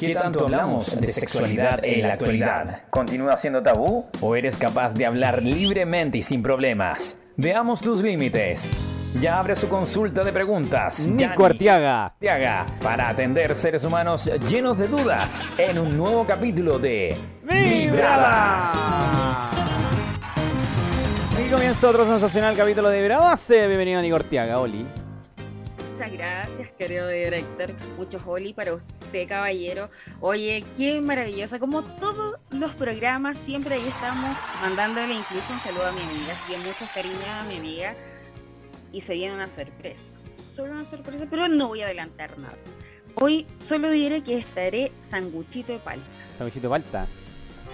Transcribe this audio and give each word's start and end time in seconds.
¿Qué 0.00 0.14
tanto 0.14 0.44
hablamos 0.44 0.98
de 0.98 1.12
sexualidad 1.12 1.80
en 1.82 2.08
la 2.08 2.14
actualidad? 2.14 2.84
¿Continúa 2.88 3.36
siendo 3.36 3.62
tabú? 3.62 4.06
¿O 4.22 4.34
eres 4.34 4.56
capaz 4.56 4.94
de 4.94 5.04
hablar 5.04 5.42
libremente 5.42 6.16
y 6.16 6.22
sin 6.22 6.42
problemas? 6.42 7.18
Veamos 7.36 7.82
tus 7.82 8.02
límites. 8.02 8.70
Ya 9.20 9.38
abre 9.38 9.54
su 9.54 9.68
consulta 9.68 10.24
de 10.24 10.32
preguntas. 10.32 11.06
Nico 11.06 11.44
Artiaga. 11.44 12.06
Artiaga, 12.06 12.64
para 12.82 13.10
atender 13.10 13.54
seres 13.54 13.84
humanos 13.84 14.30
llenos 14.48 14.78
de 14.78 14.88
dudas 14.88 15.46
en 15.58 15.78
un 15.78 15.94
nuevo 15.94 16.24
capítulo 16.24 16.78
de 16.78 17.14
Vibradas. 17.42 18.74
Aquí 21.38 21.50
comienza 21.50 21.90
otro 21.90 22.06
sensacional 22.06 22.56
capítulo 22.56 22.88
de 22.88 23.00
Vibradas. 23.00 23.50
Eh, 23.50 23.66
Bienvenido 23.66 24.00
Nico 24.00 24.16
Artiaga, 24.16 24.60
Oli. 24.60 24.86
Muchas 26.00 26.16
gracias, 26.16 26.70
querido 26.78 27.08
director. 27.08 27.74
Muchos 27.98 28.22
Oli 28.24 28.54
para 28.54 28.72
usted, 28.72 29.28
caballero. 29.28 29.90
Oye, 30.22 30.64
qué 30.74 30.98
maravillosa. 30.98 31.58
Como 31.58 31.82
todos 31.82 32.40
los 32.48 32.72
programas, 32.72 33.36
siempre 33.36 33.74
ahí 33.74 33.86
estamos 33.86 34.34
mandándole 34.62 35.12
incluso 35.12 35.52
un 35.52 35.60
saludo 35.60 35.88
a 35.88 35.92
mi 35.92 36.00
amiga. 36.00 36.32
Así 36.32 36.52
que 36.52 36.58
muchos 36.60 36.88
cariños 36.94 37.28
a 37.28 37.44
mi 37.44 37.58
amiga. 37.58 37.94
Y 38.94 39.02
se 39.02 39.12
viene 39.12 39.34
una 39.34 39.50
sorpresa. 39.50 40.10
Solo 40.54 40.72
una 40.72 40.86
sorpresa, 40.86 41.26
pero 41.28 41.48
no 41.48 41.68
voy 41.68 41.82
a 41.82 41.84
adelantar 41.84 42.38
nada. 42.38 42.56
Hoy 43.16 43.46
solo 43.58 43.90
diré 43.90 44.22
que 44.22 44.38
estaré 44.38 44.92
sanguchito 45.00 45.70
de 45.72 45.80
palta. 45.80 46.06
Sanguchito 46.38 46.62
de 46.62 46.70
palta. 46.70 47.06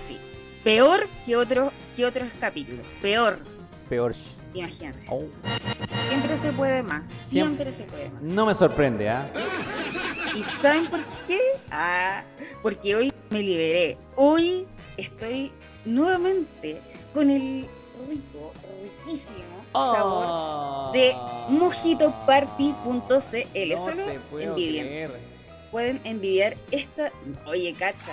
Sí. 0.05 0.19
Peor 0.65 1.07
que, 1.25 1.37
otro, 1.37 1.73
que 1.95 2.05
otros 2.05 2.27
capítulos. 2.41 2.85
Peor. 3.01 3.39
Peor. 3.89 4.17
Imagínate. 4.59 4.99
Oh. 5.11 5.25
Siempre 6.09 6.39
se 6.39 6.53
puede 6.53 6.83
más. 6.83 7.07
Siempre, 7.07 7.75
se 7.75 7.85
puede 7.85 8.11
más. 8.11 8.23
No 8.23 8.47
me 8.47 8.55
sorprende, 8.55 9.09
¿ah? 9.09 9.27
¿Y 10.35 10.43
saben 10.43 10.87
por 10.87 11.01
qué? 11.27 11.41
Ah, 11.71 12.23
porque 12.63 12.95
hoy 12.95 13.13
me 13.31 13.43
liberé. 13.43 13.97
Hoy 14.17 14.67
estoy 14.97 15.53
nuevamente 15.85 16.81
con 17.13 17.31
el 17.31 17.67
rico, 18.09 18.53
riquísimo 19.05 19.45
sabor 19.73 20.93
de 20.93 21.15
mojitoparty.cl. 21.49 23.71
No 23.71 23.79
Solo 23.79 24.05
envidian. 24.39 24.87
creer. 24.87 25.11
Pueden 25.71 26.01
envidiar 26.05 26.57
esta. 26.71 27.11
Oye, 27.47 27.75
cacha. 27.75 28.13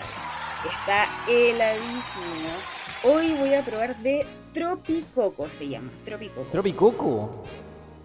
Está 0.66 1.08
heladísimo. 1.30 2.50
Hoy 3.04 3.34
voy 3.34 3.54
a 3.54 3.62
probar 3.64 3.96
de 3.98 4.26
Tropicoco, 4.54 5.50
se 5.50 5.68
llama. 5.68 5.92
Tropicoco. 6.06 6.52
Tropicoco. 6.52 7.44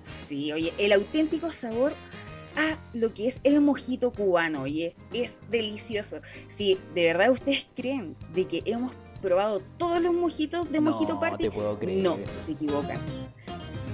Sí, 0.03 0.53
oye, 0.53 0.73
el 0.79 0.93
auténtico 0.93 1.53
sabor 1.53 1.93
a 2.57 2.77
lo 2.93 3.13
que 3.13 3.29
es 3.29 3.41
el 3.45 3.61
mojito 3.61 4.11
cubano, 4.11 4.63
oye, 4.63 4.97
es 5.13 5.39
delicioso. 5.51 6.21
Si 6.49 6.79
de 6.95 7.05
verdad 7.07 7.31
ustedes 7.31 7.67
creen 7.77 8.17
de 8.33 8.47
que 8.47 8.63
hemos 8.65 8.93
probado 9.21 9.61
todos 9.77 10.01
los 10.01 10.15
mojitos 10.15 10.71
de 10.71 10.81
Mojito 10.81 11.15
no 11.15 11.21
Party, 11.21 11.45
te 11.45 11.51
puedo 11.51 11.79
creer. 11.79 12.03
no, 12.03 12.19
se 12.47 12.53
equivocan. 12.53 12.99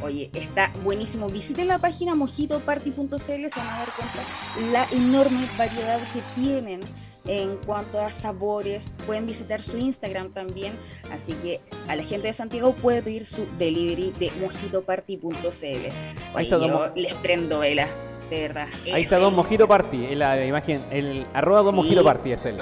Oye, 0.02 0.30
está 0.34 0.70
buenísimo. 0.82 1.28
Visiten 1.28 1.68
la 1.68 1.78
página 1.78 2.14
mojitoparty.cl, 2.14 3.16
se 3.16 3.28
van 3.30 3.68
a 3.68 3.78
dar 3.78 3.88
cuenta 3.96 4.70
la 4.70 4.88
enorme 4.90 5.48
variedad 5.56 6.00
que 6.12 6.20
tienen 6.40 6.80
en 7.26 7.56
cuanto 7.58 8.00
a 8.00 8.10
sabores. 8.12 8.90
Pueden 9.06 9.26
visitar 9.26 9.60
su 9.60 9.78
Instagram 9.78 10.30
también. 10.32 10.74
Así 11.10 11.32
que 11.34 11.60
a 11.88 11.96
la 11.96 12.02
gente 12.02 12.26
de 12.28 12.32
Santiago 12.32 12.72
puede 12.74 13.02
pedir 13.02 13.26
su 13.26 13.46
delivery 13.58 14.12
de 14.18 14.30
mojitoparty.cl. 14.40 15.64
Ahí 15.64 15.90
Ahí 16.34 16.44
está, 16.44 16.58
yo 16.58 16.92
les 16.94 17.14
prendo 17.14 17.60
velas, 17.60 17.88
de 18.30 18.40
verdad. 18.40 18.68
Ahí 18.84 18.92
Es 18.92 19.04
está 19.04 19.18
Don. 19.18 19.34
Mojito 19.34 19.66
Party, 19.66 20.06
en 20.06 20.18
la 20.18 20.44
imagen, 20.44 20.82
el 20.90 21.26
arroba 21.34 21.62
Don 21.62 21.74
Sí. 21.74 21.76
Mojito 21.82 22.04
Party 22.04 22.32
es 22.32 22.44
él. 22.44 22.56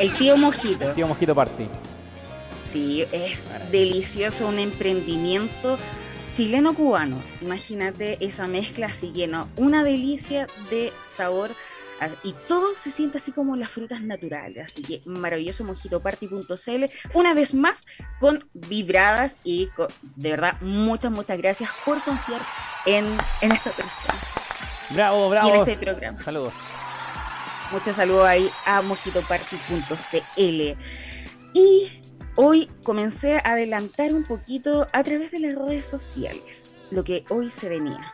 El 0.00 0.12
tío 0.14 0.36
Mojito. 0.36 0.92
Tío 0.92 1.08
Mojito 1.08 1.34
Party. 1.34 1.66
Sí, 2.60 3.04
es 3.12 3.48
delicioso, 3.72 4.46
un 4.46 4.58
emprendimiento 4.58 5.78
chileno-cubano. 6.34 7.16
Imagínate 7.40 8.18
esa 8.20 8.46
mezcla 8.46 8.86
así 8.86 9.08
que 9.12 9.26
no, 9.26 9.48
una 9.56 9.82
delicia 9.82 10.46
de 10.70 10.92
sabor 11.00 11.50
y 12.22 12.32
todo 12.46 12.76
se 12.76 12.90
siente 12.90 13.18
así 13.18 13.32
como 13.32 13.56
las 13.56 13.70
frutas 13.70 14.00
naturales. 14.02 14.66
Así 14.66 14.82
que 14.82 15.02
maravilloso 15.04 15.64
mojitoparty.cl. 15.64 16.84
Una 17.14 17.34
vez 17.34 17.54
más 17.54 17.86
con 18.20 18.48
vibradas 18.52 19.36
y 19.44 19.68
de 20.16 20.30
verdad 20.30 20.60
muchas, 20.60 21.10
muchas 21.10 21.38
gracias 21.38 21.70
por 21.84 22.02
confiar 22.02 22.40
en, 22.86 23.18
en 23.40 23.52
esta 23.52 23.70
persona 23.70 24.18
Bravo, 24.90 25.20
y 25.20 25.24
en 25.24 25.30
bravo. 25.30 25.54
este 25.54 25.76
programa. 25.76 26.22
Saludos. 26.22 26.54
Muchos 27.70 27.96
saludos 27.96 28.26
ahí 28.26 28.50
a 28.64 28.80
mojitoparty.cl. 28.80 30.76
Y 31.54 32.00
hoy 32.36 32.70
comencé 32.84 33.36
a 33.36 33.52
adelantar 33.52 34.14
un 34.14 34.24
poquito 34.24 34.86
a 34.92 35.02
través 35.02 35.30
de 35.32 35.40
las 35.40 35.54
redes 35.54 35.84
sociales 35.84 36.80
lo 36.90 37.04
que 37.04 37.24
hoy 37.30 37.50
se 37.50 37.68
venía. 37.68 38.12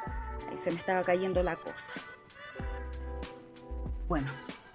Ahí 0.50 0.58
se 0.58 0.70
me 0.70 0.78
estaba 0.78 1.02
cayendo 1.02 1.42
la 1.42 1.56
cosa. 1.56 1.92
Bueno, 4.08 4.26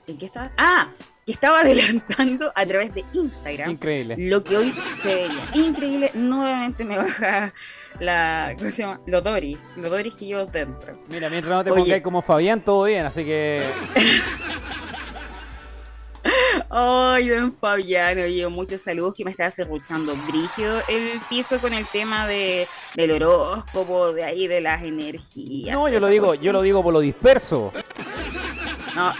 ¿en 0.08 0.18
qué 0.18 0.26
estaba? 0.26 0.52
Ah, 0.58 0.90
que 1.26 1.32
estaba 1.34 1.60
adelantando 1.62 2.52
a 2.56 2.66
través 2.66 2.94
de 2.94 3.04
Instagram 3.14 3.72
Increíble. 3.72 4.16
lo 4.18 4.44
que 4.44 4.58
hoy 4.58 4.74
se 5.02 5.16
veía. 5.16 5.44
Increíble, 5.54 6.12
nuevamente 6.14 6.84
me 6.84 6.98
baja 6.98 7.54
la. 8.00 8.56
¿Cómo 8.58 8.72
se 8.72 8.84
llama? 8.84 9.00
Los 9.06 9.24
Doris. 9.24 9.60
Los 9.76 9.92
Doris 9.92 10.14
que 10.16 10.26
llevo 10.26 10.46
dentro. 10.46 11.00
Mira, 11.10 11.30
mientras 11.30 11.56
no 11.56 11.64
te 11.64 11.70
pongáis 11.72 12.04
como 12.04 12.22
Fabián, 12.22 12.64
todo 12.64 12.84
bien, 12.84 13.06
así 13.06 13.24
que. 13.24 13.64
Ay, 16.72 17.30
don 17.30 17.56
Fabián, 17.56 18.20
oye, 18.20 18.48
muchos 18.48 18.82
saludos 18.84 19.14
que 19.16 19.26
me 19.26 19.32
estaba 19.32 19.50
cerruchando 19.50 20.16
brígido 20.28 20.82
el 20.88 21.20
piso 21.30 21.60
con 21.60 21.74
el 21.74 21.88
tema 21.88 22.28
de, 22.28 22.68
del 22.96 23.12
horóscopo, 23.12 24.14
de 24.14 24.24
ahí 24.24 24.48
de 24.48 24.62
las 24.62 24.84
energías. 24.84 25.76
No, 25.76 25.88
yo 25.90 26.00
lo 26.00 26.08
digo, 26.08 26.28
cuestión. 26.28 26.46
yo 26.46 26.54
lo 26.54 26.62
digo 26.62 26.84
por 26.84 26.94
lo 26.94 27.00
disperso. 27.00 27.72
No, 28.96 29.14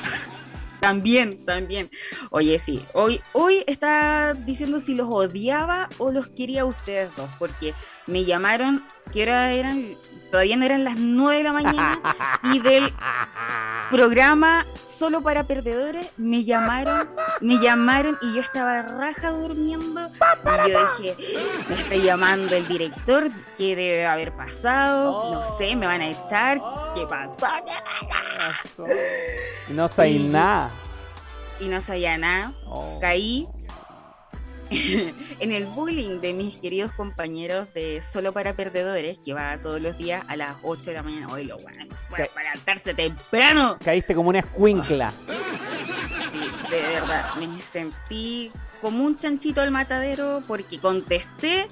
también, 0.80 1.46
también. 1.46 1.90
Oye, 2.32 2.58
sí, 2.60 2.86
hoy, 2.94 3.22
hoy 3.34 3.64
está 3.68 4.34
diciendo 4.34 4.80
si 4.80 4.96
los 4.96 5.08
odiaba 5.10 5.90
o 5.98 6.12
los 6.12 6.28
quería 6.28 6.62
a 6.62 6.66
ustedes 6.66 7.16
dos, 7.16 7.30
porque 7.38 7.74
me 8.10 8.26
llamaron, 8.26 8.84
que 9.14 9.24
hora 9.24 9.52
eran, 9.52 9.96
todavía 10.32 10.58
no 10.58 10.66
eran 10.66 10.84
las 10.84 10.98
9 10.98 11.38
de 11.38 11.44
la 11.44 11.54
mañana, 11.54 12.00
y 12.44 12.60
del 12.60 12.92
programa 13.90 14.66
solo 14.84 15.22
para 15.22 15.44
perdedores 15.46 16.08
me 16.18 16.44
llamaron, 16.44 17.10
me 17.42 17.58
llamaron 17.60 18.18
y 18.22 18.34
yo 18.36 18.42
estaba 18.42 18.82
raja 18.84 19.32
durmiendo. 19.32 20.10
Y 20.68 20.72
yo 20.72 20.88
dije, 20.98 21.16
me 21.70 21.76
está 21.76 21.96
llamando 21.96 22.56
el 22.56 22.68
director, 22.68 23.30
¿qué 23.58 23.76
debe 23.76 24.06
haber 24.06 24.36
pasado? 24.36 25.32
No 25.34 25.58
sé, 25.58 25.76
me 25.76 25.88
van 25.88 26.02
a 26.02 26.10
echar, 26.10 26.62
¿qué 26.94 27.06
pasó? 27.08 27.36
No 29.70 29.88
sé 29.88 30.04
Sí. 30.10 30.20
nada. 30.30 30.72
Y 31.60 31.68
no 31.68 31.82
sabía 31.82 32.18
nada, 32.18 32.54
Oh. 32.68 33.00
caí 33.02 33.48
en 35.40 35.52
el 35.52 35.66
bullying 35.66 36.20
de 36.22 36.34
mis 36.34 36.58
queridos 36.58 36.92
compañeros 36.92 37.74
de 37.74 38.02
Solo 38.02 38.34
para 38.34 38.54
Perdedores, 38.54 39.18
que 39.20 39.34
va 39.34 39.58
todos 39.58 39.82
los 39.82 39.98
días 39.98 40.24
a 40.28 40.36
las 40.36 40.58
8 40.64 40.84
de 40.86 40.94
la 40.94 41.04
mañana. 41.04 41.28
Hoy 41.32 41.46
lo 41.46 41.58
bueno, 41.58 41.86
bueno, 42.10 42.26
para 42.34 42.52
levantarse 42.52 42.94
temprano. 42.94 43.78
Caíste 43.84 44.14
como 44.14 44.30
una 44.30 44.40
escuincla. 44.40 45.12
Sí, 46.32 46.76
de 46.76 46.82
verdad, 46.82 47.36
me 47.36 47.62
sentí 47.62 48.52
como 48.82 49.04
un 49.04 49.18
chanchito 49.18 49.62
al 49.62 49.72
matadero 49.72 50.42
porque 50.48 50.80
contesté 50.80 51.68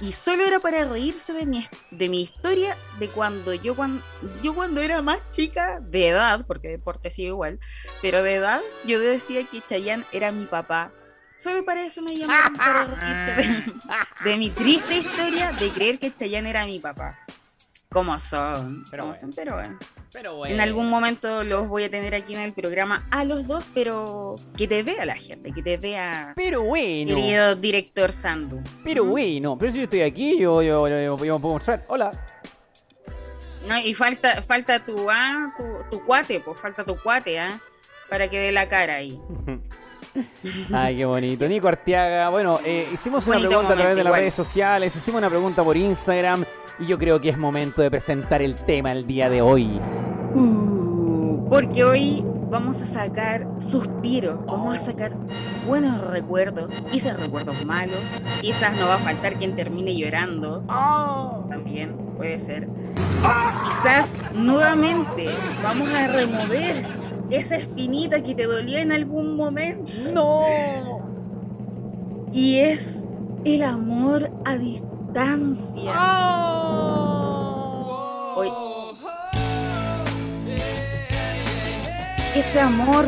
y 0.00 0.12
solo 0.12 0.46
era 0.46 0.60
para 0.60 0.84
reírse 0.86 1.32
de 1.34 1.44
mi, 1.44 1.66
de 1.90 2.08
mi 2.08 2.22
historia 2.22 2.76
de 2.98 3.08
cuando 3.08 3.52
yo, 3.52 3.74
cuando 3.74 4.02
yo 4.42 4.54
cuando 4.54 4.80
era 4.80 5.02
más 5.02 5.20
chica, 5.30 5.78
de 5.82 6.08
edad, 6.08 6.46
porque 6.46 6.68
deporte 6.68 7.10
sigue 7.10 7.28
igual, 7.28 7.60
pero 8.00 8.22
de 8.22 8.36
edad 8.36 8.60
yo 8.86 8.98
decía 8.98 9.44
que 9.44 9.60
Chayanne 9.60 10.04
era 10.12 10.32
mi 10.32 10.46
papá. 10.46 10.90
Solo 11.40 11.64
para 11.64 11.86
eso 11.86 12.02
me 12.02 12.14
llamaron 12.16 12.54
para 12.54 12.84
reírse 12.84 13.30
de, 13.32 13.72
de 14.30 14.36
mi 14.36 14.50
triste 14.50 14.98
historia 14.98 15.52
de 15.52 15.70
creer 15.70 15.98
que 15.98 16.14
Chayanne 16.14 16.50
era 16.50 16.66
mi 16.66 16.78
papá. 16.80 17.18
¿Cómo 17.90 18.20
son? 18.20 18.84
Pero 18.90 19.02
¿Cómo 19.04 19.12
bueno. 19.14 19.20
son? 19.20 19.32
Pero 19.32 19.54
bueno. 19.54 19.78
Pero 20.12 20.36
bueno. 20.36 20.54
En 20.54 20.60
algún 20.60 20.90
momento 20.90 21.42
los 21.42 21.66
voy 21.66 21.84
a 21.84 21.90
tener 21.90 22.14
aquí 22.14 22.34
en 22.34 22.40
el 22.40 22.52
programa 22.52 23.04
a 23.10 23.24
los 23.24 23.46
dos, 23.46 23.64
pero 23.74 24.34
que 24.56 24.68
te 24.68 24.82
vea 24.82 25.04
la 25.06 25.16
gente, 25.16 25.50
que 25.52 25.62
te 25.62 25.76
vea, 25.78 26.34
Pero 26.36 26.62
bueno. 26.62 27.14
querido 27.16 27.56
director 27.56 28.12
Sandu. 28.12 28.60
Pero 28.84 29.04
bueno. 29.06 29.56
Pero 29.58 29.72
si 29.72 29.78
yo 29.78 29.84
estoy 29.84 30.02
aquí, 30.02 30.38
yo, 30.38 30.62
yo, 30.62 30.86
yo, 30.86 31.00
yo- 31.16 31.24
yo 31.24 31.34
me 31.36 31.40
puedo 31.40 31.54
mostrar. 31.54 31.84
Hola. 31.88 32.10
No, 33.66 33.78
y 33.78 33.94
falta, 33.94 34.42
falta 34.42 34.84
tu, 34.84 35.10
ah, 35.10 35.52
tu, 35.56 35.64
tu 35.98 36.04
cuate, 36.04 36.40
pues 36.40 36.60
falta 36.60 36.84
tu 36.84 36.96
cuate, 37.00 37.40
¿ah? 37.40 37.58
Para 38.08 38.28
que 38.28 38.38
dé 38.38 38.52
la 38.52 38.68
cara 38.68 38.96
ahí. 38.96 39.18
Ay, 40.72 40.98
qué 40.98 41.04
bonito. 41.04 41.46
Nico 41.48 41.68
Arteaga. 41.68 42.30
Bueno, 42.30 42.58
eh, 42.64 42.88
hicimos 42.92 43.26
una 43.26 43.38
pregunta 43.38 43.72
a 43.72 43.76
través 43.76 43.96
de 43.96 44.04
las 44.04 44.10
igual. 44.10 44.20
redes 44.20 44.34
sociales, 44.34 44.94
hicimos 44.96 45.18
una 45.18 45.30
pregunta 45.30 45.62
por 45.62 45.76
Instagram 45.76 46.44
y 46.78 46.86
yo 46.86 46.98
creo 46.98 47.20
que 47.20 47.28
es 47.28 47.38
momento 47.38 47.82
de 47.82 47.90
presentar 47.90 48.42
el 48.42 48.54
tema 48.54 48.92
el 48.92 49.06
día 49.06 49.28
de 49.28 49.42
hoy. 49.42 49.80
Uh, 50.34 51.46
porque 51.48 51.84
hoy 51.84 52.24
vamos 52.50 52.82
a 52.82 52.86
sacar 52.86 53.46
suspiros, 53.58 54.44
vamos 54.44 54.74
a 54.74 54.78
sacar 54.78 55.12
buenos 55.66 56.00
recuerdos, 56.08 56.72
quizás 56.90 57.18
recuerdos 57.18 57.64
malos, 57.64 57.98
quizás 58.40 58.76
no 58.76 58.88
va 58.88 58.96
a 58.96 58.98
faltar 58.98 59.34
quien 59.34 59.54
termine 59.54 59.96
llorando, 59.96 60.64
también 61.48 61.96
puede 62.16 62.38
ser. 62.38 62.68
Quizás 63.64 64.20
nuevamente 64.34 65.28
vamos 65.62 65.88
a 65.90 66.08
remover 66.08 66.84
esa 67.30 67.56
espinita 67.56 68.22
que 68.22 68.34
te 68.34 68.46
dolía 68.46 68.80
en 68.80 68.92
algún 68.92 69.36
momento. 69.36 69.92
No. 70.12 70.44
Y 72.32 72.58
es 72.58 73.16
el 73.44 73.62
amor 73.62 74.30
a 74.44 74.56
distancia. 74.56 75.92
Hoy- 78.36 78.52
ese 82.34 82.60
amor 82.60 83.04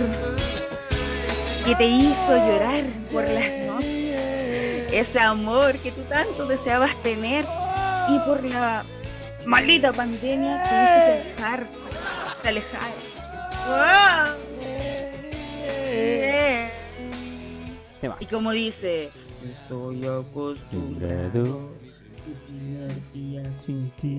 que 1.64 1.74
te 1.76 1.86
hizo 1.86 2.36
llorar 2.36 2.84
por 3.12 3.28
las 3.28 3.50
noches. 3.66 4.92
Ese 4.92 5.20
amor 5.20 5.76
que 5.78 5.92
tú 5.92 6.02
tanto 6.02 6.46
deseabas 6.46 6.94
tener 7.02 7.44
y 8.08 8.18
por 8.26 8.42
la 8.44 8.84
maldita 9.46 9.92
pandemia 9.92 10.62
tuviste 10.62 11.24
que 11.24 11.28
dejar, 11.36 11.66
se 12.42 12.48
alejar. 12.48 13.11
¡Wow! 13.66 14.36
Eh. 14.60 16.70
¿Qué 18.00 18.08
más? 18.08 18.18
Y 18.20 18.26
como 18.26 18.52
dice, 18.52 19.10
estoy 19.44 20.06
acostumbrado. 20.06 21.82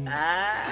Ah, 0.07 0.65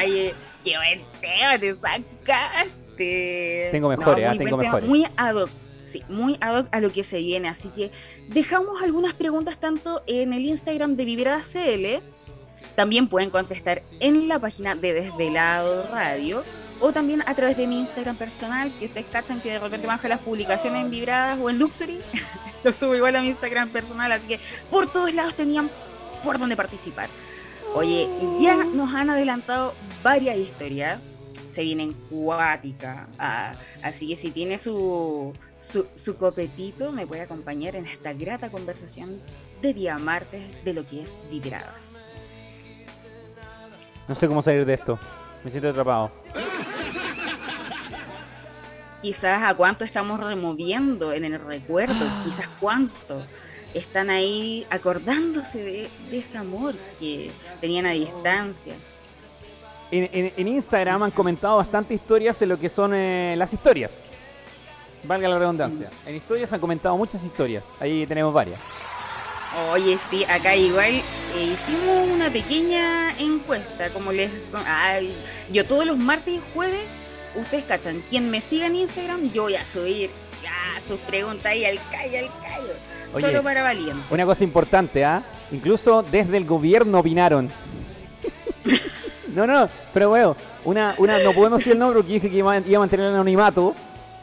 oye, 0.00 0.34
qué 0.62 0.76
buen 0.76 1.02
tema 1.20 1.58
te 1.58 1.74
sacaste. 1.74 3.68
Tengo 3.72 3.88
mejores, 3.88 4.26
ah, 4.26 4.34
muy 4.34 4.44
tengo 4.44 4.56
mejores. 4.56 4.88
Muy 4.88 5.06
ad 5.16 5.36
hoc, 5.36 5.50
sí, 5.84 6.02
muy 6.08 6.36
ad 6.40 6.60
hoc 6.60 6.68
a 6.72 6.80
lo 6.80 6.92
que 6.92 7.02
se 7.02 7.18
viene. 7.18 7.48
Así 7.48 7.68
que 7.68 7.90
dejamos 8.28 8.82
algunas 8.82 9.14
preguntas 9.14 9.58
tanto 9.58 10.02
en 10.06 10.32
el 10.32 10.44
Instagram 10.44 10.96
de 10.96 11.04
Vibrada 11.04 11.42
CL. 11.42 12.02
También 12.76 13.08
pueden 13.08 13.30
contestar 13.30 13.82
en 14.00 14.28
la 14.28 14.38
página 14.38 14.74
de 14.74 14.94
Desvelado 14.94 15.86
Radio 15.92 16.42
o 16.80 16.92
también 16.92 17.22
a 17.26 17.34
través 17.34 17.56
de 17.56 17.66
mi 17.66 17.80
Instagram 17.80 18.16
personal, 18.16 18.72
que 18.78 18.86
ustedes 18.86 19.06
cachan 19.10 19.40
que 19.40 19.52
de 19.52 19.58
repente 19.58 19.86
baja 19.86 20.08
las 20.08 20.20
publicaciones 20.20 20.84
en 20.84 20.90
Vibradas 20.90 21.38
o 21.40 21.50
en 21.50 21.58
Luxury. 21.58 22.00
Lo 22.64 22.72
subo 22.72 22.94
igual 22.94 23.16
a 23.16 23.20
mi 23.20 23.28
Instagram 23.28 23.68
personal, 23.68 24.10
así 24.12 24.26
que 24.28 24.40
por 24.70 24.90
todos 24.90 25.12
lados 25.14 25.34
tenían 25.34 25.70
por 26.22 26.38
donde 26.38 26.56
participar. 26.56 27.08
Oye, 27.74 28.08
ya 28.40 28.56
nos 28.64 28.94
han 28.94 29.10
adelantado 29.10 29.74
varias 30.02 30.36
historias. 30.36 31.00
Se 31.48 31.62
vienen 31.62 31.92
cuática. 32.10 33.06
ah, 33.18 33.52
así 33.82 34.08
que 34.08 34.16
si 34.16 34.30
tiene 34.30 34.58
su, 34.58 35.32
su, 35.60 35.86
su 35.94 36.16
copetito, 36.16 36.90
me 36.90 37.06
puede 37.06 37.22
acompañar 37.22 37.76
en 37.76 37.86
esta 37.86 38.12
grata 38.12 38.50
conversación 38.50 39.20
de 39.62 39.74
día 39.74 39.98
martes 39.98 40.42
de 40.64 40.72
lo 40.72 40.86
que 40.86 41.02
es 41.02 41.16
vibradas. 41.30 41.74
No 44.08 44.14
sé 44.14 44.28
cómo 44.28 44.42
salir 44.42 44.66
de 44.66 44.74
esto. 44.74 44.98
Me 45.44 45.50
siento 45.50 45.68
atrapado. 45.68 46.10
Quizás 49.04 49.42
a 49.42 49.54
cuánto 49.54 49.84
estamos 49.84 50.18
removiendo 50.18 51.12
en 51.12 51.26
el 51.26 51.38
recuerdo, 51.38 52.06
quizás 52.24 52.48
cuánto 52.58 53.22
están 53.74 54.08
ahí 54.08 54.66
acordándose 54.70 55.58
de, 55.58 55.88
de 56.10 56.18
ese 56.20 56.38
amor 56.38 56.74
que 56.98 57.30
tenían 57.60 57.84
a 57.84 57.90
distancia. 57.90 58.72
En, 59.90 60.08
en- 60.10 60.32
en 60.34 60.48
Instagram 60.48 61.02
han 61.02 61.10
comentado 61.10 61.58
bastante 61.58 61.92
historias 61.92 62.40
en 62.40 62.48
lo 62.48 62.58
que 62.58 62.70
son 62.70 62.92
eh, 62.94 63.34
las 63.36 63.52
historias. 63.52 63.90
Valga 65.02 65.28
la 65.28 65.38
redundancia. 65.38 65.90
En 66.06 66.14
historias 66.14 66.50
han 66.54 66.60
comentado 66.60 66.96
muchas 66.96 67.22
historias. 67.22 67.62
Ahí 67.78 68.06
tenemos 68.06 68.32
varias. 68.32 68.58
Oye, 69.70 69.98
sí, 69.98 70.24
acá 70.24 70.56
igual 70.56 70.92
eh, 70.94 71.02
hicimos 71.52 72.08
una 72.08 72.30
pequeña 72.30 73.12
encuesta, 73.18 73.90
como 73.90 74.12
les... 74.12 74.30
ay, 74.66 75.14
yo 75.52 75.66
todos 75.66 75.84
los 75.84 75.98
martes 75.98 76.34
y 76.36 76.40
jueves, 76.54 76.80
ustedes 77.36 77.64
cachan, 77.64 78.02
quien 78.08 78.30
me 78.30 78.40
siga 78.40 78.66
en 78.66 78.76
Instagram, 78.76 79.30
yo 79.32 79.42
voy 79.44 79.56
a 79.56 79.64
subir 79.64 80.10
ya, 80.42 80.80
sus 80.86 80.98
preguntas 81.00 81.46
ahí 81.46 81.64
al 81.64 81.78
callo, 81.90 82.18
al 82.18 82.30
callo. 82.42 82.72
Oye, 83.12 83.26
Solo 83.26 83.42
para 83.42 83.62
valientes. 83.62 84.04
Una 84.10 84.24
cosa 84.24 84.44
importante, 84.44 85.04
¿ah? 85.04 85.22
Incluso 85.52 86.02
desde 86.02 86.36
el 86.36 86.44
gobierno 86.44 86.98
opinaron. 86.98 87.48
no, 89.34 89.46
no, 89.46 89.68
pero 89.92 90.08
bueno, 90.10 90.36
una, 90.64 90.94
una, 90.98 91.18
no 91.18 91.32
podemos 91.32 91.58
decir 91.58 91.72
el 91.74 91.78
nombre 91.78 91.98
porque 92.00 92.14
dije 92.14 92.30
que 92.30 92.36
iba, 92.38 92.58
iba 92.58 92.76
a 92.76 92.80
mantener 92.80 93.06
el 93.06 93.14
anonimato, 93.14 93.74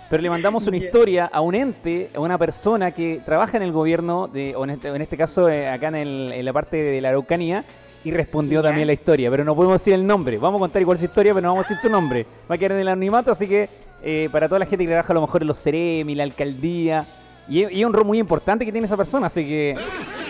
pero 0.10 0.22
le 0.22 0.30
mandamos 0.30 0.68
una 0.68 0.78
historia 0.78 1.30
a 1.32 1.42
un 1.42 1.56
ente, 1.56 2.10
a 2.14 2.20
una 2.20 2.38
persona 2.38 2.92
que 2.92 3.22
trabaja 3.26 3.58
en 3.58 3.64
el 3.64 3.72
gobierno, 3.72 4.28
de, 4.28 4.56
o 4.56 4.64
en, 4.66 4.72
este, 4.72 4.90
en 4.90 5.02
este 5.02 5.16
caso 5.18 5.48
eh, 5.50 5.70
acá 5.70 5.88
en, 5.90 5.96
el- 5.96 6.32
en 6.34 6.44
la 6.46 6.52
parte 6.54 6.78
de 6.78 7.00
la 7.02 7.10
Araucanía, 7.10 7.64
y 8.04 8.12
respondió 8.12 8.62
Ya. 8.62 8.70
también 8.70 8.88
la 8.88 8.94
historia, 8.94 9.30
pero 9.30 9.44
no 9.44 9.56
podemos 9.56 9.80
decir 9.80 9.94
el 9.94 10.06
nombre. 10.06 10.38
Vamos 10.38 10.60
a 10.60 10.62
contar 10.62 10.82
igual 10.82 10.98
su 10.98 11.06
historia, 11.06 11.34
pero 11.34 11.48
no 11.48 11.54
vamos 11.54 11.66
a 11.66 11.70
decir 11.70 11.82
su 11.82 11.90
nombre. 11.90 12.26
Va 12.50 12.56
a 12.56 12.58
quedar 12.58 12.74
en 12.74 12.80
el 12.80 12.88
anonimato, 12.88 13.32
así 13.32 13.48
que 13.48 13.70
eh, 14.04 14.30
para 14.32 14.48
toda 14.48 14.60
la 14.60 14.66
gente 14.66 14.84
que 14.86 14.90
trabaja 14.92 15.14
a 15.14 15.16
lo 15.16 15.22
mejor 15.22 15.42
en 15.44 15.48
los 15.48 15.62
Ceremi, 15.62 16.16
la 16.16 16.24
alcaldía, 16.24 17.06
y, 17.48 17.64
es- 17.64 17.72
y 17.72 17.82
es 17.82 17.86
un 17.86 17.94
rol 17.94 18.06
muy 18.06 18.18
importante 18.20 18.66
que 18.66 18.72
tiene 18.72 18.86
esa 18.86 18.98
persona, 18.98 19.28
así 19.28 19.46
que... 19.46 19.76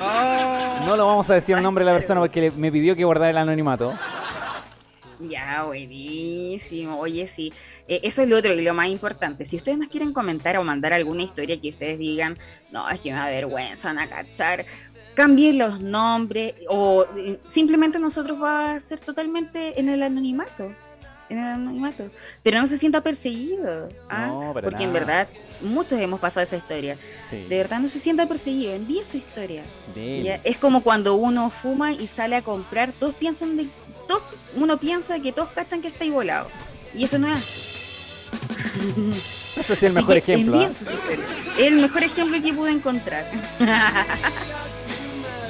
Oh. 0.01 0.85
No 0.85 0.95
lo 0.97 1.05
vamos 1.05 1.29
a 1.29 1.35
decir 1.35 1.55
el 1.55 1.61
nombre 1.63 1.85
de 1.85 1.91
la 1.91 1.97
persona 1.97 2.19
porque 2.19 2.41
le- 2.41 2.51
me 2.51 2.71
pidió 2.71 2.95
que 2.95 3.03
guardara 3.05 3.29
el 3.29 3.37
anonimato. 3.37 3.93
Ya, 5.29 5.63
buenísimo. 5.65 6.97
Oye, 6.99 7.27
sí. 7.27 7.53
Eh, 7.87 7.99
eso 8.03 8.23
es 8.23 8.27
lo 8.29 8.37
otro 8.37 8.53
y 8.55 8.63
lo 8.63 8.73
más 8.73 8.87
importante. 8.87 9.45
Si 9.45 9.55
ustedes 9.55 9.77
nos 9.77 9.87
quieren 9.87 10.13
comentar 10.13 10.57
o 10.57 10.63
mandar 10.63 10.93
alguna 10.93 11.21
historia 11.21 11.59
que 11.61 11.69
ustedes 11.69 11.99
digan, 11.99 12.39
no, 12.71 12.89
es 12.89 12.99
que 13.01 13.11
me 13.11 13.19
da 13.19 13.27
vergüenza, 13.27 13.89
van 13.89 13.99
a 13.99 14.07
cachar, 14.07 14.65
cambien 15.13 15.57
los 15.57 15.81
nombres 15.81 16.53
o 16.69 17.05
eh, 17.17 17.39
simplemente 17.43 17.99
nosotros 17.99 18.41
va 18.41 18.73
a 18.75 18.79
ser 18.79 18.99
totalmente 18.99 19.79
en 19.79 19.89
el 19.89 20.03
anonimato. 20.03 20.71
En 21.29 21.37
el 21.37 21.45
anonimato. 21.45 22.09
Pero 22.43 22.59
no 22.59 22.67
se 22.67 22.77
sienta 22.77 23.01
perseguido. 23.01 23.87
¿ah? 24.09 24.27
No, 24.27 24.53
Porque 24.53 24.83
en 24.83 24.91
verdad 24.93 25.27
muchos 25.61 25.99
hemos 25.99 26.19
pasado 26.19 26.43
esa 26.43 26.57
historia. 26.57 26.97
De 27.31 27.57
verdad 27.57 27.79
no 27.79 27.87
se 27.87 27.99
sienta 27.99 28.27
perseguido. 28.27 28.73
Envíe 28.73 29.05
su 29.05 29.17
historia. 29.17 29.63
Ya, 29.95 30.41
Es 30.43 30.57
como 30.57 30.83
cuando 30.83 31.15
uno 31.15 31.49
fuma 31.49 31.93
y 31.93 32.07
sale 32.07 32.35
a 32.35 32.41
comprar, 32.41 32.91
todos 32.91 33.15
piensan 33.15 33.55
de, 33.57 33.67
todos- 34.07 34.23
uno 34.55 34.77
piensa 34.77 35.19
que 35.19 35.31
todos 35.31 35.49
cachan 35.51 35.81
que 35.81 35.87
está 35.87 36.03
volado. 36.09 36.47
Y 36.93 37.05
eso 37.05 37.17
no 37.17 37.27
es 37.31 37.37
así. 37.37 37.77
Ese 39.59 39.73
es 39.73 39.83
el 39.83 39.93
mejor 39.93 40.17
ejemplo. 40.17 40.61
Es 40.61 40.83
el 41.59 41.75
mejor 41.75 42.03
ejemplo 42.03 42.41
que 42.41 42.53
pude 42.53 42.71
encontrar. 42.71 43.25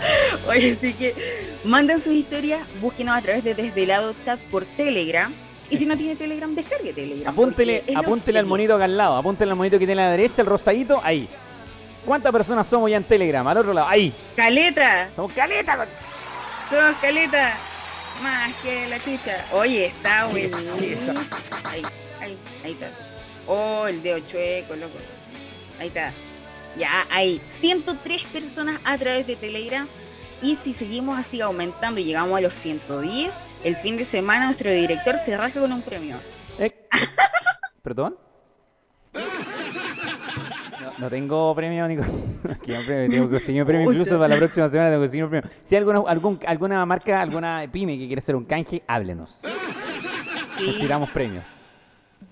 Oye, 0.48 0.74
así 0.78 0.94
que 0.94 1.16
manden 1.64 2.00
sus 2.00 2.14
historias, 2.14 2.62
búsquenos 2.82 3.16
a 3.18 3.22
través 3.22 3.44
de 3.44 3.54
Desvelado 3.54 4.14
Chat 4.26 4.40
por 4.52 4.66
Telegram. 4.66 5.32
Y 5.70 5.78
si 5.78 5.86
no 5.86 5.96
tiene 5.98 6.16
Telegram, 6.16 6.54
descargue 6.54 6.92
Telegram. 6.94 7.32
Apúntele, 7.34 7.84
apúntele 7.96 8.40
al 8.40 8.46
monito 8.46 8.76
acá 8.76 8.84
al 8.86 8.98
lado. 8.98 9.16
Apúntele 9.16 9.52
al 9.52 9.58
monito 9.58 9.80
que 9.80 9.86
tiene 9.86 10.02
a 10.02 10.06
la 10.06 10.12
derecha, 10.12 10.42
el 10.42 10.48
rosadito, 10.48 11.00
ahí. 11.04 11.30
¿Cuántas 12.06 12.32
personas 12.32 12.68
somos 12.68 12.90
ya 12.90 12.98
en 12.98 13.04
Telegram? 13.04 13.48
Al 13.48 13.58
otro 13.58 13.74
lado, 13.74 13.88
ahí. 13.88 14.14
¡Caleta! 14.36 15.10
Somos 15.16 15.32
caleta. 15.34 15.78
con- 15.78 15.88
Somos 16.70 16.96
caleta. 17.00 17.58
Más 18.22 18.54
que 18.62 18.88
la 18.88 18.98
chucha. 19.00 19.46
Oye, 19.54 19.86
está 19.88 20.26
buenísimo. 20.26 21.22
Ahí, 21.64 21.82
ahí, 22.20 22.38
ahí 22.66 22.72
está. 22.74 22.90
Oh, 23.48 23.88
el 23.88 24.02
dedo 24.04 24.20
chueco, 24.20 24.76
loco. 24.76 24.98
Ahí 25.80 25.88
está. 25.88 26.12
Ya, 26.78 27.06
hay 27.12 27.42
103 27.48 28.24
personas 28.26 28.80
a 28.84 28.98
través 28.98 29.28
de 29.28 29.36
Telegram. 29.36 29.88
Y 30.42 30.56
si 30.56 30.74
seguimos 30.74 31.20
así 31.20 31.40
aumentando 31.42 32.00
y 32.00 32.04
llegamos 32.06 32.36
a 32.38 32.42
los 32.42 32.56
110, 32.56 33.42
el 33.64 33.76
fin 33.76 33.98
de 33.98 34.06
semana 34.06 34.46
nuestro 34.46 34.72
director 34.72 35.20
se 35.20 35.38
rasca 35.38 35.60
con 35.60 35.72
un 35.72 35.82
premio. 35.84 36.18
Eh, 36.58 36.72
¿Perdón? 37.84 38.18
No, 39.14 40.94
no 40.98 41.10
tengo 41.10 41.54
premio, 41.56 41.88
Nico. 41.88 42.04
Que 42.64 42.78
no 42.78 42.86
premio, 42.86 43.10
tengo 43.10 43.26
que 43.30 43.36
conseguir 43.36 43.62
un 43.62 43.68
premio. 43.68 43.92
Incluso 43.92 44.18
para 44.18 44.30
la 44.30 44.38
próxima 44.38 44.68
semana 44.68 44.90
tengo 44.90 45.02
que 45.02 45.06
conseguir 45.06 45.24
un 45.26 45.30
premio. 45.30 45.50
Si 45.64 45.76
hay 45.76 45.80
alguna, 45.80 46.02
algún, 46.08 46.40
alguna 46.48 46.86
marca, 46.86 47.22
alguna 47.22 47.68
pyme 47.72 47.98
que 47.98 48.08
quiere 48.08 48.20
hacer 48.20 48.36
un 48.36 48.46
canje, 48.46 48.84
háblenos. 48.88 49.40
Sí, 50.58 50.66
Necesitamos 50.68 51.10
premios. 51.12 51.46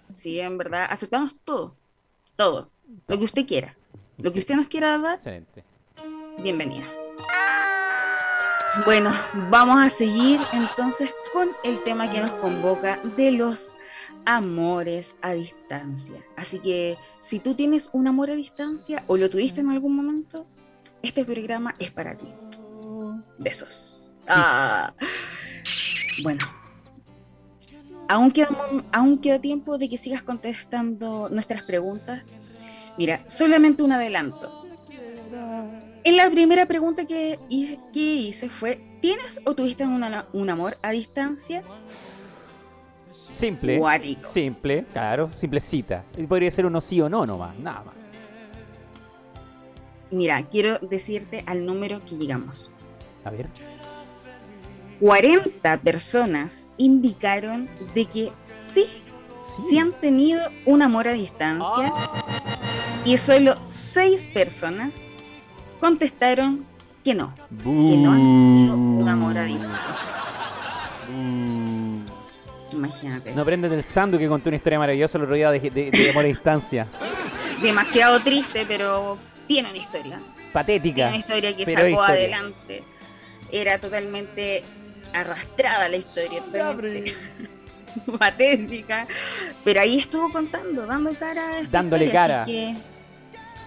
sí, 0.10 0.40
en 0.40 0.58
verdad, 0.58 0.88
aceptamos 0.90 1.36
todo. 1.44 1.76
Todo. 2.36 2.72
Lo 3.08 3.18
que 3.20 3.26
usted 3.26 3.46
quiera. 3.46 3.76
Lo 4.20 4.34
que 4.34 4.40
usted 4.40 4.56
nos 4.56 4.68
quiera 4.68 4.98
dar, 4.98 5.16
Excelente. 5.16 5.64
bienvenida. 6.44 6.84
Bueno, 8.84 9.14
vamos 9.50 9.82
a 9.82 9.90
seguir 9.90 10.42
entonces 10.52 11.10
con 11.32 11.50
el 11.64 11.82
tema 11.84 12.12
que 12.12 12.20
nos 12.20 12.32
convoca 12.32 13.00
de 13.16 13.32
los 13.32 13.76
amores 14.26 15.16
a 15.22 15.32
distancia. 15.34 16.22
Así 16.36 16.60
que 16.60 16.98
si 17.22 17.40
tú 17.40 17.56
tienes 17.56 17.90
un 17.94 18.08
amor 18.08 18.30
a 18.30 18.36
distancia 18.36 19.04
o 19.08 19.16
lo 19.16 19.30
tuviste 19.30 19.62
en 19.62 19.70
algún 19.70 19.96
momento, 19.96 20.46
este 21.02 21.24
programa 21.24 21.74
es 21.80 21.90
para 21.90 22.18
ti. 22.18 22.28
Besos. 23.38 24.12
Ah. 24.28 24.94
Bueno, 26.24 26.46
aún 28.10 28.32
queda, 28.32 28.50
aún 28.92 29.18
queda 29.18 29.40
tiempo 29.40 29.78
de 29.78 29.88
que 29.88 29.98
sigas 29.98 30.22
contestando 30.24 31.30
nuestras 31.30 31.64
preguntas. 31.64 32.22
Mira, 33.00 33.22
solamente 33.30 33.82
un 33.82 33.94
adelanto. 33.94 34.68
En 36.04 36.18
la 36.18 36.30
primera 36.30 36.66
pregunta 36.66 37.06
que, 37.06 37.40
que 37.94 38.00
hice 38.00 38.50
fue, 38.50 38.82
¿tienes 39.02 39.40
o 39.46 39.56
tuviste 39.56 39.86
un 39.86 40.50
amor 40.50 40.78
a 40.82 40.92
distancia? 40.92 41.64
Simple. 43.10 43.82
Simple, 44.28 44.84
claro, 44.92 45.30
simplecita. 45.40 46.04
Podría 46.28 46.52
ser 46.52 46.66
uno 46.66 46.82
sí 46.82 47.00
o 47.00 47.08
no 47.08 47.26
nomás, 47.26 47.58
nada 47.60 47.86
más. 47.86 47.96
Mira, 50.12 50.46
quiero 50.52 50.80
decirte 50.80 51.46
al 51.46 51.66
número 51.66 52.02
que 52.06 52.18
llegamos. 52.18 52.70
A 53.24 53.30
ver. 53.30 53.48
40 55.00 55.78
personas 55.78 56.68
indicaron 56.76 57.70
de 57.96 58.04
que 58.04 58.32
sí, 58.50 58.88
sí, 59.60 59.80
han 59.80 59.92
tenido 59.94 60.42
un 60.66 60.82
amor 60.82 61.08
a 61.08 61.14
distancia 61.14 61.94
y 63.06 63.18
solo 63.18 63.56
6 63.66 64.30
personas 64.34 65.06
contestaron 65.80 66.66
que 67.04 67.16
no, 67.16 67.34
que 67.64 67.70
no 67.70 68.12
han 68.12 68.20
tenido 68.20 68.76
un 68.76 69.08
amor 69.08 69.38
a 69.38 69.44
distancia. 69.44 70.06
Imagínate. 72.72 73.34
No 73.34 73.42
aprendes 73.42 73.72
del 73.72 73.84
Sandu 73.84 74.18
que 74.18 74.28
contó 74.28 74.50
una 74.50 74.58
historia 74.58 74.80
maravillosa 74.80 75.18
el 75.18 75.24
otro 75.24 75.36
día 75.36 75.52
de 75.52 76.08
amor 76.12 76.26
a 76.26 76.28
distancia. 76.28 76.86
Demasiado 77.62 78.20
triste, 78.22 78.66
pero 78.68 79.18
tiene 79.48 79.70
una 79.70 79.78
historia. 79.78 80.20
Patética. 80.54 80.96
Tiene 80.96 81.10
una 81.10 81.18
historia 81.18 81.58
que 81.58 81.66
sacó 81.66 82.02
adelante. 82.04 82.84
Era 83.52 83.80
totalmente 83.80 84.64
arrastrada 85.14 85.90
la 85.90 85.98
historia, 85.98 86.42
totalmente 86.42 87.16
patética. 88.20 89.08
Pero 89.64 89.82
ahí 89.82 89.98
estuvo 89.98 90.32
contando, 90.32 90.86
dando 90.86 91.14
cara. 91.14 91.62
Dándole 91.70 92.12
cara. 92.12 92.46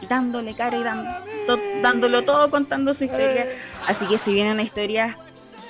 dándole 0.08 0.54
cara 0.54 0.76
y 0.76 1.82
dándolo 1.82 2.22
todo 2.22 2.50
contando 2.50 2.94
su 2.94 3.04
historia. 3.04 3.48
Así 3.86 4.06
que 4.06 4.18
si 4.18 4.32
viene 4.32 4.52
una 4.52 4.62
historia 4.62 5.16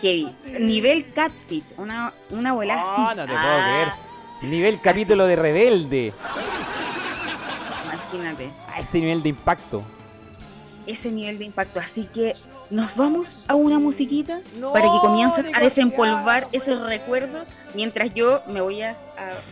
heavy, 0.00 0.34
nivel 0.58 1.12
catfish, 1.12 1.74
una, 1.76 2.12
una 2.30 2.50
abuela 2.50 2.80
así. 2.80 3.16
No 3.16 3.26
te 3.26 3.32
puedo 3.32 3.58
creer. 3.64 3.88
Nivel 4.42 4.80
capítulo 4.80 5.26
de 5.26 5.36
rebelde. 5.36 6.12
Imagínate. 7.84 8.50
A 8.68 8.80
ese 8.80 8.98
nivel 8.98 9.22
de 9.22 9.28
impacto 9.28 9.84
ese 10.86 11.10
nivel 11.10 11.38
de 11.38 11.44
impacto. 11.46 11.80
Así 11.80 12.06
que 12.06 12.34
nos 12.72 12.96
vamos 12.96 13.44
a 13.48 13.54
una 13.54 13.78
musiquita 13.78 14.40
para 14.72 14.90
que 14.90 14.98
comiencen 15.00 15.54
a 15.54 15.60
desempolvar 15.60 16.48
esos 16.52 16.80
recuerdos 16.88 17.50
mientras 17.74 18.14
yo 18.14 18.40
me 18.48 18.62
voy 18.62 18.80
a, 18.80 18.96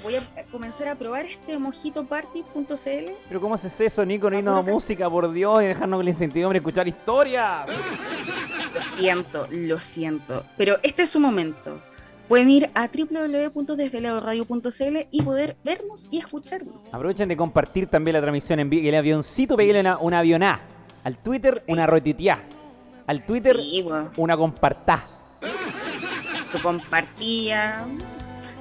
voy 0.03 0.15
a 0.17 0.23
comenzar 0.51 0.89
a 0.89 0.95
probar 0.95 1.27
este 1.27 1.59
mojitoparty.cl. 1.59 3.13
Pero 3.29 3.41
¿cómo 3.41 3.55
haces 3.55 3.79
eso, 3.81 4.07
Nico? 4.07 4.31
No 4.31 4.39
hay 4.39 4.43
no 4.43 4.63
música, 4.63 5.11
por 5.11 5.31
Dios, 5.33 5.63
y 5.63 5.67
dejarnos 5.67 5.99
con 5.99 6.07
el 6.07 6.09
incertidumbre 6.09 6.59
escuchar 6.59 6.89
historias. 6.89 7.69
Lo 8.75 8.81
siento, 8.97 9.47
lo 9.51 9.79
siento. 9.81 10.45
Pero 10.57 10.79
este 10.83 11.03
es 11.03 11.11
su 11.11 11.21
momento. 11.21 11.79
Pueden 12.27 12.49
ir 12.49 12.71
a 12.75 12.89
www.desveladoradio.cl 12.89 14.97
y 15.11 15.23
poder 15.23 15.59
vernos 15.63 16.09
y 16.11 16.17
escucharnos. 16.19 16.77
Aprovechen 16.93 17.29
de 17.29 17.37
compartir 17.37 17.87
también 17.89 18.15
la 18.15 18.23
transmisión 18.23 18.61
en 18.61 18.71
vivo. 18.71 18.89
El 18.89 18.95
avioncito, 18.95 19.57
peguenle 19.57 19.81
una, 19.81 19.99
una 19.99 20.21
avioná. 20.21 20.63
Al 21.05 21.19
Twitter, 21.19 21.63
una 21.67 21.87
rotitiá. 21.87 22.43
Al 23.11 23.27
Twitter, 23.27 23.59
una 24.19 24.37
compartá. 24.37 25.03
Su 26.49 26.63
compartía. 26.63 27.85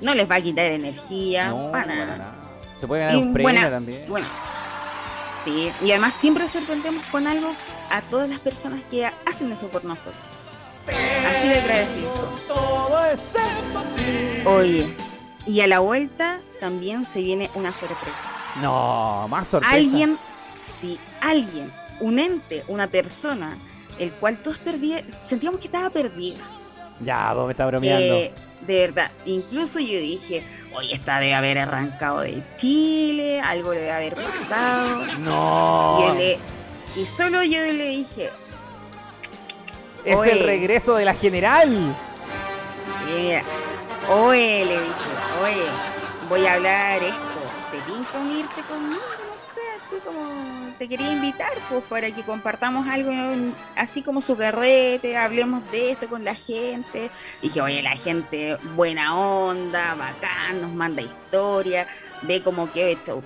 No 0.02 0.16
les 0.16 0.28
va 0.28 0.38
a 0.38 0.42
quitar 0.42 0.66
energía. 0.66 1.50
No, 1.50 1.72
para 1.72 2.34
Se 2.80 2.88
puede 2.88 3.04
ganar 3.04 3.18
un 3.18 3.32
premio 3.32 3.70
también. 3.70 4.02
Bueno. 4.10 4.26
Sí, 5.44 5.72
y 5.84 5.92
además 5.92 6.16
siempre 6.16 6.48
sorprendemos 6.48 7.06
con 7.12 7.28
algo 7.28 7.52
a 7.92 8.02
todas 8.02 8.28
las 8.28 8.40
personas 8.40 8.84
que 8.90 9.06
hacen 9.06 9.52
eso 9.52 9.68
por 9.68 9.86
nosotros. 9.86 10.24
Así 10.88 11.48
de 11.48 11.60
agradecidos. 11.60 12.16
Oye, 14.46 14.96
y 15.46 15.62
a 15.62 15.68
la 15.68 15.78
vuelta 15.78 16.40
también 16.60 17.06
se 17.06 17.22
viene 17.22 17.52
una 17.54 17.72
sorpresa. 17.72 18.32
No, 18.64 19.28
más 19.28 19.48
sorpresa. 19.48 19.76
Alguien, 19.76 20.18
si 20.58 21.00
alguien 21.22 21.72
un 22.00 22.18
ente, 22.18 22.64
una 22.68 22.88
persona, 22.88 23.56
el 24.00 24.12
cual 24.12 24.38
todos 24.38 24.58
perdíamos, 24.58 25.04
sentíamos 25.24 25.60
que 25.60 25.68
estaba 25.68 25.90
perdida. 25.90 26.40
Ya, 27.02 27.34
vos 27.34 27.46
me 27.46 27.52
estás 27.52 27.68
bromeando. 27.68 28.16
Eh, 28.16 28.32
de 28.62 28.80
verdad, 28.80 29.12
incluso 29.26 29.80
yo 29.80 30.00
dije, 30.00 30.44
oye, 30.74 30.94
esta 30.94 31.20
debe 31.20 31.34
haber 31.34 31.60
arrancado 31.60 32.22
de 32.22 32.44
Chile, 32.58 33.40
algo 33.42 33.74
le 33.74 33.82
debe 33.82 33.92
haber 33.92 34.16
pasado. 34.16 35.06
No. 35.20 36.16
Y, 36.96 37.06
solo 37.06 37.44
yo 37.44 37.60
le 37.60 37.88
dije, 37.88 38.30
es 40.04 40.20
el 40.26 40.44
regreso 40.46 40.96
de 40.96 41.06
la 41.06 41.14
general. 41.14 41.96
Mira, 43.06 43.44
oye, 44.10 44.66
le 44.66 44.74
dije, 44.74 45.10
oye, 45.44 45.66
voy 46.28 46.46
a 46.46 46.54
hablar 46.56 47.04
esto, 47.04 47.18
¿te 47.72 47.92
pinta 47.92 48.20
unirte 48.20 48.62
conmigo? 48.64 49.19
Así 49.90 50.00
como 50.06 50.22
te 50.78 50.88
quería 50.88 51.12
invitar, 51.12 51.52
pues 51.68 51.84
para 51.86 52.12
que 52.12 52.22
compartamos 52.22 52.88
algo 52.88 53.12
así 53.76 54.04
como 54.04 54.22
su 54.22 54.38
carrete, 54.38 55.18
hablemos 55.18 55.64
de 55.72 55.92
esto 55.92 56.08
con 56.08 56.24
la 56.24 56.36
gente. 56.36 57.10
Y 57.42 57.48
dije, 57.48 57.62
oye, 57.62 57.82
la 57.82 57.96
gente 57.96 58.58
buena 58.76 59.18
onda, 59.18 59.96
bacán, 59.96 60.62
nos 60.62 60.72
manda 60.72 61.02
historia, 61.02 61.88
ve 62.22 62.44
como 62.44 62.72
que 62.72 62.92
hecho 62.92 63.24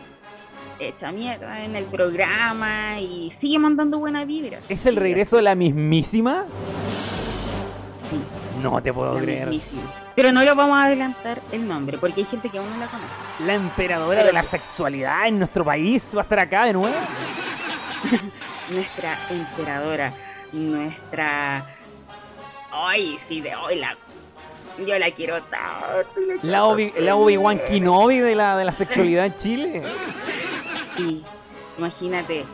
hecha 0.80 1.12
mierda 1.12 1.64
en 1.64 1.76
el 1.76 1.86
programa 1.86 3.00
y 3.00 3.30
sigue 3.32 3.60
mandando 3.60 4.00
buena 4.00 4.26
vibra. 4.26 4.60
¿Es 4.70 4.86
el 4.86 4.96
regreso 4.96 5.36
de 5.36 5.42
la 5.42 5.56
mismísima? 5.56 6.46
Sí. 7.96 8.18
No 8.64 8.82
te 8.82 8.94
puedo 8.94 9.18
creer. 9.18 9.50
Pero 10.16 10.32
no 10.32 10.42
lo 10.42 10.56
vamos 10.56 10.80
a 10.80 10.86
adelantar 10.86 11.42
el 11.52 11.68
nombre, 11.68 11.98
porque 11.98 12.22
hay 12.22 12.26
gente 12.26 12.50
que 12.50 12.60
aún 12.60 12.70
no 12.70 12.78
la 12.78 12.88
conoce. 12.88 13.46
La 13.46 13.56
emperadora 13.56 14.24
de 14.24 14.32
la 14.32 14.42
sexualidad 14.42 15.28
en 15.28 15.40
nuestro 15.40 15.66
país 15.66 16.14
va 16.16 16.22
a 16.22 16.24
estar 16.24 16.40
acá 16.40 16.64
de 16.64 16.74
nuevo. 16.74 16.96
nuestra 18.70 19.20
emperadora, 19.30 20.14
nuestra. 20.54 21.66
Ay, 22.72 23.18
sí, 23.20 23.42
de 23.42 23.54
hoy 23.54 23.76
la. 23.76 23.98
Yo 24.88 24.98
la 24.98 25.12
quiero 25.12 25.44
tanto. 25.44 26.10
La, 26.42 26.62
la 27.00 27.16
Obi-Wan 27.16 27.60
Kenobi 27.60 28.20
de 28.20 28.36
la, 28.36 28.56
de 28.56 28.64
la 28.64 28.72
sexualidad 28.72 29.26
en 29.26 29.36
Chile. 29.36 29.82
Sí, 30.96 31.22
imagínate. 31.78 32.46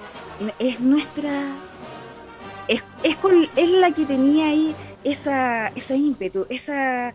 Es 0.57 0.79
nuestra. 0.79 1.43
Es, 2.67 2.83
es, 3.03 3.15
con, 3.17 3.47
es 3.55 3.69
la 3.69 3.91
que 3.91 4.05
tenía 4.05 4.47
ahí 4.47 4.75
esa, 5.03 5.67
ese 5.69 5.95
ímpetu, 5.95 6.45
esa 6.49 7.13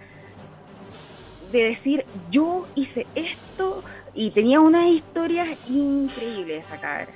de 1.52 1.64
decir, 1.64 2.04
yo 2.30 2.66
hice 2.74 3.06
esto 3.14 3.84
y 4.12 4.30
tenía 4.30 4.60
unas 4.60 4.86
historias 4.86 5.48
increíbles 5.68 6.66
esa 6.66 6.80
cara. 6.80 7.08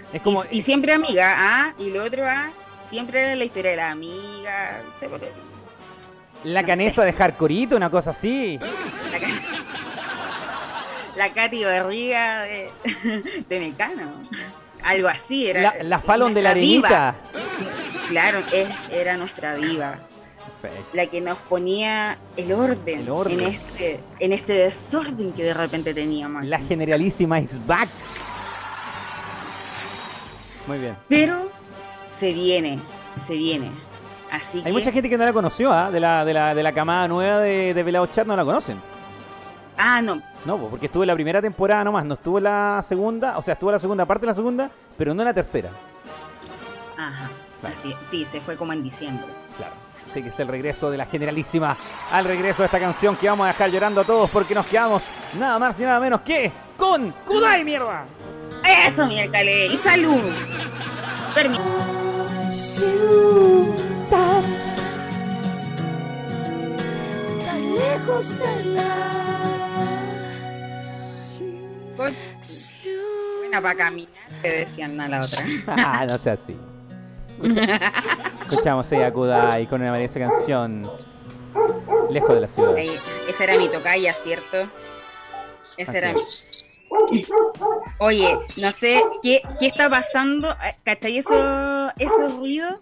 y, 0.51 0.63
siempre 0.63 0.93
amiga, 0.93 1.35
¿ah? 1.37 1.75
Y 1.79 1.91
lo 1.91 2.05
otro, 2.05 2.25
¿ah? 2.27 2.51
Siempre 2.89 3.21
era 3.21 3.35
la 3.35 3.45
historia 3.45 3.73
de 3.73 3.77
la 3.77 3.91
amiga. 3.91 4.81
la 6.45 6.63
canesa 6.63 7.05
de 7.05 7.13
Jarcorito, 7.13 7.77
una 7.77 7.91
cosa 7.91 8.11
así. 8.11 8.59
La, 11.17 11.33
Katy 11.35 11.65
Barriga 11.65 12.43
de, 12.43 12.71
de 13.49 13.61
Mecano. 13.61 14.13
Algo 14.85 15.09
así 15.09 15.49
era. 15.49 15.61
La, 15.61 15.83
la 15.83 15.99
Fallon 16.01 16.33
de 16.33 16.43
la 16.43 16.51
arenita. 16.51 17.17
Claro, 18.09 18.41
era 18.91 19.17
nuestra 19.17 19.57
diva 19.57 20.08
la 20.93 21.07
que 21.07 21.21
nos 21.21 21.39
ponía 21.39 22.19
el 22.37 22.53
orden, 22.53 23.09
En, 23.09 23.41
este, 23.41 24.01
en 24.19 24.33
este 24.33 24.53
desorden 24.55 25.33
que 25.33 25.45
de 25.45 25.55
repente 25.55 25.95
teníamos. 25.95 26.45
La 26.45 26.59
generalísima 26.59 27.41
is 27.41 27.65
back. 27.67 27.89
Muy 30.67 30.79
bien. 30.79 30.97
Pero 31.09 31.51
se 32.07 32.33
viene, 32.33 32.79
se 33.15 33.35
viene. 33.35 33.71
Así 34.31 34.63
Hay 34.65 34.73
mucha 34.73 34.93
gente 34.93 35.09
que 35.09 35.17
no 35.17 35.25
la 35.25 35.33
conoció, 35.33 35.73
¿ah? 35.73 35.91
de, 35.91 36.01
la, 36.01 36.25
de, 36.25 36.35
la, 36.35 36.55
de 36.55 36.63
la 36.63 36.73
camada 36.73 37.09
nueva 37.09 37.41
de, 37.41 37.73
de 37.73 37.83
Velado 37.83 38.07
Chat 38.09 38.27
no 38.27 38.37
la 38.37 38.45
conocen. 38.45 38.79
Ah, 39.79 40.03
no. 40.03 40.21
No, 40.45 40.59
porque 40.59 40.87
estuvo 40.87 41.05
en 41.05 41.07
la 41.07 41.15
primera 41.15 41.41
temporada 41.41 41.85
nomás, 41.85 42.05
no 42.05 42.15
estuvo 42.15 42.39
en 42.39 42.45
la 42.45 42.85
segunda, 42.87 43.39
o 43.39 43.43
sea, 43.43 43.55
estuvo 43.55 43.71
en 43.71 43.75
la 43.75 43.79
segunda 43.79 44.05
parte 44.05 44.23
de 44.23 44.27
la 44.27 44.35
segunda, 44.35 44.71
pero 44.97 45.15
no 45.15 45.23
en 45.23 45.27
la 45.27 45.35
tercera. 45.35 45.71
Ajá. 46.97 47.31
sí, 48.03 48.27
se 48.27 48.41
fue 48.41 48.57
como 48.57 48.73
en 48.73 48.83
diciembre. 48.83 49.29
Claro. 49.57 49.88
Así 50.09 50.23
que 50.23 50.31
es 50.31 50.41
el 50.41 50.49
regreso 50.49 50.91
de 50.91 50.97
la 50.97 51.07
generalísima 51.07 51.77
al 52.11 52.25
regreso 52.25 52.63
de 52.63 52.67
esta 52.67 52.81
canción 52.81 53.17
que 53.17 53.29
vamos 53.29 53.45
a 53.45 53.49
dejar 53.49 53.71
llorando 53.71 54.01
a 54.01 54.05
todos 54.05 54.31
porque 54.31 54.55
nos 54.55 54.67
quedamos 54.67 55.03
nada 55.39 55.59
más 55.59 55.79
y 55.79 55.83
nada 55.83 56.01
menos 56.01 56.23
que 56.23 56.51
con 56.77 57.11
Kudai, 57.27 57.65
mierda. 57.65 58.05
Eso, 58.87 59.07
miércoles. 59.07 59.73
Y 59.73 59.77
salud. 59.77 60.21
Permiso. 61.35 61.63
Tan 67.45 67.75
lejos 67.75 68.41
coche. 71.99 72.75
Buena 73.41 73.61
para 73.61 73.75
caminar, 73.75 74.13
te 74.41 74.49
decían 74.49 75.01
a 75.01 75.09
la 75.09 75.21
otra. 75.21 75.45
ah, 75.67 76.07
no 76.09 76.17
sea 76.17 76.35
así. 76.35 76.57
Escucha- 77.43 77.93
escuchamos 78.49 78.93
a 78.93 79.13
Kudai 79.13 79.67
con 79.67 79.81
una 79.83 80.01
esa 80.01 80.21
canción. 80.21 80.83
Lejos 82.11 82.35
de 82.35 82.41
la 82.41 82.49
ciudad. 82.49 82.75
Ahí, 82.75 82.91
esa 83.29 83.45
era 83.45 83.59
mi 83.59 83.69
tocaya, 83.69 84.13
¿cierto? 84.13 84.69
Esa 85.77 85.99
era 85.99 86.13
mi... 86.13 87.23
Oye, 87.99 88.39
no 88.57 88.73
sé 88.73 89.01
qué, 89.23 89.43
qué 89.59 89.67
está 89.67 89.91
pasando. 89.91 90.51
Eh, 90.51 90.77
¿Cachai 90.85 91.19
eso, 91.19 91.91
esos 91.99 92.33
ruidos? 92.37 92.81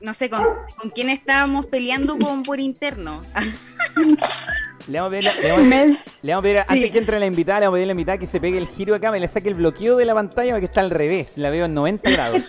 No 0.00 0.14
sé, 0.14 0.30
¿con, 0.30 0.42
con 0.80 0.90
quién 0.90 1.10
estábamos 1.10 1.66
peleando 1.66 2.16
con, 2.18 2.42
por 2.44 2.60
interno? 2.60 3.22
Le 4.88 5.00
vamos 5.00 5.14
a 5.14 5.18
pedir, 5.18 5.30
le 5.42 5.50
vamos 5.50 5.64
a- 5.64 5.68
Me- 5.68 5.86
le 6.22 6.32
vamos 6.34 6.38
a 6.38 6.42
pedir 6.42 6.56
Sí. 6.58 6.64
antes 6.68 6.90
que 6.90 6.98
entre 6.98 7.18
la 7.20 7.26
invitada, 7.26 7.60
le 7.60 7.66
vamos 7.66 7.76
a 7.76 7.78
pedir 7.78 7.84
a 7.84 7.86
la 7.86 7.92
invitada 7.92 8.18
que 8.18 8.26
se 8.26 8.40
pegue 8.40 8.58
el 8.58 8.66
giro 8.66 8.94
acá, 8.94 9.10
me 9.10 9.20
le 9.20 9.28
saque 9.28 9.48
el 9.48 9.54
bloqueo 9.54 9.96
de 9.96 10.04
la 10.04 10.14
pantalla 10.14 10.52
porque 10.52 10.64
está 10.66 10.80
al 10.80 10.90
revés. 10.90 11.32
La 11.36 11.50
veo 11.50 11.66
en 11.66 11.74
90 11.74 12.10
grados. 12.10 12.40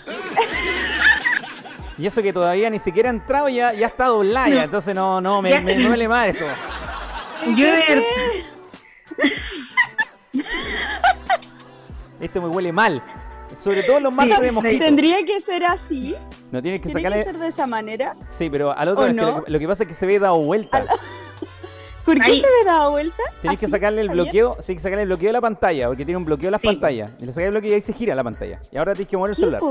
Y 1.98 2.08
eso 2.08 2.24
que 2.24 2.34
todavía 2.34 2.70
ni 2.72 2.80
siquiera 2.80 3.10
ha 3.10 3.14
entrado 3.14 3.50
ya, 3.50 3.72
ya 3.74 3.86
está 3.88 4.08
doblada, 4.08 4.50
ya, 4.50 4.64
entonces 4.64 4.96
no, 4.96 5.22
no, 5.22 5.42
me, 5.44 5.52
Ya- 5.52 5.62
me 5.62 5.76
duele 5.78 6.08
más 6.08 6.30
esto. 6.30 6.46
Yo 7.56 7.66
de 7.68 7.84
Esto 12.20 12.42
me 12.42 12.48
huele 12.48 12.72
mal. 12.72 13.04
Sobre 13.62 13.84
todo 13.84 14.00
los 14.00 14.14
marcos 14.14 14.40
de 14.40 14.52
mosquito. 14.52 14.84
Tendría 14.84 15.24
que 15.26 15.40
ser 15.40 15.66
así. 15.66 16.16
No 16.52 16.62
tienes 16.62 16.82
que 16.82 16.88
Tiene 16.88 17.02
sacarle. 17.02 17.24
que 17.24 17.32
ser 17.32 17.40
de 17.40 17.48
esa 17.48 17.68
manera. 17.68 18.16
Sí, 18.28 18.50
pero 18.50 18.76
al 18.76 18.88
otro 18.90 19.04
¿O 19.04 19.08
es 19.08 19.14
que 19.14 19.22
no? 19.22 19.28
lo, 19.38 19.44
que, 19.46 19.52
lo 19.52 19.60
que 19.60 19.68
pasa 19.68 19.84
es 19.84 19.90
que 19.90 19.96
se 19.96 20.06
ve 20.06 20.18
dado 20.20 20.40
vuelta. 20.40 20.84
¿Por 22.06 22.16
qué 22.16 22.24
Ahí. 22.32 22.42
se 22.42 22.48
me 22.48 22.66
daba 22.70 22.90
vuelta? 22.90 23.24
Tienes 23.42 23.60
que 23.60 23.68
sacarle 23.68 24.02
el 24.02 24.10
bloqueo, 24.10 24.58
sí, 24.62 24.74
que 24.76 24.82
sacarle 24.82 25.04
el 25.04 25.08
bloqueo 25.08 25.30
de 25.30 25.34
la 25.34 25.42
pantalla, 25.42 25.88
porque 25.88 26.04
tiene 26.06 26.18
un 26.18 26.26
bloqueo 26.26 26.48
de 26.48 26.52
las 26.52 26.62
Sí. 26.62 26.68
pantallas. 26.68 27.12
Y 27.20 27.26
le 27.26 27.32
sacas 27.34 27.46
el 27.46 27.52
bloqueo 27.52 27.72
y 27.72 27.74
ahí 27.76 27.82
se 27.82 27.94
gira 27.94 28.14
la 28.16 28.24
pantalla. 28.24 28.60
Y 28.72 28.78
ahora 28.78 28.94
tienes 28.94 29.10
que 29.10 29.18
mover 29.18 29.30
el 29.32 29.36
¿Qué 29.36 29.42
celular. 29.42 29.62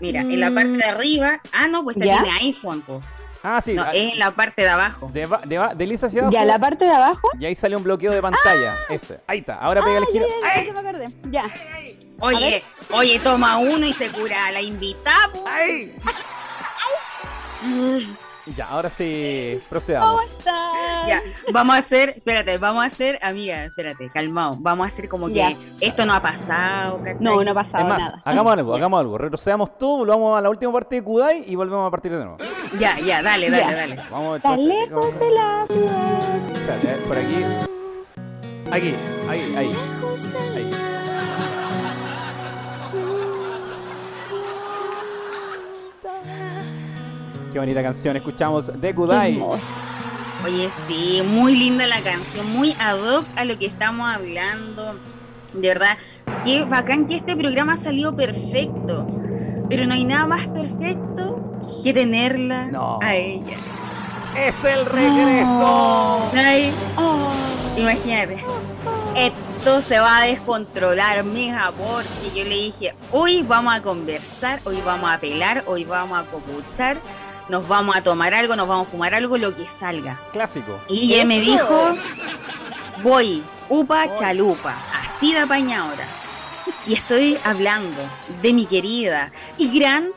Mira, 0.00 0.20
en 0.22 0.40
la 0.40 0.50
parte 0.50 0.70
de 0.72 0.84
arriba. 0.84 1.40
Ah, 1.52 1.68
no, 1.68 1.84
pues 1.84 1.96
esta 1.96 2.06
¿Ya? 2.08 2.22
tiene 2.22 2.38
iPhone, 2.40 2.82
pues. 2.82 3.04
Ah, 3.46 3.60
sí. 3.62 3.74
No, 3.74 3.82
ah, 3.82 3.90
es 3.92 4.12
en 4.14 4.18
la 4.18 4.30
parte 4.32 4.62
de 4.62 4.68
abajo. 4.70 5.10
de, 5.12 5.26
de 5.46 5.68
desliza 5.76 6.06
hacia 6.06 6.22
abajo. 6.22 6.32
Ya, 6.32 6.44
la 6.44 6.58
parte 6.58 6.84
de 6.86 6.90
abajo. 6.92 7.28
Y 7.38 7.44
ahí 7.44 7.54
sale 7.54 7.76
un 7.76 7.84
bloqueo 7.84 8.10
de 8.12 8.20
pantalla. 8.22 8.74
Ese. 8.90 9.18
Ahí 9.26 9.38
está. 9.40 9.54
Ahora 9.56 9.80
pega 9.82 9.98
el 9.98 10.04
Ah, 10.04 10.06
ya, 10.06 10.12
giro. 10.12 10.26
ya, 10.42 10.54
ya, 10.56 10.64
ya 10.66 10.72
me 10.72 10.78
acordé. 10.88 11.08
Ya. 11.30 11.44
Oye, 12.20 12.64
oye, 12.90 13.20
toma 13.20 13.58
uno 13.58 13.86
y 13.86 13.92
se 13.92 14.08
cura 14.10 14.46
a 14.46 14.50
la 14.52 14.60
invitada. 14.62 15.28
po. 15.32 15.44
¡Ay! 15.46 15.92
Ya, 18.56 18.68
ahora 18.68 18.90
sí. 18.90 19.54
¿Cómo 19.58 19.68
Procedamos. 19.70 20.22
estás? 20.24 21.06
Ya, 21.08 21.22
vamos 21.52 21.74
a 21.76 21.78
hacer, 21.78 22.10
espérate, 22.10 22.56
vamos 22.58 22.82
a 22.82 22.86
hacer, 22.86 23.18
amiga, 23.22 23.64
espérate, 23.64 24.10
calmado. 24.12 24.56
Vamos 24.60 24.84
a 24.84 24.88
hacer 24.88 25.08
como 25.08 25.28
que 25.28 25.56
esto 25.80 26.04
no 26.04 26.12
ha 26.14 26.20
pasado, 26.20 26.98
¿cachai? 26.98 27.16
No, 27.20 27.42
no 27.42 27.50
ha 27.50 27.54
pasado 27.54 27.86
más, 27.88 27.98
nada. 27.98 28.22
hagamos 28.24 28.52
algo, 28.58 28.74
hagamos 28.74 29.00
algo. 29.00 29.18
Retrocedamos 29.18 29.78
todo, 29.78 29.98
volvamos 29.98 30.38
a 30.38 30.40
la 30.42 30.50
última 30.50 30.72
parte 30.72 30.96
de 30.96 31.02
Kudai 31.02 31.44
y 31.46 31.54
volvemos 31.54 31.88
a 31.88 31.90
partir 31.90 32.12
de 32.12 32.18
nuevo. 32.18 32.36
Ya, 32.78 32.98
ya, 33.00 33.22
dale, 33.22 33.50
dale, 33.50 33.62
Ya. 33.62 33.74
dale. 33.74 33.96
Vamos 34.10 34.36
entonces, 34.36 34.66
lejos 34.66 35.18
de 35.18 35.30
la 35.30 35.64
ciudad. 35.66 36.50
Espérate, 36.52 36.94
por 37.06 37.16
aquí. 37.18 37.44
Aquí, 38.72 38.94
ahí, 39.30 39.54
ahí. 39.56 39.76
ahí. 40.56 40.70
Qué 47.54 47.60
bonita 47.60 47.84
canción, 47.84 48.16
escuchamos 48.16 48.68
Kudai. 48.96 49.32
hermoso. 49.34 49.76
Oye, 50.44 50.68
sí, 50.70 51.22
muy 51.24 51.54
linda 51.54 51.86
la 51.86 52.00
canción, 52.00 52.50
muy 52.50 52.72
ad 52.80 52.98
hoc 52.98 53.24
a 53.36 53.44
lo 53.44 53.56
que 53.56 53.66
estamos 53.66 54.12
hablando. 54.12 54.98
De 55.52 55.68
verdad, 55.68 55.96
qué 56.44 56.64
bacán 56.64 57.06
que 57.06 57.14
este 57.14 57.36
programa 57.36 57.74
ha 57.74 57.76
salido 57.76 58.16
perfecto. 58.16 59.06
Pero 59.68 59.86
no 59.86 59.94
hay 59.94 60.04
nada 60.04 60.26
más 60.26 60.48
perfecto 60.48 61.60
que 61.84 61.92
tenerla 61.94 62.66
No. 62.66 62.98
a 63.00 63.14
ella. 63.14 63.56
¡Es 64.36 64.64
el 64.64 64.84
regreso! 64.86 66.28
Ah, 66.34 67.32
imagínate. 67.76 68.42
Esto 69.14 69.80
se 69.80 70.00
va 70.00 70.18
a 70.18 70.26
descontrolar, 70.26 71.22
mija, 71.22 71.70
porque 71.78 72.36
yo 72.36 72.42
le 72.48 72.56
dije, 72.56 72.94
hoy 73.12 73.42
vamos 73.42 73.74
a 73.76 73.80
conversar, 73.80 74.60
hoy 74.64 74.82
vamos 74.84 75.08
a 75.08 75.20
pelar, 75.20 75.62
hoy 75.68 75.84
vamos 75.84 76.18
a 76.18 76.24
copuchar, 76.26 76.98
nos 77.48 77.66
vamos 77.68 77.96
a 77.96 78.02
tomar 78.02 78.34
algo, 78.34 78.56
nos 78.56 78.68
vamos 78.68 78.88
a 78.88 78.90
fumar 78.90 79.14
algo, 79.14 79.36
lo 79.36 79.54
que 79.54 79.68
salga. 79.68 80.18
Clásico. 80.32 80.80
Y 80.88 81.14
ella 81.14 81.24
me 81.24 81.40
dijo, 81.40 81.94
voy, 83.02 83.42
upa 83.68 84.06
Voy. 84.06 84.18
chalupa, 84.18 84.74
así 84.92 85.32
de 85.32 85.40
apañadora. 85.40 86.06
Y 86.86 86.94
estoy 86.94 87.38
hablando 87.44 88.00
de 88.42 88.52
mi 88.52 88.66
querida 88.66 89.30
y 89.58 89.78
gran 89.78 90.10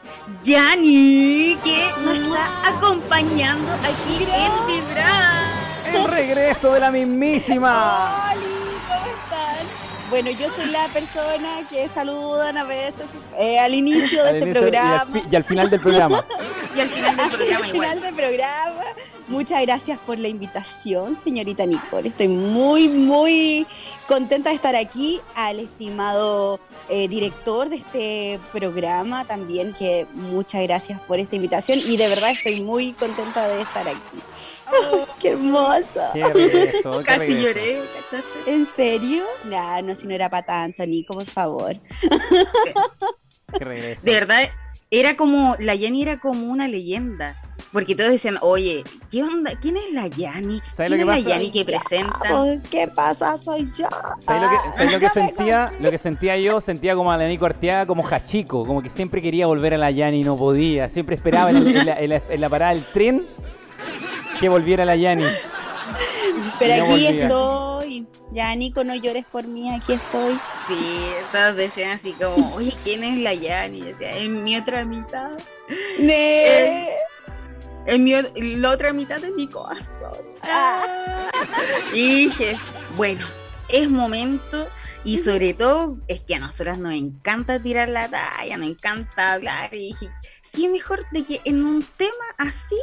Yani, 0.44 1.58
que 1.64 1.90
nos 2.02 2.20
está 2.20 2.68
acompañando 2.68 3.72
aquí 3.74 4.24
en 4.24 4.68
Vibrar. 4.68 5.48
¡El 5.94 6.04
regreso 6.06 6.74
de 6.74 6.80
la 6.82 6.92
mismísima! 6.92 8.32
Oli, 8.32 8.46
¿cómo 8.88 9.06
están? 9.06 9.68
Bueno, 10.10 10.32
yo 10.32 10.50
soy 10.50 10.66
la 10.66 10.88
persona 10.90 11.62
que 11.70 11.88
saludan 11.88 12.58
a 12.58 12.64
veces 12.66 13.06
eh, 13.40 13.60
al 13.60 13.74
inicio 13.74 14.24
de 14.24 14.30
Al 14.30 14.36
este 14.36 14.50
inicio 14.50 14.62
y 14.62 14.66
al 14.66 14.72
programa. 14.72 15.22
Y 15.32 15.36
al 15.36 15.44
final 15.44 15.70
del 15.70 15.80
programa. 15.80 16.24
Y 16.76 16.80
al 16.80 16.90
final 16.90 17.16
del 17.18 17.26
Al 17.26 17.32
programa 17.32 17.66
final 17.66 17.76
igual. 17.76 18.02
del 18.02 18.16
programa. 18.16 18.82
Muchas 19.28 19.62
gracias 19.62 20.00
por 20.00 20.18
la 20.20 20.28
invitación, 20.28 21.16
señorita 21.16 21.66
Nicole. 21.66 22.10
Estoy 22.10 22.28
muy, 22.30 22.88
muy 22.88 23.68
contenta 24.08 24.50
de 24.50 24.56
estar 24.56 24.76
aquí. 24.76 25.20
Al 25.36 25.60
estimado 25.60 26.60
eh, 26.90 27.08
director 27.08 27.68
de 27.70 27.78
este 27.78 28.40
programa 28.54 29.26
también, 29.26 29.74
que 29.74 30.08
muchas 30.14 30.62
gracias 30.64 31.00
por 31.02 31.20
esta 31.20 31.36
invitación. 31.36 31.80
Y 31.86 31.98
de 31.98 32.08
verdad 32.08 32.32
estoy 32.32 32.62
muy 32.62 32.94
contenta 32.94 33.48
de 33.48 33.62
estar 33.62 33.88
aquí. 33.88 33.98
¡Qué 35.20 35.30
hermosa! 35.30 36.12
¡Qué 36.14 36.24
regreso! 36.24 37.00
qué 37.00 37.04
Casi 37.06 37.20
regreso. 37.20 37.48
lloré, 37.48 37.82
¿cachaste? 38.10 38.52
¿En 38.52 38.66
serio? 38.66 39.24
Nah, 39.46 39.82
no, 39.82 39.96
si 39.96 40.08
no 40.08 40.14
era 40.16 40.30
para 40.30 40.46
tanto, 40.46 40.86
Nico, 40.86 41.14
por 41.14 41.26
favor. 41.28 41.78
¡Qué 43.58 43.64
regreso! 43.64 44.02
De 44.04 44.12
verdad, 44.14 44.50
era 44.92 45.16
como, 45.18 45.56
la 45.60 45.76
Yani 45.76 46.02
era 46.02 46.18
como 46.18 46.48
una 46.48 46.68
leyenda. 46.68 47.36
Porque 47.74 47.96
todos 47.96 48.12
decían, 48.12 48.38
oye, 48.42 48.84
¿qué 49.12 49.24
onda? 49.24 49.52
¿Quién 49.60 49.76
es 49.76 49.92
la 49.92 50.08
lo 50.90 50.96
¿Quién 50.96 51.08
que 51.08 51.20
es 51.20 51.26
la? 51.26 51.32
Yani 51.32 51.52
que 51.52 51.66
presenta? 51.66 52.20
Oh, 52.42 52.56
¿Qué 52.72 52.88
pasa? 52.88 53.38
Soy 53.38 53.66
yo. 53.66 53.88
¿Sabes 54.20 54.42
lo 54.42 54.50
que, 54.50 54.56
Ah, 54.56 54.74
sabes 54.78 54.94
lo 54.94 55.00
que 55.00 55.06
ya 55.06 55.12
me 55.16 55.28
sentía? 55.28 55.72
Lo 55.82 55.92
que 55.92 55.98
sentía 55.98 56.38
yo, 56.38 56.62
sentía 56.62 56.96
como 56.96 57.12
a 57.12 57.18
la 57.18 57.28
Nico 57.28 57.46
Arteaga 57.46 57.86
como 57.86 58.08
Hachiko, 58.08 58.64
como 58.64 58.80
que 58.82 58.90
siempre 58.90 59.22
quería 59.22 59.48
volver 59.48 59.74
a 59.74 59.78
la 59.78 59.92
Yani 59.92 60.22
y 60.22 60.24
no 60.24 60.38
podía. 60.38 60.90
Siempre 60.90 61.16
esperaba 61.16 61.50
en, 61.50 61.58
el- 61.58 61.76
en 61.78 61.86
la, 61.86 61.94
en 61.94 62.10
la- 62.10 62.22
en 62.30 62.42
la 62.42 62.50
parada 62.50 62.74
del 62.74 62.84
tren 62.86 63.28
que 64.40 64.48
volviera 64.50 64.86
la 64.86 64.96
Yani. 64.96 65.26
Pero 66.60 66.78
no 66.78 66.84
aquí 66.84 66.92
volvía. 66.92 67.10
estoy. 67.26 67.77
Ya, 68.32 68.54
Nico, 68.56 68.84
no 68.84 68.94
llores 68.96 69.26
por 69.26 69.48
mí, 69.48 69.74
aquí 69.74 69.94
estoy. 69.94 70.40
Sí, 70.68 71.06
todos 71.32 71.56
decían 71.56 71.92
así 71.92 72.12
como, 72.14 72.56
oye, 72.56 72.76
¿quién 72.84 73.04
es 73.04 73.22
la 73.22 73.34
Yani? 73.34 73.78
Y 73.78 73.82
decía, 73.82 74.10
es 74.12 74.30
mi 74.30 74.56
otra 74.58 74.84
mitad. 74.86 75.32
Ne- 76.00 76.90
Es 77.86 78.00
mi, 78.00 78.14
la 78.58 78.70
otra 78.72 78.92
mitad 78.94 79.20
de 79.22 79.32
mi 79.32 79.48
corazón. 79.50 80.12
Ah. 80.44 81.30
Y 81.94 82.26
dije, 82.28 82.58
bueno, 82.96 83.26
es 83.70 83.90
momento 83.90 84.68
y 85.04 85.18
sobre 85.20 85.54
todo 85.54 85.98
es 86.08 86.22
que 86.22 86.36
a 86.36 86.40
nosotras 86.40 86.80
nos 86.80 86.94
encanta 86.94 87.62
tirar 87.62 87.88
la 87.90 88.10
talla, 88.10 88.58
nos 88.58 88.70
encanta 88.70 89.34
hablar 89.34 89.74
y 89.74 89.88
dije, 89.88 90.10
qué 90.54 90.68
mejor 90.70 91.00
de 91.12 91.24
que 91.24 91.42
en 91.46 91.66
un 91.66 91.82
tema 91.96 92.26
así 92.38 92.76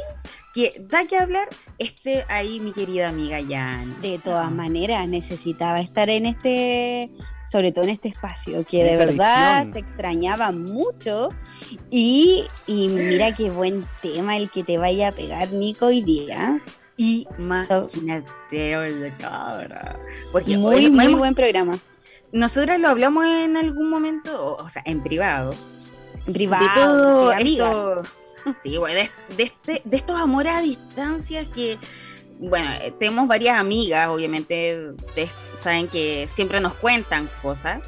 que 0.55 0.73
da 0.87 1.05
que 1.05 1.17
hablar 1.17 1.49
esté 1.77 2.25
ahí 2.29 2.59
mi 2.61 2.71
querida 2.71 3.09
amiga 3.09 3.39
Yani. 3.41 3.93
De 4.01 4.17
todas 4.19 4.49
maneras, 4.51 5.05
necesitaba 5.07 5.81
estar 5.81 6.09
en 6.09 6.25
este, 6.25 7.11
sobre 7.45 7.71
todo 7.73 7.83
en 7.83 7.89
este 7.91 8.07
espacio, 8.07 8.63
que 8.65 8.81
En 8.81 8.87
de 8.87 9.05
verdad 9.05 9.65
se 9.65 9.79
extrañaba 9.79 10.51
mucho. 10.53 11.27
Y, 11.91 12.45
y 12.67 12.87
mira 12.87 13.33
qué 13.33 13.49
buen 13.51 13.85
tema 14.01 14.37
el 14.37 14.49
que 14.49 14.63
te 14.63 14.77
vaya 14.77 15.09
a 15.09 15.11
pegar, 15.11 15.51
Nico, 15.51 15.87
hoy 15.87 16.01
día. 16.01 16.61
Imagínate, 16.97 18.77
oye, 18.77 19.13
cabra. 19.19 19.93
Porque 20.31 20.57
Muy, 20.57 20.75
oye, 20.75 20.89
muy 20.89 21.05
hemos- 21.05 21.19
buen 21.19 21.35
programa. 21.35 21.77
nosotras 22.31 22.79
lo 22.79 22.87
hablamos 22.89 23.25
en 23.25 23.57
algún 23.57 23.89
momento, 23.89 24.55
o, 24.55 24.63
o 24.63 24.69
sea, 24.69 24.81
en 24.85 25.03
privado, 25.03 25.53
Privado, 26.25 26.65
de 26.65 27.11
todo 27.11 27.31
esto- 27.33 28.01
sí, 28.61 28.77
güey, 28.77 28.93
de, 28.93 29.11
de 29.35 29.43
este, 29.43 29.81
de 29.83 29.97
estos 29.97 30.19
amores 30.19 30.53
a 30.53 30.61
distancia 30.61 31.49
que, 31.51 31.77
bueno, 32.39 32.73
eh, 32.73 32.93
tenemos 32.99 33.27
varias 33.27 33.59
amigas, 33.59 34.09
obviamente, 34.09 34.89
ustedes 34.89 35.31
saben 35.55 35.87
que 35.87 36.27
siempre 36.27 36.59
nos 36.59 36.73
cuentan 36.75 37.29
cosas, 37.41 37.85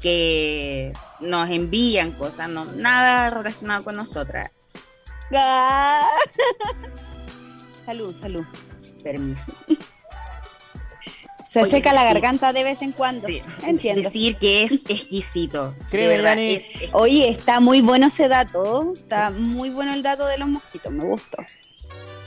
que 0.00 0.92
nos 1.20 1.50
envían 1.50 2.12
cosas, 2.12 2.48
no, 2.48 2.64
nada 2.64 3.30
relacionado 3.30 3.84
con 3.84 3.96
nosotras. 3.96 4.50
Ah. 5.34 6.06
Salud, 7.86 8.14
salud. 8.20 8.44
Permiso. 9.02 9.52
Se 11.50 11.62
Oye, 11.62 11.70
seca 11.70 11.92
la 11.92 12.04
garganta 12.04 12.52
de 12.52 12.62
vez 12.62 12.80
en 12.80 12.92
cuando. 12.92 13.26
Sí. 13.26 13.40
Entiendo. 13.66 14.02
Decir 14.02 14.36
que 14.36 14.62
es 14.62 14.72
exquisito. 14.88 15.72
De 15.72 15.84
Créeme, 15.90 16.16
verdad, 16.18 16.30
Dani. 16.30 16.54
es- 16.54 16.68
Oye, 16.92 17.28
está 17.28 17.58
muy 17.58 17.80
bueno 17.80 18.06
ese 18.06 18.28
dato. 18.28 18.92
Está 18.94 19.30
muy 19.30 19.68
bueno 19.70 19.92
el 19.92 20.02
dato 20.04 20.26
de 20.26 20.38
los 20.38 20.48
mojitos. 20.48 20.92
Me 20.92 21.04
gustó. 21.04 21.38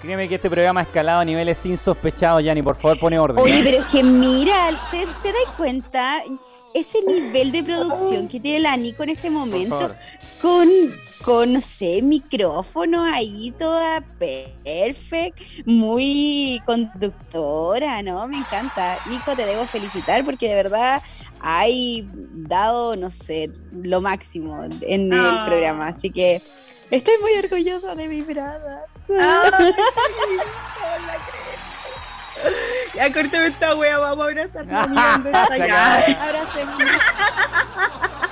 Créeme 0.01 0.27
que 0.27 0.35
este 0.35 0.49
programa 0.49 0.81
ha 0.81 0.83
escalado 0.83 1.21
a 1.21 1.25
niveles 1.25 1.65
insospechados, 1.65 2.43
Yanni. 2.43 2.61
Por 2.61 2.75
favor, 2.75 2.99
pone 2.99 3.17
orden. 3.17 3.41
Oye, 3.41 3.61
pero 3.63 3.77
es 3.77 3.85
que 3.85 4.03
mira, 4.03 4.69
¿te, 4.91 4.97
te 5.23 5.29
das 5.31 5.55
cuenta? 5.55 6.21
Ese 6.73 6.97
nivel 7.07 7.53
de 7.53 7.63
producción 7.63 8.27
que 8.27 8.41
tiene 8.41 8.59
la 8.59 8.75
Nico 8.75 9.03
en 9.03 9.09
este 9.11 9.29
Por 9.29 9.31
momento, 9.31 9.79
favor. 9.79 9.95
Con, 10.43 10.67
con, 11.23 11.53
no 11.53 11.61
sé, 11.61 12.01
micrófonos 12.01 13.09
ahí, 13.11 13.51
toda 13.57 14.01
perfect, 14.19 15.39
muy 15.65 16.61
conductora, 16.65 18.01
¿no? 18.03 18.27
Me 18.27 18.39
encanta. 18.39 18.99
Nico, 19.05 19.33
te 19.37 19.45
debo 19.45 19.65
felicitar 19.65 20.25
porque 20.25 20.49
de 20.49 20.55
verdad 20.55 21.01
hay 21.39 22.05
dado, 22.33 22.97
no 22.97 23.09
sé, 23.09 23.51
lo 23.71 24.01
máximo 24.01 24.65
en 24.81 25.13
el 25.13 25.19
Ah. 25.19 25.43
programa. 25.45 25.87
Así 25.87 26.09
que 26.11 26.41
estoy 26.91 27.13
muy 27.21 27.31
orgullosa 27.41 27.95
de 27.95 28.07
mis 28.09 28.27
bradas. 28.27 28.83
Creo. 29.07 29.21
Ya 32.95 33.13
cortame 33.13 33.47
esta 33.47 33.75
wea, 33.75 33.97
vamos 33.97 34.25
a 34.25 34.27
abrazarnos. 34.27 34.89
mira 34.89 35.21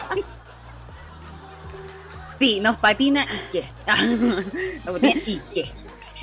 Sí, 2.41 2.59
nos 2.59 2.77
patina 2.77 3.23
y 3.23 3.51
qué. 3.51 3.65
Nos 4.83 4.99
patina 4.99 5.21
y 5.27 5.39
qué. 5.53 5.69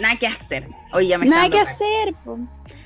Nada 0.00 0.16
que 0.16 0.26
hacer. 0.26 0.66
Oye, 0.92 1.06
ya 1.06 1.16
me 1.16 1.26
Nada 1.26 1.48
que 1.48 1.60
hacer. 1.60 2.12
po. 2.24 2.40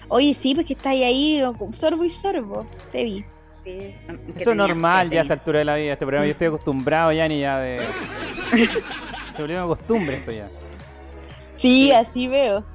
Oye, 0.08 0.34
sí, 0.34 0.54
porque 0.54 0.74
está 0.74 0.90
ahí, 0.90 1.42
sorbo 1.72 2.04
y 2.04 2.10
sorbo. 2.10 2.66
Te 2.90 3.04
vi. 3.04 3.24
Sí, 3.50 3.94
Eso 4.36 4.50
es 4.50 4.56
normal 4.56 5.08
ya 5.08 5.20
a 5.20 5.22
esta 5.22 5.32
altura 5.32 5.60
de 5.60 5.64
la 5.64 5.76
vida, 5.76 5.94
este 5.94 6.04
programa. 6.04 6.26
Yo 6.26 6.32
estoy 6.32 6.48
acostumbrado, 6.48 7.10
Yanni, 7.10 7.40
ya 7.40 7.58
de. 7.58 7.80
Se 9.36 9.40
volvió 9.40 9.66
costumbre 9.66 10.14
esto 10.14 10.30
ya. 10.30 10.48
Sí, 11.54 11.90
así 11.90 12.28
veo. 12.28 12.66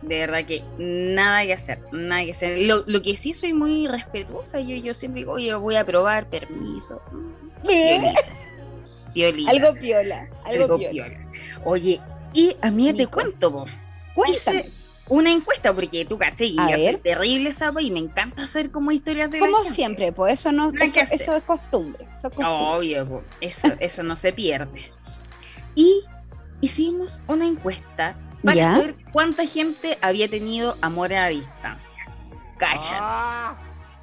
De 0.00 0.20
verdad 0.20 0.46
que 0.46 0.64
nada 0.78 1.44
que 1.44 1.52
hacer, 1.52 1.80
nada 1.92 2.24
que 2.24 2.30
hacer. 2.30 2.58
Lo, 2.60 2.84
lo 2.86 3.02
que 3.02 3.16
sí 3.16 3.34
soy 3.34 3.52
muy 3.52 3.86
respetuosa, 3.86 4.60
yo, 4.60 4.76
yo 4.76 4.94
siempre 4.94 5.20
digo, 5.20 5.32
oye, 5.32 5.52
voy 5.54 5.76
a 5.76 5.84
probar, 5.84 6.30
permiso. 6.30 7.02
Piolita. 9.14 9.50
Algo 9.50 9.74
piola, 9.74 10.28
algo, 10.44 10.64
Algo 10.64 10.78
piola. 10.78 10.92
piola. 10.92 11.18
Oye, 11.64 12.00
y 12.32 12.56
a 12.60 12.70
mí 12.70 12.92
te 12.92 13.06
cuento. 13.06 13.64
Cuéntame. 14.14 14.58
Hice 14.60 14.70
una 15.08 15.30
encuesta 15.30 15.74
porque 15.74 16.04
tú 16.04 16.16
caché 16.18 16.46
y 16.46 16.56
yo 16.56 16.78
soy 16.78 16.96
terrible 16.96 17.52
sapa 17.52 17.82
y 17.82 17.90
me 17.90 18.00
encanta 18.00 18.42
hacer 18.42 18.70
como 18.70 18.90
historias 18.90 19.30
de 19.30 19.38
la 19.38 19.46
Como 19.46 19.58
gente. 19.58 19.72
siempre, 19.74 20.12
pues 20.12 20.34
eso 20.40 20.50
no, 20.52 20.70
eso, 20.80 21.00
es 21.00 21.42
costumbre. 21.46 22.04
Eso 22.12 22.28
es 22.28 22.34
costumbre. 22.34 22.46
Obvio, 22.48 23.08
po. 23.08 23.22
eso, 23.40 23.68
eso 23.80 24.02
no 24.02 24.16
se 24.16 24.32
pierde. 24.32 24.90
Y 25.74 26.02
hicimos 26.60 27.18
una 27.26 27.46
encuesta 27.46 28.16
para 28.42 28.56
¿Ya? 28.56 28.72
saber 28.72 28.94
cuánta 29.12 29.46
gente 29.46 29.98
había 30.00 30.28
tenido 30.28 30.76
amor 30.80 31.12
a 31.12 31.22
la 31.22 31.28
distancia. 31.28 31.98
Cállate. 32.56 32.86
Ah. 33.00 33.56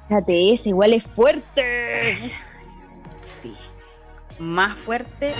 Fíjate, 0.08 0.52
ese 0.52 0.68
igual 0.70 0.92
es 0.92 1.04
fuerte. 1.04 2.18
Sí. 3.20 3.54
Más 4.38 4.78
fuerte 4.78 5.34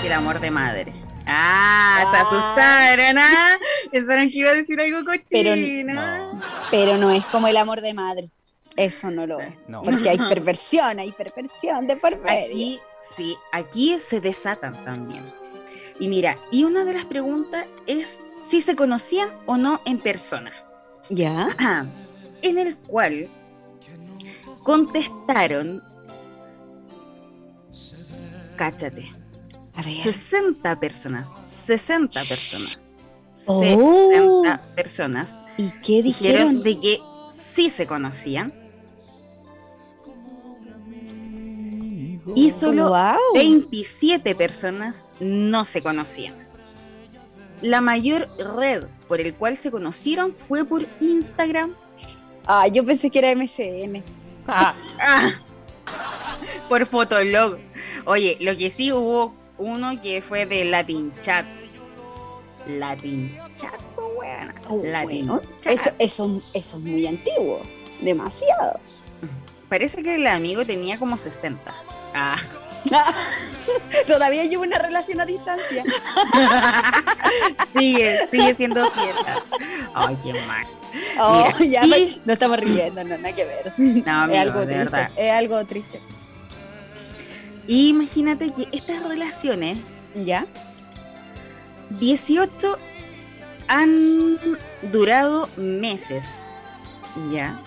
que 0.00 0.06
el 0.06 0.12
amor 0.12 0.40
de 0.40 0.50
madre. 0.50 0.92
Ah, 1.26 2.04
se 2.10 2.16
asustaron, 2.16 3.18
¿ah? 3.18 3.58
Pensaron 3.92 4.30
que 4.30 4.38
iba 4.38 4.50
a 4.50 4.54
decir 4.54 4.80
algo 4.80 4.98
Pero 5.28 5.50
cochino. 5.50 5.94
no. 5.94 6.40
Pero 6.70 6.96
no 6.96 7.10
es 7.10 7.24
como 7.26 7.46
el 7.46 7.56
amor 7.56 7.80
de 7.80 7.94
madre. 7.94 8.30
Eso 8.76 9.10
no 9.10 9.26
lo 9.26 9.40
es. 9.40 9.54
No. 9.68 9.82
Porque 9.82 10.08
hay 10.10 10.18
perversión, 10.18 10.98
hay 10.98 11.12
perversión 11.12 11.86
de 11.86 11.96
por 11.96 12.18
medio. 12.18 12.46
Aquí, 12.46 12.80
sí, 13.00 13.36
aquí 13.52 13.98
se 14.00 14.20
desatan 14.20 14.84
también. 14.84 15.22
Y 15.98 16.08
mira, 16.08 16.38
y 16.50 16.64
una 16.64 16.84
de 16.84 16.94
las 16.94 17.04
preguntas 17.04 17.66
es 17.86 18.20
si 18.40 18.62
se 18.62 18.74
conocían 18.74 19.30
o 19.46 19.56
no 19.56 19.82
en 19.84 19.98
persona. 19.98 20.52
¿Ya? 21.10 21.54
Ah, 21.58 21.84
en 22.42 22.58
el 22.58 22.76
cual 22.76 23.28
contestaron, 24.62 25.82
cáchate, 28.60 29.10
A 29.74 29.80
ver. 29.82 29.94
60 29.94 30.78
personas, 30.78 31.32
60 31.46 32.20
personas, 32.20 32.80
Oh. 33.46 33.62
60 33.62 34.60
personas 34.76 35.40
¿Y 35.56 35.70
qué 35.82 36.02
dijeron 36.02 36.60
dijeron? 36.60 36.62
de 36.62 36.78
que 36.78 36.98
sí 37.34 37.70
se 37.70 37.86
conocían 37.86 38.52
y 42.36 42.50
solo 42.50 42.88
Wow. 42.90 43.16
27 43.34 44.34
personas 44.34 45.08
no 45.20 45.64
se 45.64 45.80
conocían. 45.80 46.34
La 47.62 47.80
mayor 47.80 48.28
red 48.58 48.84
por 49.08 49.20
el 49.22 49.34
cual 49.34 49.56
se 49.56 49.70
conocieron 49.70 50.34
fue 50.34 50.64
por 50.66 50.86
Instagram. 51.00 51.74
Ah, 52.46 52.68
yo 52.68 52.84
pensé 52.84 53.10
que 53.10 53.18
era 53.20 53.30
MCN. 53.34 54.02
Ah, 54.46 54.74
Ah, 55.00 55.30
por 56.68 56.86
Fotolog. 56.86 57.58
Oye, 58.06 58.36
lo 58.40 58.56
que 58.56 58.70
sí 58.70 58.92
hubo 58.92 59.34
uno 59.58 60.00
que 60.00 60.22
fue 60.22 60.46
de 60.46 60.64
Latin 60.64 61.12
Chat. 61.22 61.44
Latin 62.66 63.36
Chat, 63.56 63.80
weona. 64.16 64.54
Oh, 64.68 64.82
Latin 64.84 65.26
bueno, 65.26 65.42
Chat. 65.60 65.72
eso, 65.72 65.90
eso, 65.98 66.42
eso 66.54 66.76
es 66.76 66.82
muy 66.82 67.06
antiguo. 67.06 67.60
Demasiado. 68.00 68.80
Parece 69.68 70.02
que 70.02 70.16
el 70.16 70.26
amigo 70.26 70.64
tenía 70.64 70.98
como 70.98 71.18
60. 71.18 71.72
Ah. 72.14 72.38
Todavía 74.06 74.44
llevo 74.44 74.62
una 74.62 74.78
relación 74.78 75.20
a 75.20 75.26
distancia. 75.26 75.84
sigue, 77.76 78.26
sigue 78.30 78.54
siendo 78.54 78.90
fiel. 78.92 79.14
Ay, 79.94 80.18
qué 80.22 80.32
mal. 80.32 80.66
Oh, 81.22 81.44
Mira, 81.58 81.86
ya 81.88 81.98
y- 81.98 82.20
no 82.24 82.32
estamos 82.32 82.58
riendo, 82.58 83.02
no, 83.04 83.16
nada 83.18 83.34
que 83.34 83.44
ver. 83.44 83.72
No, 83.76 84.22
amigo, 84.22 84.32
es 84.34 84.40
algo 84.40 84.60
de 84.60 84.66
triste. 84.66 84.84
verdad. 84.84 85.10
Es 85.16 85.32
algo 85.32 85.64
triste. 85.66 86.00
Y 87.66 87.88
imagínate 87.90 88.52
que 88.52 88.68
estas 88.72 89.02
relaciones, 89.06 89.78
¿Ya? 90.14 90.46
18 91.90 92.76
han 93.68 94.38
durado 94.90 95.48
meses. 95.56 96.44
Ya. 97.32 97.60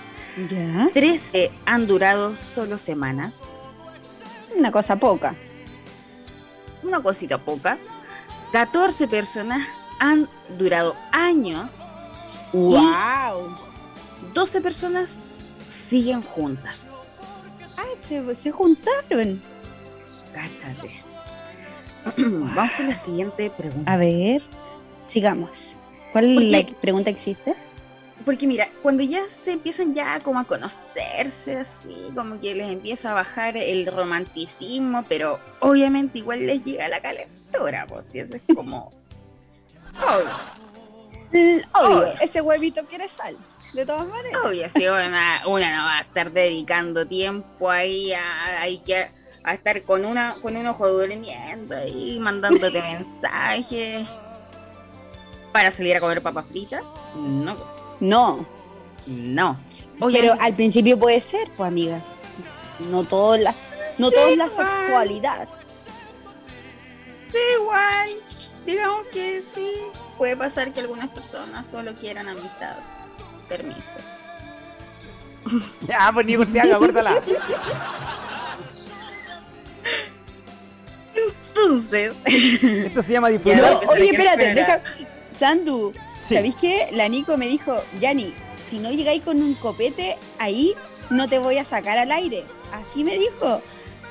¿Ya? 0.50 0.90
13 0.94 1.52
han 1.66 1.88
durado 1.88 2.36
solo 2.36 2.78
semanas. 2.78 3.44
Una 4.58 4.72
cosa 4.72 4.98
poca. 4.98 5.36
Una 6.84 7.02
cosita 7.02 7.38
poca. 7.38 7.78
14 8.52 9.08
personas 9.08 9.66
han 10.00 10.28
durado 10.58 10.96
años. 11.12 11.82
¡Wow! 12.54 13.50
12 14.34 14.62
personas 14.62 15.18
siguen 15.68 16.22
juntas. 16.22 17.08
Ah, 17.78 17.84
se, 18.00 18.36
se 18.36 18.52
juntaron. 18.52 19.42
Cáchate. 20.34 21.04
Vamos 22.18 22.72
con 22.74 22.88
la 22.88 22.96
siguiente 22.96 23.50
pregunta. 23.50 23.92
A 23.92 23.98
ver, 23.98 24.44
sigamos. 25.06 25.78
¿Cuál 26.12 26.38
es 26.38 26.68
la 26.68 26.80
pregunta 26.80 27.06
que 27.06 27.16
existe? 27.16 27.56
Porque 28.24 28.48
mira, 28.48 28.70
cuando 28.82 29.04
ya 29.04 29.28
se 29.30 29.52
empiezan 29.54 29.94
ya 29.94 30.20
como 30.20 30.40
a 30.40 30.46
conocerse 30.46 31.58
así, 31.58 32.10
como 32.16 32.40
que 32.40 32.56
les 32.56 32.72
empieza 32.72 33.12
a 33.12 33.16
bajar 33.16 33.58
el 33.58 33.86
romanticismo, 33.86 35.04
pero 35.10 35.40
obviamente 35.60 36.20
igual 36.20 36.46
les 36.46 36.64
llega 36.64 36.88
la 36.88 37.02
calentura, 37.02 37.86
pues 37.88 38.14
y 38.14 38.20
eso 38.20 38.36
es 38.36 38.56
como... 38.56 38.94
obvio, 39.98 40.63
Obvio, 41.34 41.98
Obvio. 42.00 42.14
ese 42.22 42.42
huevito 42.42 42.86
quiere 42.86 43.08
sal. 43.08 43.36
De 43.74 43.86
todas 43.86 44.08
maneras. 44.08 44.42
obvio, 44.46 44.70
si 44.70 44.88
una, 44.88 45.42
una 45.48 45.76
no 45.76 45.84
va 45.86 45.98
a 45.98 46.02
estar 46.02 46.32
dedicando 46.32 47.08
tiempo 47.08 47.72
ahí 47.72 48.14
a, 48.14 48.62
hay 48.62 48.78
que, 48.80 49.10
a 49.44 49.54
estar 49.56 49.82
con 49.84 50.06
una 50.06 50.36
con 50.42 50.56
un 50.56 50.68
ojo 50.68 50.88
durmiendo 50.90 51.76
ahí, 51.76 52.20
mandándote 52.20 52.80
mensajes 52.94 54.08
para 55.52 55.72
salir 55.72 55.96
a 55.98 56.00
comer 56.00 56.22
papa 56.22 56.44
frita. 56.44 56.82
No, 57.16 57.58
No, 58.00 58.46
no. 59.08 59.60
pero 60.12 60.36
al 60.40 60.54
principio 60.54 60.98
puede 61.00 61.20
ser, 61.22 61.50
pues 61.58 61.68
amiga. 61.68 62.00
No 62.90 63.04
todo 63.04 63.38
la, 63.38 63.54
no 63.98 64.10
Sí, 64.10 64.16
todo 64.16 64.28
es 64.30 64.38
la 64.38 64.50
sexualidad. 64.52 65.48
Sí, 67.30 67.38
igual. 67.60 68.10
Digamos 68.66 69.08
que 69.08 69.42
sí. 69.42 69.72
Puede 70.24 70.38
pasar 70.38 70.72
que 70.72 70.80
algunas 70.80 71.10
personas 71.10 71.68
solo 71.68 71.96
quieran 71.96 72.30
amistad. 72.30 72.78
Permiso. 73.50 73.92
ya, 75.86 76.10
pues 76.14 76.26
ni 76.26 76.38
te 76.46 76.62
haga, 76.62 76.78
córtala. 76.78 77.12
Entonces, 81.50 82.14
Esto 82.24 83.04
se 83.04 83.12
llama. 83.12 83.32
No, 83.32 83.40
se 83.42 83.88
oye, 83.88 84.12
espérate, 84.12 84.54
deja. 84.54 84.82
Sandu, 85.38 85.92
Sí. 86.22 86.36
¿sabéis 86.36 86.56
qué? 86.56 86.88
La 86.94 87.10
Nico 87.10 87.38
me 87.38 87.50
dijo, 87.50 87.84
Yani, 88.00 88.34
si 88.66 88.80
no 88.80 88.92
llegáis 88.94 89.24
con 89.24 89.44
un 89.44 89.56
copete, 89.56 90.18
ahí 90.40 90.74
no 91.10 91.28
te 91.28 91.38
voy 91.38 91.58
a 91.58 91.66
sacar 91.66 91.98
al 91.98 92.14
aire. 92.14 92.46
Así 92.72 93.04
me 93.04 93.18
dijo. 93.18 93.62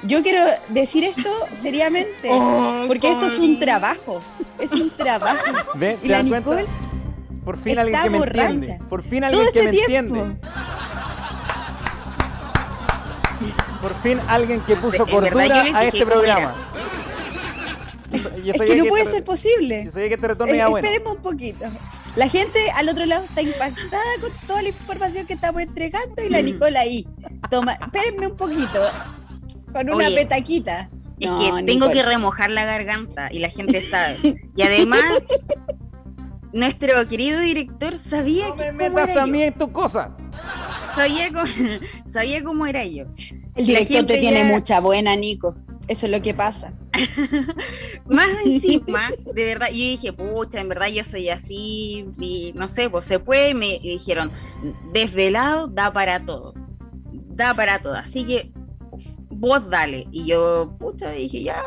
Yo 0.05 0.23
quiero 0.23 0.45
decir 0.69 1.05
esto 1.05 1.31
seriamente, 1.55 2.29
Oh, 2.31 2.85
porque 2.89 3.11
esto 3.13 3.27
es 3.27 3.39
un 3.39 3.59
trabajo. 3.59 4.21
Es 4.59 4.73
un 4.73 4.91
trabajo. 4.91 5.39
¿Ve? 5.75 5.97
Y 6.03 6.07
¿Se 6.07 6.13
la? 6.13 6.23
Nicole 6.23 6.67
Por 7.45 7.57
fin 7.59 7.79
alguien 7.79 7.95
está 7.95 8.03
que 8.05 8.11
me 8.11 8.19
borracha. 8.19 8.49
entiende. 8.49 8.85
Por 8.89 9.03
fin 9.03 9.25
alguien 9.25 9.43
que 9.53 9.59
este 9.61 9.65
me 9.81 9.87
tiempo. 9.87 10.15
entiende. 10.17 10.41
Por 13.81 14.01
fin 14.03 14.21
alguien 14.29 14.61
que 14.61 14.77
puso 14.77 15.07
cordura 15.07 15.63
a 15.75 15.85
este 15.85 16.07
programa. 16.07 16.55
Yo 18.45 18.53
Es 18.53 18.61
que 18.63 18.77
no 18.77 18.85
puede 18.87 19.03
este- 19.05 19.17
ser 19.17 19.25
posible. 19.25 19.85
Yo 19.87 19.91
sabía 19.93 20.09
que 20.09 20.15
este 20.15 20.29
retorno 20.29 20.53
Eh, 20.53 20.65
bueno. 20.67 20.77
Esperemos 20.87 21.17
un 21.17 21.23
poquito. 21.23 21.65
La 22.15 22.29
gente 22.29 22.71
al 22.77 22.89
otro 22.89 23.07
lado 23.07 23.25
está 23.25 23.41
impactada 23.41 24.03
con 24.21 24.31
toda 24.47 24.63
la 24.63 24.69
información 24.69 25.27
que 25.27 25.33
estamos 25.33 25.63
entregando 25.63 26.23
y 26.23 26.29
la 26.29 26.43
Nicole 26.43 26.77
ahí. 26.79 27.07
Toma, 27.51 27.73
espérenme 27.73 28.27
un 28.27 28.37
poquito. 28.37 28.81
Con 29.73 29.91
una 29.91 30.07
Oye, 30.09 30.17
petaquita. 30.17 30.91
Es 31.19 31.31
No, 31.31 31.39
que 31.39 31.47
tengo 31.65 31.87
Nicole. 31.87 31.93
que 31.95 32.03
remojar 32.03 32.51
la 32.51 32.65
garganta 32.65 33.29
y 33.33 33.39
la 33.39 33.49
gente 33.49 33.81
sabe. 33.81 34.17
Y 34.57 34.63
además, 34.63 35.03
nuestro 36.53 37.07
querido 37.09 37.41
director 37.41 37.99
sabía 37.99 38.49
No 38.49 38.57
que 38.57 38.73
me 38.73 38.85
cómo 38.89 38.97
metas 38.97 39.11
era 39.11 39.23
a 39.23 39.27
yo. 39.27 39.33
mí 39.33 39.43
en 39.43 39.55
tu 39.55 39.73
cosa. 39.73 40.15
Sabía 40.95 41.29
cómo, 41.33 41.45
sabía 42.05 42.43
cómo 42.45 42.67
era 42.67 42.85
yo. 42.85 43.05
El 43.55 43.67
director 43.67 44.05
te 44.07 44.19
tiene 44.19 44.41
ya- 44.41 44.45
mucha 44.45 44.81
buena, 44.81 45.17
Nico. 45.17 45.55
Eso 45.89 46.07
es 46.07 46.13
lo 46.13 46.23
que 46.23 46.33
pasa. 46.33 46.75
Más 48.07 48.29
encima, 48.45 49.11
de 49.35 49.45
verdad, 49.45 49.69
yo 49.69 49.75
dije, 49.75 50.13
pucha, 50.13 50.61
en 50.61 50.69
verdad 50.69 50.87
yo 50.89 51.03
soy 51.05 51.29
así, 51.29 52.07
y 52.21 52.53
no 52.55 52.69
sé, 52.69 52.89
pues 52.89 53.05
se 53.05 53.19
puede, 53.19 53.53
me 53.55 53.79
dijeron, 53.81 54.31
desvelado 54.93 55.67
da 55.67 55.93
para 55.93 56.25
todo, 56.25 56.55
da 57.13 57.53
para 57.55 57.81
todo, 57.83 57.95
así 57.95 58.25
que 58.25 58.53
vos 59.43 59.69
dale. 59.69 60.07
Y 60.13 60.25
yo, 60.25 60.73
pucha, 60.79 61.11
dije, 61.11 61.43
ya, 61.43 61.63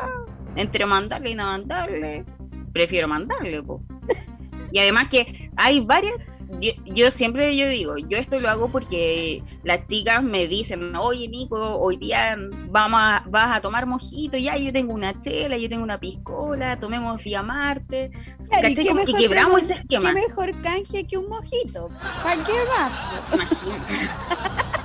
entre 0.56 0.86
mandarle 0.86 1.30
y 1.30 1.34
no 1.34 1.44
mandarle, 1.44 2.24
prefiero 2.72 3.06
mandarle, 3.06 3.62
po. 3.62 3.82
Y 4.72 4.80
además 4.80 5.08
que 5.08 5.48
hay 5.56 5.78
varias, 5.78 6.16
yo, 6.60 6.72
yo 6.86 7.12
siempre 7.12 7.56
yo 7.56 7.68
digo, 7.68 7.96
yo 7.98 8.18
esto 8.18 8.40
lo 8.40 8.50
hago 8.50 8.68
porque 8.68 9.40
las 9.62 9.86
chicas 9.86 10.24
me 10.24 10.48
dicen, 10.48 10.94
oye 10.96 11.28
Nico, 11.28 11.56
hoy 11.76 11.96
día 11.96 12.36
vamos 12.68 13.00
a, 13.00 13.22
vas 13.28 13.56
a 13.56 13.60
tomar 13.60 13.86
mojito, 13.86 14.36
ya 14.36 14.56
yo 14.56 14.72
tengo 14.72 14.92
una 14.92 15.18
chela, 15.20 15.56
yo 15.56 15.68
tengo 15.68 15.84
una 15.84 16.00
piscola, 16.00 16.80
tomemos 16.80 17.22
día 17.22 17.42
martes, 17.42 18.10
Claro, 18.10 18.68
¿y 18.68 18.74
¿cachai? 18.74 18.74
qué 18.74 18.88
Como 18.88 19.04
que 19.04 19.12
quebramos 19.12 19.62
ese 19.62 19.74
esquema. 19.74 20.12
¿Qué 20.12 20.14
mejor 20.14 20.62
canje 20.62 21.06
que 21.06 21.16
un 21.16 21.28
mojito? 21.28 21.88
¿Para 22.24 22.44
qué 22.44 22.52
más? 22.68 22.92
Imagínate. 23.32 24.66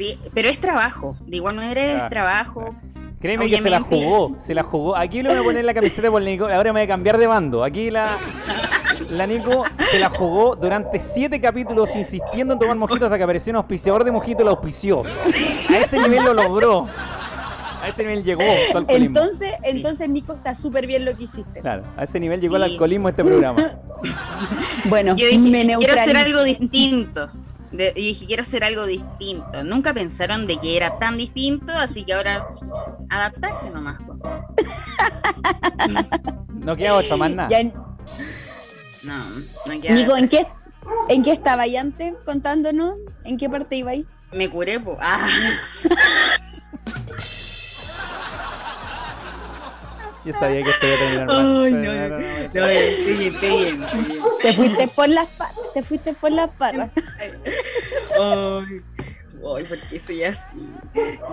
Sí, 0.00 0.18
pero 0.32 0.48
es 0.48 0.58
trabajo, 0.58 1.14
de 1.26 1.36
igual 1.36 1.56
manera 1.56 1.82
es 1.84 1.94
Claro, 1.94 2.08
trabajo. 2.08 2.74
Créeme 3.20 3.50
que 3.50 3.60
se 3.60 3.68
la 3.68 3.80
jugó, 3.82 4.34
se 4.42 4.54
la 4.54 4.62
jugó. 4.62 4.96
Aquí 4.96 5.22
le 5.22 5.28
voy 5.28 5.38
a 5.38 5.42
poner 5.42 5.62
la 5.62 5.74
camiseta 5.74 6.10
por 6.10 6.22
Nico, 6.22 6.44
ahora 6.46 6.72
me 6.72 6.80
voy 6.80 6.84
a 6.84 6.88
cambiar 6.88 7.18
de 7.18 7.26
bando. 7.26 7.62
Aquí 7.62 7.90
la, 7.90 8.16
la 9.10 9.26
Nico 9.26 9.62
se 9.90 9.98
la 9.98 10.08
jugó 10.08 10.56
durante 10.56 10.98
siete 10.98 11.38
capítulos 11.38 11.94
insistiendo 11.94 12.54
en 12.54 12.60
tomar 12.60 12.78
mojitos 12.78 13.02
hasta 13.02 13.18
que 13.18 13.24
apareció 13.24 13.50
un 13.50 13.58
auspiciador 13.58 14.04
de 14.04 14.10
mojito 14.10 14.40
y 14.40 14.44
lo 14.46 14.52
auspició. 14.52 15.02
A 15.02 15.76
ese 15.76 15.98
nivel 15.98 16.24
lo 16.24 16.32
logró. 16.32 16.86
A 17.82 17.88
ese 17.88 18.02
nivel 18.02 18.24
llegó 18.24 18.40
su 18.72 18.78
alcoholismo. 18.78 19.18
Entonces, 19.20 19.52
entonces 19.64 20.08
Nico 20.08 20.32
está 20.32 20.54
súper 20.54 20.86
bien 20.86 21.04
lo 21.04 21.14
que 21.14 21.24
hiciste. 21.24 21.60
Claro, 21.60 21.82
a 21.98 22.04
ese 22.04 22.18
nivel 22.18 22.40
llegó 22.40 22.56
el 22.56 22.62
alcoholismo 22.62 23.10
este 23.10 23.22
programa. 23.22 23.60
Bueno, 24.86 25.14
Yo 25.14 25.26
dije, 25.26 25.38
me 25.38 25.76
quiero 25.76 25.92
hacer 25.92 26.16
algo 26.16 26.42
distinto. 26.42 27.30
De- 27.72 27.92
y 27.96 28.02
dije, 28.08 28.26
quiero 28.26 28.42
hacer 28.42 28.64
algo 28.64 28.84
distinto. 28.86 29.62
Nunca 29.64 29.94
pensaron 29.94 30.46
de 30.46 30.58
que 30.58 30.76
era 30.76 30.98
tan 30.98 31.16
distinto, 31.18 31.72
así 31.72 32.04
que 32.04 32.12
ahora 32.14 32.46
adaptarse 33.08 33.70
nomás. 33.70 33.98
No 36.54 36.76
queda 36.76 36.94
otra 36.94 37.16
más 37.16 37.30
nada. 37.30 37.48
Ya, 37.48 37.62
No, 39.02 39.24
no 39.66 39.80
queda- 39.80 39.94
Nico, 39.94 40.14
¿en 40.16 40.28
qué, 40.28 40.46
¿en 41.08 41.22
qué 41.22 41.32
estaba 41.32 41.62
ahí 41.62 41.76
antes 41.76 42.12
contándonos? 42.26 42.96
¿En 43.24 43.38
qué 43.38 43.48
parte 43.48 43.76
iba 43.76 43.92
ahí? 43.92 44.06
Me 44.32 44.48
curé, 44.50 44.78
po. 44.78 44.96
Ah, 45.00 45.26
Yo 50.24 50.32
sabía 50.34 50.62
que 50.62 50.70
esto 50.70 50.86
iba 50.86 50.94
a 50.94 50.98
terminar 50.98 51.26
mal. 51.26 51.64
Ay, 51.64 51.72
no, 51.72 51.94
no, 51.94 52.18
no. 52.18 52.26
Te 54.42 54.52
fuiste 54.52 54.88
por 54.88 55.08
las 55.08 55.28
patas, 55.28 55.72
te 55.74 55.82
fuiste 55.82 56.12
por 56.14 56.32
las 56.32 56.50
patas. 56.50 56.90
Ay, 58.20 58.82
ay, 59.56 59.64
porque 59.64 60.00
soy 60.00 60.24
así. 60.24 60.68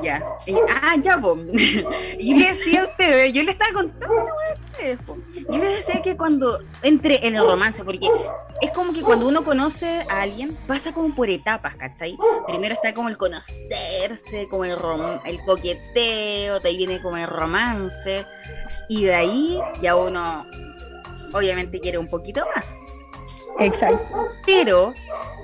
Ya. 0.03 0.23
Eh, 0.45 0.55
ah, 0.81 0.95
ya, 1.03 1.19
po. 1.19 1.35
Yo 1.55 2.35
le 2.35 2.47
decía 2.47 2.81
a 2.81 2.85
ustedes, 2.85 3.33
yo 3.33 3.43
le 3.43 3.51
estaba 3.51 3.73
contando 3.73 4.15
ustedes, 4.71 4.97
po. 5.05 5.17
Yo 5.49 5.57
les 5.57 5.77
decía 5.77 6.01
que 6.01 6.15
cuando 6.17 6.59
entre 6.83 7.25
en 7.27 7.35
el 7.35 7.43
romance, 7.43 7.83
porque 7.83 8.07
es 8.61 8.71
como 8.71 8.93
que 8.93 9.01
cuando 9.01 9.27
uno 9.27 9.43
conoce 9.43 10.03
a 10.09 10.21
alguien, 10.21 10.55
pasa 10.67 10.93
como 10.93 11.13
por 11.15 11.29
etapas, 11.29 11.75
¿cachai? 11.77 12.15
Primero 12.47 12.73
está 12.73 12.93
como 12.93 13.09
el 13.09 13.17
conocerse, 13.17 14.47
como 14.49 14.65
el, 14.65 14.77
rom- 14.77 15.21
el 15.25 15.43
coqueteo, 15.45 16.59
de 16.59 16.69
ahí 16.69 16.77
viene 16.77 17.01
como 17.01 17.17
el 17.17 17.27
romance, 17.27 18.25
y 18.89 19.03
de 19.05 19.15
ahí 19.15 19.59
ya 19.81 19.95
uno 19.95 20.45
obviamente 21.33 21.79
quiere 21.79 21.97
un 21.97 22.07
poquito 22.07 22.45
más. 22.55 22.79
Exacto. 23.59 24.27
Pero, 24.45 24.93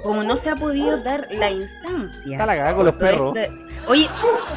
como 0.04 0.23
no 0.23 0.38
se 0.38 0.49
ha 0.49 0.56
podido 0.56 0.97
dar 1.02 1.28
la 1.32 1.49
instancia. 1.52 2.32
Está 2.34 2.45
la 2.45 2.56
cagada 2.56 2.76
con 2.76 2.86
los 2.86 2.95
perros. 2.95 3.36
este- 3.36 3.52
Oye, 3.88 4.08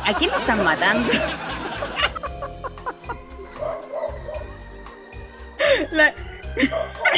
¿a 0.05 0.15
quién 0.15 0.31
están 0.31 0.63
matando? 0.63 1.11
La, 5.91 6.15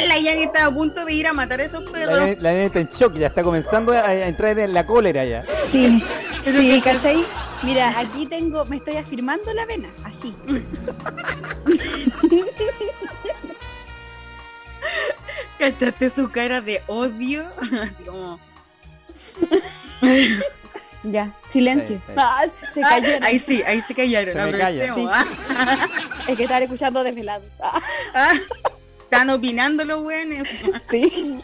la 0.07 0.17
Yani 0.19 0.43
está 0.43 0.65
a 0.65 0.71
punto 0.73 1.05
de 1.05 1.13
ir 1.13 1.27
a 1.27 1.33
matar 1.33 1.59
a 1.61 1.63
esos 1.63 1.89
perros. 1.91 2.17
la 2.39 2.51
nena 2.51 2.63
está 2.63 2.79
en 2.79 2.89
shock, 2.89 3.15
ya 3.15 3.27
está 3.27 3.41
comenzando 3.43 3.93
a, 3.93 3.99
a 4.05 4.27
entrar 4.27 4.57
en 4.59 4.73
la 4.73 4.85
cólera 4.85 5.23
ya. 5.25 5.45
Sí, 5.55 6.03
sí, 6.41 6.81
¿cachai? 6.83 7.25
Mira, 7.63 7.97
aquí 7.99 8.25
tengo, 8.25 8.65
me 8.65 8.77
estoy 8.77 8.97
afirmando 8.97 9.53
la 9.53 9.65
vena, 9.65 9.89
así. 10.03 10.35
¿Cachaste 15.59 16.09
su 16.09 16.31
cara 16.31 16.61
de 16.61 16.81
odio? 16.87 17.45
Así 17.89 18.03
como. 18.03 18.39
Ya, 21.01 21.33
silencio. 21.47 22.01
Ah, 22.17 22.43
se 22.73 22.81
cayeron. 22.81 23.23
Ahí 23.23 23.39
sí, 23.39 23.63
ahí 23.63 23.79
se 23.79 23.95
callaron. 23.95 24.33
Se 24.33 24.45
me 24.51 24.57
calla. 24.57 24.91
aprovechemos, 24.91 25.27
Sí. 25.27 26.27
Es 26.27 26.35
que 26.37 26.43
estaban 26.43 26.63
escuchando 26.63 27.03
desvelados. 27.05 27.53
Ah, 27.61 27.79
Ah, 28.13 28.33
Están 29.03 29.29
opinando 29.29 29.85
los 29.85 30.03
buenos. 30.03 30.45
sí. 30.81 31.37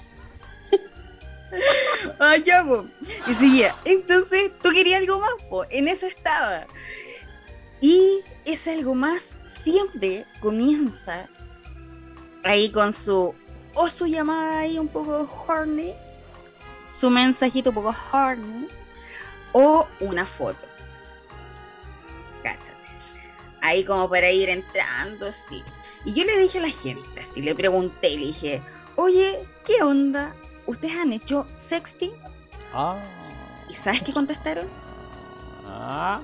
Ah, 2.19 2.35
ya, 2.35 2.65
po. 2.65 2.85
Y 3.27 3.33
seguía. 3.33 3.73
Entonces, 3.85 4.51
tú 4.61 4.71
querías 4.71 4.99
algo 4.99 5.19
más, 5.21 5.31
po. 5.49 5.63
En 5.69 5.87
eso 5.87 6.05
estaba. 6.05 6.65
Y 7.79 8.19
ese 8.43 8.73
algo 8.73 8.93
más 8.93 9.39
siempre 9.41 10.25
comienza 10.41 11.29
ahí 12.43 12.69
con 12.71 12.91
su. 12.91 13.33
O 13.75 13.87
su 13.89 14.07
llamada 14.07 14.59
ahí 14.59 14.79
un 14.79 14.87
poco 14.87 15.29
horny. 15.47 15.93
Su 16.85 17.09
mensajito 17.09 17.69
un 17.69 17.75
poco 17.75 17.95
horny. 18.11 18.67
O 19.51 19.85
una 19.99 20.25
foto. 20.25 20.59
Cáchate. 22.41 22.71
Ahí 23.61 23.83
como 23.83 24.09
para 24.09 24.31
ir 24.31 24.49
entrando, 24.49 25.31
sí. 25.31 25.61
Y 26.05 26.13
yo 26.13 26.23
le 26.23 26.37
dije 26.39 26.59
a 26.59 26.61
la 26.61 26.69
gente, 26.69 27.19
así 27.19 27.41
le 27.41 27.53
pregunté, 27.53 28.11
le 28.11 28.27
dije, 28.27 28.61
oye, 28.95 29.39
¿qué 29.65 29.83
onda? 29.83 30.33
¿Ustedes 30.67 30.95
han 30.95 31.11
hecho 31.13 31.45
sexting? 31.55 32.13
Ah. 32.73 33.01
¿Y 33.69 33.73
sabes 33.73 34.03
qué 34.03 34.13
contestaron? 34.13 34.67
Ah. 35.65 36.21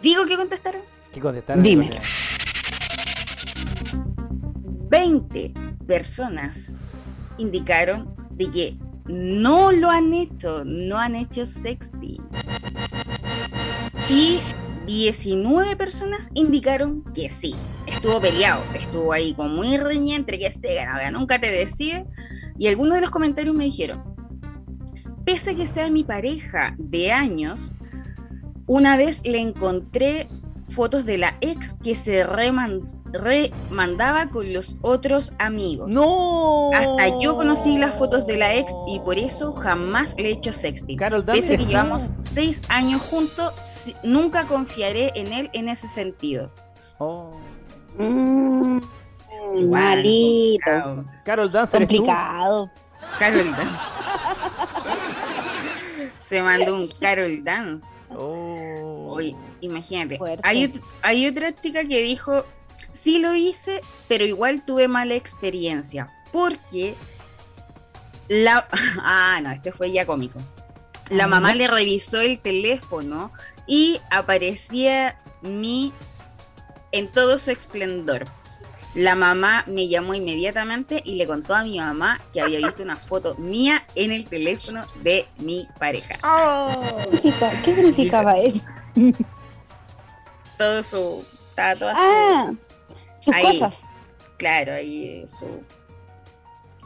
Digo 0.00 0.24
que 0.24 0.36
contestaron. 0.36 0.80
¿Qué 1.12 1.20
contestaron? 1.20 1.62
Dime. 1.62 1.90
20 4.88 5.71
personas 5.92 7.34
indicaron 7.36 8.16
de 8.30 8.48
que 8.48 8.78
no 9.04 9.72
lo 9.72 9.90
han 9.90 10.14
hecho, 10.14 10.64
no 10.64 10.96
han 10.96 11.14
hecho 11.14 11.44
sexting. 11.44 12.22
Y 14.08 14.38
19 14.86 15.76
personas 15.76 16.30
indicaron 16.32 17.04
que 17.12 17.28
sí. 17.28 17.54
Estuvo 17.86 18.22
peleado, 18.22 18.64
estuvo 18.74 19.12
ahí 19.12 19.34
como 19.34 19.50
muy 19.50 19.76
reñida 19.76 20.16
entre 20.16 20.38
que 20.38 20.50
se 20.50 20.78
nunca 21.12 21.38
te 21.38 21.50
decide. 21.50 22.06
Y 22.56 22.68
algunos 22.68 22.94
de 22.94 23.02
los 23.02 23.10
comentarios 23.10 23.54
me 23.54 23.64
dijeron, 23.64 24.02
pese 25.26 25.50
a 25.50 25.54
que 25.54 25.66
sea 25.66 25.90
mi 25.90 26.04
pareja 26.04 26.74
de 26.78 27.12
años, 27.12 27.74
una 28.66 28.96
vez 28.96 29.20
le 29.26 29.40
encontré 29.40 30.26
fotos 30.70 31.04
de 31.04 31.18
la 31.18 31.36
ex 31.42 31.74
que 31.74 31.94
se 31.94 32.24
reman 32.24 33.01
remandaba 33.12 34.28
con 34.28 34.52
los 34.52 34.76
otros 34.80 35.32
amigos. 35.38 35.88
¡No! 35.90 36.70
Hasta 36.72 37.20
yo 37.20 37.36
conocí 37.36 37.78
las 37.78 37.96
fotos 37.96 38.26
de 38.26 38.36
la 38.36 38.54
ex 38.54 38.72
y 38.86 39.00
por 39.00 39.18
eso 39.18 39.52
jamás 39.54 40.14
le 40.18 40.28
he 40.28 40.32
hecho 40.32 40.52
sexting. 40.52 40.96
Carol 40.96 41.24
Pese 41.24 41.56
que 41.56 41.64
Dance. 41.64 41.70
llevamos 41.70 42.10
seis 42.20 42.62
años 42.68 43.02
juntos, 43.02 43.52
nunca 44.02 44.46
confiaré 44.46 45.12
en 45.14 45.32
él 45.32 45.50
en 45.52 45.68
ese 45.68 45.88
sentido. 45.88 46.50
Oh. 46.98 47.32
Mm, 47.98 48.80
complicado. 49.70 51.04
Carol 51.24 51.50
Dance. 51.50 51.76
Complicado. 51.76 52.70
Carol 53.18 53.50
Dance. 53.50 53.80
Se 56.18 56.42
mandó 56.42 56.76
un 56.76 56.88
Carol 57.00 57.44
Dance. 57.44 57.86
Oh. 58.16 59.12
Oye, 59.14 59.36
imagínate. 59.60 60.18
Hay 61.02 61.26
otra 61.26 61.54
chica 61.54 61.84
que 61.84 62.00
dijo, 62.02 62.44
sí 62.92 63.18
lo 63.18 63.34
hice, 63.34 63.80
pero 64.06 64.24
igual 64.24 64.62
tuve 64.64 64.86
mala 64.86 65.14
experiencia. 65.14 66.08
Porque 66.30 66.94
la... 68.28 68.68
Ah, 69.02 69.40
no, 69.42 69.50
este 69.50 69.72
fue 69.72 69.90
ya 69.90 70.06
cómico. 70.06 70.38
La 71.10 71.24
Ajá. 71.24 71.28
mamá 71.30 71.54
le 71.54 71.66
revisó 71.66 72.20
el 72.20 72.38
teléfono 72.38 73.32
y 73.66 74.00
aparecía 74.10 75.18
mi 75.42 75.92
en 76.92 77.10
todo 77.10 77.38
su 77.38 77.50
esplendor. 77.50 78.24
La 78.94 79.14
mamá 79.14 79.64
me 79.66 79.88
llamó 79.88 80.14
inmediatamente 80.14 81.00
y 81.04 81.14
le 81.16 81.26
contó 81.26 81.54
a 81.54 81.64
mi 81.64 81.78
mamá 81.78 82.20
que 82.32 82.42
había 82.42 82.58
visto 82.58 82.82
una 82.82 82.94
foto 82.96 83.34
mía 83.36 83.84
en 83.94 84.12
el 84.12 84.26
teléfono 84.26 84.84
de 85.02 85.26
mi 85.38 85.66
pareja. 85.78 86.14
¿Qué 86.20 87.00
significa- 87.10 87.62
¿Qué 87.62 87.74
significaba 87.74 88.38
eso? 88.38 88.64
Todo 90.58 90.82
su... 90.82 91.24
Estaba 91.48 91.74
toda 91.76 91.94
su- 91.94 92.00
Ah, 92.02 92.52
sus 93.22 93.34
Ahí. 93.34 93.42
cosas. 93.44 93.84
Claro, 94.36 94.72
ahí 94.74 95.24
su, 95.28 95.46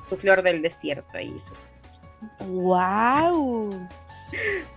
su 0.09 0.16
flor 0.16 0.42
del 0.42 0.61
desierto. 0.62 1.16
Ahí 1.16 1.35
su- 1.40 2.44
Wow. 2.44 3.88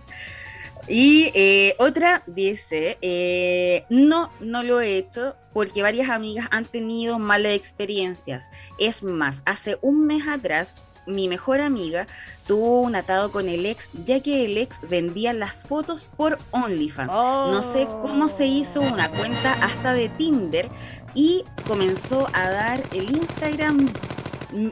Y 0.88 1.30
eh, 1.34 1.76
otra 1.78 2.22
dice, 2.26 2.98
eh, 3.00 3.84
no, 3.90 4.30
no 4.40 4.62
lo 4.62 4.80
he 4.80 4.96
hecho 4.96 5.34
porque 5.52 5.82
varias 5.82 6.08
amigas 6.10 6.48
han 6.50 6.64
tenido 6.64 7.18
malas 7.18 7.52
experiencias. 7.52 8.50
Es 8.78 9.02
más, 9.02 9.42
hace 9.46 9.78
un 9.82 10.06
mes 10.06 10.26
atrás 10.26 10.76
mi 11.06 11.28
mejor 11.28 11.60
amiga 11.60 12.06
tuvo 12.46 12.80
un 12.80 12.94
atado 12.94 13.30
con 13.32 13.48
el 13.48 13.66
ex 13.66 13.90
ya 14.04 14.20
que 14.20 14.44
el 14.44 14.58
ex 14.58 14.80
vendía 14.88 15.32
las 15.32 15.64
fotos 15.64 16.04
por 16.04 16.38
OnlyFans. 16.50 17.12
No 17.12 17.62
sé 17.62 17.86
cómo 17.86 18.28
se 18.28 18.46
hizo 18.46 18.80
una 18.80 19.08
cuenta 19.10 19.52
hasta 19.64 19.92
de 19.92 20.08
Tinder 20.08 20.68
y 21.14 21.44
comenzó 21.66 22.28
a 22.32 22.50
dar 22.50 22.82
el 22.92 23.10
Instagram, 23.16 23.88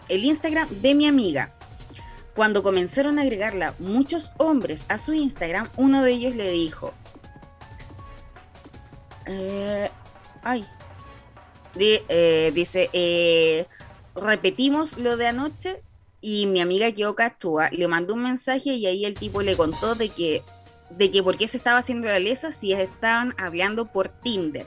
el 0.08 0.24
Instagram 0.24 0.68
de 0.68 0.94
mi 0.94 1.06
amiga. 1.06 1.52
Cuando 2.34 2.62
comenzaron 2.62 3.18
a 3.18 3.22
agregarla 3.22 3.74
muchos 3.78 4.32
hombres 4.38 4.86
a 4.88 4.98
su 4.98 5.12
Instagram, 5.12 5.68
uno 5.76 6.04
de 6.04 6.12
ellos 6.12 6.36
le 6.36 6.50
dijo, 6.52 6.94
eh, 9.26 9.90
ay, 10.42 10.64
eh, 11.78 12.52
dice, 12.54 12.90
eh, 12.92 13.66
repetimos 14.14 14.98
lo 14.98 15.16
de 15.16 15.28
anoche 15.28 15.82
y 16.20 16.46
mi 16.46 16.60
amiga 16.60 16.90
quedó 16.92 17.14
cachúa, 17.14 17.70
le 17.70 17.88
mandó 17.88 18.14
un 18.14 18.22
mensaje 18.22 18.74
y 18.74 18.86
ahí 18.86 19.04
el 19.04 19.14
tipo 19.14 19.42
le 19.42 19.56
contó 19.56 19.94
de 19.94 20.08
que, 20.08 20.42
de 20.90 21.10
que 21.10 21.22
por 21.22 21.36
qué 21.36 21.46
se 21.48 21.56
estaba 21.56 21.78
haciendo 21.78 22.08
la 22.08 22.18
lesa 22.18 22.52
si 22.52 22.72
estaban 22.72 23.34
hablando 23.38 23.86
por 23.86 24.08
Tinder. 24.08 24.66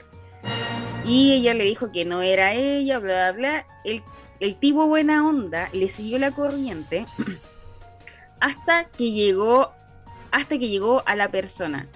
Y 1.04 1.32
ella 1.32 1.54
le 1.54 1.64
dijo 1.64 1.90
que 1.92 2.04
no 2.04 2.22
era 2.22 2.54
ella, 2.54 2.98
bla, 2.98 3.32
bla, 3.32 3.32
bla. 3.32 3.66
El, 3.84 4.02
el 4.40 4.56
tipo 4.56 4.86
buena 4.86 5.26
onda 5.26 5.68
le 5.72 5.88
siguió 5.88 6.18
la 6.18 6.30
corriente 6.30 7.06
hasta 8.40 8.84
que 8.84 9.12
llegó, 9.12 9.72
hasta 10.30 10.58
que 10.58 10.68
llegó 10.68 11.02
a 11.06 11.16
la 11.16 11.28
persona. 11.30 11.88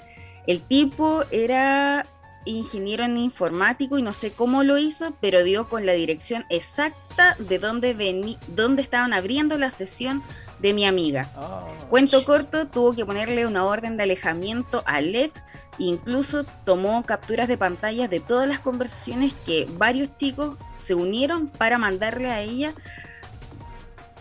El 0.46 0.60
tipo 0.60 1.24
era 1.30 2.06
ingeniero 2.44 3.04
en 3.04 3.16
informático 3.16 3.98
y 3.98 4.02
no 4.02 4.12
sé 4.12 4.30
cómo 4.32 4.62
lo 4.62 4.78
hizo, 4.78 5.16
pero 5.20 5.42
dio 5.42 5.68
con 5.68 5.84
la 5.84 5.92
dirección 5.92 6.44
exacta 6.48 7.36
de 7.38 7.58
dónde, 7.58 8.36
dónde 8.48 8.82
estaban 8.82 9.12
abriendo 9.12 9.58
la 9.58 9.70
sesión 9.70 10.22
de 10.58 10.72
mi 10.72 10.86
amiga. 10.86 11.30
Oh. 11.36 11.88
Cuento 11.88 12.24
corto, 12.24 12.66
tuvo 12.66 12.92
que 12.92 13.04
ponerle 13.04 13.46
una 13.46 13.64
orden 13.64 13.96
de 13.96 14.04
alejamiento 14.04 14.82
al 14.86 15.14
ex, 15.14 15.44
incluso 15.78 16.44
tomó 16.64 17.04
capturas 17.04 17.48
de 17.48 17.58
pantalla 17.58 18.08
de 18.08 18.20
todas 18.20 18.48
las 18.48 18.58
conversaciones 18.60 19.32
que 19.44 19.68
varios 19.76 20.08
chicos 20.16 20.56
se 20.74 20.94
unieron 20.94 21.48
para 21.48 21.78
mandarle 21.78 22.30
a 22.30 22.40
ella, 22.40 22.72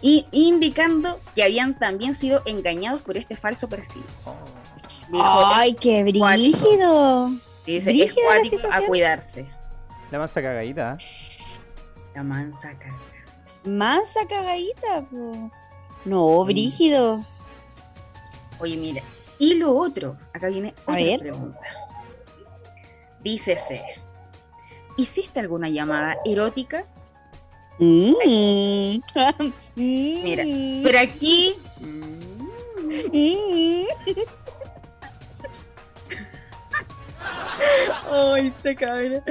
y 0.02 0.28
indicando 0.32 1.20
que 1.36 1.44
habían 1.44 1.80
también 1.80 2.14
sido 2.14 2.42
engañados 2.46 3.02
por 3.02 3.18
este 3.18 3.36
falso 3.36 3.68
perfil. 3.68 4.04
Dijo, 5.10 5.46
Ay, 5.54 5.74
qué 5.76 6.04
brígido. 6.04 7.32
dice, 7.66 7.92
es 7.92 8.16
la 8.16 8.24
cuático 8.24 8.68
a 8.72 8.82
cuidarse. 8.82 9.48
La 10.12 10.20
mansa 10.20 10.42
cagadita. 10.42 10.98
La 12.14 12.24
mansa 12.24 12.70
caga. 12.78 13.00
Mansa 13.64 14.20
cagadita, 14.28 15.06
po. 15.10 15.52
No, 16.06 16.44
brígido. 16.46 17.22
Oye, 18.60 18.78
mira, 18.78 19.02
y 19.40 19.56
lo 19.56 19.76
otro, 19.76 20.16
acá 20.34 20.48
viene 20.48 20.74
A 20.86 20.92
otra 20.92 20.96
ver. 21.04 21.20
pregunta. 21.20 21.60
Dícese, 23.22 23.82
¿hiciste 24.98 25.40
alguna 25.40 25.68
llamada 25.70 26.16
erótica? 26.26 26.86
Mm. 27.80 28.14
Mira, 29.76 30.44
Mm. 30.46 30.84
Pero 30.84 31.00
aquí, 31.00 31.56
Mm. 31.80 32.16
Ay, 38.12 38.54
se 38.58 38.76
cabra. 38.76 39.24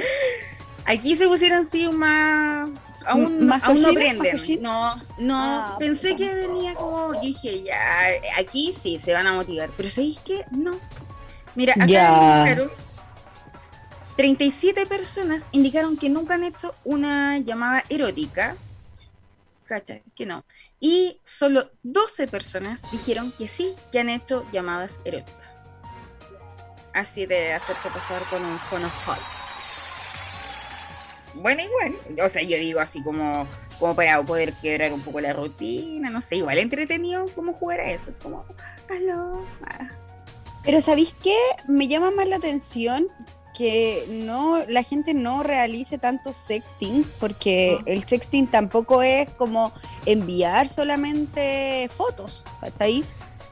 Aquí 0.85 1.15
se 1.15 1.27
pusieron 1.27 1.63
sí 1.65 1.87
más. 1.87 2.69
Aún, 3.05 3.45
¿Más 3.45 3.63
aún 3.63 3.81
no 3.81 3.89
aprenden. 3.89 4.37
No, 4.61 4.95
no. 5.19 5.37
Ah, 5.37 5.75
pensé 5.77 6.15
que 6.15 6.33
venía 6.33 6.73
como. 6.75 7.13
yo 7.13 7.21
dije, 7.21 7.63
ya. 7.63 7.79
Aquí 8.39 8.73
sí 8.73 8.97
se 8.97 9.13
van 9.13 9.27
a 9.27 9.33
motivar. 9.33 9.69
Pero 9.77 9.89
¿sabéis 9.89 10.19
qué? 10.25 10.43
No. 10.51 10.71
Mira, 11.55 11.73
acá 11.73 11.85
Ya. 11.85 12.39
indicaron. 12.39 12.71
37 14.17 14.85
personas 14.85 15.49
indicaron 15.51 15.97
que 15.97 16.09
nunca 16.09 16.35
han 16.35 16.43
hecho 16.45 16.73
una 16.83 17.37
llamada 17.39 17.83
erótica. 17.89 18.55
¿Cachai? 19.65 20.03
Que 20.15 20.25
no. 20.25 20.45
Y 20.79 21.19
solo 21.23 21.71
12 21.83 22.27
personas 22.27 22.89
dijeron 22.91 23.31
que 23.37 23.47
sí, 23.47 23.73
que 23.91 23.99
han 23.99 24.09
hecho 24.09 24.45
llamadas 24.51 24.99
eróticas. 25.05 25.35
Así 26.93 27.25
de 27.25 27.53
hacerse 27.53 27.89
pasar 27.89 28.21
con 28.29 28.45
un 28.45 28.57
phone 28.59 28.85
of 28.85 28.93
hearts. 29.05 29.54
Bueno, 31.35 31.61
igual. 31.63 31.95
O 32.25 32.29
sea, 32.29 32.41
yo 32.41 32.57
digo 32.57 32.79
así 32.79 33.01
como, 33.03 33.45
como 33.79 33.95
para 33.95 34.23
poder 34.23 34.53
quebrar 34.53 34.93
un 34.93 35.01
poco 35.01 35.19
la 35.19 35.33
rutina, 35.33 36.09
no 36.09 36.21
sé, 36.21 36.37
igual 36.37 36.57
entretenido 36.59 37.25
como 37.35 37.53
jugar 37.53 37.81
a 37.81 37.91
eso. 37.91 38.09
Es 38.09 38.17
como, 38.19 38.45
aló. 38.89 39.45
ah. 39.65 39.89
Pero 40.63 40.81
¿sabéis 40.81 41.13
qué? 41.21 41.37
Me 41.67 41.87
llama 41.87 42.09
más 42.11 42.27
la 42.27 42.37
atención 42.37 43.07
que 43.57 44.05
no 44.09 44.65
la 44.67 44.83
gente 44.83 45.13
no 45.13 45.41
realice 45.43 45.97
tanto 45.97 46.33
sexting, 46.33 47.05
porque 47.19 47.77
Ah. 47.79 47.83
el 47.85 48.03
sexting 48.03 48.47
tampoco 48.47 49.01
es 49.03 49.29
como 49.31 49.71
enviar 50.05 50.67
solamente 50.67 51.89
fotos, 51.95 52.43
¿está 52.65 52.85
ahí? 52.85 53.03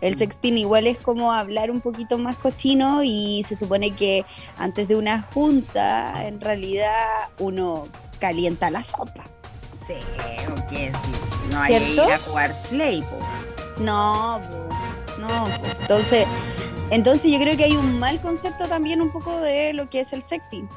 El 0.04 0.16
sexting 0.16 0.58
igual 0.58 0.86
es 0.86 0.98
como 0.98 1.32
hablar 1.32 1.72
un 1.72 1.80
poquito 1.80 2.18
más 2.18 2.36
cochino 2.36 3.04
y 3.06 3.42
se 3.44 3.56
supone 3.56 3.96
que 3.96 4.26
antes 4.58 4.90
de 4.90 4.98
una 4.98 5.22
junta, 5.34 6.28
en 6.28 6.42
realidad 6.42 7.30
uno 7.40 7.86
calienta 8.20 8.70
la 8.70 8.84
sopa. 8.84 9.24
Sí, 9.80 9.94
o 10.52 10.68
qué 10.68 10.92
sí. 10.92 11.12
No 11.50 11.62
hay 11.62 11.78
que 11.78 11.94
ir 11.94 12.02
a 12.02 12.18
jugar 12.18 12.54
play, 12.70 13.02
po. 13.02 13.82
No, 13.82 14.42
po, 14.50 15.22
no. 15.22 15.46
po. 15.46 15.68
Entonces, 15.80 16.28
entonces 16.90 17.32
yo 17.32 17.40
creo 17.40 17.56
que 17.56 17.64
hay 17.64 17.78
un 17.78 17.98
mal 17.98 18.20
concepto 18.20 18.68
también 18.68 19.02
un 19.02 19.10
poco 19.10 19.40
de 19.40 19.72
lo 19.72 19.90
que 19.90 20.02
es 20.02 20.12
el 20.12 20.22
sexting. 20.22 20.68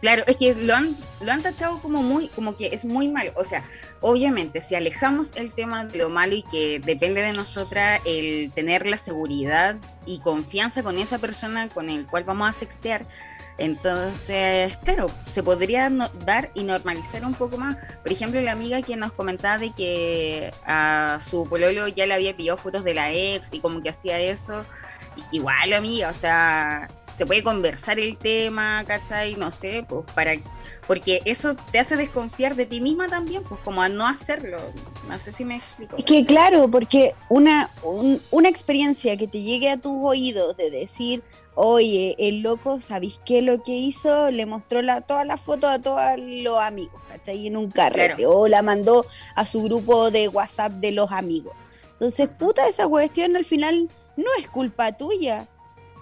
Claro, 0.00 0.22
es 0.26 0.36
que 0.36 0.54
lo 0.54 0.74
han, 0.74 0.96
lo 1.20 1.32
han 1.32 1.42
tachado 1.42 1.80
como 1.80 2.02
muy, 2.02 2.28
como 2.28 2.56
que 2.56 2.68
es 2.68 2.84
muy 2.84 3.08
malo. 3.08 3.32
O 3.34 3.44
sea, 3.44 3.64
obviamente, 4.00 4.60
si 4.60 4.76
alejamos 4.76 5.32
el 5.34 5.52
tema 5.52 5.84
de 5.84 5.98
lo 5.98 6.08
malo 6.08 6.36
y 6.36 6.42
que 6.44 6.80
depende 6.84 7.22
de 7.22 7.32
nosotras 7.32 8.00
el 8.04 8.52
tener 8.54 8.86
la 8.86 8.96
seguridad 8.96 9.76
y 10.06 10.20
confianza 10.20 10.82
con 10.82 10.98
esa 10.98 11.18
persona 11.18 11.68
con 11.68 11.90
el 11.90 12.06
cual 12.06 12.24
vamos 12.24 12.48
a 12.48 12.52
sextear, 12.52 13.04
entonces, 13.58 14.76
claro, 14.84 15.10
se 15.30 15.42
podría 15.42 15.90
dar 16.24 16.50
y 16.54 16.62
normalizar 16.62 17.24
un 17.24 17.34
poco 17.34 17.58
más. 17.58 17.76
Por 18.04 18.12
ejemplo, 18.12 18.40
la 18.40 18.52
amiga 18.52 18.80
que 18.82 18.96
nos 18.96 19.10
comentaba 19.12 19.58
de 19.58 19.72
que 19.72 20.52
a 20.64 21.18
su 21.20 21.48
pololo 21.48 21.88
ya 21.88 22.06
le 22.06 22.14
había 22.14 22.36
pillado 22.36 22.56
fotos 22.56 22.84
de 22.84 22.94
la 22.94 23.12
ex 23.12 23.52
y 23.52 23.58
como 23.58 23.82
que 23.82 23.90
hacía 23.90 24.20
eso. 24.20 24.64
Igual, 25.32 25.72
amiga, 25.72 26.10
o 26.10 26.14
sea, 26.14 26.88
se 27.18 27.26
puede 27.26 27.42
conversar 27.42 27.98
el 27.98 28.16
tema, 28.16 28.84
¿cachai? 28.86 29.34
No 29.34 29.50
sé, 29.50 29.84
pues 29.88 30.04
para 30.14 30.34
porque 30.86 31.20
eso 31.24 31.56
te 31.72 31.80
hace 31.80 31.96
desconfiar 31.96 32.54
de 32.54 32.64
ti 32.64 32.80
misma 32.80 33.08
también, 33.08 33.42
pues 33.42 33.60
como 33.64 33.82
a 33.82 33.88
no 33.88 34.06
hacerlo. 34.06 34.56
No 35.08 35.18
sé 35.18 35.32
si 35.32 35.44
me 35.44 35.56
explico. 35.56 35.96
Es 35.96 36.04
que 36.04 36.24
claro, 36.24 36.70
porque 36.70 37.14
una, 37.28 37.70
una 38.30 38.48
experiencia 38.48 39.16
que 39.16 39.26
te 39.26 39.42
llegue 39.42 39.68
a 39.68 39.78
tus 39.78 39.96
oídos 40.00 40.56
de 40.56 40.70
decir, 40.70 41.24
oye, 41.56 42.14
el 42.20 42.40
loco, 42.40 42.80
¿sabéis 42.80 43.18
qué 43.26 43.42
lo 43.42 43.64
que 43.64 43.72
hizo? 43.72 44.30
Le 44.30 44.46
mostró 44.46 44.80
la, 44.80 45.00
todas 45.00 45.26
las 45.26 45.40
fotos 45.40 45.70
a 45.70 45.80
todos 45.80 46.00
los 46.16 46.60
amigos, 46.60 47.02
¿cachai? 47.08 47.48
En 47.48 47.56
un 47.56 47.68
carrete, 47.68 48.26
o 48.26 48.46
la 48.46 48.62
mandó 48.62 49.04
a 49.34 49.44
su 49.44 49.60
grupo 49.64 50.12
de 50.12 50.28
WhatsApp 50.28 50.74
de 50.74 50.92
los 50.92 51.10
amigos. 51.10 51.52
Entonces, 51.94 52.28
puta, 52.28 52.68
esa 52.68 52.86
cuestión 52.86 53.34
al 53.34 53.44
final 53.44 53.90
no 54.16 54.30
es 54.38 54.48
culpa 54.48 54.92
tuya, 54.92 55.48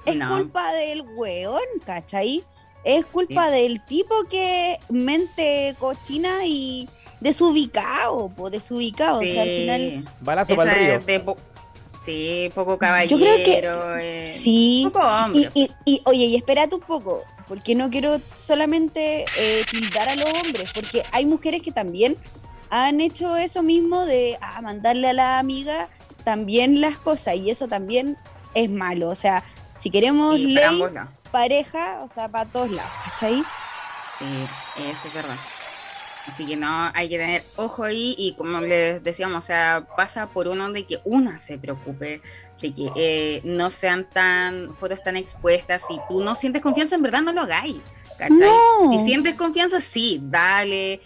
es 0.07 0.25
culpa 0.27 0.73
del 0.73 1.03
weón, 1.03 1.61
¿cachai? 1.85 2.43
Es 2.85 3.05
culpa 3.05 3.51
del 3.51 3.85
tipo 3.85 4.15
que 4.31 4.79
mente 4.89 5.75
cochina 5.79 6.47
y 6.47 6.89
desubicado, 7.21 8.29
po, 8.29 8.49
desubicado. 8.51 9.19
O 9.21 9.27
sea, 9.27 9.43
al 9.43 9.49
final. 9.49 10.05
Balazo 10.21 10.55
para 10.55 10.73
el 10.73 11.03
río. 11.03 11.37
sí, 12.05 12.51
poco 12.55 12.79
caballero. 12.79 13.19
Yo 13.19 13.25
creo 13.25 13.45
que. 13.45 14.23
Eh, 14.23 14.27
sí. 14.29 14.89
Poco 14.93 15.05
hombre. 15.05 15.51
Y, 15.55 15.71
y, 15.85 16.01
oye, 16.05 16.27
y 16.27 16.37
espérate 16.37 16.77
un 16.77 16.83
poco, 16.83 17.25
porque 17.49 17.75
no 17.75 17.91
quiero 17.91 18.21
solamente 18.35 19.25
eh, 19.37 19.65
tildar 19.71 20.09
a 20.09 20.15
los 20.15 20.29
hombres, 20.31 20.71
porque 20.73 21.03
hay 21.11 21.27
mujeres 21.27 21.63
que 21.63 21.73
también 21.73 22.17
han 22.71 23.01
hecho 23.01 23.37
eso 23.37 23.63
mismo 23.63 24.05
de 24.05 24.39
ah, 24.41 24.61
mandarle 24.61 25.09
a 25.09 25.13
la 25.13 25.39
amiga 25.39 25.89
también 26.25 26.81
las 26.81 26.99
cosas, 26.99 27.37
y 27.37 27.51
eso 27.51 27.69
también 27.69 28.17
es 28.55 28.71
malo. 28.71 29.11
O 29.11 29.15
sea, 29.15 29.45
si 29.77 29.91
queremos 29.91 30.39
ley, 30.39 30.83
pareja, 31.31 32.01
o 32.03 32.09
sea, 32.09 32.29
para 32.29 32.47
todos 32.47 32.71
lados, 32.71 32.93
¿cachai? 33.05 33.43
Sí, 34.19 34.47
eso 34.91 35.09
es 35.09 35.15
verdad. 35.15 35.37
Así 36.27 36.45
que 36.45 36.57
no, 36.57 36.91
hay 36.93 37.09
que 37.09 37.19
tener 37.19 37.45
ojo 37.55 37.85
ahí 37.85 38.15
y 38.19 38.35
como 38.35 38.61
les 38.61 39.03
decíamos, 39.03 39.45
o 39.45 39.47
sea, 39.47 39.87
pasa 39.97 40.27
por 40.27 40.49
uno 40.49 40.73
de 40.73 40.85
que 40.85 40.99
una 41.05 41.39
se 41.39 41.57
preocupe, 41.57 42.21
de 42.61 42.75
que 42.75 42.91
eh, 42.97 43.41
no 43.45 43.71
sean 43.71 44.11
tan 44.11 44.75
fotos 44.75 45.03
tan 45.05 45.17
expuestas. 45.17 45.87
Si 45.87 45.97
tú 46.09 46.25
no 46.25 46.35
sientes 46.35 46.63
confianza, 46.63 46.97
en 46.97 47.03
verdad 47.03 47.23
no 47.23 47.33
lo 47.33 47.43
hagáis. 47.43 47.77
¿cachai? 48.19 48.49
Si 48.91 49.05
sientes 49.05 49.37
confianza, 49.37 49.81
sí, 49.81 50.21
dale, 50.23 51.01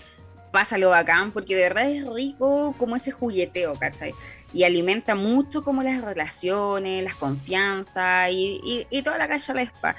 pásalo 0.51 0.91
bacán, 0.91 1.33
porque 1.33 1.55
de 1.55 1.63
verdad 1.63 1.91
es 1.91 2.07
rico 2.07 2.75
como 2.79 2.97
ese 2.97 3.11
jugueteo, 3.11 3.75
¿cachai? 3.75 4.15
Y 4.53 4.65
alimenta 4.65 5.15
mucho 5.15 5.63
como 5.63 5.83
las 5.83 6.03
relaciones, 6.03 7.05
las 7.05 7.15
confianzas 7.15 8.31
y, 8.33 8.87
y, 8.91 9.03
toda 9.03 9.19
la 9.19 9.29
calle 9.29 9.45
a 9.49 9.55
la 9.55 9.63
spa. 9.63 9.97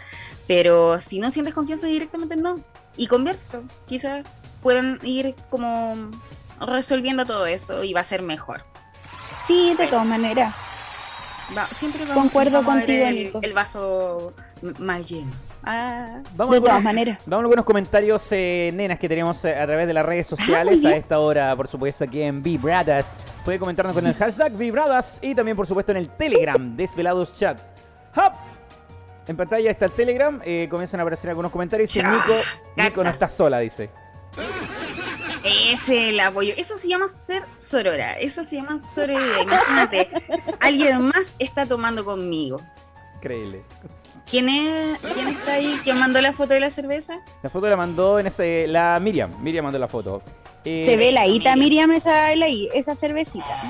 Pero 0.47 0.99
si 0.99 1.19
no 1.19 1.31
sientes 1.31 1.53
confianza 1.53 1.87
directamente, 1.87 2.35
no. 2.35 2.59
Y 2.97 3.07
conversa, 3.07 3.61
quizás 3.87 4.25
pueden 4.61 4.99
ir 5.03 5.35
como 5.49 5.95
resolviendo 6.59 7.25
todo 7.25 7.45
eso 7.45 7.83
y 7.83 7.93
va 7.93 8.01
a 8.01 8.05
ser 8.05 8.21
mejor. 8.21 8.63
Sí, 9.43 9.75
de 9.77 9.87
todas 9.87 10.05
maneras. 10.05 10.53
siempre 11.75 12.05
Concuerdo 12.05 12.63
contigo, 12.63 13.05
el, 13.05 13.15
Nico. 13.15 13.39
El 13.41 13.53
vaso 13.53 14.33
más 14.79 15.09
lleno. 15.09 15.31
Ah. 15.63 16.21
de 16.33 16.59
todas 16.59 16.83
maneras. 16.83 17.19
Vamos 17.25 17.41
a 17.41 17.45
algunos 17.45 17.65
comentarios, 17.65 18.27
eh, 18.31 18.71
nenas, 18.73 18.97
que 18.97 19.07
tenemos 19.07 19.43
eh, 19.45 19.55
a 19.55 19.65
través 19.65 19.87
de 19.87 19.93
las 19.93 20.05
redes 20.05 20.27
sociales 20.27 20.79
ah, 20.85 20.89
a 20.89 20.95
esta 20.95 21.19
hora, 21.19 21.55
por 21.55 21.67
supuesto, 21.67 22.03
aquí 22.03 22.21
en 22.21 22.41
Vibradas. 22.41 23.05
Puede 23.45 23.59
comentarnos 23.59 23.93
con 23.93 24.05
el 24.05 24.13
hashtag 24.13 24.53
Vibradas 24.53 25.19
y 25.21 25.35
también, 25.35 25.55
por 25.55 25.67
supuesto, 25.67 25.91
en 25.91 25.99
el 25.99 26.09
Telegram, 26.09 26.75
Desvelados 26.75 27.33
Chat. 27.33 27.59
¡Hop! 28.15 28.33
En 29.27 29.37
pantalla 29.37 29.69
está 29.71 29.85
el 29.85 29.91
Telegram, 29.91 30.41
eh, 30.43 30.67
comienzan 30.69 30.99
a 30.99 31.03
aparecer 31.03 31.29
algunos 31.29 31.51
comentarios. 31.51 31.95
Y 31.95 32.01
Nico, 32.01 32.33
Nico 32.75 33.03
no 33.03 33.09
está 33.11 33.29
sola, 33.29 33.59
dice. 33.59 33.89
Es 35.43 35.89
el 35.89 36.19
apoyo. 36.19 36.53
Eso 36.57 36.77
se 36.77 36.87
llama 36.87 37.07
ser 37.07 37.43
sorora. 37.57 38.19
Eso 38.19 38.43
se 38.43 38.57
llama 38.57 38.79
sororidad. 38.79 39.41
Imagínate, 39.41 40.09
alguien 40.59 41.03
más 41.03 41.35
está 41.39 41.65
tomando 41.65 42.03
conmigo. 42.03 42.59
Increíble. 43.15 43.63
¿Quién, 44.31 44.47
es, 44.47 44.97
¿Quién 45.13 45.27
está 45.27 45.55
ahí? 45.55 45.77
¿Quién 45.83 45.99
mandó 45.99 46.21
la 46.21 46.31
foto 46.31 46.53
de 46.53 46.61
la 46.61 46.71
cerveza? 46.71 47.19
La 47.43 47.49
foto 47.49 47.67
la 47.67 47.75
mandó 47.75 48.17
en 48.17 48.27
ese, 48.27 48.65
la 48.65 48.97
Miriam. 49.01 49.29
Miriam 49.41 49.65
mandó 49.65 49.77
la 49.77 49.89
foto. 49.89 50.21
Eh, 50.63 50.83
Se 50.85 50.95
ve 50.95 51.11
la 51.11 51.27
ita, 51.27 51.53
Miriam, 51.57 51.91
esa, 51.91 52.31
esa 52.31 52.95
cervecita. 52.95 53.61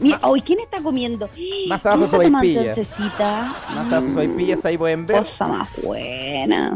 Mira, 0.00 0.18
hoy 0.22 0.42
¿quién 0.42 0.60
está 0.60 0.82
comiendo? 0.82 1.30
Más 1.66 1.86
abajo 1.86 2.08
su 2.08 2.18
pillas. 2.40 2.76
Más 2.76 3.92
abajo 3.92 4.06
su 4.08 4.36
pillas, 4.36 4.62
ahí 4.66 4.76
pueden 4.76 5.06
ver. 5.06 5.16
Cosa 5.16 5.48
más 5.48 5.68
buena. 5.82 6.74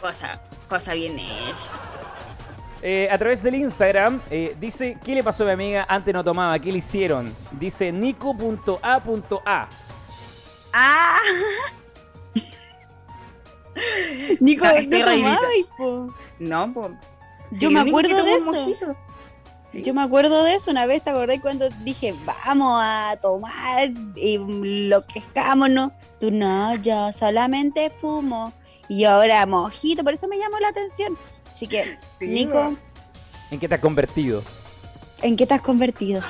Cosa, 0.00 0.40
cosa 0.66 0.94
bien 0.94 1.18
hecha. 1.18 1.70
Eh, 2.80 3.08
a 3.10 3.18
través 3.18 3.42
del 3.42 3.56
Instagram 3.56 4.22
eh, 4.30 4.56
dice, 4.58 4.96
¿qué 5.04 5.14
le 5.14 5.22
pasó 5.22 5.42
a 5.42 5.46
mi 5.46 5.52
amiga? 5.52 5.84
Antes 5.86 6.14
no 6.14 6.24
tomaba, 6.24 6.58
¿qué 6.58 6.72
le 6.72 6.78
hicieron? 6.78 7.34
Dice 7.58 7.92
nico.a.a. 7.92 9.68
Ah. 10.72 11.18
Nico, 14.40 14.66
no 14.66 15.04
tomaba, 15.04 15.40
po. 15.76 16.14
No, 16.38 16.72
po. 16.72 16.90
Yo 17.52 17.70
me 17.70 17.80
acuerdo 17.80 18.22
de 18.24 18.34
eso. 18.34 18.76
Yo 19.72 19.92
me 19.92 20.02
acuerdo 20.02 20.42
de 20.44 20.54
eso 20.54 20.70
una 20.70 20.86
vez, 20.86 21.02
¿te 21.02 21.10
acordás 21.10 21.38
cuando 21.40 21.68
dije, 21.84 22.14
vamos 22.24 22.80
a 22.82 23.18
tomar 23.20 23.90
y 24.14 24.38
lo 24.88 25.02
que 25.06 25.22
no? 25.68 25.92
Tú 26.18 26.30
no, 26.30 26.76
yo 26.76 27.12
solamente 27.12 27.90
fumo. 27.90 28.52
Y 28.88 29.04
ahora 29.04 29.44
mojito, 29.46 30.02
por 30.04 30.14
eso 30.14 30.28
me 30.28 30.38
llamó 30.38 30.58
la 30.60 30.68
atención. 30.68 31.18
Así 31.52 31.66
que, 31.66 31.98
Nico. 32.20 32.76
¿En 33.50 33.60
qué 33.60 33.68
te 33.68 33.74
has 33.74 33.80
convertido? 33.80 34.42
¿En 35.22 35.36
qué 35.36 35.46
te 35.46 35.54
has 35.54 35.60
convertido? 35.60 36.22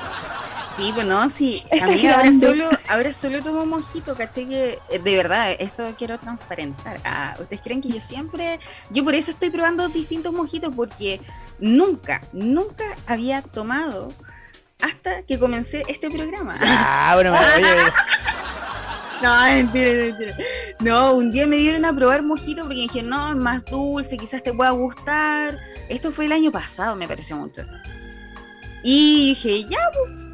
Sí, 0.77 0.91
pues 0.95 1.07
no, 1.07 1.29
sí. 1.29 1.63
A 1.83 1.87
mí 1.87 2.07
ahora 2.07 2.33
solo, 2.33 2.69
ahora 2.89 3.13
solo 3.13 3.43
tomo 3.43 3.65
mojito, 3.65 4.15
¿cachai? 4.15 4.47
Que 4.47 4.79
eh, 4.91 4.99
de 4.99 5.17
verdad, 5.17 5.53
esto 5.59 5.85
quiero 5.97 6.19
transparentar. 6.19 6.99
Ah, 7.05 7.35
Ustedes 7.41 7.63
creen 7.63 7.81
que 7.81 7.89
yo 7.89 8.01
siempre, 8.01 8.61
yo 8.91 9.03
por 9.03 9.15
eso 9.15 9.31
estoy 9.31 9.51
probando 9.51 9.89
distintos 9.89 10.35
mojitos, 10.35 10.75
porque 10.75 11.21
nunca, 11.59 12.21
nunca 12.33 12.85
había 13.07 13.41
tomado 13.41 14.13
hasta 14.83 15.23
que 15.23 15.39
comencé 15.39 15.83
este 15.89 16.11
programa. 16.11 16.59
Ah, 16.61 17.13
bueno, 17.15 17.35
No, 19.23 19.45
mentira, 19.47 19.91
mentira. 19.91 20.37
No, 20.81 21.15
un 21.15 21.33
día 21.33 21.47
me 21.47 21.57
dieron 21.57 21.87
a 21.87 21.95
probar 21.95 22.23
mojito 22.23 22.63
porque 22.65 22.83
dije, 22.83 23.03
no, 23.03 23.31
es 23.31 23.37
más 23.37 23.65
dulce, 23.65 24.19
quizás 24.19 24.43
te 24.43 24.53
pueda 24.53 24.71
gustar. 24.73 25.59
Esto 25.89 26.13
fue 26.13 26.27
el 26.27 26.33
año 26.33 26.53
pasado, 26.53 26.95
me 26.97 27.09
pareció 27.09 27.35
mucho. 27.37 27.63
Y 28.83 29.29
dije, 29.31 29.65
ya, 29.65 29.79
pues 29.95 30.26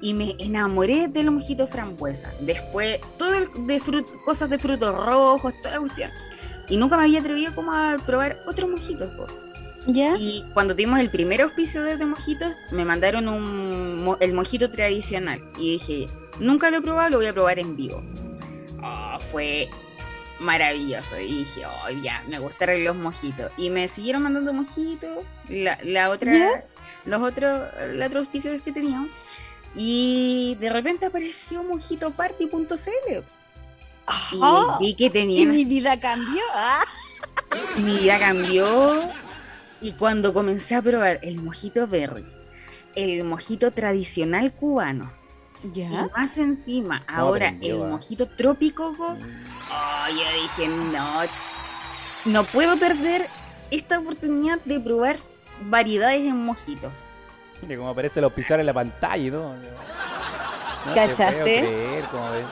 y 0.00 0.14
me 0.14 0.36
enamoré 0.38 1.08
de 1.08 1.22
los 1.22 1.34
mojitos 1.34 1.70
frambuesa. 1.70 2.32
Después, 2.40 3.00
todo 3.18 3.32
de 3.32 3.82
cosas 4.24 4.50
de 4.50 4.58
frutos 4.58 4.94
rojos, 4.94 5.54
toda 5.62 5.74
la 5.74 5.80
cuestión. 5.80 6.10
Y 6.68 6.76
nunca 6.76 6.96
me 6.96 7.04
había 7.04 7.20
atrevido 7.20 7.54
como 7.54 7.72
a 7.72 7.96
probar 8.04 8.38
otros 8.46 8.70
mojitos. 8.70 9.10
¿Ya? 9.86 10.16
Y 10.18 10.44
cuando 10.52 10.74
tuvimos 10.74 10.98
el 10.98 11.10
primer 11.10 11.42
auspicio 11.42 11.82
de 11.82 11.96
mojitos, 12.04 12.52
me 12.72 12.84
mandaron 12.84 13.28
un, 13.28 14.16
el 14.18 14.32
mojito 14.32 14.70
tradicional. 14.70 15.40
Y 15.58 15.72
dije, 15.72 16.08
nunca 16.40 16.70
lo 16.70 16.78
he 16.78 16.82
probado, 16.82 17.10
lo 17.10 17.16
voy 17.18 17.26
a 17.26 17.32
probar 17.32 17.58
en 17.58 17.76
vivo. 17.76 18.02
Oh, 18.82 19.18
fue 19.30 19.68
maravilloso. 20.40 21.18
Y 21.20 21.38
dije, 21.38 21.62
oh, 21.66 21.90
ya, 22.02 22.24
me 22.28 22.40
gustaron 22.40 22.82
los 22.82 22.96
mojitos. 22.96 23.52
Y 23.56 23.70
me 23.70 23.86
siguieron 23.86 24.22
mandando 24.22 24.52
mojitos. 24.52 25.24
La, 25.48 25.78
la 25.84 26.10
otra 26.10 26.64
los 27.06 27.22
otros, 27.22 27.70
los 27.92 28.06
otros 28.06 28.26
auspicios 28.26 28.60
que 28.62 28.72
teníamos. 28.72 29.08
Y 29.76 30.56
de 30.58 30.70
repente 30.70 31.06
apareció 31.06 31.62
mojitoparty.cl. 31.62 33.24
Y 34.80 34.94
que 34.94 35.10
tenía. 35.10 35.42
Y 35.42 35.46
mi 35.46 35.64
vida 35.64 35.98
cambió. 36.00 36.42
¿ah? 36.54 36.84
Mi 37.76 37.98
vida 37.98 38.18
cambió. 38.18 39.10
Y 39.80 39.92
cuando 39.92 40.32
comencé 40.32 40.74
a 40.74 40.82
probar 40.82 41.18
el 41.22 41.42
mojito 41.42 41.86
berry, 41.86 42.24
el 42.94 43.24
mojito 43.24 43.70
tradicional 43.72 44.52
cubano, 44.52 45.12
¿Ya? 45.72 45.88
y 45.88 46.18
más 46.18 46.38
encima, 46.38 47.04
ahora 47.06 47.54
el 47.60 47.76
mojito 47.76 48.26
trópico, 48.26 48.92
mm. 48.92 48.96
oh, 48.96 50.08
yo 50.08 50.42
dije, 50.42 50.68
no, 50.68 51.22
no 52.24 52.44
puedo 52.44 52.76
perder 52.78 53.28
esta 53.70 53.98
oportunidad 53.98 54.60
de 54.64 54.80
probar 54.80 55.18
variedades 55.68 56.22
en 56.22 56.36
mojito. 56.36 56.90
Mire 57.62 57.76
cómo 57.76 57.88
aparece 57.90 58.20
los 58.20 58.32
pisar 58.32 58.60
en 58.60 58.66
la 58.66 58.74
pantalla 58.74 59.16
y 59.16 59.30
todo. 59.30 59.54
No 60.86 60.94
¿Cachaste? 60.94 61.42
Creer, 61.42 62.04
cómo 62.10 62.30
ves. 62.30 62.44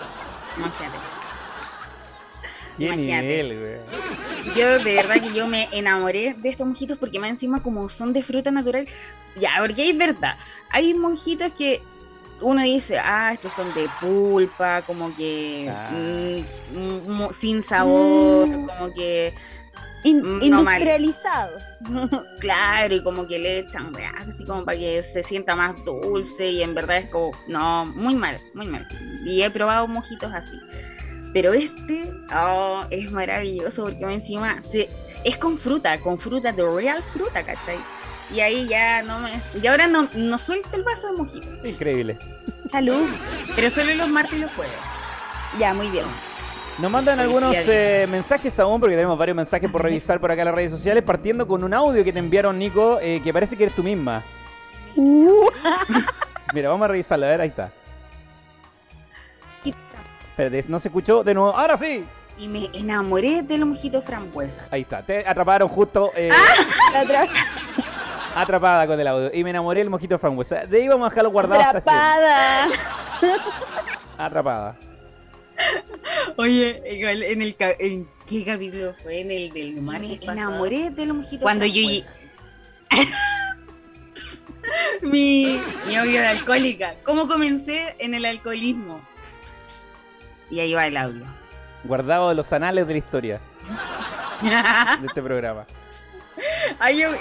Qué 2.78 2.96
nivel, 2.96 3.58
güey. 3.60 4.54
Yo 4.56 4.78
de 4.80 4.94
verdad 4.96 5.22
que 5.22 5.32
yo 5.32 5.46
me 5.46 5.68
enamoré 5.70 6.34
de 6.36 6.48
estos 6.48 6.66
mojitos 6.66 6.98
porque 6.98 7.20
más 7.20 7.30
encima 7.30 7.62
como 7.62 7.88
son 7.88 8.12
de 8.12 8.22
fruta 8.22 8.50
natural. 8.50 8.86
Ya, 9.36 9.50
porque 9.60 9.90
es 9.90 9.96
verdad. 9.96 10.36
Hay 10.70 10.92
mojitos 10.94 11.52
que 11.52 11.82
uno 12.40 12.62
dice, 12.62 12.98
ah, 12.98 13.32
estos 13.32 13.52
son 13.52 13.72
de 13.74 13.88
pulpa, 14.00 14.82
como 14.82 15.14
que 15.16 15.70
Ah. 15.72 15.88
mm, 15.92 16.76
mm, 16.76 17.22
mm, 17.26 17.32
sin 17.32 17.62
sabor, 17.62 18.48
Mm. 18.48 18.66
como 18.66 18.92
que 18.92 19.34
In- 20.04 20.20
Mm, 20.22 20.32
mal. 20.34 20.42
industrializados. 20.42 21.62
claro 22.40 22.94
y 22.94 23.02
como 23.02 23.26
que 23.26 23.38
le 23.38 23.58
echan 23.60 23.92
así 24.28 24.44
como 24.44 24.64
para 24.64 24.78
que 24.78 25.02
se 25.02 25.22
sienta 25.22 25.56
más 25.56 25.82
dulce 25.84 26.50
y 26.50 26.62
en 26.62 26.74
verdad 26.74 26.98
es 26.98 27.10
como, 27.10 27.32
no, 27.48 27.86
muy 27.86 28.14
mal, 28.14 28.38
muy 28.54 28.66
mal. 28.66 28.86
Y 29.24 29.42
he 29.42 29.50
probado 29.50 29.88
mojitos 29.88 30.30
así. 30.34 30.58
Pero 31.32 31.52
este 31.52 32.12
oh, 32.36 32.84
es 32.90 33.10
maravilloso 33.10 33.84
porque 33.84 34.04
encima 34.12 34.62
se, 34.62 34.88
es 35.24 35.36
con 35.38 35.58
fruta, 35.58 35.98
con 36.00 36.18
fruta 36.18 36.52
de 36.52 36.62
real 36.64 37.02
fruta, 37.12 37.44
¿cachai? 37.44 37.78
Y 38.32 38.40
ahí 38.40 38.68
ya 38.68 39.02
no 39.02 39.18
me... 39.20 39.32
Y 39.60 39.66
ahora 39.66 39.86
no, 39.86 40.08
no 40.14 40.38
suelto 40.38 40.76
el 40.76 40.82
vaso 40.84 41.08
de 41.08 41.16
mojito, 41.18 41.66
Increíble. 41.66 42.18
Salud. 42.70 43.06
pero 43.56 43.70
solo 43.70 43.94
los 43.94 44.08
martes 44.08 44.34
y 44.34 44.38
los 44.42 44.50
jueves. 44.52 44.74
Ya, 45.58 45.74
muy 45.74 45.88
bien. 45.90 46.04
Nos 46.78 46.90
mandan 46.90 47.20
algunos 47.20 47.56
eh, 47.68 48.06
mensajes 48.10 48.58
aún, 48.58 48.80
porque 48.80 48.96
tenemos 48.96 49.16
varios 49.16 49.36
mensajes 49.36 49.70
por 49.70 49.82
revisar 49.82 50.18
por 50.18 50.30
acá 50.32 50.42
en 50.42 50.46
las 50.46 50.54
redes 50.54 50.72
sociales, 50.72 51.04
partiendo 51.04 51.46
con 51.46 51.62
un 51.62 51.72
audio 51.72 52.02
que 52.02 52.12
te 52.12 52.18
enviaron, 52.18 52.58
Nico, 52.58 52.98
eh, 53.00 53.20
que 53.22 53.32
parece 53.32 53.56
que 53.56 53.64
eres 53.64 53.76
tú 53.76 53.82
misma. 53.84 54.24
Uh, 54.96 55.48
Mira, 56.52 56.68
vamos 56.70 56.84
a 56.84 56.88
revisarlo, 56.88 57.26
a 57.26 57.28
ver, 57.30 57.40
ahí 57.40 57.48
está. 57.48 57.70
Espérate, 60.36 60.64
no 60.68 60.80
se 60.80 60.88
escuchó 60.88 61.22
de 61.22 61.32
nuevo. 61.32 61.56
¡Ahora 61.56 61.76
sí! 61.76 62.04
Y 62.38 62.48
me 62.48 62.68
enamoré 62.72 63.42
del 63.42 63.64
mojito 63.66 64.02
frambuesa. 64.02 64.66
Ahí 64.72 64.80
está, 64.80 65.00
te 65.02 65.24
atraparon 65.28 65.68
justo 65.68 66.10
eh, 66.16 66.28
otra- 67.00 67.26
atrapada 68.34 68.84
con 68.88 68.98
el 68.98 69.06
audio. 69.06 69.30
Y 69.32 69.44
me 69.44 69.50
enamoré 69.50 69.78
del 69.78 69.90
mojito 69.90 70.18
frambuesa. 70.18 70.66
De 70.66 70.78
ahí 70.82 70.88
vamos 70.88 71.06
a 71.06 71.10
dejarlo 71.10 71.30
guardado 71.30 71.60
hasta 71.60 71.78
atrapada. 71.78 72.66
Atrapada. 74.18 74.74
Oye, 76.36 76.82
igual 76.90 77.22
en 77.22 77.42
el 77.42 77.56
en 77.78 78.08
qué 78.26 78.44
capítulo 78.44 78.94
fue 79.02 79.20
en 79.20 79.30
el 79.30 79.52
del 79.52 79.80
mar 79.80 80.00
me 80.00 80.16
pasado. 80.16 80.32
enamoré 80.32 80.90
del 80.90 81.12
mojito 81.14 81.42
Cuando 81.42 81.64
yo 81.66 81.82
mi 85.02 85.60
mi 85.86 85.98
odio 85.98 86.20
de 86.20 86.26
alcohólica. 86.26 86.94
¿Cómo 87.04 87.28
comencé 87.28 87.94
en 87.98 88.14
el 88.14 88.24
alcoholismo? 88.24 89.00
Y 90.50 90.60
ahí 90.60 90.74
va 90.74 90.86
el 90.86 90.96
audio. 90.96 91.24
Guardado 91.84 92.30
en 92.30 92.36
los 92.36 92.52
anales 92.52 92.86
de 92.86 92.92
la 92.94 92.98
historia 92.98 93.40
de 95.00 95.06
este 95.06 95.22
programa. 95.22 95.66
Ay, 96.78 97.00
yo- 97.00 97.12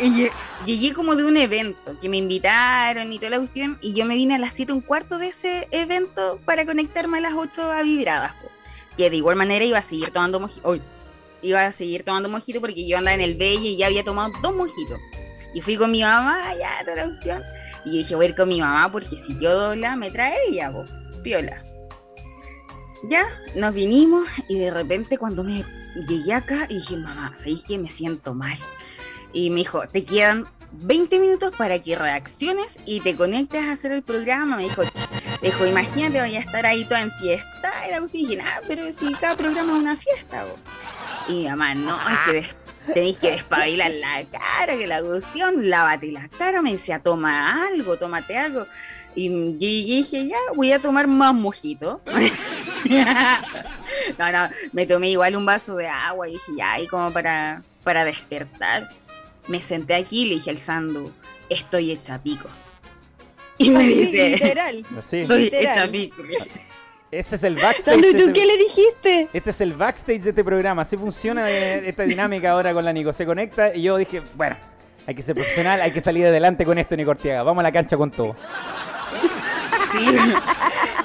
llegué 0.66 0.94
como 0.94 1.16
de 1.16 1.24
un 1.24 1.38
evento 1.38 2.00
que 2.00 2.10
me 2.10 2.18
invitaron 2.18 3.12
y 3.14 3.18
toda 3.20 3.32
la 3.32 3.38
cuestión 3.38 3.78
y 3.82 3.94
yo 3.94 4.06
me 4.06 4.16
vine 4.16 4.36
a 4.36 4.40
las 4.40 4.54
7 4.54 4.74
un 4.74 4.82
cuarto 4.82 5.18
de 5.18 5.28
ese 5.28 5.68
evento 5.72 6.40
para 6.46 6.66
conectarme 6.66 7.20
a 7.20 7.22
las 7.22 7.34
8 7.36 7.72
a 7.72 7.82
vibradas. 7.84 8.34
po. 8.34 8.50
Que 8.98 9.10
de 9.10 9.18
igual 9.18 9.36
manera 9.36 9.66
iba 9.66 9.78
a 9.78 9.84
seguir 9.84 10.10
tomando 10.12 10.40
mojito. 10.40 10.80
Iba 11.42 11.66
a 11.66 11.72
seguir 11.72 12.04
tomando 12.04 12.30
mojito 12.30 12.62
porque 12.62 12.88
yo 12.88 12.98
andaba 12.98 13.16
en 13.16 13.22
el 13.22 13.36
Belle 13.36 13.70
y 13.70 13.78
ya 13.78 13.88
había 13.88 14.04
tomado 14.04 14.32
dos 14.42 14.56
mojitos. 14.56 15.00
Y 15.54 15.62
fui 15.62 15.76
con 15.78 15.92
mi 15.92 16.02
mamá, 16.02 16.56
ya, 16.56 16.84
toda 16.84 16.96
la 16.96 17.06
cuestión. 17.06 17.44
Y 17.86 17.92
yo 17.92 17.98
dije, 17.98 18.16
voy 18.16 18.26
a 18.26 18.30
ir 18.30 18.36
con 18.36 18.50
mi 18.50 18.60
mamá 18.60 18.92
porque 18.92 19.18
si 19.18 19.38
yo 19.40 19.54
dobla, 19.54 19.96
me 19.96 20.10
trae 20.10 20.36
ella, 20.50 20.72
po. 20.72 20.86
piola. 21.22 21.62
Ya, 23.10 23.26
nos 23.56 23.74
vinimos 23.74 24.28
y 24.48 24.60
de 24.60 24.72
repente 24.72 25.18
cuando 25.18 25.44
me 25.44 25.66
llegué 26.08 26.34
acá 26.34 26.68
dije, 26.68 26.96
mamá, 26.96 27.36
¿sabéis 27.36 27.64
que 27.64 27.78
me 27.78 27.90
siento 27.90 28.34
mal? 28.34 28.58
Y 29.34 29.50
me 29.50 29.58
dijo, 29.58 29.86
te 29.90 30.04
quedan 30.04 30.48
20 30.76 31.20
minutos 31.20 31.54
para 31.58 31.80
que 31.80 31.96
reacciones 31.96 32.80
y 32.86 33.00
te 33.02 33.16
conectes 33.16 33.64
a 33.64 33.72
hacer 33.74 33.92
el 33.92 34.04
programa. 34.04 34.58
Me 34.58 34.64
dijo, 34.64 34.82
me 35.42 35.50
dijo 35.50 35.66
imagínate, 35.66 36.20
voy 36.20 36.36
a 36.36 36.40
estar 36.40 36.66
ahí 36.66 36.84
toda 36.86 37.02
en 37.02 37.12
fiesta. 37.12 37.72
Y 37.88 37.92
la 37.92 38.00
cuestión, 38.00 38.24
y 38.24 38.28
dije, 38.28 38.42
ah, 38.42 38.62
pero 38.68 38.92
si 38.92 39.12
cada 39.14 39.36
programa 39.36 39.74
es 39.74 39.80
una 39.82 39.98
fiesta. 39.98 40.46
bo". 40.46 40.58
Y 41.28 41.34
mi 41.44 41.50
mamá, 41.50 41.76
no, 41.76 41.98
es 42.12 42.20
que 42.26 42.34
des- 42.34 42.56
tenéis 42.94 43.20
que 43.20 43.32
despabilar 43.32 43.92
la 43.92 44.26
cara, 44.26 44.78
que 44.78 44.88
la 44.88 45.02
cuestión, 45.02 45.70
lávate 45.70 46.12
la 46.12 46.28
cara. 46.30 46.62
Me 46.62 46.74
decía, 46.74 47.00
toma 47.00 47.68
algo, 47.68 47.98
tómate 47.98 48.38
algo. 48.38 48.66
Y 49.16 49.30
yo 49.30 49.36
y 49.60 49.96
dije, 49.98 50.28
ya, 50.28 50.38
voy 50.56 50.72
a 50.72 50.80
tomar 50.80 51.08
más 51.08 51.34
mojito. 51.36 52.02
no, 54.18 54.32
no, 54.32 54.50
me 54.72 54.86
tomé 54.86 55.10
igual 55.12 55.36
un 55.36 55.46
vaso 55.46 55.76
de 55.76 55.88
agua 55.88 56.28
y 56.28 56.34
dije, 56.34 56.52
ya, 56.58 56.74
ahí 56.74 56.88
como 56.88 57.12
para, 57.12 57.62
para 57.84 58.06
despertar. 58.06 58.90
Me 59.48 59.62
senté 59.62 59.96
aquí 59.96 60.24
y 60.24 60.26
le 60.30 60.36
dije 60.36 60.50
al 60.52 60.58
Sandu, 60.58 61.12
estoy 61.50 61.92
hecha 61.92 62.20
pico. 62.22 62.48
Y 63.60 63.70
me 63.70 63.80
Así, 63.84 63.94
dice, 64.06 64.30
literal. 64.30 64.86
Así. 64.98 65.18
estoy 65.20 65.44
literal. 65.44 65.78
hecha 65.78 65.92
pico. 65.92 66.24
Ese 67.12 67.36
es 67.36 67.44
el 67.44 67.56
backstage. 67.56 67.84
Sandro, 67.86 68.10
¿y 68.10 68.14
tú 68.16 68.22
este- 68.28 68.34
qué 68.34 68.46
le 68.48 68.58
dijiste? 68.58 69.30
Este 69.32 69.50
es 69.52 69.62
el 69.62 69.74
backstage 69.74 70.22
de 70.24 70.30
este 70.32 70.44
programa. 70.44 70.82
Así 70.82 70.98
funciona 70.98 71.52
eh, 71.52 71.88
esta 71.88 72.02
dinámica 72.04 72.50
ahora 72.50 72.74
con 72.74 72.84
la 72.84 72.92
Nico. 72.92 73.14
Se 73.14 73.24
conecta 73.28 73.76
y 73.76 73.84
yo 73.84 73.98
dije, 73.98 74.24
bueno, 74.36 74.58
hay 75.06 75.14
que 75.14 75.22
ser 75.22 75.36
profesional, 75.36 75.80
hay 75.82 75.92
que 75.92 76.02
salir 76.02 76.26
adelante 76.26 76.66
con 76.66 76.80
esto, 76.80 76.96
Nico 76.96 77.12
Ortega. 77.12 77.44
Vamos 77.44 77.62
a 77.62 77.64
la 77.64 77.72
cancha 77.72 77.96
con 77.98 78.10
todo. 78.10 78.36
Sí. 79.92 80.06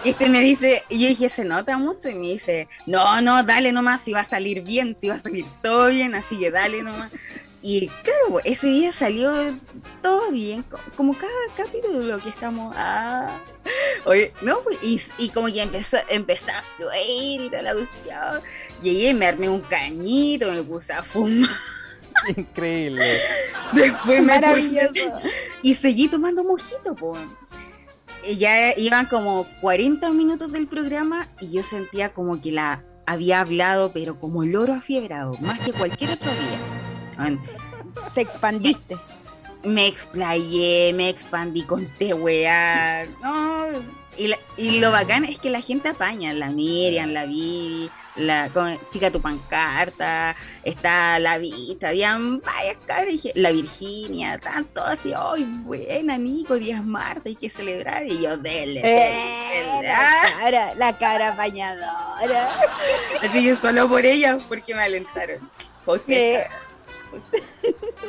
Este 0.03 0.30
me 0.30 0.41
dice, 0.41 0.82
y 0.89 1.01
yo 1.01 1.09
dije, 1.09 1.28
se 1.28 1.45
nota 1.45 1.76
mucho, 1.76 2.09
y 2.09 2.14
me 2.14 2.28
dice, 2.28 2.68
no, 2.86 3.20
no, 3.20 3.43
dale 3.43 3.70
nomás, 3.70 4.01
si 4.01 4.12
va 4.12 4.20
a 4.20 4.24
salir 4.24 4.62
bien, 4.62 4.95
si 4.95 5.09
va 5.09 5.16
a 5.16 5.18
salir 5.18 5.45
todo 5.61 5.89
bien, 5.89 6.14
así 6.14 6.39
que 6.39 6.51
dale 6.51 6.82
nomás. 6.82 7.12
Y 7.61 7.89
claro, 7.89 8.41
ese 8.45 8.69
día 8.69 8.93
salió 8.93 9.33
todo 10.01 10.31
bien, 10.31 10.63
co- 10.63 10.79
como 10.97 11.13
cada 11.19 11.33
capítulo 11.57 12.21
que 12.23 12.29
estamos. 12.29 12.73
Ah. 12.79 13.37
Oye, 14.05 14.33
no, 14.43 14.61
pues, 14.61 14.79
y, 14.83 15.01
y 15.19 15.29
como 15.31 15.49
que 15.49 15.61
empezó, 15.63 15.97
empezó 16.09 16.53
a 16.53 16.63
fluir 16.77 17.41
y 17.43 17.51
toda 17.51 17.63
la 17.63 17.75
cuestión. 17.75 18.43
Llegué, 18.83 19.13
me 19.13 19.27
armé 19.27 19.49
un 19.49 19.61
cañito, 19.63 20.53
me 20.53 20.63
puse 20.63 20.93
a 20.93 21.03
fumar. 21.03 21.51
Increíble. 22.37 23.21
Después 23.73 24.23
me 24.23 24.35
puse- 24.35 24.41
Maravilloso. 24.41 25.21
y 25.63 25.75
seguí 25.75 26.09
tomando 26.09 26.45
mojito, 26.45 26.95
pues. 26.95 27.21
Ya 28.37 28.77
iban 28.77 29.07
como 29.07 29.47
40 29.61 30.11
minutos 30.11 30.53
del 30.53 30.67
programa 30.69 31.29
y 31.41 31.51
yo 31.51 31.63
sentía 31.65 32.13
como 32.13 32.41
que 32.41 32.53
la 32.53 32.85
había 33.07 33.41
hablado, 33.41 33.91
pero 33.93 34.19
como 34.21 34.43
el 34.43 34.55
oro 34.55 34.75
afiebrado, 34.75 35.35
más 35.41 35.59
que 35.61 35.73
cualquier 35.73 36.11
otro 36.13 36.31
día. 36.31 36.78
Te 38.14 38.21
expandiste. 38.21 38.97
me 39.64 39.87
explayé, 39.87 40.93
me 40.95 41.09
expandí, 41.09 41.62
conté 41.62 42.14
weá. 42.14 43.07
No, 43.23 43.66
y, 44.16 44.29
la- 44.29 44.39
y 44.57 44.79
lo 44.81 44.91
bacán 44.93 45.25
es 45.25 45.39
que 45.39 45.51
la 45.51 45.61
gente 45.61 45.89
apaña, 45.89 46.33
la 46.33 46.49
Miriam, 46.49 47.11
la 47.11 47.25
Vivi, 47.27 47.91
la 48.16 48.49
con- 48.51 48.79
chica 48.91 49.11
tu 49.11 49.21
pancarta, 49.21 50.35
está 50.64 51.19
la 51.19 51.39
Vista, 51.39 51.89
habían 51.89 52.41
varias 52.41 52.77
caras, 52.87 53.14
la 53.35 53.51
Virginia, 53.53 54.39
tanto 54.39 54.83
así, 54.83 55.12
ay, 55.16 55.45
buena 55.64 56.16
Nico, 56.19 56.55
días 56.55 56.83
Marta, 56.85 57.23
hay 57.29 57.37
que 57.37 57.51
celebrar, 57.51 58.05
y 58.07 58.21
yo, 58.23 58.37
dele, 58.37 58.81
dele, 58.83 58.83
Eh, 58.83 59.73
dele". 59.83 59.89
la 59.89 60.23
cara, 60.41 60.75
la 60.77 60.99
cara 60.99 61.33
bañadora. 61.35 62.49
Así 63.23 63.43
que 63.45 63.55
solo 63.57 63.89
por 63.89 64.05
ella, 64.07 64.39
porque 64.49 64.75
me 64.75 64.83
alentaron. 64.83 65.49
Porque- 65.85 66.41
Eh. 66.43 66.47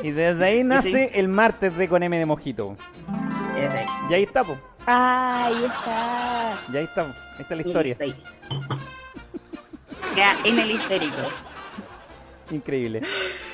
Y 0.01 0.11
desde 0.11 0.45
ahí 0.45 0.63
nace 0.65 1.11
el 1.13 1.27
martes 1.27 1.75
de 1.75 1.87
con 1.87 2.03
M 2.03 2.17
de 2.17 2.25
Mojito. 2.25 2.75
Y 4.09 4.13
ahí 4.13 4.23
está, 4.23 4.43
po. 4.43 4.57
Ah, 4.87 5.45
ahí 5.45 5.65
está. 5.65 6.59
Y 6.71 6.77
ahí 6.77 6.85
está, 6.85 7.07
po. 7.07 7.13
Es 7.39 7.49
la 7.49 7.61
historia. 7.61 7.97
Queda 10.15 10.35
en 10.43 10.59
el 10.59 10.71
histérico. 10.71 11.17
Increíble. 12.51 13.01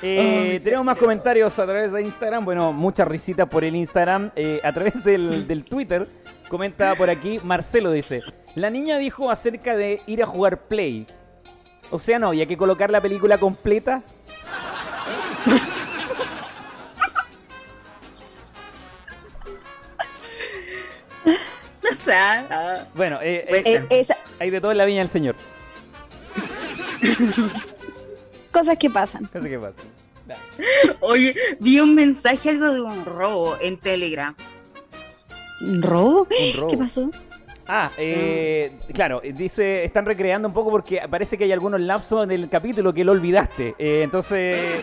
Eh, 0.02 0.62
tenemos 0.64 0.86
más 0.86 0.98
comentarios 0.98 1.58
a 1.60 1.66
través 1.66 1.92
de 1.92 2.02
Instagram. 2.02 2.46
Bueno, 2.46 2.72
muchas 2.72 3.08
risitas 3.08 3.48
por 3.50 3.64
el 3.64 3.76
Instagram. 3.76 4.32
Eh, 4.36 4.62
a 4.64 4.72
través 4.72 5.04
del, 5.04 5.48
del 5.48 5.66
Twitter, 5.66 6.08
comenta 6.48 6.96
por 6.96 7.10
aquí, 7.10 7.40
Marcelo 7.44 7.92
dice, 7.92 8.22
la 8.56 8.70
niña 8.70 8.98
dijo 8.98 9.30
acerca 9.30 9.76
de 9.76 10.02
ir 10.08 10.24
a 10.24 10.26
jugar 10.26 10.68
Play. 10.68 11.08
O 11.92 12.00
sea, 12.00 12.20
no, 12.20 12.34
y 12.34 12.42
hay 12.42 12.48
que 12.48 12.58
colocar 12.58 12.90
la 12.90 13.02
película 13.02 13.38
completa. 13.38 14.04
O 21.92 21.94
sea, 21.94 22.48
ah, 22.50 22.86
Bueno, 22.96 23.20
eh, 23.22 23.44
Pues- 23.48 23.66
eh, 23.66 23.86
Eh, 23.90 24.00
esa- 24.02 24.18
hay 24.40 24.50
de 24.50 24.60
todo 24.62 24.72
en 24.72 24.78
la 24.78 24.86
viña 24.86 25.00
del 25.02 25.10
señor. 25.10 25.36
cosas 28.52 28.78
que 28.78 28.90
pasan. 28.90 29.30
¿Qué 29.32 29.42
sé 29.42 29.50
qué 29.50 29.60
pasa? 29.60 29.82
Dale. 30.26 30.42
oye, 31.02 31.36
vi 31.60 31.80
un 31.80 31.94
mensaje, 31.94 32.50
algo 32.50 32.70
de 32.72 32.82
un 32.82 33.06
robo 33.06 33.58
en 33.62 33.78
Telegram. 33.78 34.36
¿Un 35.62 35.82
robo? 35.84 36.28
Un 36.30 36.54
robo. 36.58 36.68
¿Qué 36.70 36.78
pasó? 36.78 37.12
Ah, 37.68 37.90
eh, 37.98 38.74
claro, 38.94 39.22
eh, 39.24 39.34
dice, 39.34 39.84
están 39.84 40.06
recreando 40.06 40.48
un 40.48 40.54
poco 40.54 40.70
porque 40.70 41.02
parece 41.10 41.38
que 41.38 41.46
hay 41.46 41.52
algunos 41.52 41.82
lapsos 41.82 42.28
del 42.28 42.48
capítulo 42.48 42.94
que 42.94 43.04
lo 43.04 43.12
olvidaste. 43.12 43.76
Eh, 43.80 44.02
entonces, 44.04 44.82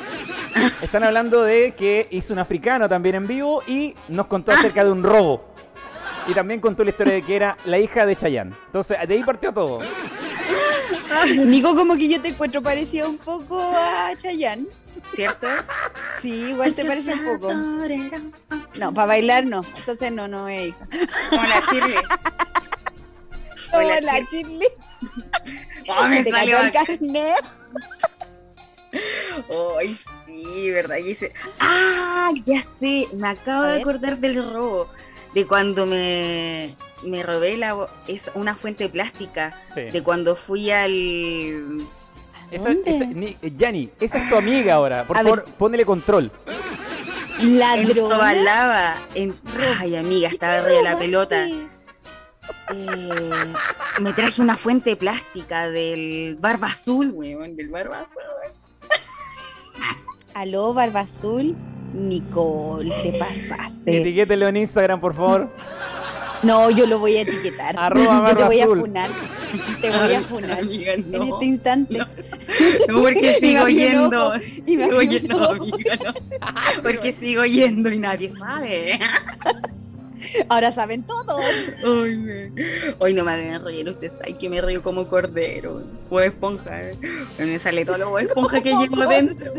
están 0.83 1.05
hablando 1.05 1.43
de 1.43 1.73
que 1.73 2.09
hizo 2.11 2.33
un 2.33 2.41
africano 2.41 2.89
también 2.89 3.15
en 3.15 3.27
vivo 3.27 3.63
y 3.67 3.95
nos 4.09 4.27
contó 4.27 4.53
acerca 4.53 4.85
de 4.85 4.91
un 4.91 5.03
robo. 5.03 5.45
Y 6.27 6.35
también 6.35 6.61
contó 6.61 6.83
la 6.85 6.91
historia 6.91 7.15
de 7.15 7.23
que 7.23 7.37
era 7.37 7.57
la 7.65 7.79
hija 7.79 8.05
de 8.05 8.17
Chayanne. 8.17 8.55
Entonces, 8.67 8.97
de 9.07 9.15
ahí 9.15 9.23
partió 9.23 9.53
todo. 9.53 9.81
Nico, 11.45 11.75
como 11.77 11.97
que 11.97 12.09
yo 12.09 12.21
te 12.21 12.29
encuentro 12.29 12.63
parecido 12.63 13.09
un 13.09 13.19
poco 13.19 13.61
a 13.61 14.15
Chayanne. 14.17 14.67
¿Cierto? 15.15 15.47
Sí, 16.21 16.51
igual 16.51 16.75
te 16.75 16.85
parece 16.85 17.15
un 17.15 17.25
poco. 17.25 17.53
No, 18.79 18.95
para 18.95 19.07
bailar 19.07 19.45
no. 19.45 19.65
Entonces 19.77 20.13
no, 20.13 20.29
no 20.29 20.49
es 20.49 20.69
hija. 20.69 20.89
Como 21.31 21.43
la 21.43 21.61
Shirley. 21.71 21.97
Como 23.73 23.85
Hola, 23.87 24.01
la. 24.01 24.21
Oh, 25.89 26.05
me 26.09 26.23
te 26.23 26.31
salió 26.31 26.57
cayó 26.59 26.67
el 26.67 26.73
carnet. 26.73 27.45
Ay, 29.79 29.97
sí, 30.27 30.71
¿verdad? 30.71 30.99
Y 30.99 31.05
dice, 31.05 31.33
ah, 31.59 32.31
ya 32.45 32.61
sé, 32.61 33.09
me 33.15 33.29
acabo 33.29 33.63
de 33.65 33.81
acordar 33.81 34.19
del 34.19 34.47
robo, 34.53 34.89
de 35.35 35.47
cuando 35.47 35.87
me, 35.87 36.77
me 37.03 37.23
robé 37.23 37.57
la, 37.57 37.89
es 38.07 38.31
una 38.35 38.55
fuente 38.55 38.89
plástica, 38.91 39.59
Sí. 39.75 39.83
de 39.83 40.03
cuando 40.03 40.37
fui 40.37 40.71
al... 40.71 41.87
Esa, 42.51 42.73
esa- 42.85 43.07
Yanni, 43.57 43.89
esa 43.99 44.19
es 44.19 44.29
tu 44.29 44.37
amiga 44.37 44.75
ahora. 44.75 45.07
Por 45.07 45.17
A 45.17 45.23
favor, 45.23 45.45
ver. 45.47 45.55
ponele 45.55 45.87
control. 45.87 46.31
En 47.41 47.59
Ladrona. 47.59 47.95
Tobalaba, 48.17 48.97
en... 49.15 49.35
Ay, 49.81 49.97
amiga, 49.97 50.29
¿Qué 50.29 50.35
estaba 50.35 50.61
de 50.61 50.75
la 50.83 50.91
robaste? 50.91 50.99
pelota. 51.07 51.47
Eh, 52.75 53.53
me 54.01 54.13
traje 54.13 54.41
una 54.43 54.57
fuente 54.57 54.97
plástica 54.97 55.69
del 55.71 56.37
Barba 56.41 56.69
Azul, 56.69 57.11
weón, 57.13 57.57
del 57.57 57.69
Barba 57.69 58.01
Azul. 58.01 58.23
Aló, 60.35 60.73
Barba 60.75 61.01
Azul. 61.01 61.55
Nicole, 61.95 62.91
te 63.03 63.13
pasaste. 63.19 64.01
Etiquételo 64.01 64.49
en 64.49 64.57
Instagram, 64.57 64.99
por 65.01 65.15
favor. 65.15 65.51
No, 66.43 66.71
yo 66.71 66.87
lo 66.87 66.99
voy 66.99 67.17
a 67.19 67.21
etiquetar. 67.23 67.77
Arroba 67.79 68.05
yo 68.05 68.25
te 68.25 68.33
Barba 68.33 68.47
voy 68.47 68.61
Azul. 68.61 68.79
a 68.79 68.81
funar. 68.81 69.11
Te 69.81 69.91
voy 69.91 70.15
a 70.15 70.21
funar. 70.23 70.59
Amiga, 70.61 70.95
En 70.95 71.23
este 71.23 71.45
instante. 71.45 71.99
No. 71.99 72.07
No, 72.89 73.03
porque 73.03 73.29
sigo 73.41 73.69
yendo. 73.69 74.33
Sigo 74.41 74.85
amiga, 74.99 75.21
no. 75.29 76.13
Porque 76.83 77.13
sigo 77.13 77.45
yendo 77.45 77.93
y 77.93 77.99
nadie 77.99 78.31
sabe. 78.31 78.99
Ahora 80.49 80.73
saben 80.73 81.03
todos. 81.05 81.41
Ay, 81.85 82.17
me- 82.17 82.53
Hoy 82.99 83.15
no 83.15 83.25
me 83.25 83.33
hagan 83.33 83.65
reír, 83.65 83.89
ustedes 83.89 84.13
saben 84.19 84.37
que 84.39 84.49
me 84.49 84.61
río 84.61 84.83
como 84.83 85.09
cordero. 85.09 85.83
O 86.11 86.21
esponja. 86.21 86.83
¿eh? 86.83 86.97
Me 87.39 87.59
sale 87.59 87.85
todo 87.85 87.99
lo 87.99 88.19
esponja 88.19 88.61
que 88.63 88.71
llevo 88.73 89.07
dentro. 89.07 89.53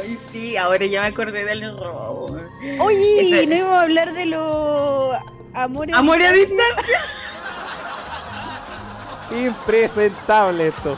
Ay, 0.00 0.18
sí, 0.30 0.56
ahora 0.56 0.84
ya 0.86 1.00
me 1.02 1.06
acordé 1.08 1.44
del 1.44 1.76
robo. 1.76 2.36
Oye, 2.80 3.46
no 3.48 3.56
íbamos 3.56 3.76
a 3.78 3.82
hablar 3.82 4.12
de 4.12 4.26
los 4.26 5.16
amores 5.54 5.94
Amor 5.94 6.22
a 6.22 6.32
distancia? 6.32 7.00
Impresentable 9.30 10.68
esto. 10.68 10.96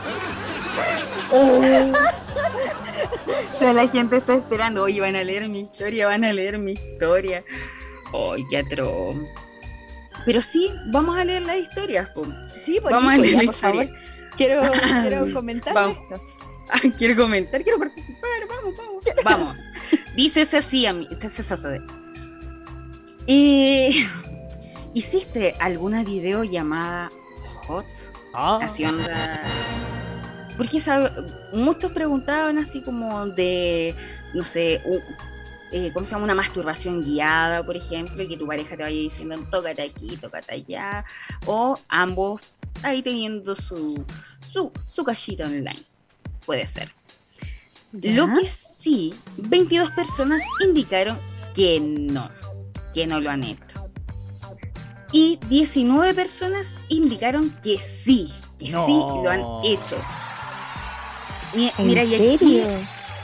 O 3.53 3.57
sea, 3.57 3.73
la 3.73 3.89
gente 3.89 4.17
está 4.19 4.35
esperando. 4.35 4.83
Oye, 4.85 5.01
van 5.01 5.17
a 5.17 5.25
leer 5.25 5.49
mi 5.49 5.61
historia, 5.61 6.07
van 6.07 6.25
a 6.25 6.33
leer 6.33 6.59
mi 6.59 6.73
historia. 6.73 7.43
Ay, 8.13 8.45
qué 8.51 8.59
atroz. 8.59 9.17
Pero 10.27 10.41
sí, 10.43 10.71
vamos 10.87 11.19
a 11.19 11.25
leer 11.25 11.43
las 11.43 11.57
historias. 11.59 12.09
po. 12.11 12.27
Sí, 12.63 12.79
por, 12.81 12.93
Vamos 12.93 13.13
a 13.15 13.19
leer 13.19 13.33
ya, 13.35 13.39
la 13.41 13.47
por 13.47 13.55
favor. 13.55 13.89
Quiero, 14.37 14.63
quiero 15.03 15.33
comentar 15.33 15.75
Vamos. 15.75 15.99
esto. 15.99 16.23
Ah, 16.71 16.81
quiero 16.97 17.17
comentar, 17.23 17.63
quiero 17.63 17.79
participar. 17.79 18.31
Vamos, 18.49 18.75
vamos. 18.77 19.05
Vamos. 19.25 19.61
Dices 20.17 20.55
así, 20.55 20.87
a 20.87 20.93
mí. 20.93 21.07
dices 21.11 21.53
así. 21.53 21.69
Y 23.27 24.07
¿Hiciste 24.95 25.55
alguna 25.59 26.05
videollamada 26.05 27.11
hot? 27.67 27.85
Ah, 28.33 28.61
Así 28.63 28.85
onda. 28.85 29.43
Porque 30.57 30.79
sab- 30.79 31.13
muchos 31.53 31.91
preguntaban 31.93 32.59
así 32.59 32.81
como 32.81 33.27
de, 33.27 33.95
no 34.35 34.45
sé, 34.45 34.81
eh, 35.73 35.91
¿cómo 35.93 36.07
se 36.07 36.13
llama? 36.13 36.25
Una 36.25 36.35
masturbación 36.35 37.03
guiada, 37.03 37.65
por 37.65 37.77
ejemplo, 37.77 38.23
y 38.23 38.29
que 38.29 38.37
tu 38.37 38.47
pareja 38.47 38.77
te 38.77 38.83
vaya 38.85 38.97
diciendo, 38.97 39.37
tócate 39.51 39.83
aquí, 39.83 40.17
tócate 40.17 40.55
allá, 40.55 41.05
o 41.47 41.77
ambos 41.89 42.41
ahí 42.83 43.03
teniendo 43.03 43.57
su, 43.57 44.05
su, 44.53 44.71
su 44.87 45.03
cachita 45.05 45.47
online. 45.47 45.83
Puede 46.47 46.67
ser. 46.69 46.93
¿Ya? 47.93 48.13
Lo 48.13 48.27
que 48.27 48.49
sí, 48.51 49.15
22 49.39 49.91
personas 49.91 50.43
indicaron 50.65 51.19
que 51.55 51.81
no, 51.81 52.31
que 52.93 53.07
no 53.07 53.21
lo 53.21 53.31
han 53.31 53.43
hecho. 53.45 53.61
Y 55.13 55.39
19 55.49 56.13
personas 56.15 56.75
indicaron 56.89 57.51
que 57.63 57.79
sí, 57.79 58.33
que 58.59 58.71
No. 58.71 58.85
sí 58.87 58.93
lo 58.93 59.31
han 59.31 59.41
hecho. 59.65 59.97
Mi- 61.55 61.73
¿En 61.79 61.87
Mira, 61.89 62.05
y 62.05 62.15
aquí, 62.15 62.39
serio? 62.39 62.67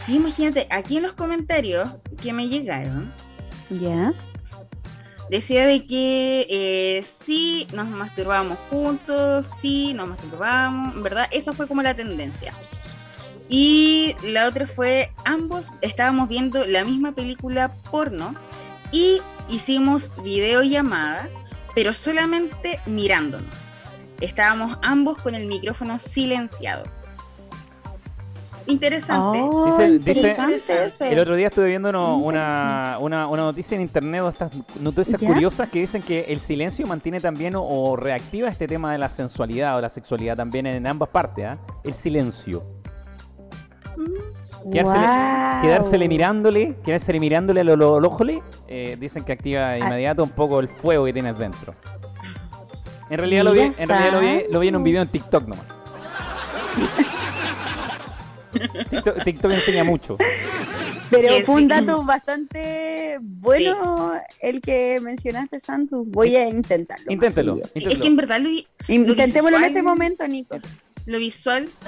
sí, 0.05 0.17
imagínate, 0.17 0.67
aquí 0.71 0.97
en 0.97 1.03
los 1.03 1.13
comentarios 1.15 1.89
que 2.23 2.33
me 2.33 2.49
llegaron, 2.49 3.13
¿Ya? 3.71 4.13
decía 5.31 5.67
de 5.67 5.87
que 5.87 6.47
eh, 6.51 7.03
sí, 7.05 7.67
nos 7.73 7.89
masturbábamos 7.89 8.59
juntos, 8.71 9.47
sí, 9.61 9.95
nos 9.95 10.09
masturbábamos, 10.09 10.95
en 10.95 11.03
verdad, 11.03 11.27
esa 11.31 11.53
fue 11.53 11.67
como 11.69 11.83
la 11.83 11.95
tendencia. 11.95 12.51
Y 13.49 14.15
la 14.23 14.47
otra 14.47 14.67
fue, 14.69 15.11
ambos 15.25 15.67
estábamos 15.81 16.29
viendo 16.29 16.65
la 16.65 16.85
misma 16.85 17.13
película 17.13 17.73
porno 17.91 18.35
y 18.93 19.21
hicimos 19.49 20.13
videollamada, 20.23 21.29
pero 21.75 21.93
solamente 21.95 22.81
mirándonos. 22.87 23.55
Estábamos 24.21 24.77
ambos 24.83 25.21
con 25.23 25.35
el 25.35 25.47
micrófono 25.47 25.99
silenciado. 25.99 26.85
Interesante. 28.71 29.41
Oh, 29.43 29.67
Dice- 29.67 29.99
dice- 29.99 30.11
interesante 30.21 30.85
eso. 30.85 31.05
El 31.05 31.19
otro 31.19 31.37
día 31.37 31.49
estuve 31.49 31.69
viendo 31.69 31.89
una, 31.89 32.99
una, 32.99 33.27
una 33.27 33.43
noticia 33.43 33.75
en 33.75 33.81
internet, 33.83 34.23
de 34.23 34.29
estas 34.29 34.53
noticias 34.81 35.21
¿Ya? 35.21 35.29
curiosas 35.29 35.69
que 35.69 35.81
dicen 35.81 36.03
que 36.03 36.21
el 36.29 36.41
silencio 36.41 36.87
mantiene 36.87 37.21
también 37.21 37.55
o, 37.57 37.63
o 37.63 37.97
reactiva 37.97 38.49
este 38.49 38.67
tema 38.67 38.93
de 38.93 38.99
la 38.99 39.09
sensualidad 39.11 39.77
o 39.77 39.81
la 39.81 39.89
sexualidad 39.89 40.37
también 40.37 40.67
en 40.67 40.87
ambas 40.87 41.09
partes. 41.09 41.45
¿ah? 41.47 41.59
El 41.85 41.95
silencio. 41.95 42.63
Quedársele, 45.63 46.09
mirándole, 46.09 46.77
quedársele 46.85 47.19
mirándole 47.21 47.61
al 47.63 47.71
ojole, 47.83 48.43
eh, 48.69 48.97
dicen 49.01 49.25
que 49.25 49.33
activa 49.33 49.71
de 49.71 49.81
Ah. 49.83 49.87
inmediato 49.87 50.23
un 50.25 50.31
poco 50.31 50.61
el 50.61 50.69
fuego 50.69 51.05
que 51.07 51.13
tienes 51.13 51.39
dentro. 51.39 51.75
En 53.09 53.19
realidad, 53.19 53.43
lo 53.45 53.53
vi, 53.53 53.61
en 53.61 53.89
realidad 53.89 54.13
lo 54.13 54.21
vi, 54.21 54.43
lo 54.53 54.61
vi 54.61 54.69
en 54.69 54.77
un 54.77 54.85
video 54.85 55.03
en 55.03 55.09
TikTok 55.09 55.43
nomás. 55.49 55.67
TikTok, 58.53 59.25
TikTok 59.25 59.51
enseña 59.53 59.85
mucho. 59.85 60.17
Pero 61.11 61.29
fue 61.45 61.57
un 61.57 61.69
dato 61.69 62.05
bastante 62.05 63.19
bueno 63.21 64.13
el 64.41 64.61
que 64.61 65.01
mencionaste, 65.01 65.59
Santos. 65.61 66.03
Voy 66.07 66.37
a 66.37 66.49
intentarlo. 66.49 67.11
Inténtelo. 67.11 67.57
es 67.75 67.99
que 67.99 68.07
en 68.07 68.17
verdad 68.17 68.41
lo, 68.41 68.49
vi- 68.49 68.67
Intentémoslo 68.89 69.57
en 69.57 69.63
visual- 69.63 69.65
este 69.65 69.83
momento, 69.83 70.29
Nico. 70.29 70.59
lo 71.07 71.19
visual. 71.19 71.69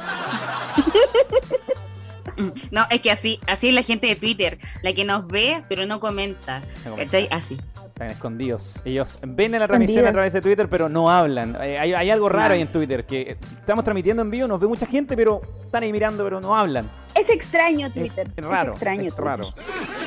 No, 2.70 2.86
es 2.90 3.00
que 3.02 3.10
así, 3.10 3.38
así 3.46 3.68
es 3.68 3.74
la 3.74 3.82
gente 3.82 4.06
de 4.06 4.16
Twitter, 4.16 4.58
la 4.82 4.94
que 4.94 5.04
nos 5.04 5.26
ve 5.28 5.62
pero 5.68 5.84
no 5.86 6.00
comenta. 6.00 6.62
No 6.84 6.92
comenta. 6.92 7.18
Así. 7.30 7.58
Están 8.02 8.16
escondidos. 8.16 8.74
Ellos 8.84 9.18
ven 9.26 9.54
en 9.54 9.60
la 9.60 9.68
transmisión 9.68 10.06
a 10.06 10.12
través 10.12 10.32
de 10.32 10.40
Twitter, 10.40 10.68
pero 10.68 10.88
no 10.88 11.08
hablan. 11.10 11.56
Eh, 11.60 11.78
Hay, 11.78 11.92
hay 11.92 12.10
algo 12.10 12.28
raro 12.28 12.48
No. 12.48 12.54
ahí 12.54 12.62
en 12.62 12.72
Twitter, 12.72 13.06
que 13.06 13.36
estamos 13.40 13.84
transmitiendo 13.84 14.22
en 14.22 14.30
vivo, 14.30 14.48
nos 14.48 14.60
ve 14.60 14.66
mucha 14.66 14.86
gente, 14.86 15.16
pero 15.16 15.40
están 15.64 15.84
ahí 15.84 15.92
mirando, 15.92 16.24
pero 16.24 16.40
no 16.40 16.56
hablan. 16.56 16.90
Es 17.14 17.30
extraño 17.30 17.92
Twitter. 17.92 18.26
Es, 18.28 18.38
es 18.38 18.44
raro. 18.44 18.70
Es 18.70 18.76
extraño 18.76 19.02
es 19.02 19.14
Twitter. 19.14 19.24
raro. 19.24 19.44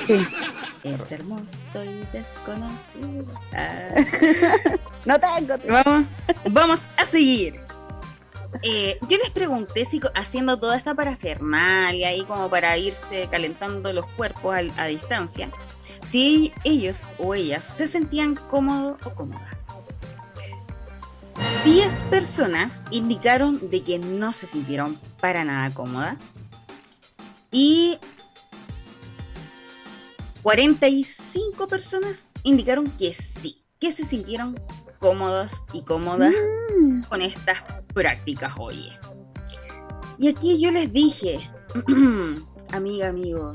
Sí. 0.01 0.27
Es 0.83 1.11
hermoso 1.11 1.83
y 1.83 2.05
desconocido. 2.11 3.25
Ah. 3.53 3.87
No 5.05 5.19
tengo 5.19 5.57
Twitter. 5.57 5.83
Vamos, 5.85 6.05
vamos 6.49 6.89
a 6.97 7.05
seguir. 7.05 7.59
Eh, 8.63 8.97
yo 9.09 9.17
les 9.17 9.29
pregunté 9.31 9.85
si 9.85 9.99
haciendo 10.15 10.57
toda 10.59 10.77
esta 10.77 10.93
parafernalia 10.93 12.09
ahí 12.09 12.23
como 12.25 12.49
para 12.49 12.77
irse 12.77 13.27
calentando 13.29 13.91
los 13.93 14.05
cuerpos 14.13 14.55
a, 14.77 14.85
distancia, 14.85 15.49
si 16.03 16.51
ellos 16.63 17.03
o 17.17 17.33
ellas 17.33 17.65
se 17.65 17.87
sentían 17.87 18.35
cómodos 18.35 18.97
o 19.05 19.13
cómodas. 19.13 19.55
10 21.63 22.01
personas 22.03 22.83
indicaron 22.91 23.69
de 23.69 23.81
que 23.83 23.99
no 23.99 24.33
se 24.33 24.47
sintieron 24.47 24.99
para 25.19 25.43
nada 25.43 25.73
cómodas 25.73 26.17
y 27.51 27.97
45 30.43 31.67
personas 31.67 32.27
indicaron 32.43 32.85
que 32.91 33.13
sí, 33.13 33.63
que 33.79 33.91
se 33.91 34.05
sintieron 34.05 34.55
cómodos 34.99 35.63
y 35.73 35.81
cómodas 35.81 36.33
Mm, 36.75 37.01
con 37.03 37.21
estas 37.21 37.61
prácticas, 37.93 38.53
oye. 38.59 38.91
Y 40.17 40.27
aquí 40.29 40.59
yo 40.59 40.71
les 40.71 40.91
dije, 40.91 41.39
amiga, 42.73 43.09
amigo, 43.09 43.53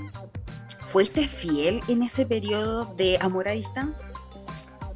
fuiste 0.90 1.26
fiel 1.26 1.80
en 1.88 2.02
ese 2.02 2.26
periodo 2.26 2.84
de 2.96 3.16
amor 3.20 3.48
a 3.48 3.52
distancia? 3.52 4.10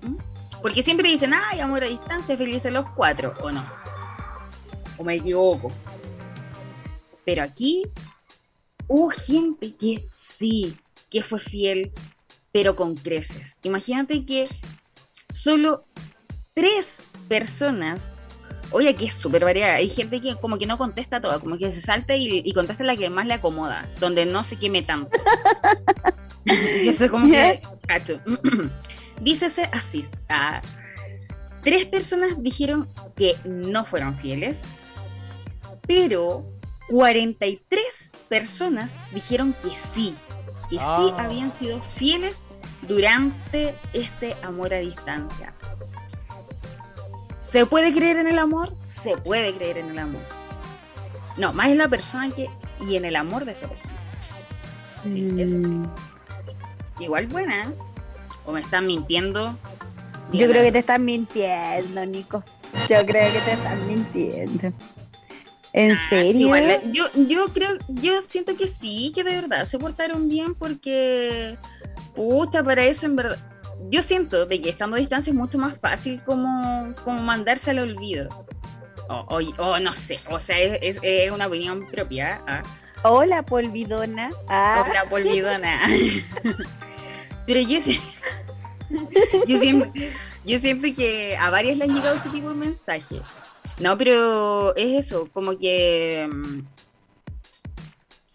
¿Mm? 0.02 0.16
Porque 0.60 0.82
siempre 0.82 1.08
dicen, 1.08 1.32
ay, 1.34 1.60
amor 1.60 1.84
a 1.84 1.88
distancia, 1.88 2.36
felices 2.36 2.72
los 2.72 2.88
cuatro, 2.90 3.34
¿o 3.42 3.50
no? 3.50 3.64
¿O 4.98 5.04
me 5.04 5.14
equivoco? 5.14 5.70
Pero 7.24 7.42
aquí 7.42 7.84
hubo 8.88 9.10
gente 9.10 9.74
que 9.76 10.06
sí, 10.08 10.76
que 11.10 11.22
fue 11.22 11.38
fiel, 11.38 11.92
pero 12.52 12.76
con 12.76 12.94
creces. 12.94 13.56
Imagínate 13.62 14.24
que 14.24 14.48
solo 15.28 15.84
tres 16.54 17.08
personas, 17.28 18.08
oye, 18.74 18.94
que 18.94 19.06
es 19.06 19.14
súper 19.14 19.44
variada, 19.44 19.76
hay 19.76 19.88
gente 19.88 20.20
que 20.20 20.36
como 20.36 20.58
que 20.58 20.66
no 20.66 20.76
contesta 20.76 21.20
todo, 21.20 21.38
como 21.40 21.56
que 21.56 21.70
se 21.70 21.80
salta 21.80 22.14
y, 22.16 22.52
contesta 22.52 22.84
la 22.84 22.96
que 22.96 23.08
más 23.08 23.26
le 23.26 23.34
acomoda, 23.34 23.88
donde 24.00 24.26
no 24.26 24.44
se 24.44 24.56
queme 24.56 24.82
tanto. 24.82 25.16
y 26.44 26.88
eso 26.88 27.04
es 27.04 27.10
como 27.10 27.26
que. 27.26 27.60
Dícese 29.20 29.68
así, 29.72 30.04
ah, 30.28 30.60
tres 31.62 31.86
personas 31.86 32.42
dijeron 32.42 32.88
que 33.16 33.36
no 33.44 33.84
fueron 33.84 34.18
fieles, 34.18 34.64
pero 35.86 36.44
43 36.88 38.12
personas 38.28 38.98
dijeron 39.12 39.54
que 39.62 39.70
sí, 39.70 40.16
que 40.68 40.76
sí 40.76 40.80
Ah. 40.80 41.16
habían 41.18 41.52
sido 41.52 41.80
fieles 41.96 42.48
durante 42.82 43.76
este 43.92 44.36
amor 44.42 44.74
a 44.74 44.78
distancia. 44.78 45.54
¿Se 47.44 47.66
puede 47.66 47.92
creer 47.92 48.16
en 48.16 48.26
el 48.26 48.38
amor? 48.38 48.74
Se 48.80 49.16
puede 49.16 49.54
creer 49.54 49.78
en 49.78 49.90
el 49.90 49.98
amor. 49.98 50.22
No, 51.36 51.52
más 51.52 51.68
en 51.68 51.78
la 51.78 51.88
persona 51.88 52.30
que 52.30 52.48
y 52.80 52.96
en 52.96 53.04
el 53.04 53.16
amor 53.16 53.44
de 53.44 53.52
esa 53.52 53.68
persona. 53.68 53.94
Sí, 55.04 55.28
eso 55.38 55.60
sí. 55.60 55.68
Mm. 55.68 55.84
Igual 57.00 57.26
buena, 57.26 57.62
¿eh? 57.62 57.74
¿O 58.46 58.52
me 58.52 58.60
están 58.60 58.86
mintiendo? 58.86 59.56
Yo 60.32 60.48
creo 60.48 60.62
que 60.62 60.72
te 60.72 60.78
están 60.78 61.04
mintiendo, 61.04 62.04
Nico. 62.06 62.42
Yo 62.88 63.04
creo 63.06 63.32
que 63.32 63.40
te 63.40 63.52
están 63.52 63.86
mintiendo. 63.86 64.72
¿En 65.72 65.96
serio? 65.96 66.54
Ah, 66.54 66.58
Igual, 66.58 66.70
eh, 66.70 66.82
yo, 66.92 67.06
yo 67.28 67.46
creo, 67.48 67.76
yo 67.88 68.20
siento 68.20 68.56
que 68.56 68.68
sí, 68.68 69.12
que 69.14 69.24
de 69.24 69.32
verdad 69.32 69.64
se 69.64 69.78
portaron 69.78 70.28
bien 70.28 70.54
porque, 70.54 71.56
puta, 72.14 72.62
para 72.62 72.84
eso 72.84 73.06
en 73.06 73.16
verdad, 73.16 73.38
yo 73.90 74.02
siento 74.02 74.46
de 74.46 74.60
que 74.60 74.70
estando 74.70 74.96
a 74.96 74.98
distancia 74.98 75.30
es 75.30 75.36
mucho 75.36 75.58
más 75.58 75.78
fácil 75.78 76.22
como, 76.24 76.92
como 77.04 77.20
mandarse 77.22 77.70
al 77.70 77.80
olvido. 77.80 78.28
O, 79.08 79.14
o- 79.28 79.62
o 79.62 79.78
no 79.80 79.94
sé, 79.94 80.18
o 80.30 80.40
sea, 80.40 80.58
es, 80.58 80.98
una 81.30 81.46
opinión 81.46 81.86
propia. 81.90 82.42
¿ah? 82.46 82.62
Hola, 83.02 83.42
polvidona. 83.44 84.30
Ah, 84.48 84.84
Otra 84.86 85.04
polvidona. 85.04 85.80
Pero 87.46 87.60
yo, 87.60 87.80
sé- 87.82 88.00
yo, 89.46 89.58
siento, 89.60 89.92
yo 90.44 90.58
siento 90.58 90.88
que 90.96 91.36
a 91.36 91.50
varias 91.50 91.76
le 91.76 91.84
han 91.84 91.94
llegado 91.94 92.16
ese 92.16 92.30
tipo 92.30 92.48
de 92.48 92.54
mensaje. 92.54 93.20
No, 93.80 93.98
pero 93.98 94.74
es 94.76 95.06
eso, 95.06 95.28
como 95.32 95.58
que 95.58 96.28
mm, 96.32 96.60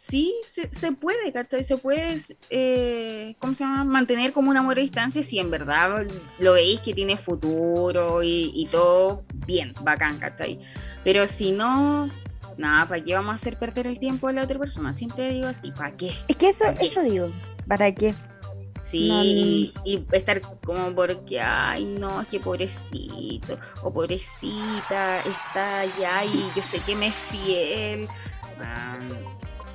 sí, 0.09 0.35
se, 0.43 0.73
se 0.73 0.91
puede, 0.91 1.31
¿cachai? 1.31 1.63
Se 1.63 1.77
puede, 1.77 2.17
eh, 2.49 3.35
¿cómo 3.39 3.53
se 3.53 3.63
llama? 3.63 3.83
Mantener 3.83 4.33
como 4.33 4.49
un 4.49 4.57
amor 4.57 4.77
a 4.77 4.81
distancia 4.81 5.21
si 5.23 5.39
en 5.39 5.51
verdad 5.51 6.05
lo 6.39 6.53
veis 6.53 6.81
que 6.81 6.93
tiene 6.93 7.15
futuro 7.15 8.23
y, 8.23 8.51
y 8.55 8.65
todo 8.67 9.23
bien, 9.45 9.73
bacán, 9.81 10.17
¿cachai? 10.17 10.59
Pero 11.03 11.27
si 11.27 11.51
no, 11.51 12.09
nada, 12.57 12.87
¿para 12.87 13.03
qué 13.03 13.13
vamos 13.13 13.31
a 13.31 13.35
hacer 13.35 13.57
perder 13.59 13.87
el 13.87 13.99
tiempo 13.99 14.27
a 14.27 14.33
la 14.33 14.43
otra 14.43 14.57
persona? 14.57 14.93
Siempre 14.93 15.31
digo 15.31 15.47
así, 15.47 15.71
¿para 15.71 15.95
qué? 15.95 16.11
es 16.27 16.35
que 16.35 16.49
eso, 16.49 16.65
eso 16.81 17.03
digo. 17.03 17.31
¿Para 17.67 17.93
qué? 17.93 18.15
Sí, 18.81 19.09
No, 19.09 19.23
y, 19.23 19.73
y 19.85 20.05
estar 20.13 20.41
como 20.65 20.91
porque, 20.95 21.39
ay, 21.39 21.85
no, 21.85 22.21
es 22.21 22.27
que 22.27 22.39
pobrecito 22.39 23.59
o 23.83 23.93
pobrecita 23.93 25.19
está 25.19 25.81
allá 25.81 26.25
y 26.25 26.49
yo 26.55 26.63
sé 26.63 26.79
que 26.79 26.95
me 26.95 27.07
es 27.07 27.15
fiel. 27.29 28.07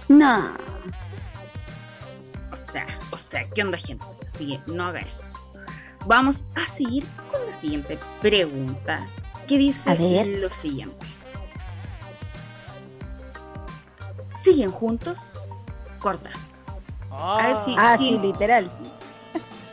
No. 0.08 0.54
o 2.52 2.56
sea, 2.56 2.86
o 3.10 3.18
sea, 3.18 3.48
¿qué 3.50 3.62
onda, 3.62 3.78
gente? 3.78 4.04
Así 4.28 4.46
que 4.66 4.72
no 4.72 4.84
haga 4.86 5.00
eso. 5.00 5.22
Vamos 6.06 6.44
a 6.54 6.66
seguir 6.68 7.04
con 7.30 7.44
la 7.46 7.54
siguiente 7.54 7.98
pregunta, 8.20 9.06
que 9.48 9.58
dice 9.58 9.90
A 9.90 9.94
ver. 9.94 10.26
lo 10.38 10.52
siguiente. 10.54 11.06
¿Siguen 14.28 14.70
juntos? 14.70 15.44
Corta. 15.98 16.30
A 17.10 17.46
ver 17.48 17.56
si- 17.58 17.74
Ah, 17.78 17.96
Sí. 17.98 18.04
sí, 18.12 18.18
literal. 18.18 18.70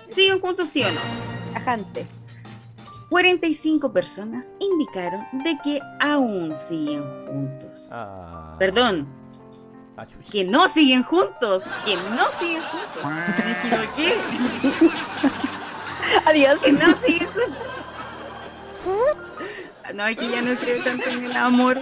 ¿Siguen 0.10 0.40
juntos, 0.40 0.70
sí 0.70 0.84
o 0.84 0.92
no? 0.92 1.02
Ajante. 1.56 2.08
45 3.10 3.92
personas 3.92 4.54
indicaron 4.60 5.26
de 5.44 5.58
que 5.64 5.82
aún 6.00 6.54
siguen 6.56 7.04
juntos. 7.28 7.90
Ah. 7.92 8.56
Perdón, 8.58 9.06
Ah, 10.02 10.08
que 10.32 10.44
no 10.44 10.68
siguen 10.68 11.04
juntos, 11.04 11.62
que 11.86 11.96
no 11.96 12.26
siguen 12.40 12.64
juntos. 12.64 13.04
Equivoqué, 13.38 14.18
Adiós. 16.26 16.64
que 16.64 16.72
no 16.72 16.98
siguen 17.06 17.28
juntos. 18.84 19.20
No, 19.94 20.08
es 20.08 20.18
que 20.18 20.28
ya 20.28 20.42
no 20.42 20.56
creo 20.56 20.84
tanto 20.84 21.08
en 21.08 21.26
el 21.26 21.38
amor. 21.38 21.80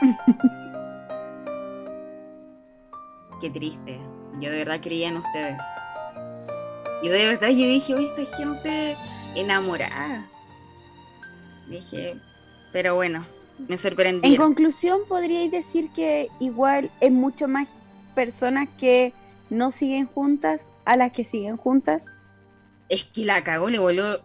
Qué 3.40 3.50
triste. 3.50 3.98
Yo 4.34 4.52
de 4.52 4.58
verdad 4.58 4.78
creía 4.80 5.08
en 5.08 5.16
ustedes. 5.16 5.58
Yo 7.02 7.10
de 7.10 7.26
verdad, 7.26 7.48
yo 7.48 7.66
dije, 7.66 7.92
oye, 7.94 8.12
esta 8.16 8.36
gente 8.36 8.96
enamorada. 9.34 10.24
Dije, 11.66 12.14
pero 12.72 12.94
bueno, 12.94 13.26
me. 13.58 13.76
En 14.22 14.36
conclusión, 14.36 15.00
podríais 15.08 15.50
decir 15.50 15.90
que 15.90 16.28
igual 16.40 16.90
es 17.00 17.12
mucho 17.12 17.48
más 17.48 17.74
personas 18.14 18.68
que 18.78 19.12
no 19.50 19.70
siguen 19.70 20.06
juntas 20.06 20.72
a 20.84 20.96
las 20.96 21.10
que 21.10 21.24
siguen 21.24 21.56
juntas. 21.56 22.14
es 22.88 23.06
que 23.06 23.24
la 23.24 23.42
cagó, 23.42 23.70
le 23.70 23.78
voló 23.78 24.20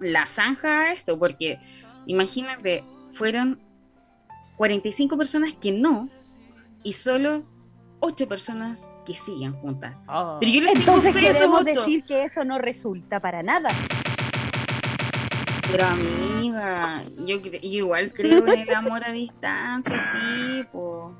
la 0.00 0.26
zanja 0.26 0.82
a 0.82 0.92
esto, 0.92 1.18
porque 1.18 1.58
imagínate, 2.06 2.84
fueron 3.12 3.60
45 4.56 5.16
personas 5.16 5.54
que 5.54 5.72
no 5.72 6.08
y 6.82 6.92
solo 6.92 7.44
8 8.00 8.28
personas 8.28 8.88
que 9.04 9.14
siguen 9.14 9.52
juntas. 9.54 9.94
Ah. 10.06 10.38
Pero 10.40 10.52
yo 10.52 10.62
Entonces 10.74 11.14
queremos 11.14 11.64
decir 11.64 12.04
que 12.04 12.24
eso 12.24 12.44
no 12.44 12.58
resulta 12.58 13.20
para 13.20 13.42
nada. 13.42 13.70
Pero 15.70 15.86
amiga, 15.86 17.02
yo, 17.18 17.36
yo 17.38 17.50
igual 17.62 18.12
creo 18.14 18.46
en 18.46 18.60
el 18.60 18.74
amor 18.74 19.04
a 19.04 19.12
distancia, 19.12 19.98
sí, 20.12 20.64
po. 20.72 21.12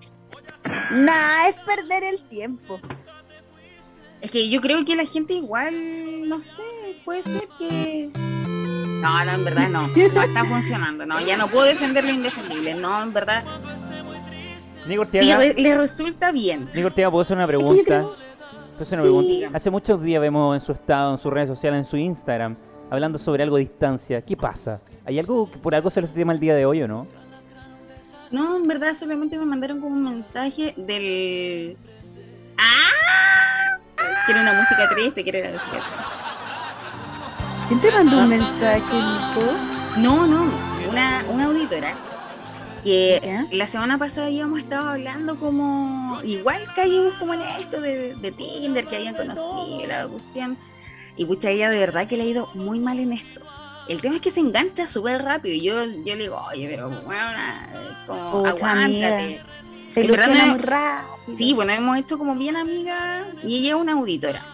Nada, 0.91 1.49
es 1.49 1.59
perder 1.61 2.05
el 2.05 2.23
tiempo. 2.29 2.81
Es 4.21 4.31
que 4.31 4.49
yo 4.49 4.61
creo 4.61 4.85
que 4.85 4.97
la 4.97 5.05
gente 5.05 5.35
igual, 5.35 6.29
no 6.29 6.41
sé, 6.41 6.63
puede 7.05 7.23
ser 7.23 7.45
que... 7.59 8.11
No, 9.01 9.25
no, 9.25 9.31
en 9.31 9.45
verdad 9.45 9.69
no, 9.69 9.83
no 9.87 10.23
está 10.23 10.45
funcionando, 10.45 11.07
no, 11.07 11.21
ya 11.21 11.37
no 11.37 11.47
puedo 11.47 11.67
defender 11.67 12.03
lo 12.05 12.11
indefendible, 12.11 12.75
no, 12.75 13.01
en 13.01 13.13
verdad, 13.13 13.45
Nico 14.89 15.05
sí, 15.05 15.21
re- 15.33 15.55
le 15.55 15.77
resulta 15.77 16.33
bien. 16.33 16.69
Nico 16.75 16.89
Ortega, 16.89 17.09
¿puedo 17.11 17.23
hacer 17.23 17.37
una 17.37 17.45
Es 17.45 17.51
que 17.51 17.53
yo 17.53 17.59
pregunta? 17.61 17.85
creo- 17.85 18.17
¿Puedo 18.79 18.83
hacer 18.83 18.99
una 18.99 19.09
Sí. 19.09 19.15
pregunta? 19.39 19.57
Hace 19.57 19.71
muchos 19.71 20.03
días 20.03 20.21
vemos 20.21 20.57
en 20.57 20.61
su 20.67 20.73
estado, 20.73 21.13
en 21.13 21.19
sus 21.19 21.33
redes 21.33 21.49
sociales, 21.49 21.79
en 21.79 21.85
su 21.85 21.97
Instagram, 21.97 22.57
hablando 22.91 23.18
sobre 23.18 23.43
algo 23.43 23.57
de 23.57 23.64
distancia. 23.64 24.22
¿Qué 24.22 24.36
pasa? 24.36 24.80
¿Hay 25.05 25.18
algo 25.18 25.51
que 25.51 25.59
por 25.59 25.74
algo 25.74 25.91
se 25.91 26.01
los 26.01 26.12
tema 26.12 26.32
el 26.32 26.41
día 26.41 26.55
de 26.55 26.66
hoy 26.66 26.82
o 26.82 26.89
no? 26.89 27.07
No, 28.30 28.57
en 28.57 28.68
verdad 28.68 28.95
solamente 28.95 29.39
me 29.39 29.47
mandaron 29.47 29.80
como 29.80 29.95
un 29.95 30.05
mensaje 30.05 30.74
del... 30.76 31.76
¡Ah! 32.59 33.78
Quiero 34.26 34.43
una 34.43 34.53
música 34.53 34.89
triste, 34.95 35.22
quiero 35.22 35.39
ir. 35.39 35.59
¿Quién 37.68 37.80
te 37.80 37.91
mandó 37.91 38.18
un 38.18 38.28
mensaje, 38.28 38.95
Nico? 38.95 39.53
No, 39.97 40.26
no, 40.26 40.51
una, 40.89 41.24
una 41.30 41.45
auditora 41.47 41.95
que 42.84 43.47
la 43.51 43.66
semana 43.66 43.99
pasada 43.99 44.28
habíamos 44.28 44.61
estado 44.61 44.91
hablando 44.91 45.39
como, 45.39 46.20
igual 46.22 46.62
caímos 46.74 47.14
como 47.18 47.34
en 47.34 47.41
esto 47.43 47.80
de, 47.80 48.14
de 48.14 48.30
Tinder 48.30 48.86
que 48.86 48.97
habían 48.97 49.14
conocido, 49.14 49.86
la 49.86 50.07
cuestión, 50.09 50.57
y 51.19 51.27
pucha, 51.27 51.51
ella 51.51 51.69
de 51.69 51.79
verdad 51.79 52.09
que 52.09 52.16
le 52.16 52.23
ha 52.23 52.27
ido 52.27 52.49
muy 52.55 52.81
mal 52.81 52.99
en 53.01 53.12
esto. 53.12 53.41
El 53.89 54.01
tema 54.01 54.14
es 54.16 54.21
que 54.21 54.31
se 54.31 54.41
engancha 54.41 54.87
súper 54.87 55.23
rápido 55.23 55.55
y 55.55 55.61
yo, 55.62 55.85
yo 55.85 56.14
le 56.14 56.16
digo, 56.16 56.41
oye, 56.51 56.69
pero 56.69 56.89
bueno, 56.91 57.33
como, 58.07 58.47
aguántate. 58.47 58.64
amiga. 58.66 59.45
Se 59.91 60.01
En 60.01 60.07
ilusiona 60.07 60.47
muy 60.47 60.59
rápido. 60.59 61.37
Sí, 61.37 61.53
bueno, 61.55 61.73
hemos 61.73 61.99
hecho 61.99 62.19
como 62.19 62.35
bien 62.35 62.57
amiga 62.57 63.27
y 63.45 63.59
ella 63.59 63.71
es 63.71 63.75
una 63.75 63.93
auditora 63.93 64.45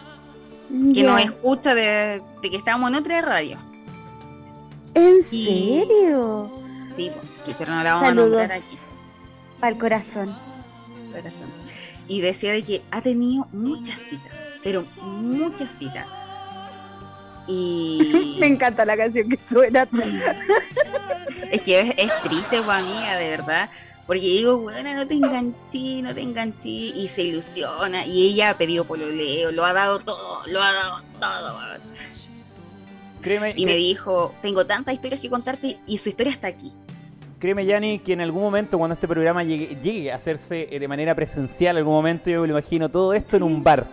que 0.93 1.03
nos 1.03 1.21
escucha 1.21 1.75
de, 1.75 2.21
de 2.41 2.49
que 2.49 2.57
estábamos 2.57 2.89
en 2.89 2.95
otra 2.95 3.21
radio. 3.21 3.59
¿En 4.93 5.21
serio? 5.21 6.49
Sí, 6.95 7.11
pues, 7.43 7.55
pero 7.57 7.73
no 7.75 7.83
la 7.83 7.93
vamos 7.93 8.07
Saludos. 8.07 8.27
a 8.27 8.41
nombrar 8.41 8.51
aquí. 8.59 8.77
Para 9.59 9.73
el 9.73 9.77
corazón. 9.77 10.35
corazón. 11.11 11.47
Y 12.07 12.21
decía 12.21 12.53
de 12.53 12.63
que 12.63 12.81
ha 12.91 13.01
tenido 13.01 13.47
muchas 13.51 13.99
citas, 13.99 14.45
pero 14.63 14.85
muchas 15.01 15.71
citas. 15.71 16.07
Y 17.47 18.37
Me 18.39 18.47
encanta 18.47 18.85
la 18.85 18.97
canción 18.97 19.29
que 19.29 19.37
suena. 19.37 19.87
es 21.51 21.61
que 21.61 21.79
es, 21.79 21.93
es 21.97 22.21
triste, 22.23 22.57
amiga, 22.57 23.17
de 23.17 23.29
verdad. 23.29 23.69
Porque 24.07 24.21
digo, 24.21 24.57
bueno, 24.59 24.93
no 24.93 25.07
te 25.07 25.15
enganché, 25.15 26.01
no 26.01 26.13
te 26.13 26.21
enganché. 26.21 26.69
Y 26.69 27.07
se 27.07 27.23
ilusiona. 27.23 28.05
Y 28.05 28.27
ella 28.29 28.51
ha 28.51 28.57
pedido 28.57 28.85
pololeo, 28.85 29.51
lo 29.51 29.65
ha 29.65 29.73
dado 29.73 29.99
todo, 29.99 30.41
lo 30.47 30.61
ha 30.61 30.71
dado 30.73 31.01
todo. 31.19 31.59
Créeme, 33.21 33.53
Y 33.55 33.65
me 33.65 33.73
dijo, 33.75 34.35
tengo 34.43 34.65
tantas 34.67 34.93
historias 34.93 35.19
que 35.19 35.29
contarte 35.31 35.79
y 35.87 35.97
su 35.97 36.09
historia 36.09 36.31
está 36.31 36.47
aquí. 36.47 36.71
créeme, 37.39 37.65
Yanni, 37.65 37.97
que 37.99 38.13
en 38.13 38.21
algún 38.21 38.43
momento 38.43 38.77
cuando 38.77 38.93
este 38.93 39.07
programa 39.07 39.43
llegue, 39.43 39.77
llegue 39.81 40.11
a 40.11 40.15
hacerse 40.15 40.67
eh, 40.69 40.79
de 40.79 40.87
manera 40.87 41.15
presencial, 41.15 41.75
en 41.75 41.79
algún 41.79 41.93
momento 41.95 42.29
yo 42.29 42.41
me 42.41 42.47
lo 42.47 42.53
imagino 42.59 42.89
todo 42.89 43.13
esto 43.15 43.37
en 43.37 43.43
un 43.43 43.63
bar. 43.63 43.87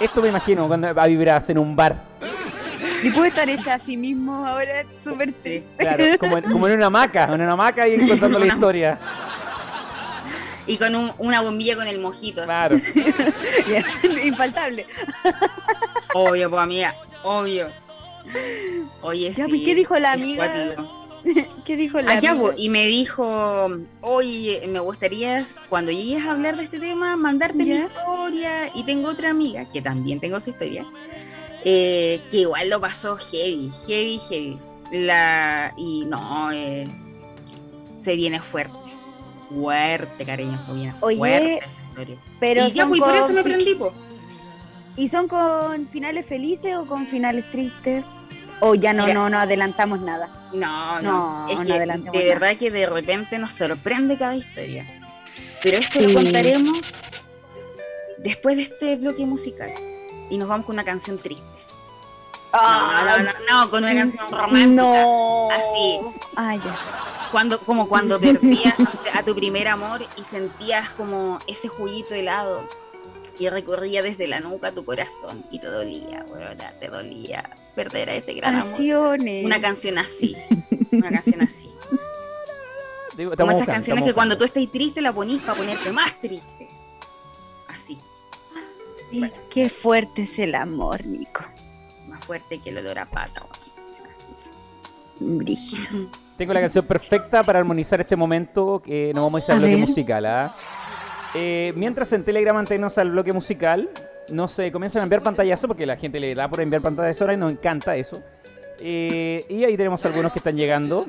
Esto 0.00 0.22
me 0.22 0.28
imagino 0.28 0.66
cuando 0.68 0.94
va 0.94 1.02
a 1.02 1.06
vibrarse 1.06 1.52
en 1.52 1.58
un 1.58 1.76
bar. 1.76 2.02
Y 3.02 3.10
puede 3.10 3.28
estar 3.28 3.48
hecha 3.48 3.74
a 3.74 3.78
sí 3.78 3.96
mismo 3.96 4.46
ahora, 4.46 4.84
súper 5.04 5.32
Sí. 5.42 5.62
Claro, 5.78 6.04
como, 6.18 6.38
en- 6.38 6.44
como 6.44 6.68
en 6.68 6.74
una 6.74 6.86
hamaca, 6.86 7.24
en 7.24 7.40
una 7.40 7.52
hamaca 7.52 7.86
y 7.88 8.06
contando 8.08 8.38
la 8.38 8.46
historia. 8.46 8.98
Y 10.66 10.76
con 10.76 10.94
un- 10.94 11.12
una 11.18 11.40
bombilla 11.40 11.76
con 11.76 11.86
el 11.86 11.98
mojito. 11.98 12.44
Claro. 12.44 12.76
Infaltable. 14.24 14.86
Obvio, 16.14 16.50
pues 16.50 16.62
amiga, 16.62 16.94
obvio. 17.22 17.68
Oye, 19.02 19.30
Ya, 19.32 19.44
sí. 19.44 19.50
pues, 19.50 19.62
¿qué 19.62 19.74
dijo 19.74 19.96
la 19.98 20.12
amiga? 20.12 20.74
¿Qué 21.64 21.76
dijo 21.76 22.00
la 22.00 22.12
Ah, 22.12 22.18
amiga? 22.18 22.34
pues, 22.38 22.54
y 22.58 22.68
me 22.68 22.86
dijo, 22.86 23.68
oye, 24.02 24.62
me 24.68 24.78
gustaría 24.80 25.44
cuando 25.68 25.90
llegues 25.90 26.24
a 26.24 26.30
hablar 26.32 26.56
de 26.56 26.64
este 26.64 26.78
tema, 26.78 27.16
mandarte 27.16 27.56
mi 27.56 27.64
¿Ya? 27.66 27.86
historia. 27.86 28.70
Y 28.74 28.84
tengo 28.84 29.08
otra 29.08 29.30
amiga, 29.30 29.64
que 29.72 29.82
también 29.82 30.20
tengo 30.20 30.38
su 30.40 30.50
historia, 30.50 30.84
eh, 31.64 32.20
que 32.30 32.38
igual 32.38 32.70
lo 32.70 32.80
pasó 32.80 33.16
heavy, 33.16 33.70
heavy, 33.86 34.18
heavy. 34.28 34.58
La, 34.92 35.72
y 35.76 36.04
no, 36.06 36.50
eh, 36.52 36.84
se 37.94 38.16
viene 38.16 38.40
fuerte. 38.40 38.76
Fuerte, 39.50 40.24
cariñoso, 40.24 40.74
viene 40.74 40.94
Oye, 41.00 41.16
fuerte 41.16 41.58
esa 41.66 41.82
historia. 41.82 42.16
Pero 42.40 42.66
y 42.66 42.70
ya, 42.70 42.82
son 42.82 42.90
pues, 42.90 43.00
por 43.02 43.14
eso 43.16 43.32
me 43.32 43.42
prendí, 43.42 43.74
po. 43.74 43.92
¿Y 44.96 45.08
son 45.08 45.28
con 45.28 45.86
finales 45.88 46.26
felices 46.26 46.74
o 46.76 46.86
con 46.86 47.06
finales 47.06 47.48
tristes? 47.50 48.04
O 48.60 48.74
ya 48.74 48.92
no, 48.92 49.04
Mira. 49.04 49.14
no, 49.14 49.30
no 49.30 49.38
adelantamos 49.38 50.00
nada. 50.00 50.48
No, 50.52 51.00
No, 51.00 51.46
no, 51.46 51.48
es 51.52 51.58
no 51.60 51.64
que 51.66 51.72
adelantemos 51.72 52.12
de 52.12 52.24
nada. 52.28 52.40
verdad 52.40 52.58
que 52.58 52.70
de 52.70 52.86
repente 52.86 53.38
nos 53.38 53.54
sorprende 53.54 54.16
cada 54.18 54.34
historia. 54.36 54.86
Pero 55.62 55.78
esto 55.78 55.98
Sí. 56.00 56.06
lo 56.08 56.14
contaremos 56.14 56.86
después 58.18 58.56
de 58.56 58.62
este 58.64 58.96
bloque 58.96 59.24
musical. 59.24 59.70
Y 60.30 60.38
nos 60.38 60.48
vamos 60.48 60.66
con 60.66 60.76
una 60.76 60.84
canción 60.84 61.18
triste. 61.18 61.44
No, 62.52 63.04
no, 63.04 63.18
no, 63.18 63.32
no, 63.50 63.70
con 63.70 63.84
una 63.84 63.94
canción 63.94 64.28
romántica. 64.30 64.82
No. 64.82 65.48
Así. 65.50 66.00
Ah, 66.36 66.56
ya. 66.56 66.78
Cuando, 67.30 67.58
como 67.60 67.88
cuando 67.88 68.18
perdías 68.20 68.78
no 68.78 68.90
sé, 68.90 69.10
a 69.12 69.22
tu 69.22 69.34
primer 69.34 69.68
amor 69.68 70.06
y 70.16 70.24
sentías 70.24 70.90
como 70.90 71.38
ese 71.46 71.68
juguito 71.68 72.14
helado 72.14 72.66
que 73.38 73.50
recorría 73.50 74.02
desde 74.02 74.26
la 74.26 74.40
nuca 74.40 74.68
a 74.68 74.72
tu 74.72 74.84
corazón 74.84 75.44
y 75.50 75.60
te 75.60 75.68
dolía, 75.68 76.24
weona, 76.28 76.72
te 76.80 76.88
dolía 76.88 77.48
perder 77.76 78.10
a 78.10 78.14
ese 78.14 78.34
gran 78.34 78.54
amor. 78.54 78.66
Canciones. 78.66 79.44
Una 79.44 79.60
canción 79.60 79.98
así, 79.98 80.36
una 80.90 81.10
canción 81.10 81.42
así. 81.42 81.70
Digo, 83.16 83.32
Como 83.36 83.50
esas 83.50 83.60
buscando, 83.60 83.72
canciones 83.72 84.04
que 84.04 84.14
cuando 84.14 84.38
tú 84.38 84.44
estás 84.44 84.64
triste 84.70 85.00
la 85.00 85.12
ponís 85.12 85.42
para 85.42 85.58
ponerte 85.58 85.92
más 85.92 86.20
triste. 86.20 86.68
Qué 89.50 89.68
fuerte 89.68 90.22
es 90.22 90.38
el 90.38 90.54
amor, 90.54 91.04
Nico. 91.06 91.44
más 92.08 92.24
fuerte 92.24 92.58
que 92.62 92.70
el 92.70 92.78
olor 92.78 92.98
a 92.98 93.06
pata. 93.06 93.42
Así. 94.12 94.28
Brígido. 95.20 96.08
Tengo 96.36 96.52
la 96.52 96.60
canción 96.60 96.84
perfecta 96.84 97.42
para 97.42 97.58
armonizar 97.58 98.00
este 98.00 98.14
momento 98.14 98.80
que 98.84 99.12
nos 99.12 99.24
vamos 99.24 99.42
a 99.42 99.44
ir 99.46 99.50
al 99.52 99.56
A 99.56 99.60
bloque 99.60 99.76
ver. 99.76 99.88
musical. 99.88 100.26
¿ah? 100.26 100.54
Eh, 101.34 101.72
mientras 101.74 102.12
en 102.12 102.24
Telegram 102.24 102.54
mantenemos 102.54 102.96
al 102.98 103.10
bloque 103.10 103.32
musical, 103.32 103.88
no 104.30 104.46
se 104.46 104.70
comienzan 104.70 105.00
a 105.00 105.02
enviar 105.04 105.22
pantallazos 105.22 105.66
porque 105.66 105.84
la 105.86 105.96
gente 105.96 106.20
le 106.20 106.34
da 106.34 106.48
por 106.48 106.60
enviar 106.60 106.80
pantallazos 106.82 107.22
ahora 107.22 107.34
y 107.34 107.36
nos 107.38 107.50
encanta 107.52 107.96
eso. 107.96 108.22
Eh, 108.80 109.44
y 109.48 109.64
ahí 109.64 109.76
tenemos 109.76 110.04
algunos 110.04 110.30
que 110.32 110.38
están 110.38 110.54
llegando 110.56 111.04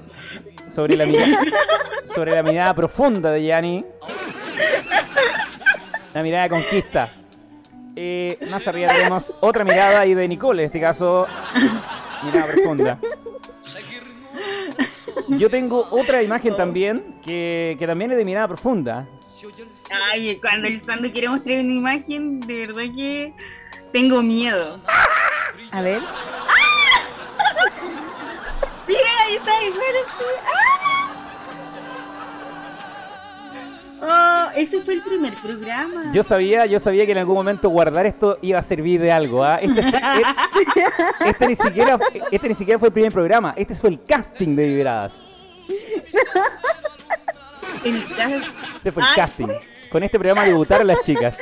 sobre 0.72 0.98
la 0.98 1.06
mirada, 1.06 1.38
sobre 2.16 2.32
la 2.32 2.42
mirada 2.42 2.74
profunda 2.74 3.32
de 3.32 3.44
Yanni. 3.44 3.86
La 6.14 6.24
mirada 6.24 6.44
de 6.46 6.50
conquista. 6.50 7.10
Eh, 8.02 8.40
más 8.50 8.66
arriba 8.66 8.94
tenemos 8.94 9.36
otra 9.42 9.66
mirada 9.66 10.00
ahí 10.00 10.14
de 10.14 10.26
Nicole, 10.26 10.64
en 10.64 10.68
este 10.68 10.80
caso, 10.80 11.28
mirada 12.24 12.46
profunda. 12.46 12.98
Yo 15.28 15.50
tengo 15.50 15.86
otra 15.92 16.24
imagen 16.24 16.56
también 16.56 17.20
que, 17.22 17.76
que 17.78 17.86
también 17.86 18.12
es 18.12 18.18
de 18.18 18.24
mirada 18.24 18.48
profunda. 18.48 19.06
Ay, 20.14 20.40
cuando 20.40 20.70
el 20.70 20.80
Sando 20.80 21.12
quiere 21.12 21.28
mostrar 21.28 21.60
una 21.60 21.74
imagen, 21.74 22.40
de 22.40 22.68
verdad 22.68 22.84
que 22.96 23.34
tengo 23.92 24.24
miedo. 24.24 24.80
A 25.72 25.82
ver. 25.82 26.00
Mira, 28.88 29.10
ahí 29.26 29.36
está, 29.36 29.62
igual. 29.62 29.84
¡Ah! 30.46 30.79
Oh, 34.02 34.46
ese 34.56 34.82
fue 34.82 34.94
el 34.96 35.02
primer 35.04 35.34
programa. 35.34 36.12
Yo 36.14 36.24
sabía, 36.24 36.66
yo 36.66 36.80
sabía 36.80 37.06
que 37.06 37.12
en 37.12 37.18
algún 37.20 37.36
momento 37.36 37.70
guardar 37.70 38.06
esto 38.06 38.38
iba 38.42 38.60
a 38.60 38.64
servir 38.64 39.02
de 39.02 39.12
algo. 39.12 39.44
¿ah? 39.44 39.58
Este, 39.62 39.80
es- 39.82 39.94
e- 41.26 41.30
este 41.30 41.48
ni 41.48 41.56
siquiera, 41.56 42.00
este 42.32 42.50
ni 42.50 42.56
siquiera 42.56 42.80
fue 42.80 42.88
el 42.90 42.94
primer 42.94 43.12
programa. 43.12 43.54
Este 43.58 43.76
fue 43.76 43.90
el 43.90 44.04
casting 44.04 44.56
de 44.56 44.66
Vibradas. 44.68 45.14
El 47.84 47.96
Este 47.98 48.92
fue 48.92 49.04
el 49.04 49.10
Ay, 49.10 49.16
casting. 49.16 49.48
Con 49.92 50.04
este 50.04 50.20
programa 50.20 50.44
debutaron 50.46 50.88
las 50.88 51.02
chicas. 51.04 51.38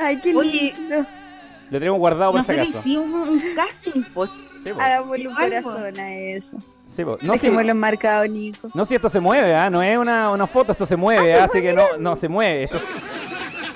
Ay, 0.00 0.20
qué 0.20 0.34
Oye. 0.34 0.74
lindo. 0.76 1.04
Lo 1.70 1.78
tenemos 1.78 1.98
guardado 1.98 2.32
por 2.32 2.42
si 2.44 2.52
Nosotros 2.52 2.68
acaso. 2.74 2.88
hicimos 2.88 3.28
un 3.28 3.42
casting, 3.54 4.02
pues. 4.14 4.30
Sí. 4.64 4.70
Hagámosle 4.78 5.28
un 5.28 5.34
corazón 5.34 5.98
a 6.00 6.14
eso. 6.14 6.56
Sí, 6.98 7.04
po. 7.04 7.12
no, 7.22 7.34
si, 7.34 7.38
Dejémoslo 7.38 7.70
enmarcado, 7.70 8.26
Nico. 8.26 8.70
no 8.74 8.84
si 8.84 8.96
esto 8.96 9.08
se 9.08 9.20
mueve, 9.20 9.54
¿ah? 9.54 9.70
no 9.70 9.80
es 9.84 9.96
una, 9.96 10.32
una 10.32 10.48
foto, 10.48 10.72
esto 10.72 10.84
se 10.84 10.96
mueve, 10.96 11.32
Ah, 11.32 11.44
¿ah? 11.44 11.48
se 11.48 11.58
así 11.58 11.68
que 11.68 11.72
no, 11.72 11.84
no 12.00 12.16
se 12.16 12.28
mueve. 12.28 12.64
Esto, 12.64 12.80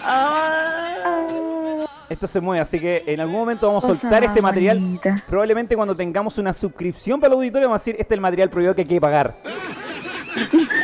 Ah, 0.05 1.85
esto 2.09 2.27
se 2.27 2.41
mueve, 2.41 2.61
así 2.61 2.81
que 2.81 3.05
en 3.07 3.21
algún 3.21 3.37
momento 3.37 3.69
vamos 3.69 3.85
a 3.85 3.87
cosa 3.87 4.01
soltar 4.01 4.25
este 4.25 4.43
material. 4.43 4.81
bonita. 4.81 5.23
Probablemente 5.29 5.77
cuando 5.77 5.95
tengamos 5.95 6.37
una 6.39 6.53
suscripción 6.53 7.21
para 7.21 7.33
el 7.33 7.39
auditorio 7.39 7.69
vamos 7.69 7.81
a 7.81 7.85
decir, 7.85 7.95
este 8.01 8.15
es 8.15 8.17
el 8.17 8.21
material 8.23 8.51
prohibido 8.51 8.75
que 8.75 8.81
hay 8.81 8.89
que 8.89 9.01
pagar. 9.01 9.37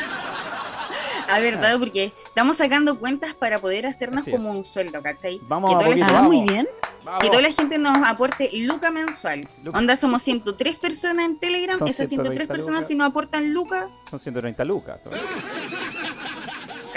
A 1.28 1.38
verdad, 1.40 1.78
porque 1.78 2.12
estamos 2.26 2.56
sacando 2.56 2.98
cuentas 2.98 3.34
para 3.34 3.58
poder 3.58 3.86
hacernos 3.86 4.22
Así 4.22 4.30
es. 4.30 4.36
como 4.36 4.50
un 4.50 4.64
sueldo, 4.64 5.02
¿cachai? 5.02 5.40
Vamos 5.42 5.70
que 5.70 5.76
a 5.76 5.78
poquito, 5.78 5.98
la, 6.00 6.06
Ah, 6.08 6.12
vamos. 6.12 6.34
muy 6.34 6.48
bien. 6.48 6.68
Vamos. 7.04 7.20
que 7.22 7.28
toda 7.30 7.42
la 7.42 7.52
gente 7.52 7.78
nos 7.78 7.96
aporte 8.06 8.50
luca 8.54 8.90
mensual. 8.90 9.46
Luca. 9.62 9.78
Onda, 9.78 9.96
somos 9.96 10.22
103 10.22 10.76
personas 10.78 11.24
en 11.26 11.38
Telegram. 11.38 11.78
Son 11.78 11.88
Esas 11.88 12.08
103 12.08 12.46
130 12.46 12.52
personas, 12.52 12.74
lucas. 12.80 12.86
si 12.88 12.94
nos 12.94 13.10
aportan 13.10 13.52
luca, 13.52 13.88
Son 14.10 14.18
130 14.20 14.64
lucas. 14.64 15.00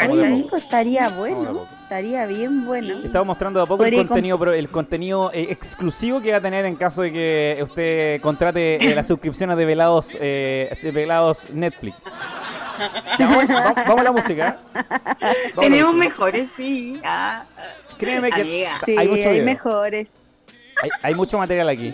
Oye, 0.09 0.27
Nico, 0.29 0.55
estaría 0.57 1.09
bueno. 1.09 1.67
Estaría 1.83 2.25
bien 2.25 2.65
bueno. 2.65 2.95
Estamos 3.03 3.27
mostrando 3.27 3.59
de 3.59 3.63
a 3.65 3.67
poco 3.67 3.85
el 3.85 3.95
contenido, 3.95 4.39
pro- 4.39 4.53
el 4.53 4.69
contenido 4.69 5.31
eh, 5.33 5.47
exclusivo 5.51 6.21
que 6.21 6.31
va 6.31 6.37
a 6.37 6.41
tener 6.41 6.65
en 6.65 6.75
caso 6.75 7.03
de 7.03 7.11
que 7.11 7.59
usted 7.63 8.21
contrate 8.21 8.83
eh, 8.83 8.95
las 8.95 9.05
suscripciones 9.07 9.57
de 9.57 9.65
velados, 9.65 10.09
eh, 10.19 10.75
de 10.81 10.91
velados 10.91 11.49
Netflix. 11.51 11.95
Ya, 13.19 13.27
vamos, 13.27 13.47
vamos- 13.47 13.75
vamos 13.87 14.01
a 14.01 14.03
la 14.03 14.11
música. 14.11 14.59
Vamos 14.73 14.85
a 15.21 15.27
la 15.55 15.61
tenemos 15.61 15.93
música. 15.95 16.09
mejores, 16.09 16.49
sí. 16.55 16.99
Ah, 17.03 17.43
Créeme 17.97 18.31
que 18.31 18.41
amiga. 18.41 18.79
Sí, 18.85 18.95
hay 18.97 19.07
mucho 19.07 19.29
hay 19.29 19.41
mejores. 19.41 20.19
Hay, 20.81 20.89
hay 21.03 21.15
mucho 21.15 21.37
material 21.37 21.69
aquí. 21.69 21.93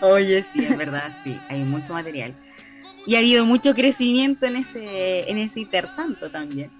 Oye, 0.00 0.42
sí, 0.42 0.64
es 0.68 0.76
verdad, 0.76 1.12
sí. 1.22 1.38
Hay 1.48 1.60
mucho 1.62 1.92
material. 1.92 2.34
Y 3.06 3.14
ha 3.14 3.18
habido 3.18 3.46
mucho 3.46 3.74
crecimiento 3.74 4.46
en 4.46 4.56
ese, 4.56 5.30
en 5.30 5.38
ese 5.38 5.60
intertanto 5.60 6.30
también. 6.30 6.70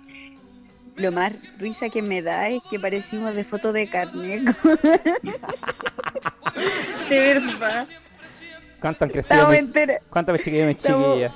Lo 0.97 1.13
más 1.13 1.33
risa 1.59 1.89
que 1.89 2.03
me 2.03 2.21
da 2.21 2.49
es 2.49 2.61
que 2.69 2.79
parecimos 2.81 3.35
de 3.35 3.45
foto 3.45 3.73
de 3.73 3.87
carne. 3.89 4.45
De 7.09 7.19
verdad. 7.35 7.87
¿Cuánto 8.81 9.05
han 9.05 9.11
crecido? 9.11 9.35
Estamos 9.35 9.51
mis- 9.53 9.59
enteras. 9.61 9.99
¿Cuántas 10.11 10.41
chiquillas? 10.43 11.33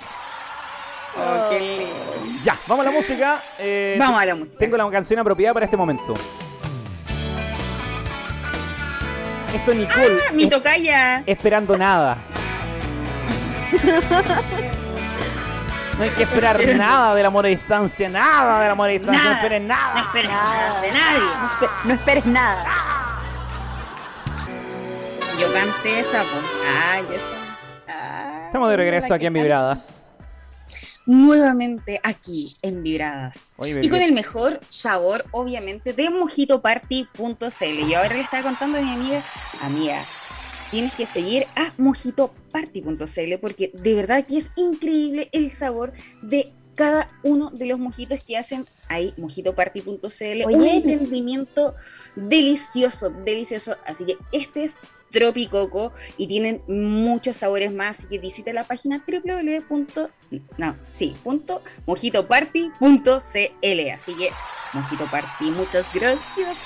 Oh, 1.16 1.48
qué 1.50 1.60
lindo. 1.60 2.42
Ya, 2.44 2.58
vamos 2.66 2.86
a 2.86 2.90
la 2.90 2.96
música. 2.96 3.42
eh, 3.58 3.96
Vamos 3.98 4.20
a 4.20 4.24
la 4.26 4.34
música. 4.34 4.58
Tengo 4.58 4.76
la 4.76 4.90
canción 4.90 5.18
apropiada 5.20 5.54
para 5.54 5.64
este 5.66 5.76
momento. 5.76 6.14
Esto 9.54 9.70
es 9.70 9.76
Nicole. 9.78 10.18
Ah, 10.28 10.32
mi 10.32 10.44
es- 10.44 10.50
tocaya. 10.50 11.22
esperando 11.26 11.76
nada. 11.78 12.18
No 15.96 16.02
hay 16.04 16.10
que 16.10 16.24
esperar 16.24 16.60
nada 16.76 17.14
del 17.14 17.24
amor 17.26 17.44
a 17.46 17.48
distancia, 17.48 18.08
nada 18.08 18.60
del 18.62 18.70
amor 18.72 18.88
a 18.88 18.92
distancia, 18.92 19.22
no 19.24 19.32
esperes 19.36 19.62
nada. 19.62 19.94
No 19.94 20.00
esperes 20.00 20.30
nada 20.30 20.80
de 20.80 20.90
nadie. 20.92 21.18
No, 21.20 21.48
espe- 21.60 21.70
no 21.84 21.94
esperes 21.94 22.26
nada. 22.26 22.64
Yo 25.40 25.52
canté 25.52 26.00
esa, 26.00 26.22
pues. 26.24 26.44
Ay, 26.90 27.02
eso. 27.14 27.34
Ay, 27.86 28.46
Estamos 28.46 28.68
de 28.70 28.76
regreso 28.76 29.14
aquí 29.14 29.26
en 29.26 29.32
Vibradas. 29.34 30.03
Nuevamente 31.06 32.00
aquí 32.02 32.54
en 32.62 32.82
Vibradas. 32.82 33.54
Oye, 33.58 33.80
y 33.82 33.88
con 33.88 34.02
el 34.02 34.12
mejor 34.12 34.60
sabor, 34.64 35.24
obviamente, 35.32 35.92
de 35.92 36.10
mojitoparty.cl. 36.10 37.88
Yo 37.88 37.98
ahora 37.98 38.14
le 38.14 38.20
estaba 38.20 38.42
contando 38.42 38.78
a 38.78 38.80
mi 38.80 38.90
amiga, 38.90 39.24
amiga, 39.60 40.04
tienes 40.70 40.94
que 40.94 41.06
seguir 41.06 41.46
a 41.56 41.72
mojitoparty.cl 41.78 43.38
porque 43.40 43.70
de 43.74 43.94
verdad 43.94 44.24
que 44.26 44.38
es 44.38 44.50
increíble 44.56 45.28
el 45.32 45.50
sabor 45.50 45.92
de 46.22 46.52
cada 46.74 47.06
uno 47.22 47.50
de 47.50 47.66
los 47.66 47.78
mojitos 47.78 48.22
que 48.24 48.36
hacen 48.36 48.66
ahí, 48.88 49.14
mojitoparty.cl. 49.16 50.46
Un 50.46 50.64
emprendimiento 50.64 51.74
delicioso, 52.16 53.10
delicioso. 53.10 53.76
Así 53.86 54.04
que 54.04 54.16
este 54.32 54.64
es 54.64 54.78
Tropicoco 55.14 55.92
y 56.18 56.26
tienen 56.26 56.62
muchos 56.66 57.38
sabores 57.38 57.74
más. 57.74 58.00
Así 58.00 58.08
que 58.08 58.18
visita 58.18 58.52
la 58.52 58.64
página 58.64 59.02
www. 59.06 60.08
No, 60.58 60.76
sí, 60.90 61.16
punto 61.22 61.62
mojitoparty.cl. 61.86 63.90
Así 63.94 64.14
que, 64.14 64.30
Mojito 64.74 65.06
Party, 65.06 65.50
muchas 65.52 65.86
gracias. 65.94 66.58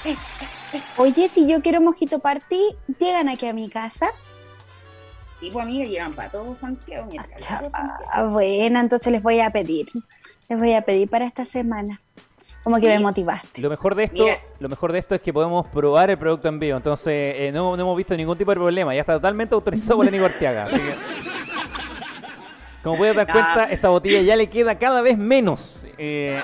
Oye, 0.97 1.29
si 1.29 1.47
yo 1.47 1.63
quiero 1.63 1.81
mojito 1.81 2.19
party, 2.19 2.75
llegan 2.99 3.29
aquí 3.29 3.47
a 3.47 3.53
mi 3.53 3.69
casa. 3.69 4.11
Sí, 5.41 5.51
pues 5.53 5.65
amiga, 5.65 5.87
llegan 5.87 6.15
para 6.15 6.31
todo 6.31 6.57
Santiago. 6.57 7.07
mira, 7.11 7.23
para 7.23 7.37
todo 7.37 7.71
Santiago. 7.71 8.11
Ah, 8.13 8.25
bueno, 8.25 8.81
entonces 8.81 9.13
les 9.13 9.23
voy 9.23 9.41
a 9.41 9.51
pedir. 9.51 9.87
Les 10.49 10.59
voy 10.59 10.75
a 10.75 10.83
pedir 10.83 11.09
para 11.09 11.27
esta 11.27 11.45
semana. 11.45 12.01
Como 12.65 12.77
que 12.77 12.83
Sí. 12.83 12.89
me 12.89 12.99
motivaste. 12.99 13.61
Lo 13.63 13.71
mejor 13.71 13.95
de 13.95 14.05
esto, 14.05 14.25
Mira. 14.25 14.39
lo 14.59 14.69
mejor 14.69 14.93
de 14.93 14.99
esto 14.99 15.15
es 15.15 15.21
que 15.21 15.33
podemos 15.33 15.67
probar 15.69 16.11
el 16.11 16.19
producto 16.19 16.49
en 16.49 16.59
vivo. 16.59 16.77
Entonces, 16.77 17.35
eh, 17.37 17.51
no, 17.53 17.77
no 17.77 17.83
hemos 17.83 17.97
visto 17.97 18.17
ningún 18.17 18.37
tipo 18.37 18.51
de 18.51 18.57
problema. 18.57 18.95
Ya 18.95 19.01
está 19.01 19.15
totalmente 19.15 19.55
autorizado 19.55 19.97
por 19.97 20.05
la 20.05 20.11
Nico 20.11 20.25
Arteaga. 20.27 20.65
así 20.65 20.77
que- 20.77 20.95
como 22.83 22.97
puedes 22.99 23.17
dar 23.17 23.27
Ah. 23.29 23.33
cuenta, 23.33 23.65
esa 23.73 23.89
botella 23.89 24.21
ya 24.23 24.37
le 24.37 24.49
queda 24.49 24.79
cada 24.79 25.01
vez 25.01 25.17
menos. 25.19 25.87
Eh, 25.99 26.41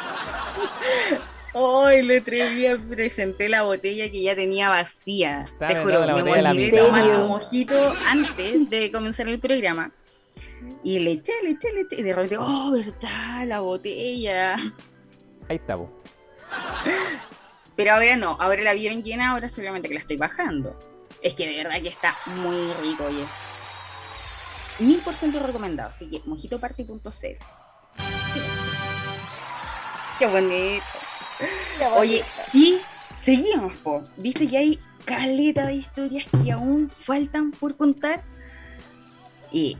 Hoy 1.57 1.95
el 1.97 2.11
otro 2.21 2.35
día 2.35 2.77
presenté 2.89 3.49
la 3.49 3.63
botella 3.63 4.11
que 4.11 4.21
ya 4.23 4.35
tenía 4.35 4.69
vacía. 4.71 5.43
Está 5.45 5.69
Te 5.69 5.77
juro, 5.83 6.05
la 6.05 6.15
me 6.15 6.23
botella 6.23 6.39
a 6.39 6.43
la 6.43 6.51
olvidé 6.51 6.79
tomar 6.79 7.05
¿En 7.07 7.13
un 7.21 7.29
mojito 7.29 7.93
antes 8.11 8.71
de 8.71 8.91
comenzar 8.91 9.29
el 9.29 9.39
programa. 9.39 9.93
Y 10.83 10.99
le 10.99 11.13
eché, 11.13 11.33
le 11.45 11.51
eché, 11.51 11.73
le 11.73 11.81
eché. 11.83 12.01
Y 12.01 12.03
de 12.03 12.13
repente, 12.13 12.39
oh, 12.41 12.73
verdad, 12.73 13.47
la 13.47 13.61
botella. 13.61 14.57
ahí 15.49 15.57
está, 15.57 15.77
po. 15.77 15.89
Pero 17.77 17.93
ahora 17.93 18.17
no, 18.17 18.37
ahora 18.41 18.63
la 18.63 18.75
vieron 18.75 19.03
llena, 19.03 19.33
ahora 19.33 19.49
solamente 19.49 19.89
que 19.89 19.95
la 19.95 20.01
estoy 20.01 20.17
bajando. 20.17 20.79
Es 21.23 21.35
que 21.35 21.49
de 21.49 21.57
verdad 21.57 21.81
que 21.83 21.89
está 21.89 22.17
muy 22.27 22.73
rico, 22.75 23.05
oye. 23.05 23.25
Mil 24.79 25.01
por 25.01 25.15
ciento 25.15 25.41
recomendado, 25.41 25.91
así 25.91 26.09
que 26.09 26.21
mojitoparty.cl. 26.25 27.11
Sí. 27.11 27.35
Qué 30.19 30.27
bonito. 30.27 30.85
Oye, 31.97 32.25
y 32.53 32.79
seguimos, 33.23 33.73
po. 33.79 34.03
Viste 34.17 34.47
que 34.47 34.59
hay 34.59 34.79
caleta 35.05 35.67
de 35.67 35.75
historias 35.75 36.27
que 36.43 36.53
aún 36.53 36.91
faltan 36.91 37.51
por 37.51 37.77
contar. 37.77 38.23
Y, 39.51 39.77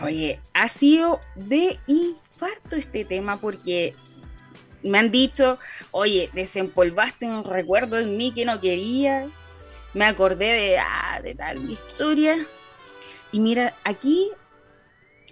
oye, 0.00 0.40
ha 0.54 0.68
sido 0.68 1.20
de 1.34 1.78
infarto 1.86 2.76
este 2.76 3.04
tema 3.04 3.40
porque 3.40 3.94
me 4.82 4.98
han 4.98 5.10
dicho, 5.10 5.58
oye, 5.90 6.30
desempolvaste 6.32 7.26
un 7.26 7.44
recuerdo 7.44 7.98
en 7.98 8.16
mí 8.16 8.32
que 8.32 8.44
no 8.44 8.60
quería. 8.60 9.26
Me 9.94 10.04
acordé 10.04 10.52
de, 10.52 10.78
ah, 10.78 11.20
de 11.22 11.34
tal 11.34 11.70
historia. 11.70 12.46
Y 13.32 13.40
mira, 13.40 13.74
aquí 13.84 14.30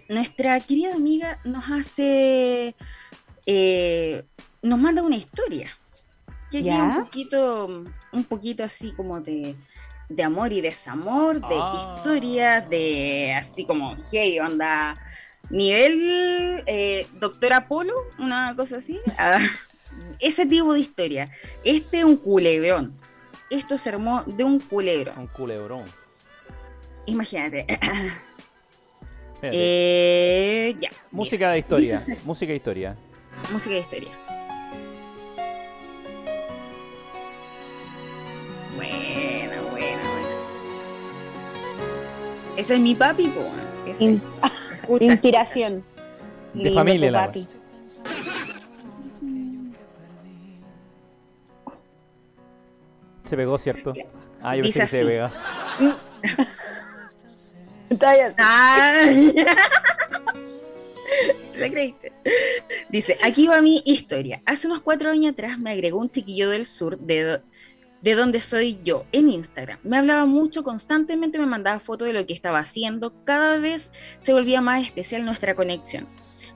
nuestra 0.08 0.58
querida 0.60 0.94
amiga 0.94 1.38
nos 1.44 1.64
hace, 1.70 2.74
eh, 3.46 4.24
nos 4.62 4.78
manda 4.78 5.02
una 5.02 5.16
historia. 5.16 5.76
Que 6.50 6.62
¿Ya? 6.62 6.74
es 6.76 6.80
un 6.80 7.04
poquito, 7.04 7.84
un 8.12 8.24
poquito 8.24 8.64
así 8.64 8.92
como 8.92 9.20
de, 9.20 9.56
de 10.08 10.22
amor 10.22 10.52
y 10.52 10.60
desamor, 10.60 11.40
de 11.40 11.46
Ah. 11.58 11.94
historias, 11.98 12.68
de 12.70 13.34
así 13.34 13.64
como, 13.64 13.96
hey, 14.12 14.38
onda, 14.40 14.94
nivel 15.50 16.62
eh, 16.66 17.06
Doctor 17.14 17.52
Apolo, 17.52 17.94
una 18.18 18.54
cosa 18.56 18.78
así. 18.78 18.98
Ah, 19.18 19.40
ese 20.20 20.44
tipo 20.44 20.74
de 20.74 20.80
historia. 20.80 21.30
Este 21.64 21.98
es 22.00 22.04
un 22.04 22.16
culebrón. 22.16 22.94
Esto 23.50 23.78
se 23.78 23.88
armó 23.88 24.22
de 24.24 24.44
un 24.44 24.60
culebrón. 24.60 25.18
Un 25.18 25.26
culebrón. 25.28 25.84
Imagínate. 27.06 27.66
Eh, 29.42 30.74
ya. 30.80 30.88
música 31.10 31.50
de 31.50 31.58
historia. 31.58 32.00
Música 32.24 32.50
de 32.50 32.56
historia. 32.56 32.96
Música 33.52 33.74
de 33.74 33.80
historia. 33.82 34.10
Buena, 38.74 39.60
buena, 39.60 39.70
buena. 39.70 40.32
Ese 42.56 42.74
es 42.74 42.80
mi 42.80 42.94
papi, 42.94 43.28
po. 43.28 43.44
Ese. 43.86 44.22
Inspiración. 45.00 45.84
De 46.54 46.64
Lindo 46.64 46.80
familia 46.80 47.10
la 47.10 47.26
papi. 47.26 47.48
Se 53.24 53.36
pegó, 53.36 53.58
¿cierto? 53.58 53.92
Ah, 54.40 54.56
yo 54.56 54.62
pensé 54.62 54.80
que 54.80 54.86
se 54.86 55.04
pega. 55.04 55.32
Está 57.90 58.12
bien. 58.12 58.32
Ay. 58.38 59.34
La 61.58 61.70
creíste. 61.70 62.12
Dice, 62.90 63.16
aquí 63.22 63.46
va 63.46 63.62
mi 63.62 63.82
historia. 63.86 64.42
Hace 64.44 64.66
unos 64.66 64.82
cuatro 64.82 65.10
años 65.10 65.32
atrás 65.32 65.58
me 65.58 65.70
agregó 65.70 65.98
un 66.00 66.10
chiquillo 66.10 66.50
del 66.50 66.66
sur 66.66 66.98
de, 66.98 67.40
de 68.02 68.14
donde 68.14 68.40
soy 68.40 68.78
yo 68.84 69.04
en 69.12 69.28
Instagram. 69.28 69.78
Me 69.82 69.98
hablaba 69.98 70.26
mucho, 70.26 70.62
constantemente 70.62 71.38
me 71.38 71.46
mandaba 71.46 71.80
fotos 71.80 72.06
de 72.06 72.14
lo 72.14 72.26
que 72.26 72.32
estaba 72.32 72.60
haciendo. 72.60 73.12
Cada 73.24 73.58
vez 73.58 73.92
se 74.18 74.32
volvía 74.32 74.60
más 74.60 74.84
especial 74.84 75.24
nuestra 75.24 75.54
conexión. 75.54 76.06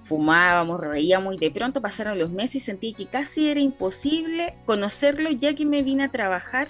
Fumábamos, 0.05 0.81
reíamos 0.81 1.35
y 1.35 1.39
de 1.39 1.51
pronto 1.51 1.81
pasaron 1.81 2.19
los 2.19 2.31
meses 2.31 2.57
y 2.57 2.61
sentí 2.61 2.95
que 2.95 3.07
casi 3.07 3.49
era 3.49 3.61
imposible 3.61 4.55
conocerlo 4.67 5.31
ya 5.31 5.55
que 5.55 5.65
me 5.65 5.83
vine 5.83 6.05
a 6.05 6.11
trabajar 6.11 6.69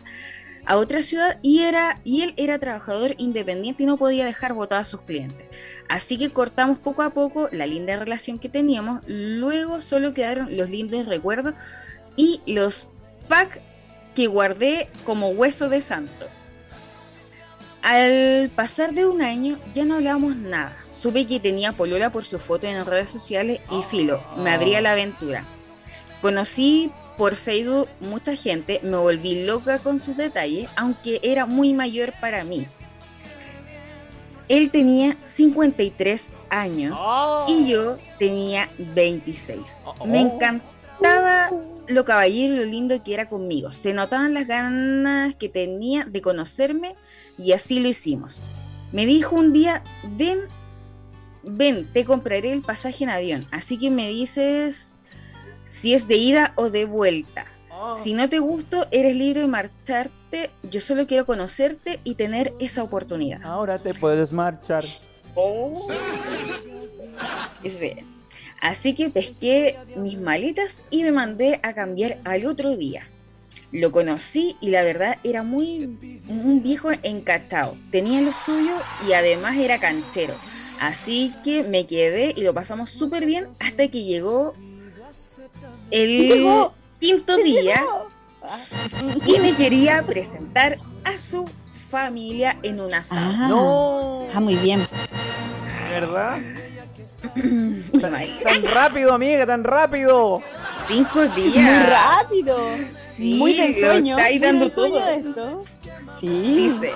a 0.66 0.76
otra 0.76 1.02
ciudad 1.02 1.38
y, 1.42 1.62
era, 1.62 2.00
y 2.04 2.22
él 2.22 2.34
era 2.36 2.58
trabajador 2.58 3.14
independiente 3.18 3.82
y 3.82 3.86
no 3.86 3.96
podía 3.96 4.24
dejar 4.24 4.52
botadas 4.52 4.88
a 4.88 4.90
sus 4.90 5.02
clientes. 5.02 5.46
Así 5.88 6.18
que 6.18 6.30
cortamos 6.30 6.78
poco 6.78 7.02
a 7.02 7.10
poco 7.10 7.48
la 7.50 7.66
linda 7.66 7.96
relación 7.96 8.38
que 8.38 8.48
teníamos, 8.48 9.02
luego 9.06 9.80
solo 9.80 10.14
quedaron 10.14 10.56
los 10.56 10.70
lindos 10.70 11.06
recuerdos 11.06 11.54
y 12.16 12.40
los 12.46 12.86
packs 13.28 13.58
que 14.14 14.26
guardé 14.26 14.88
como 15.04 15.28
hueso 15.28 15.68
de 15.68 15.82
santo. 15.82 16.26
Al 17.82 18.50
pasar 18.54 18.92
de 18.92 19.06
un 19.06 19.22
año 19.22 19.58
ya 19.74 19.84
no 19.84 19.96
hablábamos 19.96 20.36
nada. 20.36 20.76
Supe 20.90 21.26
que 21.26 21.40
tenía 21.40 21.72
polola 21.72 22.10
por 22.10 22.26
su 22.26 22.38
foto 22.38 22.66
en 22.66 22.84
redes 22.84 23.10
sociales 23.10 23.60
y 23.70 23.82
filo, 23.84 24.22
me 24.36 24.50
abría 24.50 24.82
la 24.82 24.92
aventura. 24.92 25.44
Conocí 26.20 26.90
por 27.16 27.34
Facebook 27.34 27.88
mucha 28.00 28.36
gente, 28.36 28.80
me 28.82 28.96
volví 28.96 29.44
loca 29.44 29.78
con 29.78 29.98
sus 29.98 30.16
detalles, 30.16 30.68
aunque 30.76 31.20
era 31.22 31.46
muy 31.46 31.72
mayor 31.72 32.12
para 32.20 32.44
mí. 32.44 32.66
Él 34.48 34.70
tenía 34.70 35.16
53 35.22 36.30
años 36.50 37.00
y 37.46 37.68
yo 37.68 37.96
tenía 38.18 38.68
26. 38.78 39.82
Me 40.06 40.20
encantaba 40.20 41.50
lo 41.92 42.04
caballero 42.04 42.54
y 42.54 42.58
lo 42.58 42.64
lindo 42.64 43.02
que 43.02 43.14
era 43.14 43.28
conmigo. 43.28 43.72
Se 43.72 43.92
notaban 43.92 44.34
las 44.34 44.46
ganas 44.46 45.34
que 45.36 45.48
tenía 45.48 46.04
de 46.04 46.22
conocerme 46.22 46.96
y 47.38 47.52
así 47.52 47.80
lo 47.80 47.88
hicimos. 47.88 48.40
Me 48.92 49.06
dijo 49.06 49.36
un 49.36 49.52
día, 49.52 49.82
ven, 50.16 50.40
ven, 51.42 51.86
te 51.92 52.04
compraré 52.04 52.52
el 52.52 52.62
pasaje 52.62 53.04
en 53.04 53.10
avión. 53.10 53.46
Así 53.50 53.78
que 53.78 53.90
me 53.90 54.08
dices 54.08 55.00
si 55.66 55.94
es 55.94 56.08
de 56.08 56.16
ida 56.16 56.52
o 56.56 56.70
de 56.70 56.84
vuelta. 56.84 57.46
Si 57.96 58.12
no 58.12 58.28
te 58.28 58.40
gusto, 58.40 58.86
eres 58.90 59.16
libre 59.16 59.40
de 59.40 59.46
marcharte. 59.46 60.50
Yo 60.70 60.80
solo 60.80 61.06
quiero 61.06 61.24
conocerte 61.24 62.00
y 62.04 62.14
tener 62.14 62.52
esa 62.58 62.82
oportunidad. 62.82 63.42
Ahora 63.42 63.78
te 63.78 63.94
puedes 63.94 64.32
marchar. 64.32 64.84
Ese. 67.64 68.04
Así 68.60 68.94
que 68.94 69.08
pesqué 69.10 69.76
mis 69.96 70.18
maletas 70.18 70.82
y 70.90 71.02
me 71.02 71.12
mandé 71.12 71.60
a 71.62 71.72
cambiar 71.72 72.18
al 72.24 72.46
otro 72.46 72.76
día. 72.76 73.06
Lo 73.72 73.92
conocí 73.92 74.56
y 74.60 74.70
la 74.70 74.82
verdad 74.82 75.16
era 75.24 75.42
muy 75.42 76.20
un 76.28 76.62
viejo 76.62 76.90
encachado. 77.02 77.76
Tenía 77.90 78.20
lo 78.20 78.32
suyo 78.34 78.72
y 79.08 79.12
además 79.12 79.56
era 79.56 79.78
canchero. 79.78 80.34
Así 80.80 81.32
que 81.44 81.62
me 81.62 81.86
quedé 81.86 82.32
y 82.36 82.42
lo 82.42 82.52
pasamos 82.52 82.90
súper 82.90 83.26
bien 83.26 83.46
hasta 83.60 83.86
que 83.88 84.02
llegó 84.04 84.54
el 85.90 86.26
Llegó. 86.28 86.74
quinto 86.98 87.36
día 87.36 87.80
y 89.26 89.38
me 89.38 89.54
quería 89.54 90.02
presentar 90.02 90.78
a 91.04 91.18
su 91.18 91.44
familia 91.90 92.54
en 92.62 92.80
un 92.80 92.92
asado. 92.94 93.34
Ah, 93.38 93.48
No, 93.48 94.28
ah, 94.34 94.40
muy 94.40 94.56
bien. 94.56 94.80
¿verdad? 95.90 96.38
Tan 98.00 98.62
rápido, 98.74 99.12
amiga, 99.12 99.46
tan 99.46 99.62
rápido. 99.64 100.42
Cinco 100.88 101.20
Muy 101.20 101.28
días. 101.50 101.88
rápido. 101.88 102.56
Sí, 103.16 103.34
muy 103.34 103.52
de 103.52 103.58
lo 103.58 103.64
ensueño. 103.64 104.16
estáis 104.18 104.40
muy 104.40 104.46
dando 104.48 104.70
todo. 104.70 104.98
esto. 105.08 105.64
Sí. 106.20 106.28
Dice, 106.28 106.92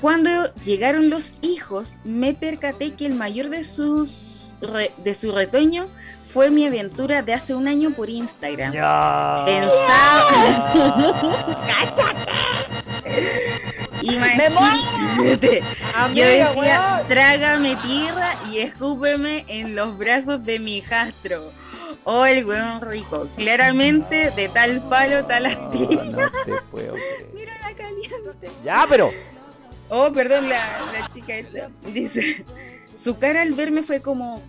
cuando 0.00 0.52
llegaron 0.64 1.10
los 1.10 1.32
hijos, 1.42 1.94
me 2.04 2.32
percaté 2.34 2.94
que 2.94 3.06
el 3.06 3.14
mayor 3.14 3.48
de 3.50 3.64
sus 3.64 4.52
re- 4.60 4.92
de 5.04 5.14
su 5.14 5.32
retoño 5.32 5.86
fue 6.32 6.50
mi 6.50 6.66
aventura 6.66 7.22
de 7.22 7.32
hace 7.34 7.54
un 7.54 7.66
año 7.68 7.90
por 7.90 8.08
Instagram. 8.10 8.72
Ya. 8.72 9.42
Pensaba, 9.46 10.72
¡Me 14.02 14.14
imagínate, 14.14 15.62
yo 16.14 16.26
decía, 16.26 17.04
trágame 17.08 17.76
tierra 17.76 18.36
y 18.50 18.58
escúpeme 18.58 19.44
en 19.48 19.74
los 19.74 19.96
brazos 19.96 20.42
de 20.44 20.58
mi 20.58 20.78
hijastro. 20.78 21.50
Oh, 22.04 22.24
el 22.24 22.44
weón 22.44 22.80
rico. 22.82 23.28
Claramente, 23.36 24.30
de 24.30 24.48
tal 24.48 24.80
palo, 24.88 25.24
tal 25.24 25.46
astilla. 25.46 26.04
No 26.04 26.30
te 26.30 26.52
puedo 26.70 26.94
creer. 26.94 27.26
Mira 27.34 27.52
la 27.60 27.74
caliente. 27.74 28.50
Ya, 28.64 28.86
pero. 28.88 29.10
Oh, 29.88 30.12
perdón, 30.12 30.48
la, 30.48 30.80
la 30.92 31.12
chica 31.12 31.34
esta. 31.34 31.68
Dice, 31.92 32.44
su 32.92 33.18
cara 33.18 33.42
al 33.42 33.54
verme 33.54 33.82
fue 33.82 34.00
como, 34.00 34.42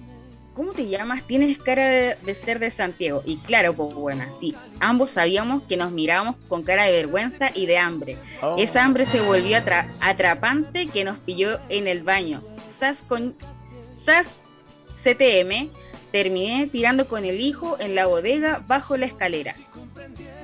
¿cómo 0.58 0.74
te 0.74 0.90
llamas? 0.90 1.24
Tienes 1.24 1.58
cara 1.60 1.88
de, 1.88 2.36
ser 2.36 2.58
de 2.60 2.70
Santiago. 2.72 3.22
Y 3.26 3.38
claro, 3.38 3.74
pues 3.74 3.94
bueno, 3.94 4.24
sí, 4.30 4.54
ambos 4.82 5.12
sabíamos 5.12 5.64
que 5.64 5.78
nos 5.78 5.92
mirábamos 5.92 6.36
con 6.50 6.64
cara 6.64 6.84
de 6.86 6.92
vergüenza 6.92 7.52
y 7.54 7.68
de 7.68 7.78
hambre. 7.78 8.18
Oh. 8.42 8.56
Esa 8.58 8.84
hambre 8.84 9.06
se 9.06 9.22
volvió 9.22 9.56
atra- 9.58 9.88
atrapante 10.02 10.88
que 10.88 11.04
nos 11.04 11.18
pilló 11.20 11.60
en 11.70 11.88
el 11.88 12.02
baño. 12.04 12.42
Sas 12.68 13.04
con 13.08 13.36
Sas 13.96 14.40
CTM, 14.92 15.70
terminé 16.12 16.68
tirando 16.72 17.08
con 17.08 17.24
el 17.24 17.40
hijo 17.40 17.78
en 17.80 17.94
la 17.96 18.08
bodega 18.08 18.64
bajo 18.68 18.98
la 18.98 19.06
escalera. 19.06 19.54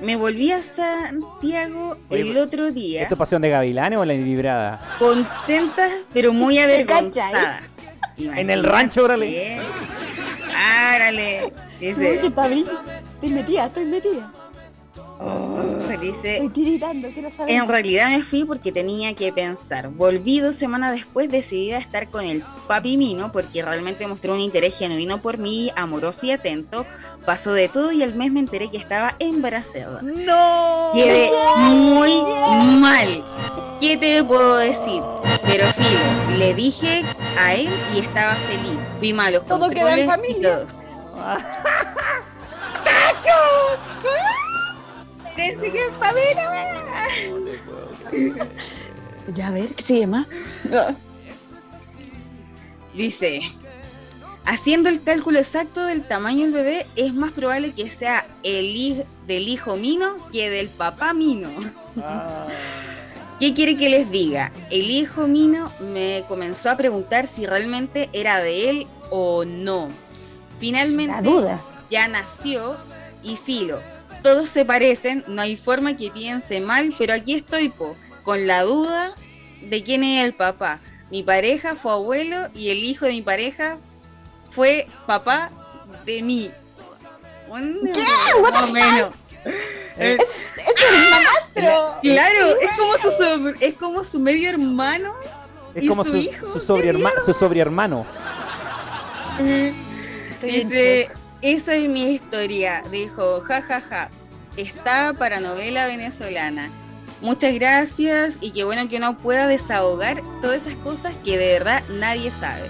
Me 0.00 0.16
volví 0.16 0.50
a 0.52 0.60
Santiago 0.62 1.96
Oye, 2.10 2.20
el 2.22 2.36
otro 2.36 2.70
día 2.72 3.02
¿Esto 3.02 3.14
es 3.14 3.18
pasión 3.18 3.40
de 3.42 3.48
gavilanes 3.48 3.98
o 3.98 4.04
la 4.04 4.12
vibrada? 4.14 4.80
contenta, 4.98 5.88
pero 6.12 6.32
muy 6.32 6.58
avergonzada. 6.64 7.62
En 8.16 8.50
el 8.50 8.62
rancho, 8.64 9.04
órale. 9.04 9.58
Árale. 10.56 11.46
Uy, 11.46 11.52
Dice, 11.80 12.20
bien. 12.48 12.66
Estoy 13.14 13.30
metida, 13.30 13.66
estoy 13.66 13.84
metida. 13.86 14.32
oh, 15.20 15.62
dice, 16.00 16.34
Estoy 16.36 16.48
tiritando, 16.50 17.08
quiero 17.08 17.30
saber. 17.30 17.54
en 17.54 17.68
realidad 17.68 18.08
me 18.10 18.22
fui 18.22 18.44
porque 18.44 18.70
tenía 18.72 19.14
que 19.14 19.32
pensar. 19.32 19.88
Volví 19.88 20.40
dos 20.40 20.56
semanas 20.56 20.92
después 20.94 21.30
decidida 21.30 21.76
a 21.76 21.80
estar 21.80 22.08
con 22.08 22.24
el 22.24 22.42
papi 22.66 22.96
Mino 22.96 23.32
porque 23.32 23.62
realmente 23.62 24.06
mostró 24.06 24.34
un 24.34 24.40
interés 24.40 24.78
genuino 24.78 25.18
por 25.18 25.38
mí, 25.38 25.70
amoroso 25.76 26.26
y 26.26 26.30
atento. 26.32 26.86
Pasó 27.24 27.52
de 27.52 27.68
todo 27.68 27.90
y 27.92 28.02
al 28.02 28.14
mes 28.14 28.30
me 28.32 28.40
enteré 28.40 28.70
que 28.70 28.76
estaba 28.76 29.14
embarazada. 29.18 30.00
¡No! 30.02 30.90
Quedé 30.94 31.26
muy 31.70 32.12
mal. 32.78 33.24
¿Qué 33.80 33.96
te 33.96 34.22
puedo 34.24 34.56
decir? 34.56 35.02
Pero 35.42 35.66
filo, 35.68 36.00
le 36.38 36.54
dije 36.54 37.04
a 37.38 37.54
él 37.54 37.68
y 37.94 38.00
estaba 38.00 38.34
feliz. 38.34 38.78
Fui 38.98 39.12
malo. 39.12 39.42
Todo 39.42 39.70
queda 39.70 39.96
en 39.98 40.06
familia. 40.06 40.66
Pensé 45.36 45.72
que 45.72 45.84
en 45.84 45.94
familia. 45.94 46.50
Ya, 49.28 49.48
a 49.48 49.52
ver, 49.52 49.68
¿qué 49.68 49.82
se 49.82 50.00
llama? 50.00 50.26
Dice, 52.92 53.40
haciendo 54.44 54.90
el 54.90 55.02
cálculo 55.02 55.38
exacto 55.38 55.86
del 55.86 56.02
tamaño 56.02 56.42
del 56.42 56.52
bebé, 56.52 56.86
es 56.94 57.14
más 57.14 57.32
probable 57.32 57.72
que 57.72 57.88
sea 57.88 58.26
el 58.42 58.76
hijo 58.76 59.04
del 59.26 59.48
hijo 59.48 59.76
Mino 59.76 60.16
que 60.30 60.50
del 60.50 60.68
papá 60.68 61.14
Mino. 61.14 61.48
Ah. 62.02 62.46
¿Qué 63.40 63.52
quiere 63.52 63.76
que 63.76 63.88
les 63.88 64.10
diga? 64.10 64.52
El 64.70 64.90
hijo 64.90 65.26
Mino 65.26 65.70
me 65.92 66.22
comenzó 66.28 66.70
a 66.70 66.76
preguntar 66.76 67.26
si 67.26 67.46
realmente 67.46 68.08
era 68.12 68.38
de 68.38 68.70
él 68.70 68.86
o 69.10 69.44
no. 69.44 69.88
Finalmente 70.58 71.12
La 71.12 71.22
duda. 71.22 71.60
ya 71.90 72.06
nació 72.08 72.76
y 73.22 73.36
filo. 73.36 73.80
Todos 74.22 74.48
se 74.50 74.64
parecen, 74.64 75.24
no 75.26 75.42
hay 75.42 75.56
forma 75.56 75.96
que 75.96 76.10
piense 76.10 76.60
mal, 76.60 76.90
pero 76.96 77.12
aquí 77.12 77.34
estoy 77.34 77.68
po, 77.70 77.94
con 78.22 78.46
la 78.46 78.62
duda 78.62 79.14
de 79.62 79.82
quién 79.82 80.04
es 80.04 80.24
el 80.24 80.32
papá. 80.32 80.80
Mi 81.10 81.22
pareja 81.22 81.74
fue 81.74 81.92
abuelo 81.92 82.48
y 82.54 82.70
el 82.70 82.82
hijo 82.84 83.04
de 83.04 83.12
mi 83.12 83.22
pareja 83.22 83.76
fue 84.52 84.86
papá 85.06 85.50
de 86.06 86.22
mí. 86.22 86.50
¿Qué? 87.92 88.02
Más 88.42 88.62
o 88.62 88.72
menos. 88.72 89.14
Eh, 89.44 90.16
Es, 90.20 90.28
es 90.56 90.74
el 90.88 90.94
hermanastro. 91.04 91.98
Claro, 92.02 92.60
es 92.60 92.70
como 92.78 92.98
su 92.98 93.10
sobre- 93.12 93.66
es 93.66 93.74
como 93.74 94.04
su 94.04 94.18
medio 94.18 94.50
hermano. 94.50 95.14
es 95.74 95.84
¿Y 95.84 95.88
como 95.88 96.04
su 96.04 96.10
su, 96.12 96.16
hijo? 96.16 96.52
su, 96.52 96.60
sobrehermano. 97.32 98.06
Dice, 100.42 101.08
esa 101.42 101.74
es 101.74 101.88
mi 101.88 102.10
historia, 102.14 102.82
dijo, 102.90 103.40
jajaja, 103.42 103.80
ja, 103.80 103.88
ja. 103.88 104.08
está 104.56 105.12
para 105.14 105.40
novela 105.40 105.86
venezolana. 105.86 106.70
Muchas 107.20 107.54
gracias 107.54 108.36
y 108.40 108.50
qué 108.50 108.64
bueno 108.64 108.88
que 108.88 108.96
uno 108.98 109.16
pueda 109.16 109.46
desahogar 109.46 110.20
todas 110.42 110.66
esas 110.66 110.78
cosas 110.80 111.14
que 111.24 111.38
de 111.38 111.54
verdad 111.54 111.82
nadie 111.88 112.30
sabe. 112.30 112.68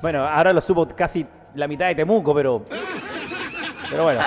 Bueno, 0.00 0.24
ahora 0.24 0.52
lo 0.52 0.60
supo 0.60 0.88
casi 0.88 1.26
la 1.54 1.68
mitad 1.68 1.86
de 1.86 1.94
Temuco, 1.94 2.34
pero. 2.34 2.64
Pero 3.92 4.04
bueno. 4.04 4.20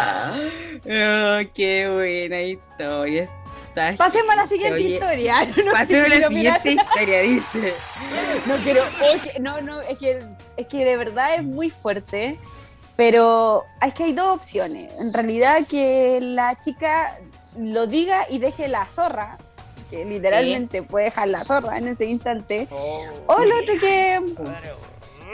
Oh, 0.86 1.50
qué 1.54 1.90
buena 1.92 2.42
historia. 2.42 3.24
Está 3.68 3.94
Pasemos 3.98 4.30
a 4.32 4.36
la 4.38 4.48
siguiente 4.48 4.76
Oye, 4.76 4.94
historia. 4.94 5.36
No, 5.66 5.72
Pasemos 5.74 6.06
a 6.06 6.10
la 6.10 6.16
quiero 6.16 6.30
mirar- 6.32 6.62
siguiente 6.62 6.84
historia, 6.84 7.22
dice. 7.22 7.74
No, 8.46 8.56
pero 8.64 8.82
es 9.12 9.22
que, 9.22 9.40
no, 9.40 9.60
no, 9.62 9.82
es 9.82 9.98
que, 10.00 10.22
es 10.56 10.68
que 10.68 10.86
de 10.86 10.96
verdad 10.98 11.36
es 11.36 11.44
muy 11.44 11.70
fuerte. 11.70 12.40
Pero 12.96 13.66
es 13.86 13.94
que 13.94 14.06
hay 14.06 14.14
dos 14.14 14.38
opciones. 14.38 14.90
En 15.02 15.12
realidad 15.12 15.66
que 15.68 16.20
la 16.22 16.58
chica 16.58 17.18
lo 17.60 17.88
diga 17.88 18.26
y 18.30 18.38
deje 18.40 18.70
la 18.70 18.88
zorra, 18.88 19.38
que 19.90 20.06
literalmente 20.06 20.82
puede 20.84 21.06
dejar 21.06 21.28
la 21.28 21.44
zorra 21.44 21.78
en 21.78 21.90
ese 21.90 22.06
instante. 22.06 22.70
O 23.28 23.44
lo 23.44 23.58
otro 23.60 23.76
que. 23.80 24.22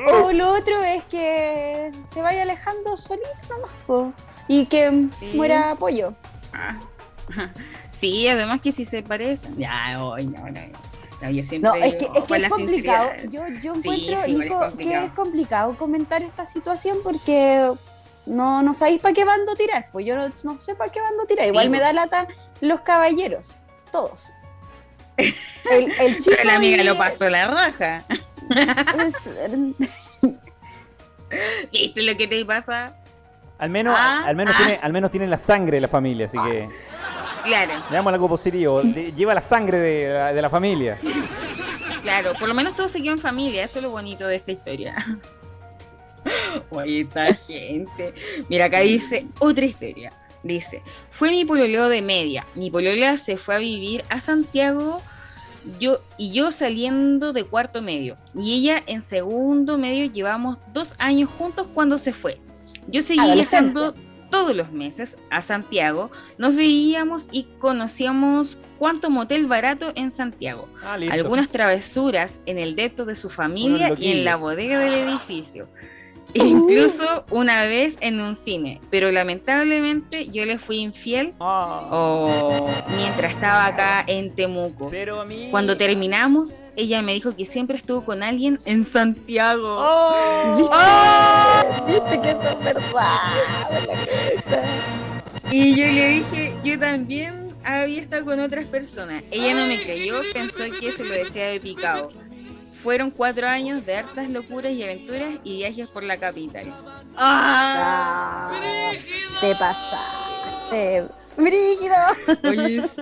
O 0.07 0.31
lo 0.33 0.51
otro 0.51 0.81
es 0.83 1.03
que 1.05 1.91
se 2.09 2.21
vaya 2.21 2.43
alejando 2.43 2.97
solito 2.97 3.27
nomás, 3.49 3.71
po, 3.87 4.13
y 4.47 4.65
que 4.67 5.07
Sí. 5.19 5.31
muera 5.35 5.75
pollo. 5.75 6.13
Ah. 6.53 6.77
Sí, 7.91 8.27
además 8.27 8.61
que 8.61 8.71
si 8.71 8.83
se 8.83 9.03
parecen. 9.03 9.55
Ya, 9.57 9.99
hoy 10.03 10.25
no, 10.25 10.39
no, 10.49 10.59
no, 11.21 11.29
yo 11.29 11.43
siempre 11.43 11.69
No, 11.69 11.75
es 11.75 11.93
que, 11.93 12.05
es, 12.05 12.23
que 12.23 12.35
es 12.35 12.49
complicado. 12.49 13.11
Yo, 13.29 13.47
yo 13.61 13.75
encuentro, 13.75 14.23
sí, 14.25 14.41
es 14.41 14.75
que 14.87 15.03
es 15.05 15.11
complicado 15.11 15.77
comentar 15.77 16.23
esta 16.23 16.43
situación 16.47 16.97
porque 17.03 17.71
no, 18.25 18.63
no 18.63 18.73
sabéis 18.73 19.01
para 19.01 19.13
qué 19.13 19.23
bando 19.23 19.53
tirar. 19.55 19.89
Pues 19.91 20.03
yo 20.07 20.15
no, 20.15 20.29
no 20.29 20.59
sé 20.59 20.73
para 20.73 20.91
qué 20.91 20.99
bando 20.99 21.25
tirar. 21.27 21.45
Igual 21.47 21.65
Sí, 21.65 21.69
me 21.69 21.79
da 21.79 21.93
lata 21.93 22.27
los 22.59 22.81
caballeros, 22.81 23.57
todos. 23.91 24.33
El, 25.17 25.91
el 25.99 26.17
chico 26.17 26.31
Pero 26.37 26.43
la 26.45 26.55
amiga 26.55 26.81
y- 26.81 26.83
lo 26.83 26.97
pasó 26.97 27.29
la 27.29 27.45
raja. 27.45 28.03
¿Viste 31.71 32.01
lo 32.03 32.17
que 32.17 32.27
te 32.27 32.45
pasa? 32.45 32.95
Al 33.57 33.69
menos, 33.69 33.95
Ah, 33.97 34.23
al 34.25 34.35
menos 34.35 34.55
ah. 34.55 34.57
tiene, 34.63 34.79
al 34.81 34.91
menos 34.93 35.11
tiene 35.11 35.27
la 35.27 35.37
sangre 35.37 35.77
de 35.77 35.81
la 35.81 35.87
familia, 35.87 36.25
así 36.25 36.37
que. 36.49 36.67
Claro, 37.43 37.73
Veamos 37.91 38.11
algo 38.13 38.27
positivo. 38.27 38.81
de- 38.83 39.11
Lleva 39.13 39.33
la 39.33 39.41
sangre 39.41 39.77
de 39.79 40.13
la, 40.13 40.33
de 40.33 40.41
la 40.41 40.49
familia. 40.49 40.97
claro. 42.01 42.33
Por 42.39 42.47
lo 42.47 42.53
menos 42.53 42.75
todo 42.75 42.89
se 42.89 43.01
quedó 43.01 43.13
en 43.13 43.19
familia. 43.19 43.63
Eso 43.63 43.79
es 43.79 43.83
lo 43.83 43.91
bonito 43.91 44.25
de 44.27 44.35
esta 44.37 44.51
historia. 44.51 44.95
Oye, 46.71 47.01
esta 47.01 47.25
gente. 47.33 48.13
Mira, 48.49 48.65
acá 48.65 48.79
dice 48.79 49.27
otra 49.39 49.65
historia. 49.65 50.11
Dice, 50.43 50.81
fue 51.11 51.29
mi 51.29 51.45
pololeo 51.45 51.87
de 51.87 52.01
media. 52.01 52.47
Mi 52.55 52.71
polola 52.71 53.17
se 53.19 53.37
fue 53.37 53.55
a 53.55 53.59
vivir 53.59 54.03
a 54.09 54.19
Santiago 54.21 54.99
yo 55.79 55.95
y 56.17 56.31
yo 56.31 56.51
saliendo 56.51 57.33
de 57.33 57.43
cuarto 57.43 57.81
medio. 57.81 58.15
Y 58.35 58.53
ella 58.53 58.81
en 58.87 59.01
segundo 59.01 59.77
medio 59.77 60.11
llevamos 60.11 60.57
dos 60.73 60.95
años 60.99 61.29
juntos 61.37 61.67
cuando 61.73 61.97
se 61.97 62.13
fue. 62.13 62.39
Yo 62.87 63.01
seguí 63.03 63.21
viajando 63.33 63.93
todos 64.31 64.55
los 64.55 64.71
meses 64.71 65.17
a 65.29 65.41
Santiago, 65.41 66.09
nos 66.37 66.55
veíamos 66.55 67.27
y 67.31 67.43
conocíamos 67.59 68.57
cuánto 68.79 69.09
motel 69.09 69.45
barato 69.45 69.91
en 69.95 70.09
Santiago. 70.09 70.67
Ah. 70.83 70.97
Algunas 71.11 71.51
travesuras 71.51 72.39
en 72.47 72.57
el 72.57 72.75
depto 72.75 73.05
de 73.05 73.15
su 73.15 73.29
familia 73.29 73.93
y 73.97 74.11
en 74.11 74.25
la 74.25 74.37
bodega 74.37 74.79
del 74.79 75.09
edificio. 75.09 75.67
Incluso 76.33 77.23
una 77.29 77.63
vez 77.63 77.97
en 78.01 78.19
un 78.19 78.35
cine, 78.35 78.79
pero 78.89 79.11
lamentablemente 79.11 80.25
yo 80.31 80.45
le 80.45 80.59
fui 80.59 80.77
infiel 80.79 81.33
Ah. 81.39 82.67
mientras 82.95 83.33
estaba 83.33 83.65
acá 83.65 84.03
en 84.07 84.33
Temuco. 84.33 84.89
Pero 84.89 85.21
a 85.21 85.25
mí... 85.25 85.49
Cuando 85.51 85.75
terminamos, 85.77 86.69
ella 86.75 87.01
me 87.01 87.13
dijo 87.13 87.35
que 87.35 87.45
siempre 87.45 87.77
estuvo 87.77 88.05
con 88.05 88.23
alguien 88.23 88.59
en 88.65 88.83
Santiago. 88.83 89.75
Oh. 89.79 90.55
¿Viste? 90.57 91.91
¿Viste 91.91 92.21
que 92.21 92.29
eso 92.31 92.57
es 92.57 92.63
verdad? 92.63 92.81
Y 95.51 95.75
yo 95.75 95.85
le 95.85 96.07
dije, 96.07 96.53
yo 96.63 96.79
también 96.79 97.53
había 97.63 98.01
estado 98.01 98.25
con 98.25 98.39
otras 98.39 98.65
personas. 98.65 99.23
Ella 99.31 99.53
no 99.53 99.67
me 99.67 99.81
creyó, 99.81 100.21
pensó 100.33 100.63
que 100.79 100.91
se 100.91 101.03
lo 101.03 101.13
decía 101.13 101.47
de 101.47 101.59
picado. 101.59 102.11
Fueron 102.83 103.11
cuatro 103.11 103.47
años 103.47 103.85
de 103.85 103.95
hartas 103.97 104.29
locuras 104.29 104.71
y 104.71 104.83
aventuras 104.83 105.29
y 105.43 105.57
viajes 105.57 105.89
por 105.89 106.03
la 106.03 106.17
capital. 106.17 106.73
¡Ah! 107.15 108.51
Ah, 108.53 108.91
te 109.39 109.55
pasaste. 109.55 111.05
Brígido. 111.37 111.95
Oye, 112.49 112.83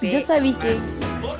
sí. 0.00 0.08
Yo 0.10 0.20
sabí 0.20 0.52
que, 0.54 0.78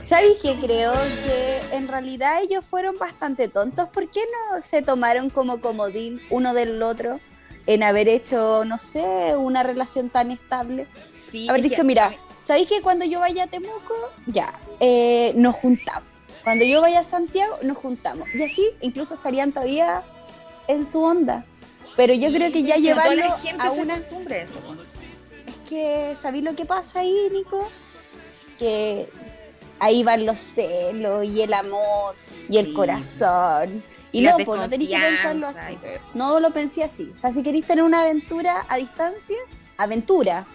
sabí 0.01 0.29
que 0.43 0.55
creo 0.59 0.93
que 1.25 1.61
en 1.77 1.87
realidad 1.87 2.41
ellos 2.43 2.65
fueron 2.65 2.97
bastante 2.99 3.49
tontos. 3.49 3.89
¿Por 3.91 4.09
qué 4.11 4.21
no 4.55 4.63
se 4.63 4.81
tomaron 4.83 5.29
como 5.31 5.61
comodín 5.61 6.21
uno 6.31 6.55
del 6.55 6.83
otro 6.83 7.21
en 7.67 7.83
haber 7.83 8.09
hecho, 8.09 8.65
no 8.65 8.79
sé, 8.79 9.37
una 9.37 9.63
relación 9.63 10.09
tan 10.09 10.31
estable? 10.31 10.87
Sí, 11.17 11.47
Haber 11.49 11.61
es 11.61 11.71
dicho, 11.71 11.83
que- 11.83 11.87
mira, 11.87 12.15
¿sabéis 12.43 12.69
que 12.69 12.81
cuando 12.81 13.05
yo 13.05 13.21
vaya 13.21 13.45
a 13.45 13.47
Temuco, 13.47 13.95
ya, 14.27 14.53
eh, 14.81 15.33
nos 15.37 15.55
juntamos? 15.55 16.08
Cuando 16.49 16.65
yo 16.65 16.81
vaya 16.81 17.01
a 17.01 17.05
Santiago, 17.05 17.57
nos 17.63 17.77
juntamos. 17.77 18.27
Y 18.35 18.43
así 18.43 18.71
incluso 18.81 19.13
estarían 19.13 19.53
todavía 19.53 20.03
en 20.67 20.87
su 20.87 21.03
onda. 21.03 21.45
Pero 21.95 22.15
yo 22.15 22.33
creo 22.33 22.51
que 22.51 22.63
ya 22.63 22.77
Sí, 22.77 22.81
llevarlo 22.85 23.31
gente 23.37 23.63
a 23.63 23.71
una 23.73 23.97
eso. 23.97 24.59
po. 24.61 24.73
es 25.47 25.57
que, 25.69 26.15
¿sabéis 26.17 26.45
lo 26.45 26.57
que 26.57 26.65
pasa 26.65 27.01
ahí, 27.01 27.29
Nico? 27.31 27.69
Que 28.59 29.11
ahí 29.79 30.03
van 30.03 30.25
los 30.25 30.39
celos 30.39 31.23
y 31.25 31.43
el 31.43 31.53
amor 31.53 32.15
y 32.49 32.57
el 32.57 32.69
Sí. 32.69 32.73
corazón. 32.73 33.85
Y 34.11 34.23
no, 34.23 34.39
pues 34.39 34.59
no 34.59 34.71
tenéis 34.71 34.89
que 34.89 34.97
pensarlo 34.99 35.49
así. 35.49 35.77
No 36.15 36.41
lo 36.41 36.51
pensé 36.51 36.83
así. 36.83 37.11
O 37.13 37.17
sea, 37.19 37.31
si 37.31 37.43
queréis 37.43 37.67
tener 37.67 37.85
una 37.85 38.01
aventura 38.01 38.65
a 38.71 38.79
distancia, 38.79 39.37
aventura. 39.77 40.47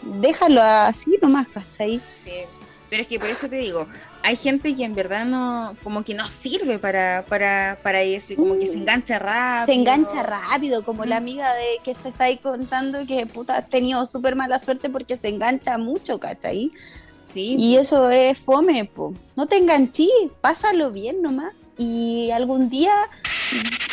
Déjalo 0.00 0.62
así 0.62 1.18
nomás, 1.20 1.48
¿cachai? 1.48 2.00
Sí, 2.06 2.40
pero 2.88 3.02
es 3.02 3.08
que 3.08 3.18
por 3.18 3.28
eso 3.28 3.46
te 3.46 3.56
digo, 3.56 3.86
hay 4.22 4.36
gente 4.36 4.74
que 4.76 4.84
en 4.84 4.94
verdad 4.94 5.24
no, 5.24 5.76
como 5.82 6.04
que 6.04 6.14
no 6.14 6.28
sirve 6.28 6.78
para, 6.78 7.24
para, 7.28 7.78
para 7.82 8.02
eso 8.02 8.32
y 8.32 8.36
como 8.36 8.58
que 8.58 8.66
se 8.66 8.76
engancha 8.78 9.18
rápido. 9.18 9.66
Se 9.74 9.80
engancha 9.80 10.22
rápido, 10.22 10.84
como 10.84 11.04
la 11.04 11.16
Mm. 11.20 11.22
amiga 11.22 11.54
de 11.54 11.78
que 11.84 11.94
te 11.94 12.10
está 12.10 12.24
ahí 12.24 12.36
contando 12.38 13.06
que 13.06 13.24
puta 13.26 13.56
has 13.58 13.68
tenido 13.70 14.04
súper 14.04 14.36
mala 14.36 14.58
suerte 14.58 14.90
porque 14.90 15.16
se 15.16 15.28
engancha 15.28 15.78
mucho, 15.78 16.18
¿cachai? 16.20 16.70
Sí, 17.20 17.56
Y 17.58 17.76
eso 17.76 18.08
es 18.10 18.38
fome, 18.38 18.84
po. 18.86 19.14
No 19.36 19.46
te 19.46 19.56
enganchí, 19.58 20.10
pásalo 20.40 20.90
bien 20.90 21.20
nomás. 21.22 21.54
Y 21.78 22.30
algún 22.30 22.68
día, 22.68 22.92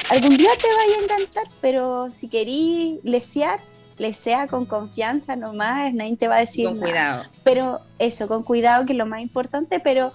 algún 0.09 0.35
día 0.37 0.49
te 0.61 0.67
vaya 0.73 0.97
a 0.97 1.01
enganchar, 1.03 1.43
pero 1.61 2.09
si 2.13 2.27
querís 2.27 2.99
lesear, 3.03 3.59
lesea 3.97 4.47
con 4.47 4.65
confianza 4.65 5.35
nomás, 5.35 5.93
nadie 5.93 6.15
te 6.17 6.27
va 6.27 6.35
a 6.37 6.39
decir 6.39 6.65
con 6.65 6.75
nada. 6.79 6.85
cuidado. 6.91 7.23
Pero 7.43 7.81
eso, 7.99 8.27
con 8.27 8.43
cuidado, 8.43 8.85
que 8.85 8.93
es 8.93 8.97
lo 8.97 9.05
más 9.05 9.21
importante, 9.21 9.79
pero 9.79 10.11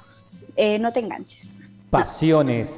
eh, 0.57 0.79
no 0.79 0.93
te 0.93 1.01
enganches. 1.01 1.49
Pasiones. 1.91 2.71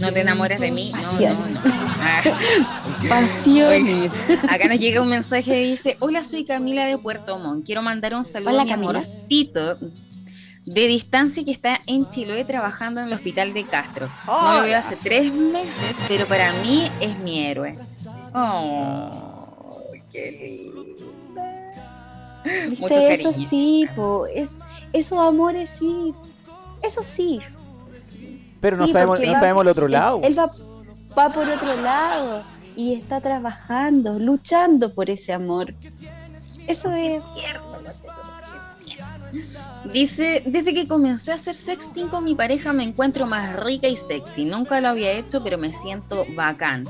No 0.00 0.12
te 0.12 0.20
enamores 0.20 0.60
de 0.60 0.70
mí. 0.72 0.90
No, 0.92 0.98
Pasión. 1.00 1.36
no, 1.54 1.60
no. 1.60 1.60
Ah, 2.00 2.22
Pasiones. 3.08 4.12
acá 4.48 4.66
nos 4.68 4.78
llega 4.80 5.00
un 5.00 5.08
mensaje 5.08 5.44
que 5.44 5.58
dice, 5.64 5.96
hola, 6.00 6.22
soy 6.24 6.44
Camila 6.44 6.84
de 6.86 6.98
Puerto 6.98 7.38
Montt. 7.38 7.64
Quiero 7.64 7.80
mandar 7.82 8.14
un 8.14 8.24
saludo 8.24 8.50
Hola, 8.50 8.62
a 8.62 8.64
mi 8.64 8.70
Camila. 8.72 8.90
amorcito 8.90 9.76
de 10.66 10.86
distancia 10.86 11.44
que 11.44 11.52
está 11.52 11.80
en 11.86 12.10
Chiloé 12.10 12.44
trabajando 12.44 13.00
en 13.00 13.06
el 13.06 13.12
hospital 13.12 13.54
de 13.54 13.64
Castro. 13.64 14.08
No 14.26 14.54
lo 14.54 14.62
veo 14.62 14.76
hace 14.78 14.96
tres 14.96 15.32
meses, 15.32 15.96
pero 16.08 16.26
para 16.26 16.52
mí 16.54 16.90
es 17.00 17.16
mi 17.20 17.46
héroe. 17.46 17.78
Oh, 18.34 19.27
qué 20.22 20.72
linda. 22.44 22.72
Eso 22.72 22.86
cariño. 22.86 23.32
sí, 23.48 23.86
po. 23.94 24.26
Es, 24.26 24.58
esos 24.92 25.18
amores 25.18 25.70
sí. 25.70 26.14
Eso 26.82 27.02
sí. 27.02 27.40
Pero 28.60 28.76
no 28.76 28.86
Sí, 28.86 28.92
sabemos, 28.92 29.20
no 29.20 29.32
va- 29.32 29.40
sabemos 29.40 29.62
el 29.62 29.68
otro 29.68 29.86
él- 29.86 29.92
lado. 29.92 30.20
Él, 30.22 30.38
va, 30.38 30.50
va 31.16 31.32
por 31.32 31.48
otro 31.48 31.76
lado 31.80 32.42
y 32.76 32.94
está 32.94 33.20
trabajando, 33.20 34.18
luchando 34.18 34.94
por 34.94 35.10
ese 35.10 35.32
amor. 35.32 35.74
Eso 36.66 36.92
es. 36.92 37.22
Dice, 39.92 40.42
desde 40.44 40.74
que 40.74 40.86
comencé 40.88 41.32
a 41.32 41.34
hacer 41.36 41.54
sexting 41.54 42.08
con 42.08 42.24
mi 42.24 42.34
pareja 42.34 42.72
me 42.72 42.82
encuentro 42.84 43.26
más 43.26 43.54
rica 43.62 43.86
y 43.88 43.96
sexy. 43.96 44.44
Nunca 44.44 44.80
lo 44.80 44.88
había 44.88 45.12
hecho, 45.12 45.42
pero 45.42 45.56
me 45.56 45.72
siento 45.72 46.26
bacán. 46.34 46.84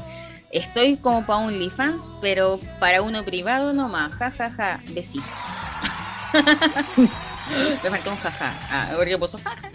Estoy 0.50 0.96
como 0.96 1.26
para 1.26 1.40
OnlyFans, 1.40 2.02
pero 2.22 2.58
para 2.80 3.02
uno 3.02 3.24
privado 3.24 3.72
nomás. 3.72 4.14
Ja, 4.14 4.30
ja, 4.30 4.48
ja. 4.50 4.80
Besitos. 4.92 5.28
me 7.82 7.90
faltó 7.90 8.10
un 8.10 8.16
jaja. 8.16 8.54
Ah, 8.70 8.92
porque 8.96 9.18
puso 9.18 9.38
jaja. 9.38 9.70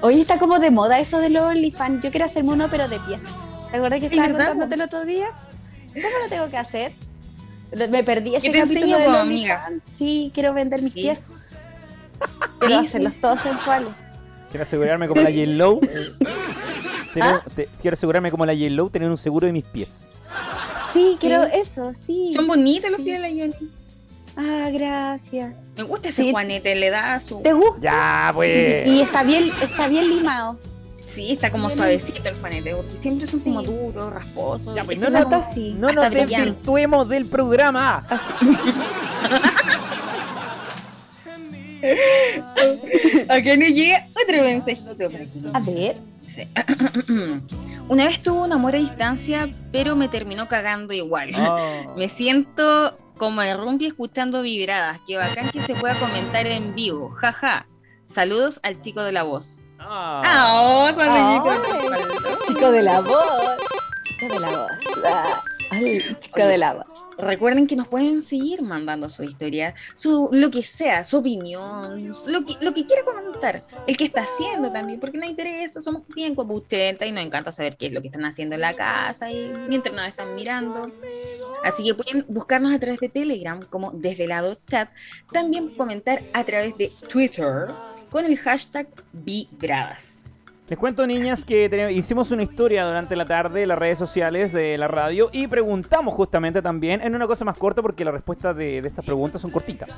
Hoy 0.00 0.20
está 0.20 0.38
como 0.38 0.58
de 0.58 0.70
moda 0.70 0.98
eso 0.98 1.18
de 1.20 1.30
los 1.30 1.42
OnlyFans. 1.42 2.02
Yo 2.02 2.10
quiero 2.10 2.26
hacerme 2.26 2.50
uno, 2.50 2.68
pero 2.70 2.86
de 2.88 3.00
pies. 3.00 3.22
¿Te 3.70 3.76
acuerdas 3.76 4.00
que 4.00 4.06
Es 4.06 4.12
estaba 4.12 4.28
contándote 4.28 4.74
el 4.74 4.80
otro 4.82 5.04
día? 5.04 5.28
¿Cómo 5.94 6.18
lo 6.22 6.28
tengo 6.28 6.48
que 6.50 6.58
hacer? 6.58 6.92
Me 7.90 8.02
perdí 8.04 8.34
ese 8.34 8.50
te 8.50 8.58
capítulo 8.60 8.80
enseño, 8.86 8.98
de 8.98 9.06
los 9.06 9.14
amiga? 9.16 9.64
OnlyFans. 9.66 9.82
Sí, 9.94 10.30
quiero 10.34 10.52
vender 10.54 10.82
mis 10.82 10.92
Sí. 10.92 11.02
pies. 11.02 11.26
Quiero 12.58 12.80
Sí, 12.80 12.86
hacerlos 12.88 13.14
todos 13.20 13.40
sensuales. 13.40 13.92
Quiero 14.50 14.64
asegurarme 14.64 15.06
como 15.06 15.20
la 15.22 15.30
J-Lo. 15.30 15.78
Tener- 17.14 17.40
te- 17.54 17.68
quiero 17.80 17.94
asegurarme 17.94 18.30
como 18.30 18.44
la 18.46 18.52
J-Lo 18.54 18.90
tener 18.90 19.10
un 19.10 19.18
seguro 19.18 19.46
de 19.46 19.52
mis 19.52 19.64
pies. 19.64 19.88
Sí, 20.92 21.16
quiero 21.20 21.44
eso, 21.44 21.92
sí. 21.94 22.32
Son 22.34 22.46
bonitos 22.46 22.90
los 22.90 22.98
Sí. 22.98 23.04
pies 23.04 23.20
de 23.20 23.28
la 23.28 23.34
Jenny. 23.34 23.54
Ah, 24.36 24.70
gracias. 24.72 25.52
Me 25.76 25.82
gusta 25.82 26.08
ese 26.08 26.22
Sí. 26.22 26.30
Juanete, 26.30 26.74
le 26.76 26.90
da 26.90 27.18
su... 27.20 27.40
¿Te 27.40 27.52
gusta? 27.52 27.80
Ya, 27.82 28.30
pues. 28.34 28.86
Y 28.88 29.00
está 29.00 29.22
bien, 29.24 29.50
está 29.60 29.88
bien 29.88 30.08
limado. 30.08 30.58
Sí, 31.00 31.32
está 31.32 31.50
como 31.50 31.66
Bien. 31.66 31.78
suavecito 31.78 32.28
el 32.28 32.36
Juanete, 32.36 32.74
porque 32.74 32.92
siempre 32.92 33.26
son 33.26 33.40
como 33.40 33.60
Sí. 33.62 33.66
duros, 33.66 34.12
rasposos. 34.12 34.76
Ya, 34.76 34.84
pues, 34.84 34.98
no, 34.98 35.08
es 35.08 35.12
no, 35.12 35.24
como- 35.24 35.36
Noto 35.36 35.48
sí. 35.54 35.74
No 35.78 35.92
nos 35.92 36.10
desvirtuemos 36.10 37.08
del 37.08 37.26
programa. 37.26 38.06
Acá 43.28 43.56
nos 43.56 43.68
llega 43.68 44.06
otro 44.24 44.42
mensajito. 44.42 45.06
aquí. 45.06 45.42
A 45.52 45.60
ver. 45.60 45.96
Dice, 46.38 46.48
Una 47.88 48.04
vez 48.04 48.22
tuve 48.22 48.40
un 48.40 48.52
amor 48.52 48.76
a 48.76 48.78
distancia, 48.78 49.48
pero 49.72 49.96
me 49.96 50.08
terminó 50.08 50.48
cagando 50.48 50.92
igual. 50.92 51.30
Oh. 51.36 51.94
Me 51.96 52.08
siento 52.08 52.94
como 53.16 53.42
el 53.42 53.58
rumpi 53.58 53.86
escuchando 53.86 54.42
vibradas. 54.42 55.00
Qué 55.06 55.16
bacán 55.16 55.50
que 55.50 55.62
se 55.62 55.74
pueda 55.74 55.94
comentar 55.94 56.46
en 56.46 56.74
vivo. 56.74 57.10
Jaja. 57.10 57.66
Saludos 58.04 58.60
al 58.62 58.80
chico 58.80 59.02
de 59.02 59.12
la 59.12 59.22
voz. 59.22 59.60
Ah. 59.78 60.22
¡Ah! 60.24 60.62
oh, 60.62 60.88
chico 62.46 62.70
de 62.70 62.82
la 62.82 63.00
voz. 63.00 63.58
Chico 64.06 64.34
de 64.34 64.40
la 64.40 64.50
voz. 64.50 64.70
Ah, 65.06 65.40
ay, 65.72 66.16
chico 66.20 66.40
de 66.40 66.58
la 66.58 66.74
voz. 66.74 66.86
Recuerden 67.18 67.66
que 67.66 67.74
nos 67.74 67.88
pueden 67.88 68.22
seguir 68.22 68.62
mandando 68.62 69.10
su 69.10 69.24
historia, 69.24 69.74
su 69.94 70.28
lo 70.32 70.50
que 70.50 70.62
sea, 70.62 71.02
su 71.02 71.18
opinión, 71.18 72.12
lo 72.26 72.44
que, 72.44 72.54
lo 72.60 72.72
que 72.72 72.86
quiera 72.86 73.04
comentar, 73.04 73.64
el 73.86 73.96
que 73.96 74.04
está 74.04 74.22
haciendo 74.22 74.70
también, 74.70 75.00
porque 75.00 75.18
nos 75.18 75.28
interesa, 75.28 75.80
somos 75.80 76.02
bien 76.14 76.34
copuchenta 76.34 77.06
y 77.06 77.12
nos 77.12 77.24
encanta 77.24 77.50
saber 77.50 77.76
qué 77.76 77.86
es 77.86 77.92
lo 77.92 78.00
que 78.00 78.08
están 78.08 78.24
haciendo 78.24 78.54
en 78.54 78.60
la 78.60 78.72
casa 78.74 79.30
y 79.32 79.52
mientras 79.68 79.96
nos 79.96 80.06
están 80.06 80.34
mirando. 80.36 80.86
Así 81.64 81.84
que 81.84 81.94
pueden 81.94 82.24
buscarnos 82.28 82.74
a 82.74 82.78
través 82.78 83.00
de 83.00 83.08
Telegram 83.08 83.60
como 83.62 83.90
Desvelado 83.90 84.58
Chat, 84.68 84.90
también 85.32 85.74
comentar 85.74 86.22
a 86.32 86.44
través 86.44 86.76
de 86.78 86.90
Twitter 87.08 87.68
con 88.10 88.24
el 88.24 88.36
hashtag 88.38 88.88
Vibradas. 89.12 90.22
Les 90.68 90.78
cuento, 90.78 91.06
niñas, 91.06 91.44
que 91.46 91.68
tenemos- 91.70 91.92
hicimos 91.92 92.30
una 92.30 92.42
historia 92.42 92.84
durante 92.84 93.16
la 93.16 93.24
tarde 93.24 93.62
en 93.62 93.68
las 93.68 93.78
redes 93.78 93.98
sociales 93.98 94.52
de 94.52 94.76
la 94.76 94.86
radio 94.86 95.30
y 95.32 95.46
preguntamos 95.46 96.12
justamente 96.12 96.60
también 96.60 97.00
en 97.00 97.14
una 97.14 97.26
cosa 97.26 97.44
más 97.46 97.56
corta 97.56 97.80
porque 97.80 98.04
las 98.04 98.12
respuestas 98.12 98.54
de, 98.54 98.82
de 98.82 98.88
estas 98.88 99.02
preguntas 99.04 99.40
son 99.40 99.50
cortitas. 99.50 99.88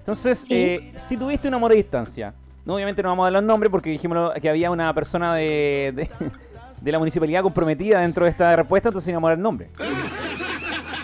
Entonces, 0.00 0.40
Sí. 0.40 0.54
eh, 0.54 0.92
si 1.08 1.16
tuviste 1.16 1.48
un 1.48 1.54
amor 1.54 1.72
a 1.72 1.74
distancia, 1.74 2.34
no, 2.66 2.74
obviamente 2.74 3.02
no 3.02 3.08
vamos 3.08 3.22
a 3.22 3.26
dar 3.26 3.32
los 3.34 3.42
nombres 3.44 3.70
porque 3.70 3.88
dijimos 3.88 4.32
que 4.40 4.50
había 4.50 4.70
una 4.70 4.92
persona 4.92 5.34
de, 5.34 5.92
de, 5.96 6.10
de 6.82 6.92
la 6.92 6.98
municipalidad 6.98 7.42
comprometida 7.42 8.00
dentro 8.00 8.24
de 8.26 8.30
esta 8.30 8.54
respuesta, 8.56 8.90
entonces 8.90 9.08
no 9.14 9.16
vamos 9.20 9.28
a 9.28 9.30
dar 9.30 9.38
el 9.38 9.42
nombre. 9.42 9.70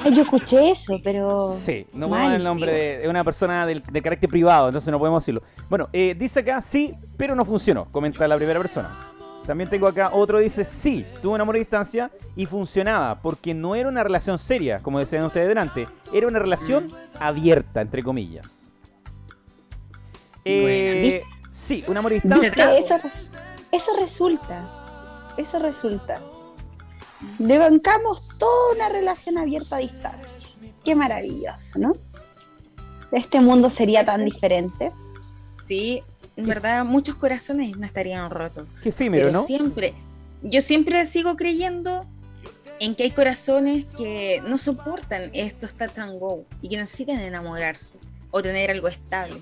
Ay, 0.03 0.15
yo 0.15 0.23
escuché 0.23 0.71
eso, 0.71 0.99
pero. 1.05 1.55
Sí, 1.55 1.87
no 1.93 2.09
podemos 2.09 2.33
el 2.35 2.45
nombre 2.45 2.73
de, 2.73 2.99
de 2.99 3.09
una 3.09 3.23
persona 3.23 3.67
del- 3.67 3.83
de 3.83 4.03
carácter 4.03 4.31
privado, 4.31 4.69
entonces 4.69 4.91
no 4.91 4.99
podemos 4.99 5.23
decirlo. 5.23 5.43
Bueno, 5.69 5.89
eh, 5.93 6.15
dice 6.19 6.41
acá 6.41 6.61
sí, 6.63 6.95
pero 7.17 7.35
no 7.35 7.45
funcionó, 7.45 7.87
comenta 7.93 8.27
la 8.27 8.37
primera 8.37 8.59
persona. 8.61 9.09
También 9.47 9.69
tengo 9.69 9.89
acá 9.89 10.11
otro 10.13 10.39
dice 10.39 10.65
sí, 10.65 11.05
tuve 11.21 11.35
un 11.35 11.41
amor 11.41 11.57
a 11.57 11.59
distancia 11.59 12.11
y 12.37 12.47
funcionaba, 12.47 13.17
porque 13.21 13.53
no 13.53 13.75
era 13.75 13.89
una 13.89 14.03
relación 14.03 14.39
seria, 14.39 14.79
como 14.79 14.99
decían 15.01 15.25
ustedes 15.25 15.49
delante, 15.49 15.87
era 16.13 16.27
una 16.29 16.39
relación 16.39 16.93
abierta, 17.19 17.81
entre 17.81 18.03
comillas. 18.03 18.49
Eh, 20.45 21.23
sí, 21.53 21.85
un 21.89 21.97
amor 21.97 22.13
a 22.13 22.15
distancia. 22.15 22.79
Eso, 22.79 22.95
eso 23.73 23.93
resulta. 24.01 25.33
Eso 25.37 25.59
resulta. 25.59 26.21
Debancamos 27.39 28.39
toda 28.39 28.75
una 28.75 28.89
relación 28.89 29.39
abierta 29.39 29.77
a 29.77 29.81
distancia. 29.81 30.49
Qué 30.85 30.95
maravilloso, 30.95 31.79
¿no? 31.79 31.93
Este 33.13 33.41
mundo 33.41 33.69
sería 33.71 34.05
tan 34.05 34.25
diferente. 34.25 34.93
Sí, 35.57 36.03
en 36.37 36.47
verdad 36.47 36.85
muchos 36.85 37.17
corazones 37.17 37.77
no 37.77 37.85
estarían 37.87 38.31
rotos. 38.31 38.67
Qué 38.83 38.91
efímero, 38.91 39.27
Pero 39.27 39.39
¿no? 39.39 39.45
siempre, 39.45 39.95
yo 40.43 40.63
siempre 40.63 41.05
sigo 41.07 41.37
creyendo 41.37 42.07
en 42.79 42.95
que 42.95 43.03
hay 43.03 43.11
corazones 43.11 43.85
que 43.99 44.43
no 44.47 44.57
soportan 44.57 45.31
estos 45.35 45.75
touch 45.75 45.99
and 45.99 46.19
go 46.19 46.45
y 46.63 46.69
que 46.69 46.79
necesitan 46.79 47.21
enamorarse 47.21 47.99
o 48.31 48.43
tener 48.43 48.71
algo 48.71 48.89
estable. 48.89 49.37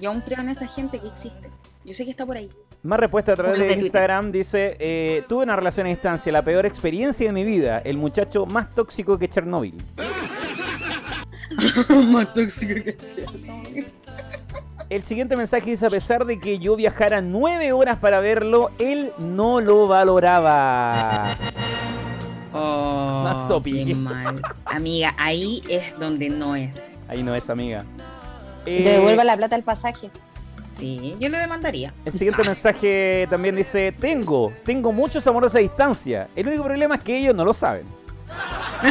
Yo 0.00 0.10
aún 0.10 0.20
creo 0.20 0.40
en 0.40 0.50
esa 0.50 0.66
gente 0.66 0.98
que 0.98 1.06
existe. 1.08 1.48
Yo 1.84 1.94
sé 1.94 2.04
que 2.04 2.10
está 2.10 2.26
por 2.26 2.36
ahí. 2.36 2.50
Más 2.84 2.98
respuesta 2.98 3.32
a 3.32 3.36
través 3.36 3.58
de 3.60 3.66
Twitter. 3.66 3.84
Instagram 3.84 4.32
dice, 4.32 4.76
eh, 4.80 5.22
tuve 5.28 5.44
una 5.44 5.54
relación 5.54 5.86
a 5.86 5.90
distancia, 5.90 6.32
la 6.32 6.42
peor 6.42 6.66
experiencia 6.66 7.26
de 7.26 7.32
mi 7.32 7.44
vida, 7.44 7.78
el 7.84 7.96
muchacho 7.96 8.44
más 8.46 8.70
tóxico 8.74 9.18
que 9.18 9.28
Chernobyl. 9.28 9.74
Más 12.10 12.32
tóxico 12.34 12.74
que 12.74 12.96
El 14.88 15.02
siguiente 15.04 15.36
mensaje 15.36 15.70
dice, 15.70 15.86
a 15.86 15.90
pesar 15.90 16.24
de 16.24 16.40
que 16.40 16.58
yo 16.58 16.74
viajara 16.76 17.20
nueve 17.20 17.72
horas 17.72 17.98
para 17.98 18.20
verlo, 18.20 18.70
él 18.78 19.12
no 19.18 19.60
lo 19.60 19.86
valoraba. 19.86 21.26
Oh, 22.54 23.22
Más 23.24 23.48
sopi. 23.48 23.84
qué 23.84 23.94
mal. 23.94 24.40
Amiga, 24.64 25.14
ahí 25.18 25.62
es 25.68 25.96
donde 25.98 26.28
no 26.30 26.56
es. 26.56 27.06
Ahí 27.08 27.22
no 27.22 27.34
es, 27.34 27.48
amiga. 27.48 27.84
Le 28.66 28.78
Eh, 28.78 28.82
devuelva 28.82 29.24
la 29.24 29.36
plata 29.36 29.54
al 29.56 29.62
pasaje. 29.62 30.10
Sí, 30.76 31.16
yo 31.20 31.28
le 31.28 31.38
demandaría. 31.38 31.92
El 32.04 32.12
siguiente 32.12 32.42
mensaje 32.44 33.26
también 33.30 33.54
dice, 33.56 33.92
tengo, 33.92 34.52
tengo 34.64 34.92
muchos 34.92 35.26
amores 35.26 35.54
a 35.54 35.58
distancia. 35.58 36.28
El 36.34 36.48
único 36.48 36.64
problema 36.64 36.94
es 36.96 37.02
que 37.02 37.18
ellos 37.18 37.34
no 37.34 37.44
lo 37.44 37.52
saben. 37.52 37.84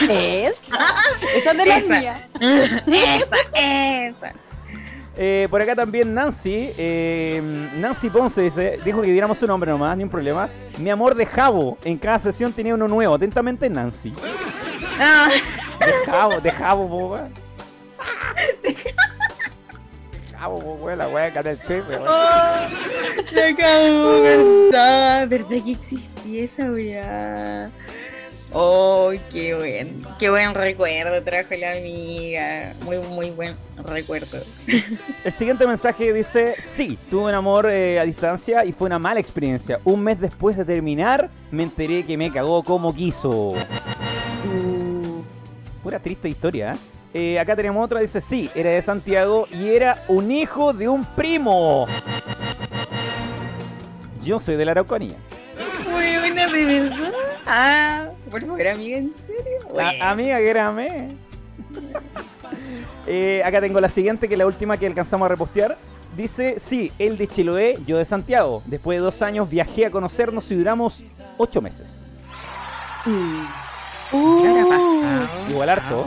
¿Es? 0.10 0.62
Esa 1.36 1.52
es 1.52 1.58
de 1.58 1.66
la 1.66 1.78
Esa. 1.78 2.00
mía. 2.00 2.30
esa, 2.88 3.38
esa. 3.56 4.30
Eh, 5.18 5.48
por 5.50 5.62
acá 5.62 5.76
también 5.76 6.14
Nancy, 6.14 6.70
eh, 6.78 7.42
Nancy 7.76 8.10
Ponce 8.10 8.42
dice, 8.42 8.80
dijo 8.86 9.02
que 9.02 9.12
diéramos 9.12 9.38
su 9.38 9.46
nombre 9.46 9.70
nomás, 9.70 9.98
ni 9.98 10.04
un 10.04 10.10
problema. 10.10 10.50
Mi 10.78 10.90
amor 10.90 11.16
de 11.16 11.26
Jabo, 11.26 11.78
en 11.84 11.98
cada 11.98 12.18
sesión 12.20 12.54
tenía 12.54 12.74
uno 12.76 12.88
nuevo. 12.88 13.16
Atentamente 13.16 13.70
Nancy. 13.70 14.14
Ah, 15.00 15.30
De 15.80 16.12
Jabo, 16.12 16.40
de 16.40 16.52
Jabo, 16.52 16.86
weón. 16.86 17.34
De 18.64 18.74
Jabo, 18.76 19.11
po, 20.48 20.56
weón, 20.56 20.98
la 20.98 21.08
weá 21.08 21.32
weón. 21.34 22.02
oh, 22.08 23.24
se 23.26 23.44
acabó, 23.44 24.22
verdad. 24.22 25.28
¿Verdad 25.28 25.64
que 25.64 25.72
existía 25.72 26.44
esa 26.44 26.72
weá? 26.72 27.70
Oh, 28.54 29.12
qué 29.32 29.56
buen, 29.56 30.02
qué 30.20 30.30
buen 30.30 30.54
recuerdo 30.54 31.24
trajo 31.24 31.56
la 31.56 31.72
amiga. 31.72 32.74
Muy, 32.84 32.98
muy 32.98 33.30
buen 33.32 33.56
recuerdo. 33.86 34.40
El 35.24 35.32
siguiente 35.32 35.66
mensaje 35.66 36.12
dice, 36.12 36.56
sí, 36.62 36.98
tuve 37.10 37.30
un 37.30 37.34
amor 37.34 37.70
eh, 37.70 37.98
a 37.98 38.04
distancia 38.04 38.66
y 38.66 38.74
fue 38.74 38.88
una 38.88 39.00
mala 39.00 39.22
experiencia. 39.22 39.80
Un 39.86 40.04
mes 40.04 40.20
después 40.20 40.58
de 40.58 40.66
terminar, 40.66 41.30
me 41.50 41.64
enteré 41.64 42.04
que 42.06 42.18
me 42.18 42.30
cagó 42.30 42.62
como 42.64 42.94
quiso. 42.94 43.54
Mm, 44.44 45.22
Pura 45.82 46.00
triste 46.00 46.28
historia, 46.28 46.74
¿eh? 46.74 46.78
Eh, 47.14 47.40
acá 47.40 47.56
tenemos 47.56 47.84
otra, 47.84 48.00
dice, 48.00 48.22
sí, 48.22 48.50
era 48.56 48.70
de 48.70 48.82
Santiago 48.82 49.46
y 49.52 49.70
era 49.70 50.04
un 50.08 50.32
hijo 50.32 50.72
de 50.74 50.88
un 50.88 51.04
primo. 51.04 51.86
Yo 54.24 54.40
soy 54.40 54.56
de 54.56 54.66
la 54.66 54.72
Araucanía. 54.72 55.18
Muy 55.92 56.18
buena, 56.18 56.48
de 56.48 56.66
verdad. 56.80 57.12
Ah, 57.46 58.06
por 58.30 58.42
favor, 58.42 58.66
amiga, 58.68 58.98
¿en 58.98 59.14
serio? 59.26 59.60
La 59.68 59.74
Bueno. 59.74 60.06
amiga 60.06 60.38
que 60.38 60.50
era 60.50 60.72
me. 60.72 61.10
Eh, 63.08 63.42
acá 63.44 63.60
tengo 63.60 63.82
la 63.82 63.90
siguiente, 63.90 64.28
que 64.28 64.36
es 64.36 64.38
la 64.38 64.46
última 64.46 64.78
que 64.78 64.86
alcanzamos 64.86 65.26
a 65.26 65.30
repostear. 65.30 65.76
Dice, 66.16 66.58
sí, 66.60 66.92
él 67.00 67.18
de 67.18 67.28
Chiloé, 67.28 67.78
yo 67.88 67.98
de 67.98 68.06
Santiago. 68.06 68.62
Después 68.68 68.98
de 69.00 69.02
dos 69.04 69.22
años 69.24 69.50
viajé 69.50 69.88
a 69.88 69.90
conocernos 69.90 70.50
y 70.52 70.56
duramos 70.56 71.02
ocho 71.38 71.62
meses. 71.62 71.90
mm. 73.06 73.42
¿Qué 74.12 74.48
habrá 74.48 74.66
Uh, 74.66 74.70
pasado? 74.70 75.50
Igual 75.50 75.70
harto. 75.72 76.06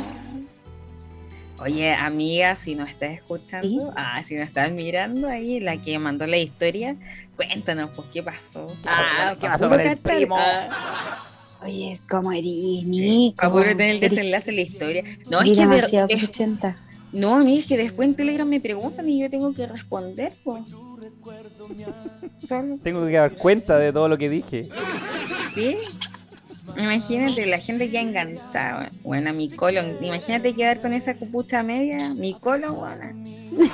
Oye, 1.64 1.94
amiga, 1.94 2.56
si 2.56 2.74
nos 2.74 2.90
estás 2.90 3.12
escuchando, 3.12 3.66
¿Sí? 3.66 3.80
ah, 3.96 4.22
si 4.22 4.34
nos 4.34 4.46
estás 4.48 4.70
mirando 4.70 5.28
ahí, 5.28 5.60
la 5.60 5.78
que 5.78 5.98
mandó 5.98 6.26
la 6.26 6.36
historia, 6.36 6.94
cuéntanos, 7.36 7.88
pues, 7.96 8.06
¿qué 8.12 8.22
pasó? 8.22 8.66
Ah, 8.84 9.34
¿qué 9.40 9.46
pa' 9.46 9.52
pasó 9.54 9.70
con 9.70 9.80
el 9.80 9.86
cachar, 9.86 10.02
primo? 10.16 10.36
ah, 10.38 11.24
Oye, 11.62 11.94
¿cómo 12.10 12.32
eres, 12.32 12.84
Nico? 12.84 13.36
pa' 13.40 13.50
puro 13.50 13.64
tener 13.64 13.92
el 13.92 13.96
Eres- 13.96 14.10
desenlace 14.10 14.50
de 14.50 14.56
la 14.56 14.60
historia. 14.62 15.04
No, 15.30 15.40
es 15.40 15.46
eres 15.46 15.58
que 15.58 15.66
de- 15.66 15.74
demasiado 15.76 16.06
es- 16.10 16.22
80. 16.24 16.76
no, 17.12 17.34
amiga, 17.36 17.60
es 17.60 17.66
que 17.66 17.78
después 17.78 18.08
en 18.10 18.14
Telegram 18.14 18.46
me 18.46 18.60
preguntan 18.60 19.08
y 19.08 19.20
yo 19.22 19.30
tengo 19.30 19.54
que 19.54 19.66
responder, 19.66 20.34
pues. 20.44 20.62
Tengo 22.82 23.06
que 23.06 23.12
dar 23.12 23.32
cuenta 23.36 23.78
de 23.78 23.92
todo 23.92 24.08
lo 24.08 24.18
que 24.18 24.28
dije. 24.28 24.68
¿Sí? 25.54 25.78
Imagínate, 26.76 27.46
la 27.46 27.58
gente 27.58 27.90
que 27.90 27.98
ha 27.98 28.00
enganchado. 28.02 28.86
Bueno, 29.02 29.32
mi 29.32 29.48
colon. 29.50 29.96
Imagínate 30.00 30.54
quedar 30.54 30.80
con 30.80 30.92
esa 30.92 31.14
cupucha 31.14 31.62
media. 31.62 32.14
Mi 32.14 32.34
colon, 32.34 32.74
bueno. 32.76 33.04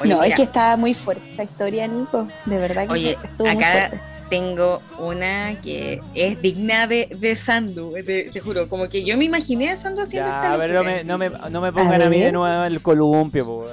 Oye, 0.00 0.10
no, 0.14 0.20
mira, 0.20 0.26
es 0.28 0.34
que 0.34 0.42
estaba 0.44 0.76
muy 0.76 0.94
fuerte 0.94 1.24
esa 1.26 1.42
historia, 1.42 1.86
Nico. 1.86 2.26
De 2.46 2.58
verdad 2.58 2.86
que 2.86 2.92
Oye, 2.92 3.18
estuvo 3.22 3.46
muy 3.48 3.56
acá 3.62 3.88
fuerte. 3.88 4.00
tengo 4.30 4.80
una 4.98 5.60
que 5.60 6.00
es 6.14 6.40
digna 6.40 6.86
de, 6.86 7.08
de 7.18 7.36
Sandu, 7.36 7.92
te 8.06 8.40
juro. 8.40 8.66
Como 8.68 8.88
que 8.88 9.04
yo 9.04 9.16
me 9.18 9.24
imaginé 9.24 9.70
a 9.70 9.76
Sandu 9.76 10.02
haciendo 10.02 10.28
Ya, 10.30 10.36
esta 10.42 10.56
pero 10.58 10.72
no 10.74 10.82
locura. 10.82 10.96
me, 10.96 11.04
no 11.04 11.18
me, 11.18 11.50
no 11.50 11.60
me 11.60 11.72
pongan 11.72 12.02
a, 12.02 12.08
mí 12.08 12.16
de 12.18 12.24
ver. 12.24 12.32
nuevo 12.32 12.64
el 12.64 12.80
columpio, 12.80 13.44
po. 13.44 13.66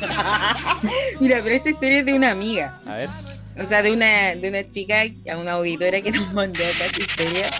Mira, 1.20 1.40
pero 1.42 1.54
esta 1.56 1.70
historia 1.70 1.98
es 1.98 2.06
de 2.06 2.14
una 2.14 2.30
amiga. 2.30 2.78
A 2.86 2.94
ver. 2.96 3.10
O 3.60 3.66
sea, 3.66 3.82
de 3.82 3.92
una, 3.92 4.34
de 4.34 4.48
una 4.48 4.70
chica, 4.70 5.02
a 5.30 5.36
una 5.36 5.52
auditora 5.52 6.00
que 6.00 6.10
nos 6.12 6.32
mandó 6.32 6.64
acá 6.64 6.90
su 6.94 7.02
historia. 7.02 7.50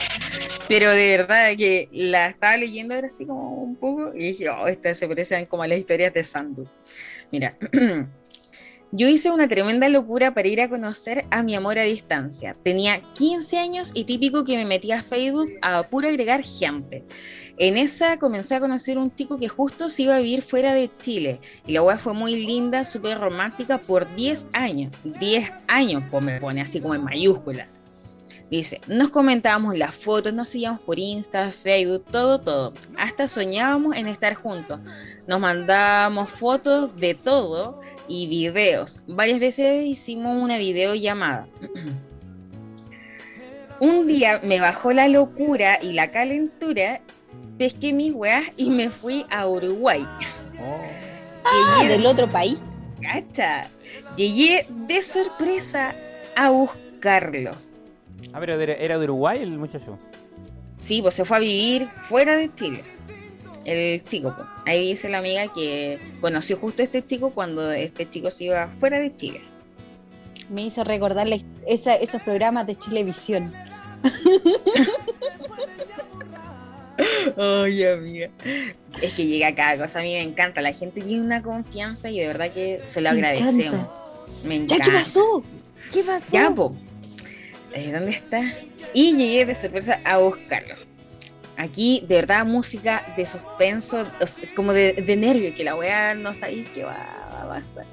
Pero 0.67 0.91
de 0.91 1.17
verdad 1.17 1.51
que 1.57 1.89
la 1.93 2.29
estaba 2.29 2.57
leyendo 2.57 2.95
era 2.95 3.07
así 3.07 3.27
como 3.27 3.63
un 3.63 3.77
poco 3.77 4.15
y 4.15 4.19
dije, 4.19 4.49
oh, 4.49 4.67
estas 4.67 4.99
se 4.99 5.07
parecen 5.07 5.47
como 5.47 5.63
a 5.63 5.69
las 5.69 5.79
historias 5.79 6.15
de 6.15 6.25
Sandu. 6.25 6.67
Mira, 7.31 7.57
yo 8.93 9.09
hice 9.09 9.31
una 9.31 9.47
tremenda 9.47 9.89
locura 9.89 10.35
para 10.35 10.49
ir 10.49 10.61
a 10.61 10.69
conocer 10.69 11.25
a 11.31 11.45
mi 11.45 11.55
amor 11.55 11.79
a 11.79 11.83
distancia. 11.83 12.57
Tenía 12.65 13.01
15 13.15 13.59
años 13.59 13.93
y 13.95 14.05
típico 14.05 14.45
que 14.45 14.57
me 14.57 14.65
metía 14.65 14.99
a 14.99 15.03
Facebook 15.03 15.49
a 15.63 15.85
puro 15.85 16.09
agregar 16.09 16.43
gente. 16.43 17.05
En 17.57 17.77
esa 17.77 18.19
comencé 18.19 18.57
a 18.57 18.61
conocer 18.61 18.99
un 18.99 19.15
chico 19.15 19.39
que 19.39 19.49
justo 19.49 19.91
se 19.91 20.03
iba 20.03 20.17
a 20.17 20.21
vivir 20.21 20.43
fuera 20.43 20.75
de 20.75 20.91
Chile. 20.99 21.41
Y 21.67 21.73
la 21.73 21.83
weá 21.83 21.99
fue 21.99 22.15
muy 22.15 22.35
linda, 22.35 22.85
súper 22.85 23.19
romántica 23.21 23.79
por 23.79 24.13
10 24.17 24.49
años. 24.53 24.93
10 25.05 25.51
años, 25.69 26.03
pues 26.11 26.25
me 26.25 26.41
pone 26.41 26.61
así 26.61 26.81
como 26.81 26.95
en 26.97 27.05
mayúscula. 27.05 27.69
Dice, 28.51 28.81
nos 28.89 29.11
comentábamos 29.11 29.79
las 29.79 29.95
fotos, 29.95 30.35
nos 30.35 30.49
seguíamos 30.49 30.81
por 30.81 30.99
Insta, 30.99 31.55
Facebook, 31.63 32.05
todo, 32.11 32.41
todo. 32.41 32.73
Hasta 32.99 33.29
soñábamos 33.29 33.95
en 33.95 34.09
estar 34.09 34.35
juntos. 34.35 34.81
Nos 35.29 35.39
mandábamos 35.39 36.29
fotos 36.31 36.97
de 36.97 37.15
todo 37.15 37.79
y 38.11 38.27
videos. 38.27 38.99
Varias 39.07 39.39
veces 39.39 39.87
hicimos 39.87 40.43
una 40.43 40.59
videollamada. 40.59 41.47
Un 43.81 44.07
día 44.07 44.41
me 44.43 44.61
bajó 44.61 44.93
la 44.93 45.09
locura 45.09 45.79
y 45.81 45.93
la 45.93 46.11
calentura, 46.11 47.01
pesqué 47.57 47.93
mis 47.95 48.13
weas 48.13 48.45
y 48.59 48.69
me 48.69 48.91
fui 48.91 49.25
a 49.31 49.47
Uruguay. 49.49 50.07
Ah, 51.45 51.79
Llegué- 51.81 51.89
del 51.89 52.07
otro 52.07 52.29
país. 52.29 52.61
Cacha. 53.01 53.69
Llegué 54.17 54.67
de 54.87 55.01
sorpresa 55.01 55.95
a 56.37 56.51
buscarlo. 56.51 57.53
Ah, 58.35 58.41
pero 58.41 58.61
era 58.61 58.75
era 58.75 58.99
de 58.99 59.05
Uruguay 59.05 59.39
el 59.43 59.57
muchacho. 59.57 59.99
Sí, 60.75 61.01
pues 61.01 61.15
se 61.15 61.25
fue 61.25 61.39
a 61.39 61.41
vivir 61.41 61.89
fuera 62.09 62.37
de 62.37 62.53
Chile. 62.55 62.85
El 63.65 64.03
chico, 64.05 64.33
pues. 64.37 64.49
Ahí 64.67 64.89
dice 64.89 65.09
la 65.09 65.19
amiga 65.19 65.47
que 65.55 65.99
conoció 66.21 66.57
justo 66.57 66.83
a 66.83 66.85
este 66.85 67.05
chico 67.05 67.31
cuando 67.31 67.71
este 67.73 68.09
chico 68.09 68.31
se 68.31 68.45
iba 68.45 68.69
fuera 68.81 68.99
de 68.99 69.15
Chile. 69.15 69.41
Me 70.49 70.63
hizo 70.63 70.83
recordar 70.83 71.29
la 71.29 71.39
esa- 71.67 71.95
esos 71.97 72.23
programas 72.23 72.67
de 72.67 72.75
Chilevisión. 72.77 73.53
Ay, 77.37 77.85
amiga. 77.85 78.29
Es 79.01 79.15
que 79.15 79.27
llega 79.27 79.55
cada 79.55 79.79
cosa, 79.79 80.01
a 80.01 80.03
mí 80.03 80.13
me 80.13 80.23
encanta. 80.23 80.61
La 80.61 80.73
gente 80.73 81.01
tiene 81.01 81.23
una 81.23 81.43
confianza 81.43 82.11
y 82.11 82.19
de 82.19 82.27
verdad 82.27 82.53
que 82.53 82.81
se 82.87 83.01
lo 83.01 83.11
Me 83.13 83.17
agradecemos. 83.17 83.55
encanta. 83.65 83.91
Me 84.45 84.57
¿Ya 84.59 84.63
encanta. 84.65 84.85
qué 84.85 84.91
pasó? 84.93 85.43
¿Qué 85.93 86.05
pasó? 86.05 86.33
Ya, 86.37 86.51
po. 86.51 86.75
Eh, 87.73 87.91
¿Dónde 87.93 88.11
está? 88.13 88.41
Y 88.93 89.15
llegué 89.17 89.47
de 89.47 89.55
sorpresa 89.55 90.01
a 90.05 90.19
buscarlo. 90.19 90.75
Aquí, 91.61 92.03
de 92.09 92.15
verdad, 92.17 92.45
música 92.47 93.03
de 93.17 93.27
suspenso, 93.27 94.03
o 94.21 94.27
sea, 94.27 94.49
como 94.57 94.73
de, 94.73 94.95
de 94.95 95.17
nervio, 95.17 95.55
que 95.55 95.63
la 95.63 95.75
weá 95.77 96.15
no 96.15 96.33
sabéis 96.33 96.69
qué 96.71 96.85
va, 96.85 96.97
va 97.35 97.43
a 97.43 97.49
pasar. 97.49 97.85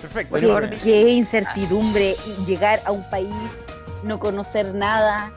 Perfecto. 0.00 0.36
Qué, 0.36 0.46
Por- 0.46 0.78
qué 0.78 1.08
incertidumbre 1.14 2.14
y 2.26 2.44
llegar 2.44 2.80
a 2.84 2.92
un 2.92 3.08
país, 3.08 3.32
no 4.02 4.18
conocer 4.20 4.74
nada. 4.74 5.32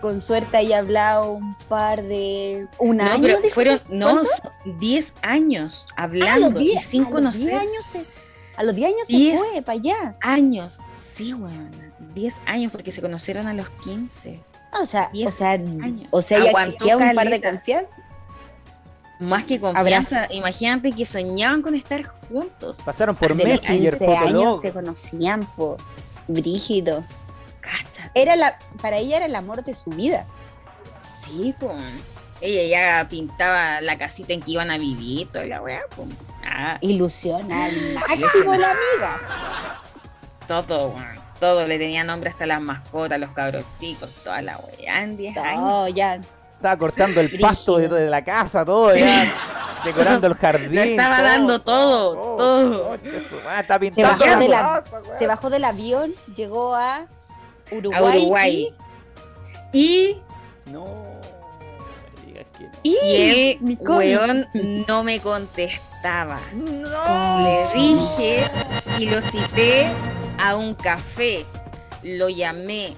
Con 0.00 0.20
suerte 0.20 0.56
haya 0.56 0.78
hablado 0.80 1.30
un 1.34 1.54
par 1.68 2.02
de. 2.02 2.66
¿Un 2.80 2.96
No, 2.96 3.04
año? 3.04 3.22
pero 3.22 3.38
fueron, 3.54 3.80
no, 3.92 4.10
¿cuánto? 4.10 4.78
10 4.80 5.14
años 5.22 5.86
Ah, 5.96 6.02
hablando 6.04 6.50
los 6.50 6.60
y 6.62 6.66
10 6.70 6.84
sin 6.84 7.04
a 7.06 7.10
los 7.10 7.32
10 7.34 7.50
conocer. 7.52 7.54
años 7.54 7.84
se, 7.92 8.04
a 8.56 8.62
los 8.64 8.74
10 8.74 8.88
años 8.88 9.06
se 9.06 9.16
10 9.16 9.38
fue 9.38 9.62
para 9.62 9.78
allá. 9.78 10.16
años, 10.20 10.80
sí, 10.90 11.32
weón. 11.34 11.70
10 12.16 12.42
años 12.46 12.72
porque 12.72 12.90
se 12.90 13.00
conocieron 13.00 13.46
a 13.46 13.54
los 13.54 13.68
15. 13.84 14.40
Ah, 14.72 14.80
O 14.82 14.86
sea, 14.86 15.08
o 15.08 15.12
10 15.12 15.34
sea, 15.34 15.50
años. 15.50 16.08
o 16.10 16.22
sea, 16.22 16.38
ya 16.38 16.50
existía 16.50 16.96
un 16.96 17.14
par 17.14 17.28
de 17.28 17.40
confianza. 17.42 17.90
Más 19.20 19.44
que 19.44 19.60
confianza, 19.60 20.26
imagínate 20.30 20.90
que 20.90 21.04
soñaban 21.04 21.62
con 21.62 21.74
estar 21.76 22.02
juntos. 22.04 22.78
Pasaron 22.84 23.14
por 23.14 23.30
Hace 23.32 23.44
Messenger, 23.44 23.98
15 23.98 24.16
años 24.16 24.26
Fotolog. 24.32 24.60
se 24.60 24.72
conocían 24.72 25.40
por 25.56 25.76
brígido. 26.26 27.04
Cáchate. 27.60 28.10
Era 28.14 28.34
la, 28.34 28.58
para 28.80 28.96
ella 28.96 29.18
era 29.18 29.26
el 29.26 29.34
amor 29.36 29.62
de 29.62 29.74
su 29.76 29.90
vida. 29.90 30.26
Sí, 31.24 31.54
pues. 31.60 31.76
Ella 32.40 32.98
ya 33.02 33.08
pintaba 33.08 33.80
la 33.80 33.96
casita 33.96 34.32
en 34.32 34.40
que 34.40 34.50
iban 34.50 34.72
a 34.72 34.78
vivir, 34.78 35.28
toda 35.30 35.44
la 35.46 35.62
weá, 35.62 35.82
pues. 35.94 36.08
Ah, 36.44 36.78
Ilusión 36.80 37.52
al 37.52 37.94
máximo 37.94 38.54
la 38.56 38.70
amiga. 38.72 39.80
todo, 40.48 40.88
weón. 40.88 41.22
Todo, 41.42 41.66
le 41.66 41.76
tenía 41.76 42.04
nombre 42.04 42.30
hasta 42.30 42.46
las 42.46 42.60
mascotas, 42.60 43.18
los 43.18 43.30
cabros 43.30 43.64
chicos, 43.76 44.08
toda 44.22 44.40
la 44.42 44.58
weá 44.58 45.02
en 45.02 45.16
10 45.16 45.36
años. 45.38 45.60
No, 45.60 45.88
ya. 45.88 46.20
Estaba 46.56 46.76
cortando 46.76 47.20
el 47.20 47.26
Brígido. 47.26 47.48
pasto 47.48 47.78
de, 47.78 47.88
de 47.88 48.08
la 48.08 48.22
casa, 48.22 48.64
todo 48.64 48.94
ya. 48.94 49.26
decorando 49.84 50.28
el 50.28 50.34
jardín. 50.34 50.70
Le 50.72 50.90
estaba 50.92 51.16
todo. 51.16 51.26
dando 51.26 51.60
todo, 51.60 52.36
todo. 52.36 52.90
Madre, 52.90 53.60
Está 53.60 53.74
Se 53.74 53.80
pintando 53.80 54.24
bajó, 54.24 54.38
de 54.40 54.48
la, 54.48 54.58
casa, 54.84 55.00
weón. 55.02 55.18
se 55.18 55.26
bajó 55.26 55.50
del 55.50 55.64
avión, 55.64 56.12
llegó 56.36 56.76
a 56.76 57.06
Uruguay. 57.72 57.98
A 57.98 58.16
Uruguay. 58.18 58.74
Y, 59.72 60.16
No. 60.66 60.84
me 62.20 62.26
digas 62.26 62.46
que 62.56 62.64
no. 62.66 62.70
Y, 62.84 62.96
y 63.04 63.50
el 63.56 63.64
Nicole. 63.64 64.16
weón 64.16 64.46
no 64.86 65.02
me 65.02 65.18
contestaba. 65.18 66.38
No. 66.52 67.40
Le 67.42 67.64
dije 67.74 68.44
y 69.00 69.06
lo 69.10 69.20
cité 69.20 69.90
a 70.42 70.56
un 70.56 70.74
café. 70.74 71.46
Lo 72.02 72.28
llamé 72.28 72.94